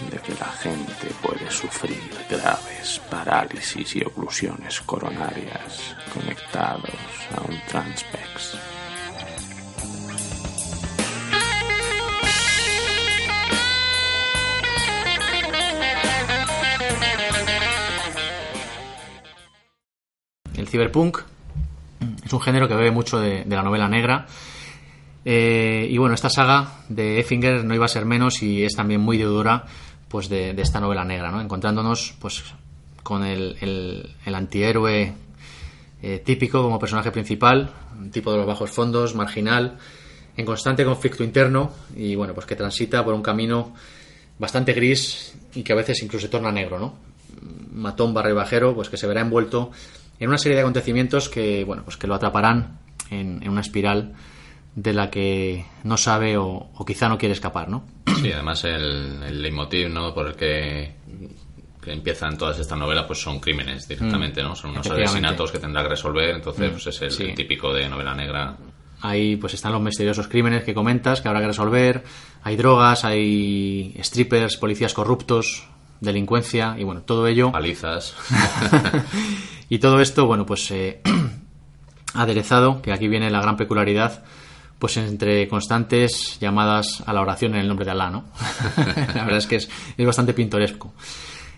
de 0.10 0.18
que 0.18 0.34
la 0.34 0.51
gente 0.51 1.07
puede 1.22 1.51
sufrir 1.51 2.01
graves 2.30 2.99
parálisis 3.10 3.95
y 3.95 4.01
oclusiones 4.01 4.81
coronarias 4.81 5.95
conectados 6.14 6.95
a 7.35 7.41
un 7.41 7.60
transpex. 7.68 8.78
Ciberpunk 20.69 21.19
es 22.23 22.31
un 22.31 22.41
género 22.41 22.67
que 22.67 22.75
bebe 22.75 22.91
mucho 22.91 23.19
de, 23.19 23.45
la 23.45 23.63
novela 23.63 23.89
negra. 23.89 24.25
Eh, 25.25 25.87
y 25.89 25.97
bueno, 25.97 26.15
esta 26.15 26.29
saga 26.29 26.83
de 26.87 27.19
Effinger 27.19 27.65
no 27.65 27.75
iba 27.75 27.85
a 27.85 27.89
ser 27.89 28.05
menos 28.05 28.41
y 28.41 28.63
es 28.63 28.73
también 28.75 29.01
muy 29.01 29.17
deudora 29.17 29.65
pues, 30.07 30.29
de, 30.29 30.51
esta 30.51 30.79
novela 30.79 31.03
negra, 31.03 31.29
¿no? 31.29 31.41
encontrándonos 31.41 32.15
pues, 32.19 32.43
con 33.03 33.25
el 33.25 34.15
antihéroe 34.25 35.13
eh, 36.01 36.19
típico 36.19 36.63
como 36.63 36.79
personaje 36.79 37.11
principal, 37.11 37.71
un 37.99 38.09
tipo 38.09 38.31
de 38.31 38.37
los 38.37 38.47
bajos 38.47 38.71
fondos, 38.71 39.15
marginal, 39.15 39.77
en 40.37 40.45
constante 40.45 40.85
conflicto 40.85 41.25
interno 41.25 41.73
y 41.93 42.15
bueno, 42.15 42.33
pues 42.33 42.45
que 42.45 42.55
transita 42.55 43.03
por 43.03 43.13
un 43.13 43.21
camino 43.21 43.73
bastante 44.37 44.71
gris 44.71 45.35
y 45.53 45.63
que 45.63 45.73
a 45.73 45.75
veces 45.75 46.01
incluso 46.01 46.27
se 46.27 46.31
torna 46.31 46.53
negro, 46.53 46.79
¿no? 46.79 46.93
matón 47.73 48.13
barribajero, 48.13 48.73
pues 48.73 48.89
que 48.89 48.95
se 48.95 49.07
verá 49.07 49.21
envuelto 49.21 49.71
en 50.19 50.27
una 50.29 50.37
serie 50.37 50.55
de 50.55 50.61
acontecimientos 50.61 51.29
que, 51.29 51.63
bueno, 51.65 51.83
pues 51.83 51.97
que 51.97 52.07
lo 52.07 52.15
atraparán 52.15 52.79
en, 53.09 53.41
en 53.41 53.49
una 53.49 53.61
espiral 53.61 54.13
de 54.75 54.93
la 54.93 55.09
que 55.09 55.65
no 55.83 55.97
sabe 55.97 56.37
o, 56.37 56.69
o 56.73 56.85
quizá 56.85 57.09
no 57.09 57.17
quiere 57.17 57.33
escapar, 57.33 57.69
¿no? 57.69 57.85
Sí, 58.21 58.31
además 58.31 58.63
el, 58.65 59.21
el 59.23 59.41
leitmotiv 59.41 59.89
¿no? 59.89 60.13
por 60.13 60.27
el 60.27 60.35
que, 60.35 60.93
que 61.81 61.91
empiezan 61.93 62.37
todas 62.37 62.59
estas 62.59 62.77
novelas 62.77 63.05
pues 63.05 63.19
son 63.21 63.39
crímenes 63.39 63.87
directamente, 63.87 64.43
¿no? 64.43 64.55
Son 64.55 64.71
unos 64.71 64.87
Mm. 64.87 64.91
Asesinatos 64.93 65.51
que 65.51 65.59
tendrá 65.59 65.83
que 65.83 65.89
resolver, 65.89 66.29
entonces 66.35 66.69
Mm, 66.69 66.73
pues 66.73 66.87
es 66.87 67.01
el, 67.01 67.11
sí. 67.11 67.23
el 67.23 67.35
típico 67.35 67.73
de 67.73 67.89
novela 67.89 68.13
negra. 68.13 68.55
Ahí 69.01 69.37
pues 69.37 69.53
están 69.53 69.71
los 69.71 69.81
misteriosos 69.81 70.27
crímenes 70.27 70.63
que 70.65 70.73
comentas, 70.73 71.21
que 71.21 71.27
habrá 71.29 71.39
que 71.39 71.47
resolver, 71.47 72.03
hay 72.43 72.55
drogas, 72.57 73.05
hay 73.05 73.95
strippers, 74.03 74.57
policías 74.57 74.93
corruptos, 74.93 75.65
delincuencia 76.01 76.75
y 76.77 76.83
bueno, 76.83 77.01
todo 77.01 77.25
ello 77.27 77.51
Palizas. 77.51 78.15
y 79.69 79.79
todo 79.79 80.01
esto, 80.01 80.25
bueno, 80.25 80.45
pues 80.45 80.69
eh, 80.71 81.01
aderezado, 82.13 82.81
que 82.81 82.91
aquí 82.91 83.07
viene 83.07 83.29
la 83.29 83.41
gran 83.41 83.55
peculiaridad, 83.55 84.23
pues 84.79 84.97
entre 84.97 85.47
constantes 85.47 86.37
llamadas 86.39 87.03
a 87.05 87.13
la 87.13 87.21
oración 87.21 87.53
en 87.53 87.61
el 87.61 87.67
nombre 87.67 87.85
de 87.85 87.91
Alá, 87.91 88.09
¿no? 88.09 88.25
la 88.77 89.23
verdad 89.23 89.37
es 89.37 89.47
que 89.47 89.57
es, 89.57 89.69
es 89.97 90.05
bastante 90.05 90.33
pintoresco. 90.33 90.93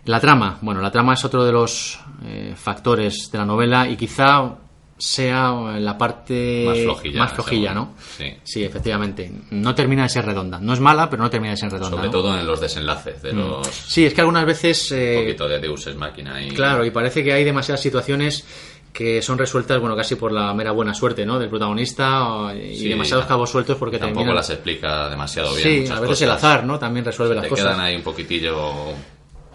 La 0.05 0.19
trama, 0.19 0.57
bueno, 0.61 0.81
la 0.81 0.91
trama 0.91 1.13
es 1.13 1.23
otro 1.23 1.45
de 1.45 1.51
los 1.51 1.99
eh, 2.23 2.53
factores 2.57 3.29
de 3.31 3.38
la 3.38 3.45
novela 3.45 3.88
y 3.88 3.95
quizá 3.95 4.55
sea 5.03 5.52
la 5.80 5.98
parte 5.98 6.64
Más 6.68 6.78
flojilla, 6.80 7.19
más 7.19 7.34
flojilla, 7.34 7.69
seguro. 7.73 7.91
¿no? 7.91 7.95
Sí. 8.18 8.34
Sí, 8.44 8.64
efectivamente. 8.64 9.32
No 9.49 9.73
termina 9.73 10.03
de 10.03 10.10
ser 10.10 10.26
redonda. 10.26 10.60
No 10.60 10.73
es 10.73 10.80
mala, 10.80 11.10
pero 11.10 11.23
no 11.23 11.30
termina 11.32 11.52
de 11.52 11.57
ser 11.57 11.72
redonda. 11.72 11.90
Sobre 11.98 12.06
¿no? 12.06 12.11
todo 12.11 12.40
en 12.40 12.45
los 12.45 12.61
desenlaces 12.61 13.19
de 13.23 13.34
los... 13.34 13.65
Sí, 13.68 14.06
es 14.06 14.14
que 14.14 14.22
algunas 14.22 14.45
veces... 14.45 14.91
eh, 14.91 15.15
Un 15.18 15.23
poquito 15.26 15.48
de 15.48 15.60
Deus 15.60 15.88
Ex 15.88 15.95
Máquina 15.95 16.40
y... 16.44 16.49
Claro, 16.52 16.86
y 16.86 16.91
parece 16.91 17.23
que 17.23 17.34
hay 17.34 17.44
demasiadas 17.44 17.82
situaciones 17.82 18.45
que 18.94 19.22
son 19.23 19.38
resueltas, 19.40 19.80
bueno, 19.80 19.95
casi 19.95 20.15
por 20.15 20.32
la 20.32 20.53
mera 20.53 20.72
buena 20.72 20.94
suerte, 20.94 21.26
¿no? 21.26 21.40
Del 21.40 21.49
protagonista 21.49 22.53
y 22.56 22.76
Sí, 22.76 22.90
demasiados 22.90 23.26
cabos 23.26 23.49
sueltos 23.49 23.78
porque 23.78 23.98
Tampoco 23.98 24.19
terminan... 24.19 24.36
las 24.36 24.49
explica 24.52 25.10
demasiado 25.10 25.56
bien. 25.56 25.64
Sí, 25.68 25.80
muchas 25.82 25.98
a 25.98 26.02
veces 26.02 26.22
el 26.22 26.32
azar, 26.32 26.64
¿no? 26.65 26.78
También 26.78 27.06
resuelve 27.06 27.34
las 27.34 27.45
Te 27.45 27.49
cosas. 27.49 27.65
quedan 27.65 27.80
ahí 27.80 27.95
un 27.95 28.03
poquitillo... 28.03 28.94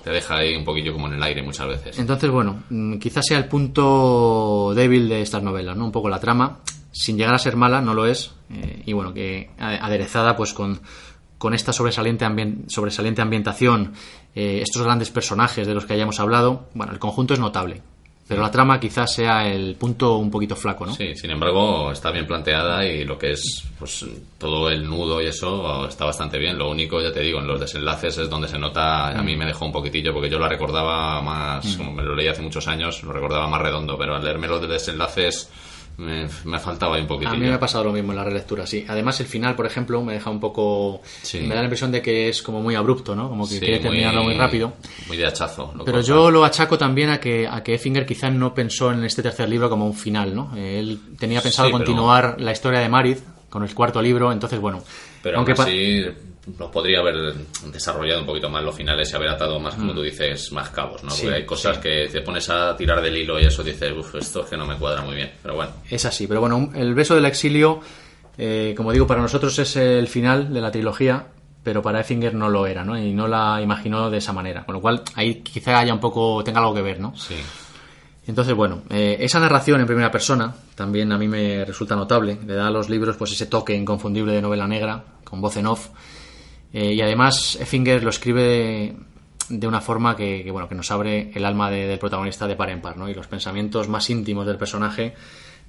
Te 0.07 0.13
deja 0.13 0.37
ahí 0.37 0.55
un 0.55 0.65
poquillo 0.65 0.93
como 0.93 1.09
en 1.09 1.15
el 1.15 1.23
aire 1.25 1.43
muchas 1.43 1.67
veces. 1.67 1.99
Entonces, 1.99 2.31
bueno, 2.31 2.63
mm, 2.71 2.99
quizás 2.99 3.27
sea 3.27 3.39
el 3.39 3.49
punto 3.49 4.73
débil 4.73 5.09
de 5.09 5.21
estas 5.21 5.43
novelas, 5.43 5.77
¿no? 5.77 5.85
Un 5.85 5.91
poco 5.91 6.09
la 6.09 6.21
trama, 6.21 6.61
sin 6.93 7.17
llegar 7.17 7.35
a 7.35 7.41
ser 7.41 7.57
mala, 7.57 7.81
no 7.81 7.93
lo 7.93 8.07
es, 8.07 8.33
eh, 8.51 8.85
y 8.87 8.93
bueno, 8.93 9.13
que 9.13 9.51
aderezada 9.59 10.37
pues 10.37 10.53
con, 10.53 10.81
con 11.39 11.55
esta 11.55 11.73
sobresaliente, 11.73 12.25
sobresaliente 12.69 13.21
ambientación, 13.21 13.95
eh, 14.37 14.61
estos 14.63 14.85
grandes 14.85 15.11
personajes 15.11 15.67
de 15.67 15.75
los 15.75 15.87
que 15.87 15.95
hayamos 15.95 16.21
hablado, 16.21 16.69
bueno, 16.75 16.93
el 16.93 17.01
conjunto 17.01 17.35
es 17.35 17.41
notable, 17.41 17.83
pero 18.29 18.43
la 18.43 18.51
trama 18.51 18.81
quizás 18.81 19.13
sea 19.15 19.47
el 19.47 19.77
punto 19.77 20.17
un 20.19 20.31
poquito 20.31 20.57
flaco, 20.57 20.85
¿no? 20.87 20.95
Sí, 20.95 21.15
sin 21.15 21.31
embargo, 21.31 21.93
está 21.93 22.11
bien 22.11 22.27
planteada 22.27 22.85
y 22.85 23.05
lo 23.05 23.17
que 23.19 23.33
es 23.33 23.63
pues 23.79 24.05
todo 24.39 24.69
el 24.71 24.85
nudo 24.89 25.23
y 25.23 25.27
eso 25.27 25.87
está 25.87 26.05
bastante 26.07 26.39
bien. 26.39 26.59
Lo 26.59 26.69
único, 26.71 27.01
ya 27.01 27.13
te 27.13 27.21
digo, 27.21 27.39
en 27.41 27.47
los 27.47 27.61
desenlaces 27.61 28.19
es 28.19 28.29
donde 28.31 28.49
se 28.49 28.59
nota, 28.59 29.09
a 29.09 29.23
Mm. 29.23 29.25
mí 29.25 29.37
me 29.37 29.47
dejó 29.47 29.65
un 29.67 29.73
poquitillo 29.73 30.13
porque 30.13 30.29
yo 30.31 30.39
la 30.39 30.49
recordaba 30.49 31.21
más, 31.23 31.77
como 31.77 31.93
me 31.93 32.03
lo 32.03 32.15
leí 32.15 32.29
hace 32.29 32.43
muchos 32.43 32.67
años, 32.69 33.03
lo 33.05 33.13
recordaba 33.13 33.47
más 33.49 33.63
redondo, 33.63 33.97
pero 33.97 34.17
al 34.17 34.25
leerme 34.25 34.49
los 34.49 34.61
de 34.61 34.67
desenlaces 34.69 35.51
me, 35.99 36.29
me 36.45 36.59
faltaba 36.59 36.97
ahí 36.97 37.03
un 37.03 37.09
poquitillo. 37.09 37.35
A 37.35 37.39
mí 37.39 37.47
me 37.47 37.55
ha 37.55 37.61
pasado 37.61 37.85
lo 37.85 37.93
mismo 37.93 38.13
en 38.13 38.17
la 38.19 38.25
relectura, 38.25 38.67
sí. 38.67 38.85
Además, 38.89 39.19
el 39.21 39.27
final, 39.27 39.55
por 39.57 39.65
ejemplo, 39.67 40.03
me 40.03 40.13
deja 40.15 40.29
un 40.31 40.41
poco. 40.41 41.01
Sí. 41.23 41.41
Me 41.41 41.49
da 41.55 41.57
la 41.57 41.65
impresión 41.65 41.91
de 41.93 42.03
que 42.03 42.29
es 42.29 42.43
como 42.43 42.61
muy 42.63 42.75
abrupto, 42.75 43.17
¿no? 43.17 43.29
Como 43.29 43.49
que 43.49 43.55
Sí, 43.55 43.61
quiere 43.61 43.79
terminarlo 43.79 44.23
muy, 44.25 44.35
rápido. 44.35 44.75
Muy 45.09 45.17
de 45.17 45.27
hachazo. 45.27 45.73
lo 45.77 45.85
Pero 45.85 46.01
yo 46.03 46.31
lo 46.31 46.45
achaco 46.45 46.77
también 46.77 47.11
a 47.11 47.19
que, 47.21 47.49
a 47.49 47.63
que 47.63 47.75
Effinger 47.75 48.05
quizá 48.05 48.31
no 48.31 48.53
pensó 48.55 48.93
en 48.93 49.05
este 49.05 49.23
tercer 49.23 49.49
libro 49.49 49.71
como 49.71 49.87
un 49.87 49.95
final, 49.95 50.35
¿no? 50.35 50.55
Él 50.57 51.01
tenía 51.19 51.41
pensado 51.41 51.69
Sí, 51.69 51.73
pero- 51.73 51.85
continuar 51.85 52.37
la 52.41 52.53
historia 52.53 52.81
de 52.81 52.89
Marith 52.89 53.21
con 53.49 53.63
el 53.63 53.73
cuarto 53.75 54.03
libro, 54.03 54.33
entonces, 54.33 54.61
bueno. 54.61 54.83
Pero 55.23 55.39
aunque 55.39 55.53
así 55.53 56.05
los 56.59 56.71
podría 56.71 57.01
haber 57.01 57.35
desarrollado 57.73 58.21
un 58.21 58.27
poquito 58.27 58.49
más 58.49 58.63
los 58.63 58.75
finales 58.75 59.11
y 59.11 59.17
haber 59.17 59.31
atado 59.31 59.59
más, 59.59 59.75
como 59.75 59.93
tú 59.93 60.03
dices, 60.03 60.53
más 60.53 60.71
cabos, 60.71 61.03
¿no? 61.03 61.11
Mm. 61.11 61.13
Sí, 61.13 61.23
Porque 61.23 61.37
hay 61.37 61.47
cosas 61.47 61.77
sí. 61.77 61.83
que 61.83 62.09
te 62.11 62.21
pones 62.23 62.49
a 62.49 62.77
tirar 62.77 63.01
del 63.03 63.17
hilo 63.17 63.41
y 63.41 63.45
eso 63.47 63.63
dices, 63.63 63.93
uff, 63.93 64.15
esto 64.15 64.43
es 64.43 64.47
que 64.51 64.57
no 64.57 64.67
me 64.67 64.77
cuadra 64.77 65.03
muy 65.03 65.17
bien. 65.17 65.33
Pero 65.43 65.57
bueno, 65.57 65.73
Es 65.91 66.05
así, 66.05 66.27
pero 66.27 66.41
bueno, 66.41 66.71
el 66.75 66.95
beso 66.95 67.15
del 67.15 67.25
exilio, 67.25 67.81
eh, 68.39 68.75
como 68.77 68.93
digo, 68.93 69.07
para 69.07 69.21
nosotros 69.21 69.59
es 69.59 69.77
el 69.77 70.07
final 70.07 70.53
de 70.55 70.61
la 70.61 70.71
trilogía, 70.71 71.27
pero 71.63 71.83
para 71.83 72.01
Effinger 72.01 72.33
no 72.35 72.49
lo 72.49 72.67
era, 72.67 72.85
¿no? 72.85 72.97
Y 72.97 73.13
no 73.13 73.27
la 73.27 73.61
imaginó 73.61 74.09
de 74.09 74.19
esa 74.19 74.33
manera, 74.33 74.65
con 74.65 74.75
lo 74.75 74.81
cual 74.81 75.03
ahí 75.17 75.43
quizá 75.43 75.81
haya 75.81 75.93
un 75.93 76.01
poco, 76.01 76.45
tenga 76.45 76.61
algo 76.61 76.75
que 76.75 76.83
ver, 76.83 77.01
¿no? 77.01 77.17
sí. 77.17 77.35
Entonces, 78.29 78.55
bueno, 78.55 78.83
eh, 78.91 79.19
esa 79.21 79.39
narración 79.39 79.81
en 79.81 79.87
primera 79.87 80.11
persona 80.11 80.53
también 80.75 81.13
a 81.13 81.19
mí 81.19 81.29
me 81.29 81.65
resulta 81.65 81.95
notable. 81.95 82.39
Le 82.45 82.55
da 82.55 82.67
a 82.67 82.71
los 82.71 82.89
libros 82.89 83.17
pues 83.17 83.31
ese 83.31 83.47
toque 83.47 83.73
inconfundible 83.75 84.33
de 84.33 84.43
novela 84.43 84.67
negra, 84.67 85.05
con 85.23 85.41
voz 85.41 85.57
en 85.57 85.67
off. 85.67 85.91
Eh, 86.73 86.93
y 86.95 87.01
además, 87.01 87.57
Effinger 87.61 88.03
lo 88.03 88.11
escribe 88.11 88.43
de, 88.43 88.97
de 89.49 89.67
una 89.67 89.81
forma 89.81 90.15
que, 90.17 90.43
que, 90.45 90.51
bueno, 90.51 90.69
que 90.69 90.75
nos 90.75 90.91
abre 90.91 91.31
el 91.35 91.45
alma 91.45 91.71
de- 91.71 91.87
del 91.87 91.99
protagonista 91.99 92.47
de 92.47 92.57
par 92.57 92.71
en 92.71 92.81
par, 92.83 92.97
¿no? 92.97 93.09
Y 93.09 93.15
los 93.15 93.27
pensamientos 93.29 93.89
más 93.89 94.11
íntimos 94.11 94.47
del 94.47 94.57
personaje 94.59 95.15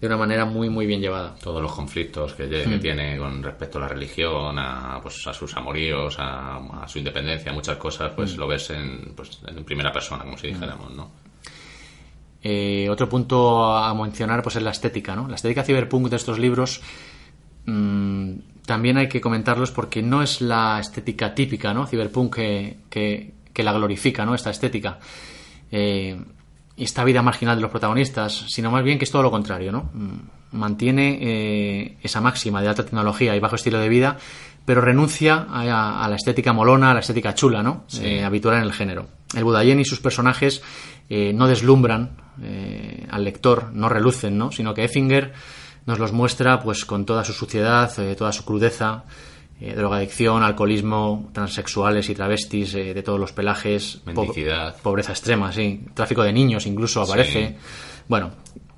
de 0.02 0.06
una 0.08 0.18
manera 0.18 0.46
muy, 0.46 0.70
muy 0.70 0.86
bien 0.86 1.02
llevada. 1.02 1.34
Todos 1.42 1.60
los 1.62 1.72
conflictos 1.72 2.34
que, 2.34 2.48
que 2.48 2.68
Hmm. 2.68 2.80
tiene 2.80 3.18
con 3.18 3.42
respecto 3.42 3.78
a 3.80 3.82
la 3.82 3.88
religión, 3.88 4.60
a, 4.60 5.00
pues, 5.02 5.26
a 5.28 5.34
sus 5.34 5.56
amoríos, 5.58 6.18
a, 6.20 6.58
a 6.84 6.88
su 6.88 7.00
independencia, 7.00 7.52
muchas 7.54 7.78
cosas, 7.78 8.12
pues 8.16 8.36
Hmm. 8.36 8.40
lo 8.40 8.48
ves 8.48 8.70
en, 8.72 9.14
pues, 9.16 9.40
en 9.48 9.64
primera 9.64 9.92
persona, 9.92 10.24
como 10.24 10.38
si 10.38 10.48
dijéramos, 10.48 10.92
¿no? 10.94 11.10
Eh, 12.44 12.88
otro 12.90 13.10
punto 13.10 13.66
a 13.76 13.94
mencionar 13.96 14.44
pues 14.44 14.56
es 14.56 14.62
la 14.64 14.70
estética, 14.72 15.16
¿no? 15.16 15.28
La 15.28 15.36
estética 15.36 15.64
cyberpunk 15.64 16.08
de 16.10 16.16
estos 16.18 16.38
libros 16.38 16.82
mm, 17.66 18.32
también 18.68 18.98
hay 18.98 19.08
que 19.08 19.22
comentarlos 19.22 19.72
porque 19.72 20.04
no 20.04 20.22
es 20.22 20.42
la 20.42 20.80
estética 20.80 21.34
típica, 21.34 21.74
¿no? 21.74 21.88
Cyberpunk 21.88 22.36
que, 22.36 22.78
que, 22.90 23.34
que 23.54 23.64
la 23.64 23.72
glorifica, 23.72 24.26
¿no? 24.26 24.36
Esta 24.36 24.52
estética. 24.52 25.00
Eh, 25.72 26.22
y 26.76 26.84
esta 26.84 27.04
vida 27.04 27.24
marginal 27.24 27.56
de 27.56 27.62
los 27.62 27.72
protagonistas, 27.72 28.46
sino 28.50 28.70
más 28.70 28.84
bien 28.84 29.00
que 29.00 29.06
es 29.06 29.12
todo 29.12 29.24
lo 29.24 29.32
contrario, 29.32 29.72
¿no? 29.72 29.90
Mm, 29.94 30.18
Mantiene 30.50 31.18
eh, 31.22 31.98
esa 32.04 32.22
máxima 32.22 32.62
de 32.62 32.70
alta 32.70 32.84
tecnología 32.84 33.36
y 33.36 33.40
bajo 33.40 33.56
estilo 33.56 33.80
de 33.80 33.90
vida, 33.90 34.18
pero 34.66 34.82
renuncia 34.82 35.46
a, 35.50 36.04
a 36.04 36.10
la 36.10 36.16
estética 36.16 36.52
molona, 36.52 36.92
a 36.92 36.94
la 36.94 37.00
estética 37.00 37.34
chula, 37.34 37.64
¿no? 37.64 37.86
Sí. 37.88 38.06
Eh, 38.06 38.24
habitual 38.24 38.58
en 38.58 38.64
el 38.64 38.74
género. 38.74 39.08
El 39.34 39.44
Budayen 39.44 39.80
y 39.80 39.86
sus 39.86 40.00
personajes 40.00 40.62
eh, 41.10 41.32
no 41.34 41.48
deslumbran 41.48 42.18
eh, 42.42 43.08
al 43.10 43.24
lector, 43.24 43.72
no 43.74 43.88
relucen, 43.88 44.38
¿no? 44.38 44.52
Sino 44.52 44.74
que 44.74 44.84
Effinger 44.84 45.34
nos 45.88 45.98
los 45.98 46.12
muestra 46.12 46.60
pues 46.62 46.86
con 46.86 47.06
toda 47.06 47.24
su 47.24 47.34
suciedad, 47.34 47.92
eh, 48.00 48.16
toda 48.16 48.32
su 48.32 48.46
crudeza, 48.46 49.04
eh, 49.60 49.74
drogadicción, 49.74 50.44
alcoholismo, 50.44 51.30
transexuales 51.34 52.08
y 52.10 52.14
travestis 52.14 52.76
eh, 52.76 52.94
de 52.94 53.02
todos 53.02 53.20
los 53.20 53.32
pelajes, 53.32 54.02
po- 54.14 54.26
pobreza 54.84 55.14
extrema, 55.14 55.52
sí, 55.52 55.82
tráfico 55.96 56.22
de 56.22 56.32
niños 56.34 56.68
incluso 56.68 57.02
aparece. 57.02 57.56
Bueno, 58.08 58.30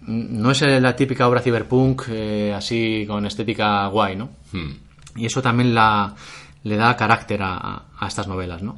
no 0.07 0.51
es 0.51 0.61
la 0.61 0.95
típica 0.95 1.27
obra 1.27 1.41
cyberpunk 1.41 2.03
así 2.55 3.03
con 3.07 3.25
estética 3.25 3.85
guay, 3.87 4.15
¿no? 4.15 4.29
Hmm. 4.53 4.71
Y 5.17 5.25
eso 5.25 5.41
también 5.41 5.75
la, 5.75 6.15
le 6.63 6.75
da 6.77 6.95
carácter 6.95 7.41
a, 7.43 7.83
a 7.99 8.07
estas 8.07 8.27
novelas, 8.27 8.61
¿no? 8.63 8.77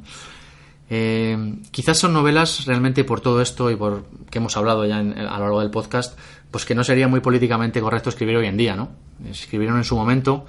Quizás 1.70 1.98
son 1.98 2.12
novelas 2.12 2.66
realmente 2.66 3.04
por 3.04 3.20
todo 3.20 3.40
esto 3.40 3.70
y 3.70 3.76
por 3.76 4.04
que 4.30 4.38
hemos 4.38 4.56
hablado 4.58 4.84
ya 4.84 5.00
en- 5.00 5.16
a 5.18 5.38
lo 5.38 5.44
largo 5.44 5.60
del 5.60 5.70
podcast, 5.70 6.18
pues 6.52 6.64
que 6.64 6.76
no 6.76 6.84
sería 6.84 7.08
muy 7.08 7.18
políticamente 7.18 7.80
correcto 7.80 8.10
escribir 8.10 8.36
hoy 8.36 8.46
en 8.46 8.56
día, 8.56 8.76
¿no? 8.76 8.90
Escribieron 9.28 9.78
en 9.78 9.84
su 9.84 9.96
momento, 9.96 10.44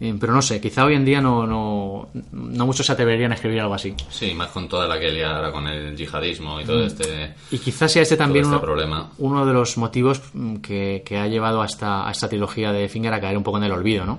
eh, 0.00 0.12
pero 0.18 0.32
no 0.32 0.42
sé, 0.42 0.60
quizá 0.60 0.84
hoy 0.84 0.94
en 0.94 1.04
día 1.04 1.20
no, 1.20 1.46
no, 1.46 2.08
no 2.32 2.66
muchos 2.66 2.86
se 2.86 2.92
atreverían 2.92 3.30
a 3.30 3.36
escribir 3.36 3.60
algo 3.60 3.74
así. 3.74 3.94
Sí, 4.10 4.34
más 4.34 4.48
con 4.48 4.68
toda 4.68 4.88
la 4.88 4.98
que 4.98 5.12
lía 5.12 5.36
ahora 5.36 5.52
con 5.52 5.68
el 5.68 5.96
yihadismo 5.96 6.60
y 6.60 6.64
todo 6.64 6.84
este, 6.84 7.34
Y 7.52 7.58
quizás 7.58 7.92
sea 7.92 8.02
este 8.02 8.16
también 8.16 8.44
este 8.44 8.56
uno, 8.56 8.60
problema. 8.60 9.10
uno 9.18 9.46
de 9.46 9.52
los 9.52 9.76
motivos 9.76 10.20
mm, 10.32 10.56
que, 10.56 11.02
que 11.04 11.18
ha 11.18 11.28
llevado 11.28 11.62
a 11.62 11.66
esta, 11.66 12.08
a 12.08 12.10
esta 12.10 12.28
trilogía 12.28 12.72
de 12.72 12.88
Finger 12.88 13.12
a 13.14 13.20
caer 13.20 13.36
un 13.36 13.44
poco 13.44 13.58
en 13.58 13.64
el 13.64 13.72
olvido, 13.72 14.04
¿no? 14.04 14.18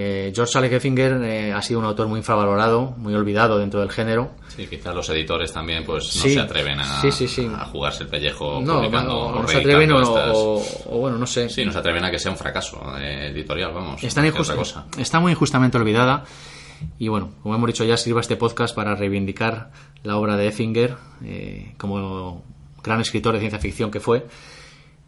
Eh, 0.00 0.32
George 0.32 0.56
Alec 0.56 0.78
Finger 0.80 1.20
eh, 1.24 1.52
ha 1.52 1.60
sido 1.60 1.80
un 1.80 1.84
autor 1.86 2.06
muy 2.06 2.18
infravalorado, 2.18 2.94
muy 2.98 3.12
olvidado 3.14 3.58
dentro 3.58 3.80
del 3.80 3.90
género. 3.90 4.30
Sí, 4.46 4.68
quizás 4.68 4.94
los 4.94 5.08
editores 5.10 5.52
también 5.52 5.84
pues 5.84 6.14
no 6.14 6.22
Sí, 6.22 6.34
se 6.34 6.38
atreven 6.40 6.78
a, 6.78 7.00
sí, 7.00 7.10
sí, 7.26 7.50
a 7.52 7.64
jugarse 7.64 8.04
el 8.04 8.08
pellejo 8.08 8.60
No, 8.62 8.76
publicando 8.76 9.12
no, 9.12 9.18
o 9.38 9.42
no 9.42 9.48
se 9.48 9.56
atreven 9.56 9.90
o, 9.90 10.00
estas- 10.00 10.36
o- 10.36 10.62
o, 10.90 10.98
bueno, 11.00 11.18
no 11.18 11.26
sé. 11.26 11.48
Sí, 11.48 11.64
no 11.64 11.72
se 11.72 11.78
atreven 11.78 12.04
a 12.04 12.12
que 12.12 12.18
sea 12.20 12.30
un 12.30 12.36
fracaso 12.38 12.80
eh, 12.96 13.30
editorial, 13.32 13.72
vamos. 13.72 14.00
está, 14.04 14.22
cosa. 14.54 14.86
está 14.96 15.18
muy 15.18 15.32
injustamente 15.32 15.76
olvidada. 15.78 16.22
Y 17.00 17.08
bueno, 17.08 17.32
como 17.42 17.56
hemos 17.56 17.66
dicho 17.66 17.82
ya, 17.82 17.96
sirva 17.96 18.20
este 18.20 18.36
podcast 18.36 18.76
para 18.76 18.94
reivindicar 18.94 19.72
la 20.04 20.16
obra 20.16 20.36
de 20.36 20.46
Effinger 20.46 20.94
eh, 21.24 21.74
como 21.76 22.44
gran 22.84 23.00
escritor 23.00 23.34
de 23.34 23.40
ciencia 23.40 23.58
ficción 23.58 23.90
que 23.90 23.98
fue 23.98 24.24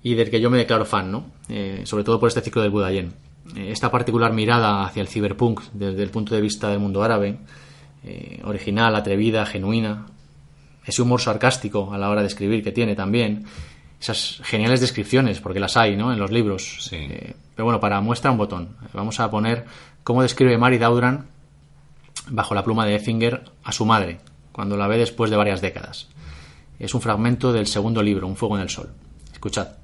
y 0.02 0.14
del 0.14 0.30
que 0.30 0.40
yo 0.40 0.50
me 0.50 0.58
declaro 0.58 0.84
fan, 0.84 1.12
¿no? 1.12 1.30
Eh, 1.48 1.82
sobre 1.84 2.02
todo 2.02 2.18
por 2.18 2.26
este 2.26 2.40
ciclo 2.40 2.62
del 2.62 2.72
Budayen. 2.72 3.14
Eh, 3.56 3.70
esta 3.70 3.90
particular 3.90 4.32
mirada 4.32 4.84
hacia 4.84 5.00
el 5.00 5.08
cyberpunk 5.08 5.60
desde 5.72 6.02
el 6.02 6.10
punto 6.10 6.34
de 6.34 6.40
vista 6.40 6.68
del 6.68 6.78
mundo 6.78 7.02
árabe, 7.02 7.38
eh, 8.04 8.40
original, 8.44 8.94
atrevida, 8.94 9.46
genuina, 9.46 10.06
ese 10.84 11.02
humor 11.02 11.20
sarcástico 11.20 11.92
a 11.92 11.98
la 11.98 12.10
hora 12.10 12.22
de 12.22 12.28
escribir 12.28 12.62
que 12.62 12.72
tiene 12.72 12.94
también, 12.94 13.44
esas 14.00 14.40
geniales 14.44 14.80
descripciones, 14.80 15.40
porque 15.40 15.60
las 15.60 15.76
hay, 15.76 15.96
¿no? 15.96 16.12
En 16.12 16.18
los 16.18 16.30
libros. 16.30 16.78
Sí. 16.80 16.96
Eh, 16.96 17.34
pero 17.54 17.66
bueno, 17.66 17.80
para 17.80 18.00
muestra 18.00 18.30
un 18.30 18.38
botón. 18.38 18.76
Vamos 18.94 19.20
a 19.20 19.30
poner 19.30 19.66
cómo 20.02 20.22
describe 20.22 20.56
Mary 20.56 20.78
Daudran 20.78 21.26
bajo 22.28 22.54
la 22.54 22.64
pluma 22.64 22.86
de 22.86 22.94
Effinger 22.94 23.44
a 23.62 23.72
su 23.72 23.84
madre, 23.84 24.20
cuando 24.52 24.76
la 24.76 24.86
ve 24.86 24.96
después 24.96 25.30
de 25.30 25.36
varias 25.36 25.60
décadas. 25.60 26.08
Es 26.78 26.94
un 26.94 27.02
fragmento 27.02 27.52
del 27.52 27.66
segundo 27.66 28.02
libro, 28.02 28.26
Un 28.26 28.36
fuego 28.36 28.56
en 28.56 28.62
el 28.62 28.70
sol. 28.70 28.88
Escuchad. 29.32 29.79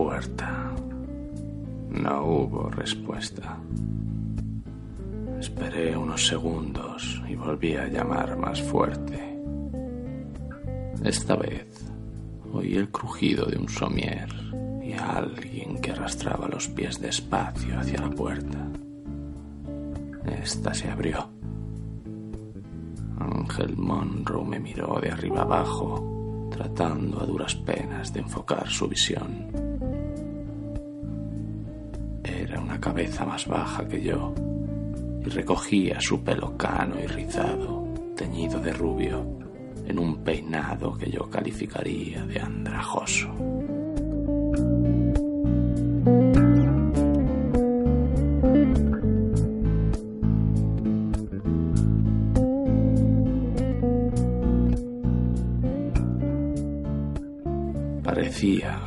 Puerta. 0.00 0.72
No 1.90 2.24
hubo 2.24 2.70
respuesta. 2.70 3.58
Esperé 5.38 5.94
unos 5.94 6.26
segundos 6.26 7.22
y 7.28 7.34
volví 7.34 7.76
a 7.76 7.86
llamar 7.86 8.34
más 8.38 8.62
fuerte. 8.62 9.38
Esta 11.04 11.36
vez 11.36 11.84
oí 12.50 12.76
el 12.76 12.88
crujido 12.88 13.44
de 13.44 13.58
un 13.58 13.68
somier 13.68 14.30
y 14.82 14.94
a 14.94 15.18
alguien 15.18 15.78
que 15.82 15.90
arrastraba 15.90 16.48
los 16.48 16.66
pies 16.68 16.98
despacio 16.98 17.78
hacia 17.78 18.00
la 18.00 18.10
puerta. 18.10 18.58
Esta 20.24 20.72
se 20.72 20.90
abrió. 20.90 21.28
Ángel 23.18 23.76
Monroe 23.76 24.48
me 24.48 24.60
miró 24.60 24.98
de 24.98 25.10
arriba 25.10 25.42
abajo, 25.42 26.48
tratando 26.50 27.20
a 27.20 27.26
duras 27.26 27.54
penas 27.54 28.14
de 28.14 28.20
enfocar 28.20 28.66
su 28.66 28.88
visión. 28.88 29.69
Era 32.40 32.58
una 32.58 32.80
cabeza 32.80 33.26
más 33.26 33.46
baja 33.46 33.86
que 33.86 34.00
yo 34.02 34.34
y 35.22 35.28
recogía 35.28 36.00
su 36.00 36.24
pelo 36.24 36.56
cano 36.56 36.98
y 36.98 37.06
rizado, 37.06 37.86
teñido 38.16 38.58
de 38.60 38.72
rubio, 38.72 39.26
en 39.86 39.98
un 39.98 40.24
peinado 40.24 40.96
que 40.96 41.10
yo 41.10 41.28
calificaría 41.28 42.24
de 42.24 42.40
andrajoso. 42.40 43.28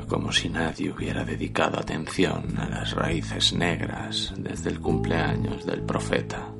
Como 0.07 0.31
si 0.31 0.49
nadie 0.49 0.91
hubiera 0.91 1.23
dedicado 1.23 1.79
atención 1.79 2.57
a 2.57 2.67
las 2.67 2.95
raíces 2.95 3.53
negras 3.53 4.33
desde 4.35 4.71
el 4.71 4.79
cumpleaños 4.79 5.63
del 5.67 5.83
profeta. 5.83 6.51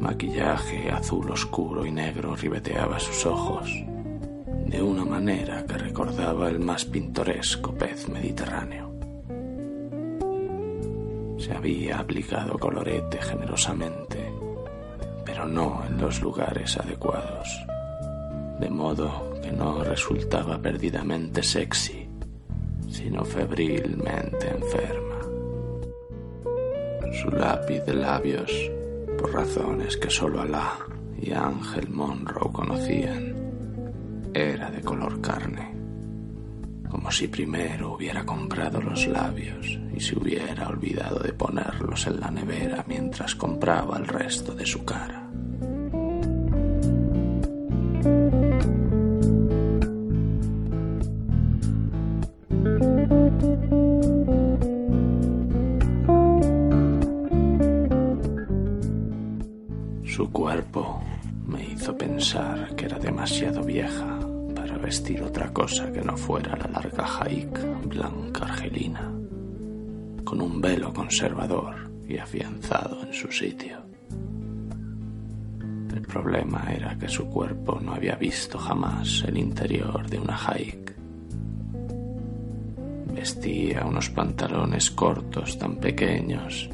Maquillaje 0.00 0.90
azul 0.90 1.30
oscuro 1.30 1.86
y 1.86 1.92
negro 1.92 2.34
ribeteaba 2.34 2.98
sus 2.98 3.24
ojos 3.24 3.70
de 4.66 4.82
una 4.82 5.04
manera 5.04 5.64
que 5.64 5.78
recordaba 5.78 6.48
el 6.48 6.58
más 6.58 6.84
pintoresco 6.84 7.72
pez 7.72 8.08
mediterráneo. 8.08 8.92
Se 11.38 11.52
había 11.52 12.00
aplicado 12.00 12.58
colorete 12.58 13.22
generosamente, 13.22 14.32
pero 15.24 15.46
no 15.46 15.84
en 15.86 15.98
los 15.98 16.20
lugares 16.20 16.76
adecuados 16.76 17.64
de 18.58 18.70
modo 18.70 19.25
que 19.46 19.52
no 19.52 19.84
resultaba 19.84 20.60
perdidamente 20.60 21.40
sexy, 21.40 22.08
sino 22.90 23.24
febrilmente 23.24 24.48
enferma. 24.50 25.20
Su 27.22 27.30
lápiz 27.30 27.80
de 27.84 27.94
labios, 27.94 28.50
por 29.16 29.32
razones 29.32 29.96
que 29.98 30.10
solo 30.10 30.40
Alá 30.40 30.78
y 31.16 31.30
Ángel 31.30 31.88
Monroe 31.90 32.52
conocían, 32.52 33.36
era 34.34 34.68
de 34.68 34.80
color 34.82 35.20
carne, 35.20 35.72
como 36.90 37.12
si 37.12 37.28
primero 37.28 37.94
hubiera 37.94 38.26
comprado 38.26 38.80
los 38.80 39.06
labios 39.06 39.78
y 39.94 40.00
se 40.00 40.18
hubiera 40.18 40.68
olvidado 40.68 41.20
de 41.20 41.32
ponerlos 41.32 42.04
en 42.08 42.18
la 42.18 42.32
nevera 42.32 42.84
mientras 42.88 43.36
compraba 43.36 43.96
el 43.96 44.08
resto 44.08 44.56
de 44.56 44.66
su 44.66 44.84
cara. 44.84 45.25
Para 64.54 64.78
vestir 64.78 65.22
otra 65.22 65.52
cosa 65.52 65.92
que 65.92 66.00
no 66.00 66.16
fuera 66.16 66.56
la 66.56 66.66
larga 66.80 67.06
jaica 67.06 67.78
blanca 67.84 68.44
argelina, 68.44 69.12
con 70.24 70.40
un 70.40 70.62
velo 70.62 70.94
conservador 70.94 71.90
y 72.08 72.16
afianzado 72.16 73.02
en 73.06 73.12
su 73.12 73.30
sitio. 73.30 73.82
El 75.94 76.02
problema 76.02 76.72
era 76.72 76.96
que 76.96 77.08
su 77.08 77.26
cuerpo 77.26 77.78
no 77.78 77.92
había 77.92 78.14
visto 78.16 78.58
jamás 78.58 79.22
el 79.28 79.36
interior 79.36 80.08
de 80.08 80.20
una 80.20 80.38
haik. 80.38 80.96
Vestía 83.12 83.84
unos 83.84 84.08
pantalones 84.08 84.90
cortos 84.90 85.58
tan 85.58 85.76
pequeños 85.76 86.70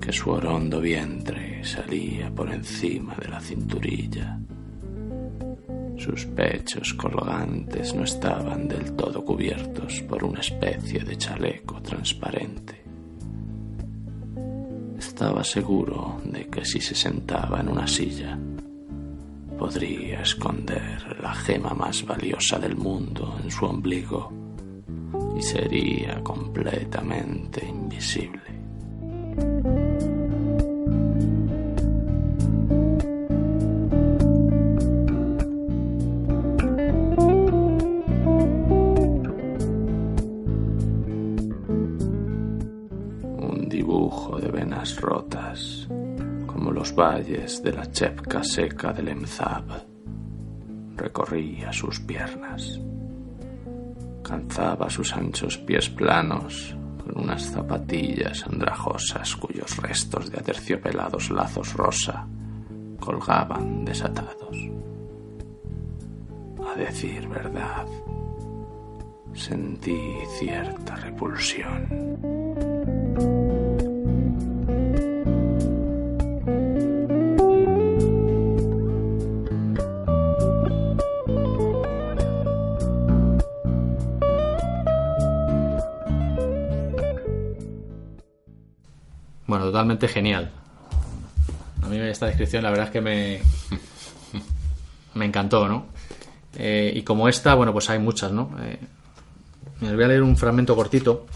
que 0.00 0.12
su 0.12 0.30
orondo 0.30 0.80
vientre 0.80 1.64
salía 1.64 2.30
por 2.30 2.52
encima 2.52 3.16
de 3.16 3.28
la 3.28 3.40
cinturilla. 3.40 4.38
Sus 5.96 6.26
pechos 6.26 6.92
colgantes 6.94 7.94
no 7.94 8.04
estaban 8.04 8.68
del 8.68 8.92
todo 8.92 9.24
cubiertos 9.24 10.02
por 10.02 10.24
una 10.24 10.40
especie 10.40 11.00
de 11.00 11.16
chaleco 11.16 11.80
transparente. 11.80 12.84
Estaba 14.98 15.42
seguro 15.42 16.20
de 16.24 16.46
que 16.48 16.64
si 16.64 16.80
se 16.80 16.94
sentaba 16.94 17.60
en 17.60 17.68
una 17.68 17.86
silla, 17.86 18.38
podría 19.58 20.20
esconder 20.20 21.16
la 21.20 21.34
gema 21.34 21.74
más 21.74 22.04
valiosa 22.04 22.58
del 22.58 22.76
mundo 22.76 23.38
en 23.42 23.50
su 23.50 23.64
ombligo 23.64 24.32
y 25.36 25.42
sería 25.42 26.22
completamente 26.22 27.66
invisible. 27.66 29.85
Valles 46.96 47.62
de 47.62 47.72
la 47.72 47.90
chepca 47.92 48.42
seca 48.42 48.90
del 48.90 49.08
Emzab, 49.08 49.64
recorría 50.96 51.70
sus 51.70 52.00
piernas. 52.00 52.80
Calzaba 54.22 54.88
sus 54.88 55.12
anchos 55.12 55.58
pies 55.58 55.90
planos 55.90 56.74
con 57.04 57.22
unas 57.22 57.42
zapatillas 57.42 58.44
andrajosas 58.46 59.36
cuyos 59.36 59.76
restos 59.76 60.30
de 60.30 60.38
aterciopelados 60.38 61.30
lazos 61.30 61.74
rosa 61.74 62.26
colgaban 62.98 63.84
desatados. 63.84 64.56
A 66.66 66.74
decir 66.78 67.28
verdad, 67.28 67.86
sentí 69.34 70.00
cierta 70.38 70.96
repulsión. 70.96 72.45
Bueno, 89.46 89.66
totalmente 89.66 90.08
genial. 90.08 90.50
A 91.82 91.88
mí 91.88 91.98
esta 91.98 92.26
descripción 92.26 92.64
la 92.64 92.70
verdad 92.70 92.86
es 92.86 92.92
que 92.92 93.00
me, 93.00 93.40
me 95.14 95.24
encantó, 95.24 95.68
¿no? 95.68 95.86
Eh, 96.56 96.92
y 96.94 97.02
como 97.02 97.28
esta, 97.28 97.54
bueno, 97.54 97.72
pues 97.72 97.88
hay 97.90 97.98
muchas, 97.98 98.32
¿no? 98.32 98.50
Eh, 98.60 98.78
voy 99.80 100.04
a 100.04 100.08
leer 100.08 100.22
un 100.22 100.36
fragmento 100.36 100.74
cortito 100.74 101.26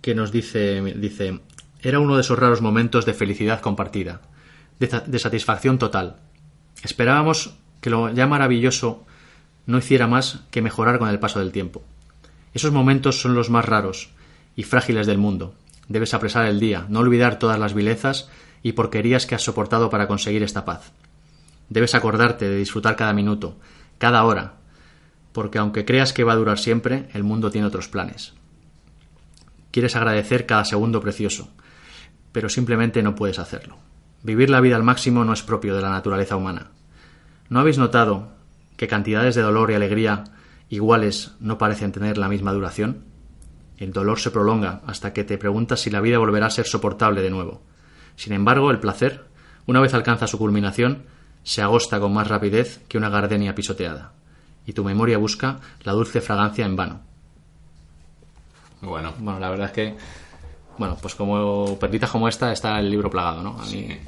que 0.00 0.14
nos 0.14 0.30
dice, 0.30 0.80
dice, 0.96 1.40
era 1.82 1.98
uno 1.98 2.14
de 2.14 2.20
esos 2.20 2.38
raros 2.38 2.60
momentos 2.60 3.06
de 3.06 3.14
felicidad 3.14 3.60
compartida, 3.60 4.20
de 4.78 5.18
satisfacción 5.18 5.78
total. 5.78 6.16
Esperábamos 6.84 7.56
que 7.80 7.90
lo 7.90 8.10
ya 8.10 8.26
maravilloso 8.26 9.04
no 9.66 9.78
hiciera 9.78 10.06
más 10.06 10.44
que 10.50 10.62
mejorar 10.62 10.98
con 10.98 11.08
el 11.08 11.18
paso 11.18 11.40
del 11.40 11.50
tiempo. 11.50 11.82
Esos 12.54 12.72
momentos 12.72 13.20
son 13.20 13.34
los 13.34 13.50
más 13.50 13.64
raros 13.64 14.10
y 14.58 14.64
frágiles 14.64 15.06
del 15.06 15.18
mundo. 15.18 15.54
Debes 15.86 16.14
apresar 16.14 16.44
el 16.46 16.58
día, 16.58 16.84
no 16.88 16.98
olvidar 16.98 17.38
todas 17.38 17.60
las 17.60 17.74
vilezas 17.74 18.28
y 18.60 18.72
porquerías 18.72 19.24
que 19.24 19.36
has 19.36 19.42
soportado 19.44 19.88
para 19.88 20.08
conseguir 20.08 20.42
esta 20.42 20.64
paz. 20.64 20.90
Debes 21.68 21.94
acordarte 21.94 22.48
de 22.48 22.56
disfrutar 22.56 22.96
cada 22.96 23.12
minuto, 23.12 23.56
cada 23.98 24.24
hora, 24.24 24.54
porque 25.30 25.58
aunque 25.58 25.84
creas 25.84 26.12
que 26.12 26.24
va 26.24 26.32
a 26.32 26.36
durar 26.36 26.58
siempre, 26.58 27.08
el 27.12 27.22
mundo 27.22 27.52
tiene 27.52 27.68
otros 27.68 27.86
planes. 27.86 28.34
Quieres 29.70 29.94
agradecer 29.94 30.44
cada 30.44 30.64
segundo 30.64 31.00
precioso, 31.00 31.50
pero 32.32 32.48
simplemente 32.48 33.00
no 33.04 33.14
puedes 33.14 33.38
hacerlo. 33.38 33.76
Vivir 34.24 34.50
la 34.50 34.60
vida 34.60 34.74
al 34.74 34.82
máximo 34.82 35.24
no 35.24 35.34
es 35.34 35.44
propio 35.44 35.76
de 35.76 35.82
la 35.82 35.90
naturaleza 35.90 36.34
humana. 36.34 36.72
¿No 37.48 37.60
habéis 37.60 37.78
notado 37.78 38.32
que 38.76 38.88
cantidades 38.88 39.36
de 39.36 39.42
dolor 39.42 39.70
y 39.70 39.74
alegría 39.74 40.24
iguales 40.68 41.36
no 41.38 41.58
parecen 41.58 41.92
tener 41.92 42.18
la 42.18 42.28
misma 42.28 42.52
duración? 42.52 43.06
El 43.78 43.92
dolor 43.92 44.18
se 44.18 44.30
prolonga 44.30 44.80
hasta 44.86 45.12
que 45.12 45.24
te 45.24 45.38
preguntas 45.38 45.80
si 45.80 45.90
la 45.90 46.00
vida 46.00 46.18
volverá 46.18 46.46
a 46.46 46.50
ser 46.50 46.66
soportable 46.66 47.22
de 47.22 47.30
nuevo. 47.30 47.62
Sin 48.16 48.32
embargo, 48.32 48.70
el 48.70 48.80
placer, 48.80 49.24
una 49.66 49.80
vez 49.80 49.94
alcanza 49.94 50.26
su 50.26 50.38
culminación, 50.38 51.04
se 51.44 51.62
agosta 51.62 52.00
con 52.00 52.12
más 52.12 52.26
rapidez 52.26 52.80
que 52.88 52.98
una 52.98 53.08
gardenia 53.08 53.54
pisoteada, 53.54 54.12
y 54.66 54.72
tu 54.72 54.84
memoria 54.84 55.18
busca 55.18 55.60
la 55.84 55.92
dulce 55.92 56.20
fragancia 56.20 56.66
en 56.66 56.76
vano. 56.76 57.00
Bueno, 58.80 59.14
Bueno, 59.18 59.38
la 59.38 59.50
verdad 59.50 59.66
es 59.66 59.72
que, 59.72 59.96
bueno, 60.76 60.96
pues 61.00 61.14
como 61.14 61.78
perditas 61.78 62.10
como 62.10 62.28
esta 62.28 62.52
está 62.52 62.78
el 62.78 62.90
libro 62.90 63.10
plagado, 63.10 63.42
¿no? 63.42 63.60
A 63.60 63.64
mí 63.64 63.70
sí. 63.70 63.98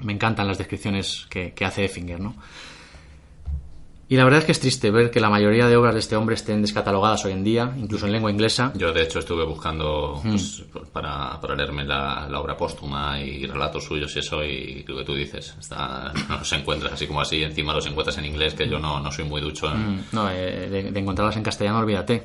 me 0.00 0.12
encantan 0.12 0.46
las 0.46 0.58
descripciones 0.58 1.26
que, 1.30 1.52
que 1.52 1.64
hace 1.64 1.84
Effinger, 1.84 2.20
¿no? 2.20 2.34
Y 4.14 4.16
la 4.16 4.22
verdad 4.22 4.38
es 4.38 4.46
que 4.46 4.52
es 4.52 4.60
triste 4.60 4.92
ver 4.92 5.10
que 5.10 5.18
la 5.18 5.28
mayoría 5.28 5.66
de 5.66 5.74
obras 5.76 5.92
de 5.92 5.98
este 5.98 6.14
hombre 6.14 6.36
estén 6.36 6.62
descatalogadas 6.62 7.24
hoy 7.24 7.32
en 7.32 7.42
día, 7.42 7.74
incluso 7.76 8.06
en 8.06 8.12
lengua 8.12 8.30
inglesa. 8.30 8.70
Yo, 8.76 8.92
de 8.92 9.02
hecho, 9.02 9.18
estuve 9.18 9.44
buscando 9.44 10.20
pues, 10.22 10.62
para, 10.92 11.40
para 11.40 11.56
leerme 11.56 11.84
la, 11.84 12.28
la 12.30 12.38
obra 12.38 12.56
póstuma 12.56 13.20
y 13.20 13.44
relatos 13.44 13.82
suyos 13.82 14.14
y 14.14 14.20
eso, 14.20 14.44
y 14.44 14.84
lo 14.86 14.98
que 14.98 15.02
tú 15.04 15.14
dices, 15.16 15.56
está, 15.58 16.12
no 16.28 16.38
los 16.38 16.52
encuentras 16.52 16.92
así 16.92 17.08
como 17.08 17.22
así, 17.22 17.42
encima 17.42 17.74
los 17.74 17.86
encuentras 17.86 18.16
en 18.18 18.26
inglés, 18.26 18.54
que 18.54 18.68
yo 18.68 18.78
no, 18.78 19.00
no 19.00 19.10
soy 19.10 19.24
muy 19.24 19.40
ducho 19.40 19.66
en... 19.72 19.96
Mm, 19.96 20.04
No, 20.12 20.30
eh, 20.30 20.68
de, 20.70 20.92
de 20.92 21.00
encontrarlas 21.00 21.36
en 21.36 21.42
castellano, 21.42 21.80
olvídate. 21.80 22.22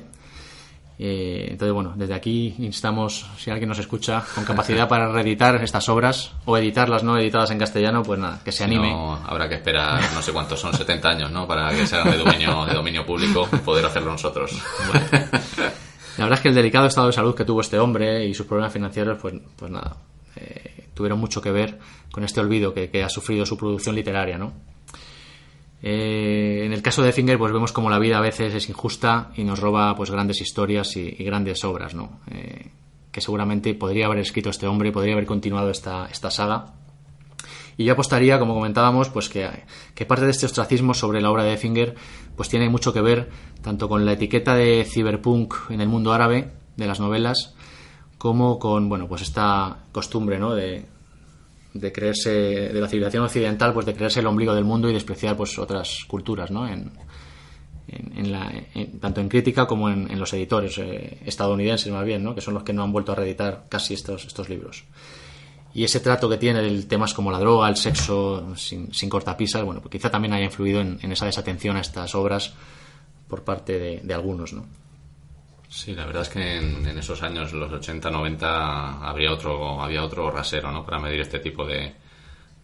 Eh, 1.02 1.46
entonces, 1.52 1.72
bueno, 1.72 1.94
desde 1.96 2.12
aquí 2.12 2.54
instamos, 2.58 3.24
si 3.38 3.50
alguien 3.50 3.70
nos 3.70 3.78
escucha, 3.78 4.22
con 4.34 4.44
capacidad 4.44 4.86
para 4.86 5.10
reeditar 5.10 5.54
estas 5.64 5.88
obras 5.88 6.32
o 6.44 6.58
editarlas 6.58 7.02
no 7.02 7.16
editadas 7.16 7.50
en 7.52 7.58
castellano, 7.58 8.02
pues 8.02 8.20
nada, 8.20 8.38
que 8.44 8.52
se 8.52 8.58
Si 8.58 8.64
anime. 8.64 8.90
no, 8.90 9.14
habrá 9.26 9.48
que 9.48 9.54
esperar, 9.54 10.02
no 10.12 10.20
sé 10.20 10.30
cuántos 10.30 10.60
son, 10.60 10.74
70 10.74 11.08
años, 11.08 11.30
¿no? 11.30 11.46
Para 11.46 11.70
que 11.70 11.86
sean 11.86 12.10
de 12.10 12.18
dominio, 12.18 12.66
de 12.66 12.74
dominio 12.74 13.06
público, 13.06 13.48
poder 13.64 13.86
hacerlo 13.86 14.12
nosotros. 14.12 14.52
La 16.18 16.24
verdad 16.24 16.34
es 16.34 16.40
que 16.40 16.48
el 16.50 16.54
delicado 16.54 16.86
estado 16.86 17.06
de 17.06 17.14
salud 17.14 17.34
que 17.34 17.46
tuvo 17.46 17.62
este 17.62 17.78
hombre 17.78 18.26
y 18.26 18.34
sus 18.34 18.44
problemas 18.44 18.70
financieros, 18.70 19.18
pues, 19.22 19.34
pues 19.56 19.70
nada, 19.70 19.96
eh, 20.36 20.88
tuvieron 20.92 21.18
mucho 21.18 21.40
que 21.40 21.50
ver 21.50 21.78
con 22.12 22.24
este 22.24 22.40
olvido 22.40 22.74
que, 22.74 22.90
que 22.90 23.02
ha 23.02 23.08
sufrido 23.08 23.46
su 23.46 23.56
producción 23.56 23.94
literaria, 23.94 24.36
¿no? 24.36 24.52
Eh, 25.82 26.62
en 26.64 26.72
el 26.72 26.82
caso 26.82 27.02
de 27.02 27.12
Finger, 27.12 27.38
pues 27.38 27.52
vemos 27.52 27.72
como 27.72 27.90
la 27.90 27.98
vida 27.98 28.18
a 28.18 28.20
veces 28.20 28.54
es 28.54 28.68
injusta 28.68 29.30
y 29.36 29.44
nos 29.44 29.60
roba 29.60 29.94
pues 29.96 30.10
grandes 30.10 30.40
historias 30.40 30.96
y, 30.96 31.10
grandes 31.24 31.64
obras, 31.64 31.94
¿no? 31.94 32.20
Eh, 32.30 32.70
que 33.10 33.20
seguramente 33.20 33.74
podría 33.74 34.06
haber 34.06 34.18
escrito 34.18 34.50
este 34.50 34.66
hombre, 34.66 34.92
podría 34.92 35.14
haber 35.14 35.26
continuado 35.26 35.70
esta, 35.70 36.06
esta 36.10 36.30
saga. 36.30 36.74
Y 37.76 37.84
yo 37.84 37.94
apostaría, 37.94 38.38
como 38.38 38.54
comentábamos, 38.54 39.08
pues 39.08 39.28
que, 39.28 39.48
que 39.94 40.04
parte 40.04 40.26
de 40.26 40.32
este 40.32 40.46
ostracismo 40.46 40.92
sobre 40.92 41.22
la 41.22 41.30
obra 41.30 41.44
de 41.44 41.54
Effinger 41.54 41.94
pues 42.36 42.48
tiene 42.48 42.68
mucho 42.68 42.92
que 42.92 43.00
ver 43.00 43.30
tanto 43.62 43.88
con 43.88 44.04
la 44.04 44.12
etiqueta 44.12 44.54
de 44.54 44.84
cyberpunk 44.84 45.54
en 45.70 45.80
el 45.80 45.88
mundo 45.88 46.12
árabe 46.12 46.50
de 46.76 46.86
las 46.86 47.00
novelas 47.00 47.54
como 48.20 48.58
con 48.58 48.88
bueno 48.88 49.08
pues 49.08 49.22
esta 49.22 49.84
costumbre 49.92 50.38
¿no? 50.38 50.54
de, 50.54 50.86
de 51.74 51.92
creerse 51.92 52.30
de 52.30 52.80
la 52.80 52.88
civilización 52.88 53.24
occidental 53.24 53.72
pues 53.72 53.86
de 53.86 53.94
creerse 53.94 54.20
el 54.20 54.26
ombligo 54.26 54.54
del 54.54 54.64
mundo 54.64 54.88
y 54.90 54.92
despreciar 54.92 55.36
pues 55.36 55.58
otras 55.58 56.04
culturas 56.08 56.50
¿no? 56.50 56.66
en, 56.68 56.90
en, 57.88 58.32
la, 58.32 58.52
en- 58.74 58.98
tanto 59.00 59.20
en 59.20 59.28
crítica 59.28 59.66
como 59.66 59.88
en, 59.88 60.18
los 60.18 60.32
editores 60.32 60.78
eh, 60.78 61.18
estadounidenses 61.26 61.92
más 61.92 62.04
bien 62.04 62.22
¿no? 62.24 62.34
que 62.34 62.40
son 62.40 62.54
los 62.54 62.62
que 62.64 62.72
no 62.72 62.82
han 62.82 62.92
vuelto 62.92 63.12
a 63.12 63.14
reeditar 63.14 63.66
casi 63.68 63.94
estos, 63.94 64.24
estos 64.24 64.48
libros 64.48 64.84
y 65.72 65.84
ese 65.84 66.00
trato 66.00 66.28
que 66.28 66.36
tiene 66.36 66.62
de 66.62 66.82
temas 66.82 67.14
como 67.14 67.30
la 67.30 67.38
droga, 67.38 67.68
el 67.68 67.76
sexo 67.76 68.56
sin, 68.56 68.92
sin 68.92 69.08
cortapisas, 69.08 69.62
bueno, 69.64 69.80
pues 69.80 69.92
quizá 69.92 70.10
también 70.10 70.34
haya 70.34 70.46
influido 70.46 70.80
en, 70.80 70.98
en 71.00 71.12
esa 71.12 71.26
desatención 71.26 71.76
a 71.76 71.80
estas 71.80 72.12
obras 72.16 72.54
por 73.28 73.44
parte 73.44 73.78
de, 73.78 74.00
de 74.02 74.12
algunos, 74.14 74.52
¿no? 74.52 74.66
Sí, 75.70 75.94
la 75.94 76.04
verdad 76.04 76.22
es 76.22 76.28
que 76.28 76.56
en, 76.56 76.84
en 76.84 76.98
esos 76.98 77.22
años, 77.22 77.52
los 77.52 77.72
80, 77.72 78.10
90, 78.10 79.08
habría 79.08 79.32
otro, 79.32 79.80
había 79.80 80.02
otro 80.02 80.28
rasero, 80.28 80.72
¿no? 80.72 80.84
Para 80.84 80.98
medir 80.98 81.20
este 81.20 81.38
tipo 81.38 81.64
de, 81.64 81.94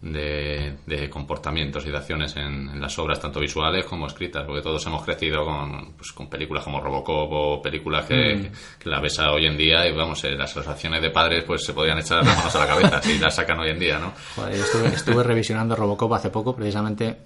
de, 0.01 0.77
de 0.85 1.09
comportamientos 1.09 1.85
y 1.85 1.89
de 1.89 1.97
acciones 1.97 2.35
en, 2.35 2.69
en 2.69 2.81
las 2.81 2.99
obras, 2.99 3.21
tanto 3.21 3.39
visuales 3.39 3.85
como 3.85 4.07
escritas, 4.07 4.43
porque 4.45 4.61
todos 4.61 4.85
hemos 4.87 5.03
crecido 5.03 5.45
con, 5.45 5.93
pues, 5.93 6.11
con 6.11 6.29
películas 6.29 6.65
como 6.65 6.81
Robocop 6.81 7.31
o 7.31 7.61
películas 7.61 8.05
que, 8.05 8.51
que 8.77 8.89
la 8.89 8.99
ves 8.99 9.17
hoy 9.19 9.45
en 9.45 9.57
día 9.57 9.87
y, 9.87 9.95
vamos, 9.95 10.21
eh, 10.25 10.31
las 10.31 10.51
asociaciones 10.51 11.01
de 11.01 11.09
padres 11.09 11.45
pues 11.45 11.63
se 11.65 11.73
podrían 11.73 11.99
echar 11.99 12.25
las 12.25 12.35
manos 12.37 12.55
a 12.55 12.59
la 12.59 12.67
cabeza 12.67 13.01
si 13.01 13.17
las 13.19 13.33
sacan 13.33 13.59
hoy 13.59 13.69
en 13.69 13.79
día, 13.79 13.99
¿no? 13.99 14.11
Joder, 14.35 14.53
yo 14.53 14.63
estuve, 14.63 14.87
estuve 14.87 15.23
revisionando 15.23 15.77
Robocop 15.77 16.13
hace 16.13 16.29
poco, 16.29 16.53
precisamente, 16.55 17.17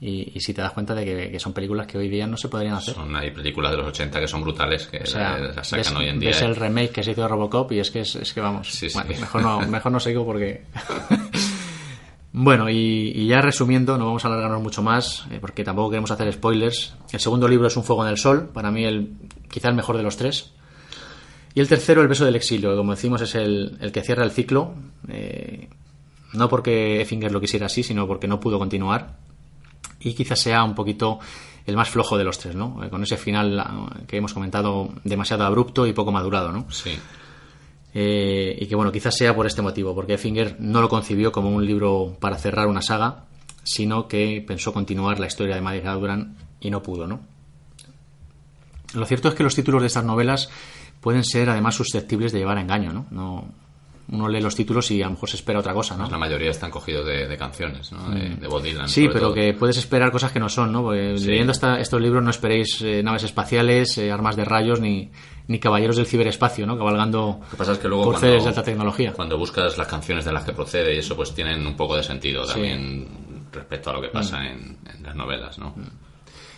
y, 0.00 0.32
y 0.36 0.40
si 0.40 0.54
te 0.54 0.62
das 0.62 0.72
cuenta 0.72 0.94
de 0.94 1.04
que, 1.04 1.30
que 1.32 1.40
son 1.40 1.52
películas 1.52 1.86
que 1.86 1.98
hoy 1.98 2.08
día 2.08 2.26
no 2.26 2.36
se 2.36 2.48
podrían 2.48 2.74
hacer. 2.74 2.94
Son, 2.94 3.14
hay 3.16 3.32
películas 3.32 3.72
de 3.72 3.78
los 3.78 3.86
80 3.88 4.20
que 4.20 4.28
son 4.28 4.42
brutales, 4.42 4.86
que 4.86 4.98
O 4.98 5.06
sea, 5.06 5.38
las 5.38 5.66
sacan 5.68 5.94
ves, 5.94 6.00
hoy 6.00 6.08
en 6.08 6.20
día. 6.20 6.30
ves 6.30 6.42
¿eh? 6.42 6.44
el 6.46 6.54
remake 6.56 6.92
que 6.92 7.02
se 7.02 7.10
hizo 7.12 7.22
de 7.22 7.28
Robocop 7.28 7.72
y 7.72 7.80
es 7.80 7.90
que, 7.90 8.00
es, 8.00 8.14
es 8.14 8.32
que 8.32 8.40
vamos, 8.40 8.68
Sí, 8.70 8.88
sí. 8.88 8.94
bueno, 8.94 9.10
mejor, 9.20 9.42
no, 9.42 9.60
mejor 9.68 9.90
no 9.92 9.98
sigo 10.00 10.24
porque... 10.24 10.62
bueno, 12.32 12.68
y, 12.70 13.12
y 13.14 13.26
ya 13.26 13.40
resumiendo, 13.40 13.98
no 13.98 14.06
vamos 14.06 14.24
a 14.24 14.28
alargarnos 14.28 14.62
mucho 14.62 14.82
más, 14.82 15.26
eh, 15.30 15.38
porque 15.40 15.64
tampoco 15.64 15.90
queremos 15.90 16.10
hacer 16.10 16.32
spoilers. 16.32 16.94
El 17.12 17.20
segundo 17.20 17.48
libro 17.48 17.66
es 17.66 17.76
Un 17.76 17.84
fuego 17.84 18.04
en 18.04 18.10
el 18.10 18.18
sol, 18.18 18.50
para 18.52 18.70
mí 18.70 18.84
el, 18.84 19.12
quizá 19.50 19.68
el 19.68 19.74
mejor 19.74 19.96
de 19.96 20.02
los 20.04 20.16
tres. 20.16 20.52
Y 21.54 21.60
el 21.60 21.66
tercero, 21.68 22.02
El 22.02 22.08
beso 22.08 22.24
del 22.24 22.36
exilio, 22.36 22.70
que 22.70 22.76
como 22.76 22.94
decimos 22.94 23.20
es 23.22 23.34
el, 23.34 23.78
el 23.80 23.90
que 23.90 24.02
cierra 24.02 24.22
el 24.22 24.30
ciclo, 24.30 24.74
eh, 25.08 25.68
no 26.34 26.48
porque 26.48 27.00
Effinger 27.00 27.32
lo 27.32 27.40
quisiera 27.40 27.66
así, 27.66 27.82
sino 27.82 28.06
porque 28.06 28.28
no 28.28 28.38
pudo 28.38 28.58
continuar 28.60 29.16
y 30.00 30.14
quizás 30.14 30.40
sea 30.40 30.64
un 30.64 30.74
poquito 30.74 31.18
el 31.66 31.76
más 31.76 31.90
flojo 31.90 32.16
de 32.16 32.24
los 32.24 32.38
tres, 32.38 32.54
¿no? 32.54 32.82
Eh, 32.82 32.88
con 32.88 33.02
ese 33.02 33.16
final 33.16 33.58
eh, 33.58 34.04
que 34.06 34.16
hemos 34.16 34.32
comentado 34.32 34.88
demasiado 35.04 35.44
abrupto 35.44 35.86
y 35.86 35.92
poco 35.92 36.12
madurado, 36.12 36.50
¿no? 36.50 36.70
Sí. 36.70 36.98
Eh, 37.94 38.56
y 38.60 38.66
que 38.66 38.74
bueno, 38.74 38.92
quizás 38.92 39.16
sea 39.16 39.34
por 39.34 39.46
este 39.46 39.62
motivo, 39.62 39.94
porque 39.94 40.18
Finger 40.18 40.56
no 40.60 40.80
lo 40.80 40.88
concibió 40.88 41.30
como 41.32 41.50
un 41.50 41.66
libro 41.66 42.16
para 42.20 42.38
cerrar 42.38 42.68
una 42.68 42.80
saga, 42.80 43.24
sino 43.64 44.08
que 44.08 44.42
pensó 44.46 44.72
continuar 44.72 45.20
la 45.20 45.26
historia 45.26 45.54
de 45.54 45.60
Magic 45.60 45.84
Duran 45.84 46.36
y 46.60 46.70
no 46.70 46.82
pudo, 46.82 47.06
¿no? 47.06 47.20
Lo 48.94 49.04
cierto 49.04 49.28
es 49.28 49.34
que 49.34 49.42
los 49.42 49.54
títulos 49.54 49.82
de 49.82 49.88
estas 49.88 50.04
novelas 50.04 50.48
pueden 51.00 51.24
ser 51.24 51.50
además 51.50 51.74
susceptibles 51.74 52.32
de 52.32 52.38
llevar 52.38 52.56
a 52.56 52.62
engaño, 52.62 52.92
¿no? 52.92 53.06
no 53.10 53.44
uno 54.10 54.28
lee 54.28 54.40
los 54.40 54.54
títulos 54.56 54.90
y 54.90 55.02
a 55.02 55.06
lo 55.06 55.12
mejor 55.12 55.28
se 55.28 55.36
espera 55.36 55.58
otra 55.60 55.74
cosa, 55.74 55.96
¿no? 55.96 56.08
La 56.08 56.16
mayoría 56.18 56.50
están 56.50 56.70
cogidos 56.70 57.06
de, 57.06 57.28
de 57.28 57.36
canciones, 57.36 57.92
¿no? 57.92 58.08
De, 58.10 58.36
de 58.36 58.46
Bob 58.48 58.62
Dylan. 58.62 58.88
Sí, 58.88 59.06
pero 59.08 59.26
todo. 59.26 59.34
que 59.34 59.52
puedes 59.54 59.76
esperar 59.76 60.10
cosas 60.10 60.32
que 60.32 60.40
no 60.40 60.48
son, 60.48 60.72
¿no? 60.72 60.82
Porque 60.82 61.18
Sí. 61.18 61.26
Leyendo 61.28 61.52
esta- 61.52 61.78
estos 61.78 62.00
libros 62.00 62.22
no 62.22 62.30
esperéis 62.30 62.80
eh, 62.82 63.02
naves 63.02 63.24
espaciales, 63.24 63.98
eh, 63.98 64.10
armas 64.10 64.34
de 64.36 64.44
rayos, 64.46 64.80
ni, 64.80 65.10
ni 65.48 65.58
caballeros 65.58 65.96
del 65.96 66.06
ciberespacio, 66.06 66.66
¿no? 66.66 66.78
Cabalgando 66.78 67.38
Lo 67.42 67.50
que 67.50 67.56
pasa 67.56 67.72
es 67.72 67.78
que 67.78 67.88
luego 67.88 68.04
por 68.04 68.14
cuando, 68.18 68.42
de 68.42 68.48
alta 68.48 68.62
tecnología. 68.62 69.12
cuando 69.12 69.36
buscas 69.36 69.76
las 69.76 69.86
canciones 69.88 70.24
de 70.24 70.32
las 70.32 70.44
que 70.44 70.52
procede 70.52 70.94
y 70.94 70.98
eso 70.98 71.14
pues 71.14 71.34
tienen 71.34 71.66
un 71.66 71.76
poco 71.76 71.96
de 71.96 72.02
sentido 72.02 72.44
Sí. 72.44 72.50
Mm. 72.50 72.52
también 72.54 73.08
respecto 73.52 73.90
a 73.90 73.92
lo 73.94 74.00
que 74.02 74.08
pasa 74.08 74.44
en, 74.46 74.78
en 74.94 75.02
las 75.02 75.14
novelas, 75.16 75.58
¿no? 75.58 75.74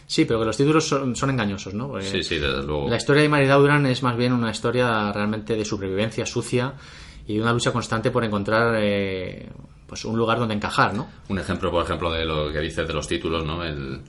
Sí, 0.07 0.25
pero 0.25 0.41
que 0.41 0.47
los 0.47 0.57
títulos 0.57 0.89
son, 0.89 1.15
son 1.15 1.31
engañosos, 1.31 1.73
¿no? 1.73 1.87
Porque 1.89 2.05
Sí, 2.05 2.23
sí, 2.25 2.39
desde 2.39 2.65
luego. 2.65 2.89
La 2.89 2.97
historia 2.97 3.23
de 3.23 3.29
Mary 3.29 3.47
Duran 3.47 3.87
es 3.87 4.03
más 4.03 4.17
bien 4.17 4.33
una 4.33 4.51
historia 4.51 5.13
realmente 5.13 5.55
de 5.55 5.65
supervivencia 5.65 6.27
sucia 6.27 6.75
y 7.27 7.39
una 7.39 7.53
lucha 7.53 7.73
constante 7.73 8.11
por 8.11 8.25
encontrar 8.25 8.75
eh, 8.79 9.49
pues 9.87 10.05
un 10.05 10.17
lugar 10.17 10.39
donde 10.39 10.55
encajar, 10.55 10.95
¿no? 10.95 11.09
Un 11.29 11.39
ejemplo, 11.39 11.71
por 11.71 11.85
ejemplo, 11.85 12.11
de 12.13 12.25
lo 12.25 12.53
que 12.53 12.61
dices 12.61 12.87
de 12.87 12.95
los 12.95 13.07
títulos, 13.09 13.45
¿no? 13.45 13.65
El, 13.65 14.01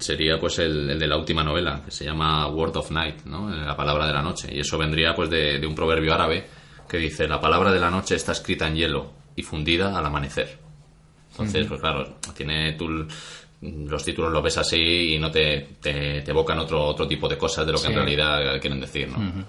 sería 0.00 0.38
pues 0.38 0.58
el, 0.58 0.90
el 0.90 0.98
de 0.98 1.06
la 1.06 1.16
última 1.18 1.44
novela, 1.44 1.82
que 1.84 1.90
se 1.90 2.04
llama 2.04 2.46
Word 2.48 2.76
of 2.76 2.90
Night, 2.90 3.24
¿no? 3.24 3.50
La 3.50 3.76
palabra 3.76 4.06
de 4.06 4.12
la 4.14 4.22
noche. 4.22 4.48
Y 4.54 4.60
eso 4.60 4.78
vendría 4.78 5.14
pues 5.14 5.28
de, 5.30 5.58
de 5.58 5.66
un 5.66 5.74
proverbio 5.74 6.14
árabe 6.14 6.46
que 6.88 6.96
dice, 6.98 7.26
la 7.28 7.40
palabra 7.40 7.72
de 7.72 7.80
la 7.80 7.90
noche 7.90 8.14
está 8.14 8.32
escrita 8.32 8.66
en 8.68 8.76
hielo 8.76 9.10
y 9.36 9.42
fundida 9.42 9.96
al 9.98 10.06
amanecer. 10.06 10.58
Entonces, 11.32 11.66
pues 11.66 11.80
claro, 11.80 12.16
tiene 12.36 12.72
tú 12.74 13.06
los 13.60 14.04
títulos 14.04 14.30
los 14.32 14.42
ves 14.42 14.58
así 14.58 15.14
y 15.14 15.18
no 15.18 15.30
te, 15.30 15.76
te, 15.80 16.20
te 16.22 16.30
evocan 16.30 16.58
otro, 16.58 16.84
otro 16.84 17.08
tipo 17.08 17.28
de 17.28 17.36
cosas 17.38 17.66
de 17.66 17.72
lo 17.72 17.78
que 17.78 17.86
Sí. 17.86 17.92
en 17.92 17.96
realidad 17.98 18.60
quieren 18.60 18.80
decir, 18.80 19.08
¿no? 19.08 19.44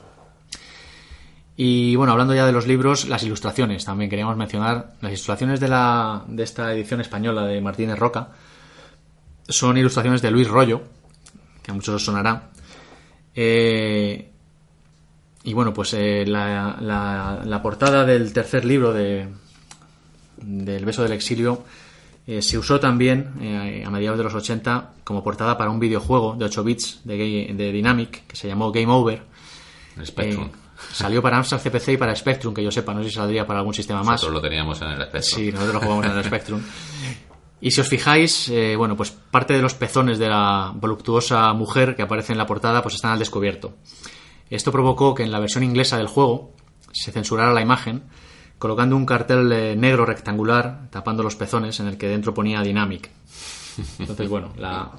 Y 1.57 1.95
bueno, 1.95 2.11
hablando 2.11 2.35
ya 2.35 2.45
de 2.45 2.51
los 2.51 2.67
libros, 2.67 3.07
las 3.07 3.23
ilustraciones 3.23 3.85
también 3.85 4.09
queríamos 4.09 4.35
mencionar. 4.35 4.93
Las 5.01 5.11
ilustraciones 5.13 5.59
de, 5.59 5.69
la, 5.69 6.23
de 6.27 6.43
esta 6.43 6.73
edición 6.73 6.99
española 7.01 7.45
de 7.45 7.61
Martínez 7.61 7.97
Roca 7.97 8.29
son 9.47 9.77
ilustraciones 9.77 10.21
de 10.21 10.31
Luis 10.31 10.47
Rollo, 10.49 10.81
que 11.63 11.71
a 11.71 11.73
muchos 11.73 11.95
os 11.95 12.03
sonará. 12.03 12.49
Eh, 13.33 14.31
y 15.43 15.53
bueno, 15.53 15.73
pues 15.73 15.93
eh, 15.93 16.25
la, 16.27 16.77
la- 16.81 17.41
la 17.45 17.61
portada 17.61 18.03
del 18.05 18.33
tercer 18.33 18.65
libro 18.65 18.91
de, 18.93 19.27
del 20.37 20.83
Beso 20.85 21.03
del 21.03 21.11
Exilio 21.13 21.63
eh, 22.27 22.41
se 22.41 22.57
usó 22.57 22.79
también 22.79 23.33
eh, 23.39 23.83
a 23.85 23.89
mediados 23.91 24.17
de 24.17 24.23
los 24.23 24.33
80 24.33 24.93
como 25.03 25.23
portada 25.23 25.57
para 25.57 25.69
un 25.69 25.79
videojuego 25.79 26.35
de 26.35 26.45
8 26.45 26.63
bits 26.63 27.01
de, 27.03 27.53
de 27.55 27.71
Dynamic 27.71 28.25
que 28.27 28.35
se 28.35 28.47
llamó 28.47 28.71
Game 28.71 28.91
Over. 28.91 29.21
Spectrum. 30.03 30.49
Salió 30.91 31.21
para 31.21 31.37
Amstrad 31.37 31.61
CPC 31.61 31.89
y 31.89 31.97
para 31.97 32.15
Spectrum, 32.15 32.53
que 32.53 32.63
yo 32.63 32.71
sepa, 32.71 32.93
no 32.93 33.01
sé 33.03 33.09
si 33.09 33.15
saldría 33.15 33.45
para 33.45 33.59
algún 33.59 33.73
sistema 33.73 33.99
más. 33.99 34.21
Nosotros 34.21 34.33
lo 34.35 34.41
teníamos 34.41 34.81
en 34.81 34.89
el 34.89 35.01
Spectrum. 35.03 35.21
Sí, 35.21 35.51
nosotros 35.51 35.73
lo 35.75 35.79
jugamos 35.81 36.05
en 36.05 36.11
el 36.11 36.23
Spectrum. 36.23 36.61
Y 37.61 37.71
si 37.71 37.81
os 37.81 37.87
fijáis, 37.87 38.49
eh, 38.49 38.75
bueno, 38.75 38.95
pues 38.95 39.11
parte 39.11 39.53
de 39.53 39.61
los 39.61 39.73
pezones 39.73 40.19
de 40.19 40.29
la 40.29 40.71
voluptuosa 40.75 41.51
mujer 41.53 41.95
que 41.95 42.03
aparece 42.03 42.33
en 42.33 42.37
la 42.37 42.45
portada, 42.45 42.81
pues 42.81 42.95
están 42.95 43.11
al 43.11 43.19
descubierto. 43.19 43.75
Esto 44.49 44.71
provocó 44.71 45.15
que 45.15 45.23
en 45.23 45.31
la 45.31 45.39
versión 45.39 45.63
inglesa 45.63 45.97
del 45.97 46.07
juego 46.07 46.53
se 46.91 47.11
censurara 47.11 47.53
la 47.53 47.61
imagen, 47.61 48.03
colocando 48.59 48.95
un 48.95 49.05
cartel 49.05 49.51
eh, 49.51 49.75
negro 49.75 50.05
rectangular 50.05 50.89
tapando 50.91 51.23
los 51.23 51.35
pezones 51.35 51.79
en 51.79 51.87
el 51.87 51.97
que 51.97 52.07
dentro 52.07 52.33
ponía 52.33 52.61
Dynamic. 52.61 53.09
Entonces, 53.99 54.29
bueno, 54.29 54.53
la, 54.57 54.91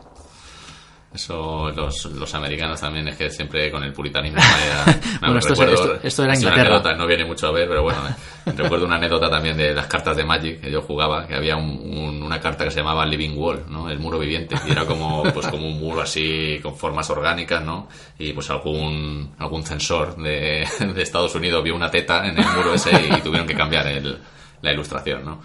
Eso 1.14 1.70
los, 1.70 2.04
los 2.06 2.34
americanos 2.34 2.78
también 2.80 3.08
es 3.08 3.16
que 3.16 3.30
siempre 3.30 3.70
con 3.70 3.82
el 3.82 3.92
puritanismo. 3.92 4.38
me 5.14 5.18
Bueno, 5.20 5.38
esto 5.38 5.54
es- 5.54 5.58
recuerdo- 5.58 5.94
esto- 5.94 6.06
esto 6.06 6.22
era 6.24 6.32
es 6.34 6.38
una 6.40 6.48
Inglaterra. 6.50 6.76
anécdota, 6.76 6.94
no 6.96 7.06
viene 7.06 7.24
mucho 7.24 7.46
a 7.46 7.52
ver, 7.52 7.68
pero 7.68 7.82
bueno, 7.84 8.00
eh, 8.08 8.52
recuerdo 8.54 8.84
una 8.84 8.96
anécdota 8.96 9.30
también 9.30 9.56
de 9.56 9.72
las 9.72 9.86
cartas 9.86 10.14
de 10.16 10.24
Magic 10.24 10.60
que 10.60 10.70
yo 10.70 10.82
jugaba, 10.82 11.26
que 11.26 11.34
había 11.34 11.56
un- 11.56 11.70
un- 11.80 12.22
una 12.22 12.38
carta 12.38 12.64
que 12.64 12.70
se 12.70 12.80
llamaba 12.80 13.06
Living 13.06 13.34
Wall, 13.34 13.64
¿no? 13.68 13.88
El 13.88 13.98
muro 13.98 14.18
viviente, 14.18 14.56
y 14.66 14.72
era 14.72 14.84
como, 14.84 15.22
pues 15.32 15.46
como 15.46 15.66
un 15.66 15.78
muro 15.78 16.02
así 16.02 16.58
con 16.62 16.76
formas 16.76 17.08
orgánicas, 17.08 17.62
¿no? 17.64 17.88
Y 18.18 18.34
pues 18.34 18.50
algún, 18.50 19.34
algún 19.38 19.64
censor 19.64 20.16
de, 20.16 20.66
de 20.94 21.02
Estados 21.02 21.34
Unidos 21.34 21.64
vio 21.64 21.74
una 21.74 21.90
teta 21.90 22.26
en 22.26 22.38
el 22.38 22.44
muro 22.56 22.74
ese 22.74 22.90
y 22.92 23.20
tuvieron 23.22 23.46
que 23.46 23.54
cambiar 23.54 23.86
el- 23.86 24.18
la 24.60 24.72
ilustración, 24.72 25.24
¿no? 25.24 25.40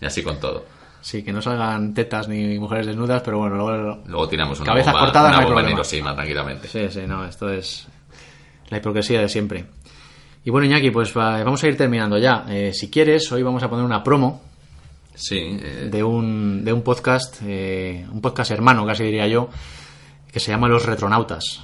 Y 0.00 0.06
así 0.06 0.22
con 0.24 0.40
todo. 0.40 0.66
Sí, 1.04 1.22
que 1.22 1.32
no 1.32 1.42
salgan 1.42 1.92
tetas 1.92 2.26
ni 2.28 2.58
mujeres 2.58 2.86
desnudas, 2.86 3.22
pero 3.22 3.38
bueno, 3.38 3.56
luego 3.56 4.02
Luego 4.06 4.28
tiramos 4.28 4.58
una 4.58 4.66
Cabezas 4.66 4.92
bomba, 4.94 5.06
cortadas, 5.06 5.28
una 5.28 5.36
no 5.36 5.40
hay 5.40 5.44
bomba 5.46 5.60
en 5.60 5.64
problema. 5.66 5.80
Hiroshima 5.80 6.14
tranquilamente. 6.14 6.68
Sí, 6.68 6.88
sí, 6.90 7.06
no, 7.06 7.24
esto 7.26 7.50
es 7.50 7.86
la 8.70 8.78
hipocresía 8.78 9.20
de 9.20 9.28
siempre. 9.28 9.66
Y 10.44 10.50
bueno, 10.50 10.66
Iñaki, 10.66 10.90
pues 10.90 11.16
va- 11.16 11.42
vamos 11.44 11.62
a 11.62 11.68
ir 11.68 11.76
terminando 11.76 12.18
ya. 12.18 12.44
Eh, 12.48 12.72
si 12.74 12.90
quieres, 12.90 13.30
hoy 13.32 13.42
vamos 13.42 13.62
a 13.62 13.68
poner 13.70 13.84
una 13.84 14.02
promo 14.02 14.42
Sí, 15.14 15.36
eh, 15.62 15.88
de 15.92 16.02
un, 16.02 16.64
de 16.64 16.72
un 16.72 16.82
podcast, 16.82 17.36
eh, 17.46 18.04
un 18.10 18.20
podcast 18.20 18.50
hermano, 18.50 18.84
casi 18.84 19.04
diría 19.04 19.28
yo, 19.28 19.48
que 20.32 20.40
se 20.40 20.50
llama 20.50 20.66
Los 20.68 20.84
Retronautas. 20.86 21.62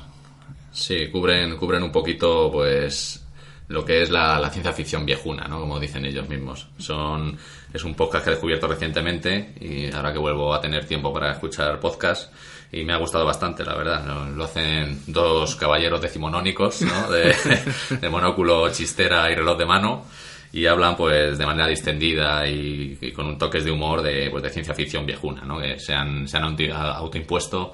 Sí, 0.72 1.08
cubren, 1.10 1.56
cubren 1.56 1.82
un 1.82 1.90
poquito, 1.90 2.48
pues, 2.52 3.26
lo 3.66 3.84
que 3.84 4.02
es 4.02 4.10
la, 4.10 4.38
la 4.38 4.50
ciencia 4.50 4.72
ficción 4.72 5.04
viejuna, 5.04 5.48
¿no? 5.48 5.58
Como 5.60 5.80
dicen 5.80 6.04
ellos 6.06 6.28
mismos. 6.28 6.68
Son, 6.78 7.36
es 7.72 7.84
un 7.84 7.94
podcast 7.94 8.24
que 8.24 8.30
he 8.30 8.34
descubierto 8.34 8.66
recientemente 8.66 9.54
y 9.60 9.92
ahora 9.94 10.12
que 10.12 10.18
vuelvo 10.18 10.52
a 10.54 10.60
tener 10.60 10.86
tiempo 10.86 11.12
para 11.12 11.32
escuchar 11.32 11.78
podcast 11.80 12.32
y 12.72 12.84
me 12.84 12.92
ha 12.92 12.96
gustado 12.98 13.24
bastante, 13.24 13.64
la 13.64 13.74
verdad. 13.74 14.28
Lo 14.34 14.44
hacen 14.44 15.02
dos 15.06 15.56
caballeros 15.56 16.00
decimonónicos, 16.00 16.82
¿no? 16.82 17.10
De, 18.00 18.08
monóculo, 18.08 18.70
chistera 18.70 19.30
y 19.30 19.34
reloj 19.34 19.58
de 19.58 19.66
mano 19.66 20.04
y 20.52 20.66
hablan 20.66 20.96
pues 20.96 21.38
de 21.38 21.46
manera 21.46 21.68
distendida 21.68 22.46
y, 22.46 23.12
con 23.14 23.26
un 23.26 23.38
toques 23.38 23.64
de 23.64 23.70
humor 23.70 24.02
de, 24.02 24.30
pues, 24.30 24.42
de 24.42 24.50
ciencia 24.50 24.74
ficción 24.74 25.06
viejuna, 25.06 25.42
¿no? 25.42 25.60
Que 25.60 25.78
se 25.78 25.94
han, 25.94 26.26
se 26.28 26.36
han 26.36 26.44
auto- 26.44 26.74
autoimpuesto 26.74 27.72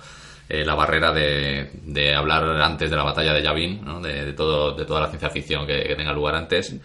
eh, 0.49 0.65
la 0.65 0.75
barrera 0.75 1.13
de, 1.13 1.71
de 1.83 2.15
hablar 2.15 2.45
antes 2.63 2.89
de 2.89 2.97
la 2.97 3.03
batalla 3.03 3.33
de 3.33 3.43
Yavin, 3.43 3.85
¿no? 3.85 4.01
de, 4.01 4.33
todo, 4.33 4.73
de 4.73 4.85
toda 4.85 5.01
la 5.01 5.09
ciencia 5.09 5.29
ficción 5.29 5.67
que 5.67 5.95
tenga 5.97 6.13
lugar 6.13 6.37
antes. 6.37 6.77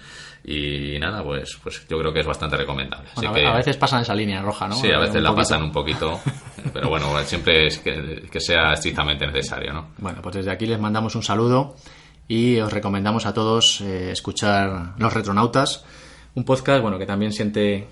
Y 0.44 0.98
nada, 1.00 1.24
pues, 1.24 1.60
pues 1.62 1.86
yo 1.88 2.00
creo 2.00 2.12
que 2.12 2.22
es 2.22 2.26
bastante 2.26 2.58
recomendable. 2.58 3.10
Así 3.16 3.26
a- 3.26 3.32
que- 3.32 3.46
a 3.46 3.54
veces 3.56 3.78
pasan 3.78 4.02
esa 4.02 4.16
línea 4.16 4.42
roja, 4.42 4.68
¿no? 4.68 4.76
Sí, 4.76 4.92
a 4.92 4.98
veces 5.00 5.22
la 5.22 5.30
poquito. 5.30 5.36
pasan 5.36 5.64
un 5.64 5.72
poquito, 5.72 6.20
pero 6.74 6.90
bueno, 6.90 7.08
siempre 7.24 7.68
es 7.68 7.78
que, 7.80 8.24
que 8.32 8.40
sea 8.40 8.74
estrictamente 8.74 9.28
necesario, 9.28 9.72
¿no? 9.74 9.90
Bueno, 10.00 10.20
pues 10.22 10.38
desde 10.38 10.52
aquí 10.52 10.66
les 10.66 10.80
mandamos 10.80 11.14
un 11.16 11.22
saludo 11.24 11.76
y 12.28 12.60
os 12.60 12.74
recomendamos 12.74 13.26
a 13.28 13.34
todos 13.34 13.82
eh, 13.82 14.12
escuchar 14.12 14.94
Los 14.98 15.14
Retronautas, 15.14 15.86
un 16.34 16.44
podcast 16.44 16.82
bueno 16.82 16.98
que 16.98 17.06
también 17.06 17.32
siente 17.34 17.88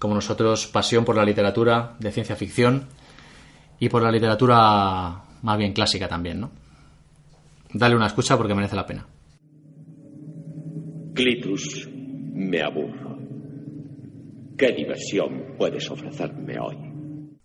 como 0.00 0.14
nosotros 0.16 0.66
pasión 0.66 1.04
por 1.04 1.14
la 1.16 1.24
literatura 1.24 1.94
de 2.00 2.10
ciencia 2.10 2.34
ficción 2.34 2.88
y 3.78 3.88
por 3.88 4.02
la 4.02 4.10
literatura 4.10 5.22
más 5.42 5.58
bien 5.58 5.72
clásica 5.72 6.08
también, 6.08 6.40
¿no? 6.40 6.50
Dale 7.72 7.94
una 7.94 8.06
escucha 8.06 8.36
porque 8.36 8.54
merece 8.54 8.74
la 8.74 8.86
pena. 8.86 9.06
Clitus, 11.14 11.88
me 12.48 12.62
aburro. 12.62 13.18
¿Qué 14.56 14.72
diversión 14.72 15.54
puedes 15.56 15.90
ofrecerme 15.90 16.58
hoy? 16.58 16.76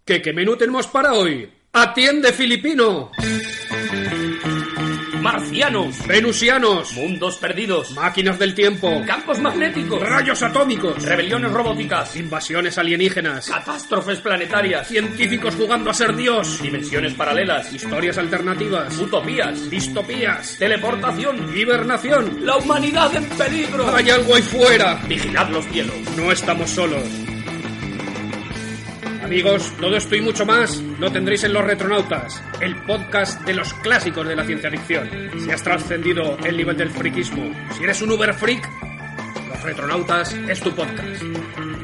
¿Qué, 0.06 0.22
qué 0.22 0.34
menú 0.34 0.56
tenemos 0.56 0.88
para 0.88 1.14
hoy? 1.14 1.49
¡Atiende, 1.74 2.32
filipino! 2.32 3.11
Marcianos, 5.27 6.07
Venusianos, 6.07 6.93
mundos 6.93 7.35
perdidos, 7.35 7.91
máquinas 7.91 8.39
del 8.39 8.55
tiempo, 8.55 9.03
campos 9.05 9.39
magnéticos, 9.39 10.01
rayos 10.01 10.41
atómicos, 10.41 11.03
rebeliones 11.03 11.51
robóticas, 11.51 12.15
invasiones 12.15 12.77
alienígenas, 12.77 13.49
catástrofes 13.49 14.21
planetarias, 14.21 14.87
científicos 14.87 15.53
jugando 15.55 15.89
a 15.89 15.93
ser 15.93 16.15
Dios, 16.15 16.61
dimensiones 16.61 17.13
paralelas, 17.13 17.73
historias 17.73 18.17
alternativas, 18.17 18.97
utopías, 18.97 19.69
distopías, 19.69 20.57
teleportación, 20.57 21.55
hibernación. 21.57 22.45
la 22.45 22.55
humanidad 22.55 23.13
en 23.13 23.25
peligro. 23.25 23.93
Hay 23.93 24.09
algo 24.09 24.33
ahí 24.33 24.41
fuera. 24.41 24.95
Vigilad 25.09 25.49
los 25.49 25.65
cielos. 25.65 25.95
No 26.15 26.31
estamos 26.31 26.69
solos. 26.69 27.03
Amigos, 29.27 29.73
todo 29.77 29.97
esto 29.97 30.15
y 30.15 30.21
mucho 30.21 30.45
más 30.45 30.81
lo 31.01 31.11
tendréis 31.11 31.43
en 31.43 31.51
Los 31.51 31.65
Retronautas, 31.65 32.41
el 32.61 32.77
podcast 32.83 33.41
de 33.41 33.55
los 33.55 33.73
clásicos 33.73 34.25
de 34.25 34.37
la 34.37 34.45
ciencia 34.45 34.71
ficción. 34.71 35.09
Si 35.37 35.51
has 35.51 35.61
trascendido 35.61 36.37
el 36.45 36.55
nivel 36.55 36.77
del 36.77 36.89
friquismo, 36.89 37.43
si 37.73 37.83
eres 37.83 38.01
un 38.01 38.13
uber 38.13 38.33
freak, 38.33 38.65
Los 39.49 39.63
Retronautas 39.63 40.33
es 40.33 40.61
tu 40.61 40.71
podcast. 40.71 41.21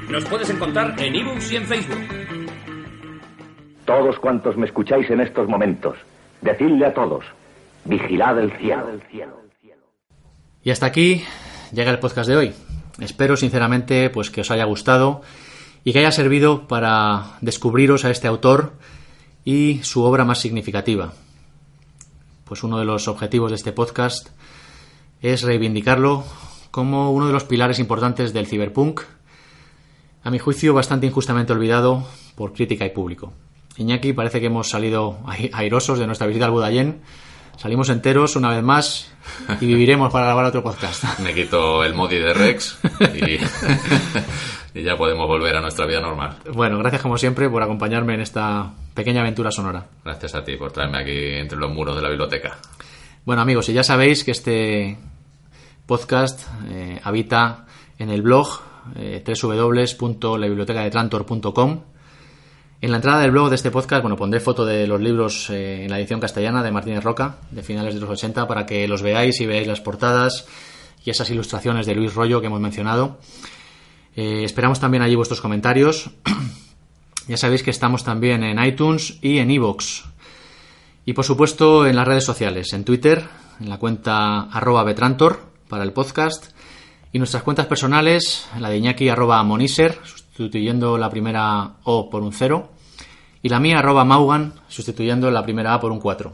Nos 0.09 0.23
puedes 0.23 0.49
encontrar 0.51 0.95
en 0.97 1.15
ebooks 1.15 1.51
y 1.51 1.57
en 1.57 1.65
Facebook. 1.65 2.07
Todos 3.83 4.17
cuantos 4.19 4.55
me 4.55 4.65
escucháis 4.65 5.09
en 5.09 5.19
estos 5.19 5.45
momentos, 5.49 5.97
decidle 6.39 6.85
a 6.85 6.93
todos, 6.93 7.25
vigilad 7.83 8.39
el 8.39 8.53
cielo. 8.53 9.41
Y 10.63 10.71
hasta 10.71 10.85
aquí 10.85 11.25
llega 11.73 11.91
el 11.91 11.99
podcast 11.99 12.29
de 12.29 12.37
hoy. 12.37 12.53
Espero 13.01 13.35
sinceramente 13.35 14.09
pues 14.09 14.29
que 14.29 14.41
os 14.41 14.51
haya 14.51 14.63
gustado 14.63 15.23
y 15.84 15.93
que 15.93 15.99
haya 15.99 16.11
servido 16.11 16.68
para 16.68 17.38
descubriros 17.41 18.05
a 18.05 18.11
este 18.11 18.27
autor 18.27 18.73
y 19.45 19.80
su 19.84 20.03
obra 20.03 20.26
más 20.26 20.39
significativa. 20.39 21.14
Pues 22.45 22.64
uno 22.64 22.80
de 22.80 22.85
los 22.85 23.07
objetivos 23.07 23.51
de 23.51 23.55
este 23.55 23.72
podcast 23.72 24.30
es 25.22 25.41
reivindicarlo 25.43 26.23
como 26.72 27.11
uno 27.11 27.27
de 27.27 27.34
los 27.34 27.43
pilares 27.43 27.80
importantes 27.80 28.34
del 28.34 28.47
ciberpunk, 28.47 29.01
a 30.23 30.31
mi 30.31 30.39
juicio 30.39 30.73
bastante 30.73 31.05
injustamente 31.05 31.53
olvidado 31.53 32.07
por 32.35 32.53
crítica 32.53 32.85
y 32.85 32.89
público. 32.89 33.34
Iñaki, 33.77 34.14
parece 34.14 34.39
que 34.39 34.47
hemos 34.47 34.69
salido 34.69 35.19
airosos 35.53 35.99
de 35.99 36.07
nuestra 36.07 36.27
visita 36.27 36.45
al 36.45 36.51
Budallén. 36.51 37.01
Salimos 37.57 37.89
enteros 37.89 38.35
una 38.35 38.49
vez 38.49 38.64
más 38.64 39.11
y 39.60 39.65
viviremos 39.65 40.11
para 40.11 40.26
grabar 40.26 40.45
otro 40.45 40.64
podcast. 40.64 41.19
Me 41.19 41.34
quito 41.34 41.84
el 41.84 41.93
modi 41.93 42.18
de 42.18 42.34
Rex 42.34 42.77
y, 43.15 43.38
y 44.73 44.83
ya 44.83 44.97
podemos 44.97 45.27
volver 45.27 45.55
a 45.55 45.61
nuestra 45.61 45.85
vida 45.85 46.01
normal. 46.01 46.37
Bueno, 46.51 46.79
gracias 46.79 47.01
como 47.01 47.17
siempre 47.17 47.49
por 47.49 47.61
acompañarme 47.61 48.15
en 48.15 48.21
esta 48.21 48.71
pequeña 48.93 49.21
aventura 49.21 49.51
sonora. 49.51 49.85
Gracias 50.03 50.35
a 50.35 50.43
ti 50.43 50.57
por 50.57 50.71
traerme 50.71 50.99
aquí 50.99 51.35
entre 51.35 51.57
los 51.57 51.71
muros 51.71 51.95
de 51.95 52.01
la 52.01 52.09
biblioteca. 52.09 52.57
Bueno 53.25 53.41
amigos, 53.41 53.69
y 53.69 53.73
ya 53.73 53.83
sabéis 53.83 54.23
que 54.23 54.31
este 54.31 54.97
podcast 55.85 56.47
eh, 56.69 56.99
habita 57.03 57.65
en 57.99 58.09
el 58.09 58.21
blog 58.21 58.47
eh, 58.95 59.23
www.labibliotecadetrantor.com 59.25 61.81
en 62.83 62.91
la 62.91 62.97
entrada 62.97 63.21
del 63.21 63.31
blog 63.31 63.47
de 63.47 63.55
este 63.55 63.71
podcast, 63.71 64.01
bueno, 64.01 64.17
pondré 64.17 64.41
foto 64.41 64.65
de 64.65 64.85
los 64.87 64.99
libros 64.99 65.49
eh, 65.49 65.85
en 65.85 65.89
la 65.89 65.99
edición 65.99 66.19
castellana 66.19 66.61
de 66.61 66.69
Martínez 66.69 67.01
Roca, 67.01 67.37
de 67.49 67.63
finales 67.63 67.93
de 67.93 68.01
los 68.01 68.09
80, 68.09 68.45
para 68.45 68.65
que 68.65 68.89
los 68.89 69.01
veáis 69.01 69.39
y 69.39 69.45
veáis 69.45 69.67
las 69.67 69.79
portadas 69.79 70.45
y 71.05 71.09
esas 71.09 71.29
ilustraciones 71.29 71.85
de 71.85 71.95
Luis 71.95 72.13
Rollo 72.13 72.41
que 72.41 72.47
hemos 72.47 72.59
mencionado. 72.59 73.19
Eh, 74.15 74.44
esperamos 74.44 74.80
también 74.80 75.03
allí 75.03 75.15
vuestros 75.15 75.41
comentarios. 75.41 76.11
ya 77.27 77.38
sabéis 77.38 77.64
que 77.64 77.72
estamos 77.72 78.03
también 78.03 78.44
en 78.44 78.64
iTunes 78.64 79.18
y 79.22 79.40
en 79.40 79.52
iVoox. 79.52 80.03
Y 81.06 81.14
por 81.14 81.26
supuesto 81.26 81.85
en 81.85 81.95
las 81.95 82.07
redes 82.07 82.23
sociales, 82.23 82.73
en 82.73 82.85
Twitter, 82.85 83.23
en 83.60 83.69
la 83.69 83.77
cuenta 83.77 84.44
arroba 84.44 84.84
betrantor 84.84 85.41
para 85.68 85.84
el 85.84 85.91
podcast, 85.94 86.52
y 87.11 87.19
nuestras 87.19 87.44
cuentas 87.44 87.68
personales, 87.68 88.48
la 88.60 88.69
de 88.69 88.77
Iñaki 88.77 89.10
arroba 89.10 89.44
moniser, 89.44 89.99
sustituyendo 90.03 90.98
la 90.98 91.10
primera 91.10 91.76
O 91.84 92.10
por 92.10 92.23
un 92.23 92.34
0, 92.34 92.69
y 93.41 93.49
la 93.49 93.60
mía 93.60 93.80
arroba 93.80 94.06
Maugan, 94.06 94.53
sustituyendo 94.68 95.30
la 95.30 95.44
primera 95.44 95.73
A 95.73 95.80
por 95.80 95.91
un 95.91 95.99
4. 95.99 96.31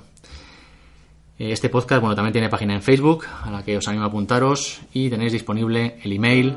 Eh, 1.40 1.52
este 1.52 1.70
podcast, 1.70 2.02
bueno, 2.02 2.16
también 2.16 2.34
tiene 2.34 2.50
página 2.50 2.76
en 2.76 2.82
Facebook, 2.82 3.26
a 3.44 3.52
la 3.52 3.64
que 3.64 3.76
os 3.76 3.88
animo 3.88 4.04
a 4.04 4.08
apuntaros, 4.08 4.80
y 4.94 5.10
tenéis 5.10 5.34
disponible 5.34 6.00
el 6.04 6.14
email 6.14 6.56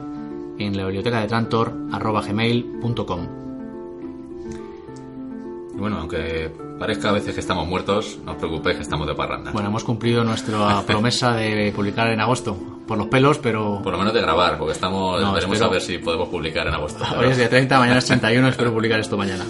en 0.63 0.77
la 0.77 0.85
biblioteca 0.85 1.21
de 1.21 1.27
Trantor, 1.29 1.73
arroba 1.93 2.23
gmail.com. 2.23 3.27
Y 5.75 5.79
bueno, 5.79 5.99
aunque 5.99 6.51
parezca 6.79 7.09
a 7.09 7.13
veces 7.13 7.35
que 7.35 7.41
estamos 7.41 7.67
muertos, 7.67 8.19
no 8.25 8.33
os 8.33 8.39
preocupéis 8.39 8.77
que 8.77 8.83
estamos 8.83 9.07
de 9.07 9.15
parranda. 9.15 9.51
Bueno, 9.53 9.69
hemos 9.69 9.85
cumplido 9.85 10.23
nuestra 10.25 10.83
promesa 10.87 11.33
de 11.35 11.73
publicar 11.75 12.09
en 12.09 12.21
agosto, 12.21 12.57
por 12.87 12.99
los 12.99 13.07
pelos, 13.09 13.39
pero... 13.39 13.81
Por 13.83 13.93
lo 13.93 13.99
menos 13.99 14.13
de 14.13 14.21
grabar, 14.21 14.59
porque 14.59 14.73
estamos, 14.75 15.21
No, 15.21 15.33
veremos 15.33 15.55
espero- 15.57 15.71
a 15.71 15.73
ver 15.73 15.81
si 15.81 15.99
podemos 15.99 16.29
publicar 16.29 16.67
en 16.67 16.75
agosto. 16.75 17.05
Hoy 17.19 17.29
es 17.29 17.37
día 17.39 17.49
30, 17.49 17.79
mañana 17.79 17.99
es 17.99 18.07
31, 18.07 18.49
espero 18.49 18.73
publicar 18.73 19.01
esto 19.01 19.17
mañana. 19.17 19.45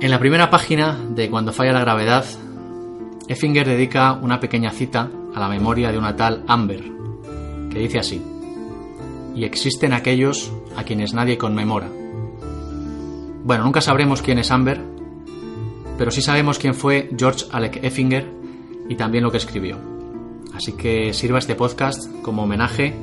En 0.00 0.10
la 0.10 0.18
primera 0.18 0.50
página 0.50 0.98
de 1.10 1.30
Cuando 1.30 1.52
falla 1.52 1.72
la 1.72 1.80
gravedad, 1.80 2.24
Effinger 3.28 3.66
dedica 3.66 4.14
una 4.14 4.40
pequeña 4.40 4.70
cita 4.72 5.08
a 5.34 5.40
la 5.40 5.48
memoria 5.48 5.92
de 5.92 5.98
una 5.98 6.16
tal 6.16 6.42
Amber, 6.48 6.82
que 7.70 7.78
dice 7.78 8.00
así, 8.00 8.20
y 9.34 9.44
existen 9.44 9.92
aquellos 9.92 10.52
a 10.76 10.84
quienes 10.84 11.14
nadie 11.14 11.38
conmemora. 11.38 11.88
Bueno, 13.44 13.64
nunca 13.64 13.80
sabremos 13.80 14.22
quién 14.22 14.38
es 14.38 14.50
Amber, 14.50 14.80
pero 15.98 16.10
sí 16.10 16.22
sabemos 16.22 16.58
quién 16.58 16.74
fue 16.74 17.10
George 17.16 17.46
Alec 17.50 17.82
Effinger 17.82 18.28
y 18.88 18.96
también 18.96 19.24
lo 19.24 19.30
que 19.30 19.38
escribió. 19.38 19.78
Así 20.54 20.72
que 20.72 21.12
sirva 21.12 21.38
este 21.38 21.54
podcast 21.54 22.10
como 22.22 22.44
homenaje 22.44 22.94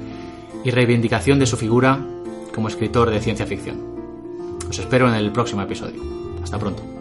y 0.64 0.72
reivindicación 0.72 1.40
de 1.40 1.46
su 1.46 1.58
figura 1.58 2.06
como 2.54 2.68
escritor 2.68 3.10
de 3.10 3.22
ciencia 3.22 3.46
ficción. 3.46 3.90
Os 4.70 4.78
espero 4.78 5.08
en 5.10 5.16
el 5.16 5.32
próximo 5.32 5.62
episodio. 5.62 6.02
Hasta 6.44 6.60
pronto. 6.60 6.99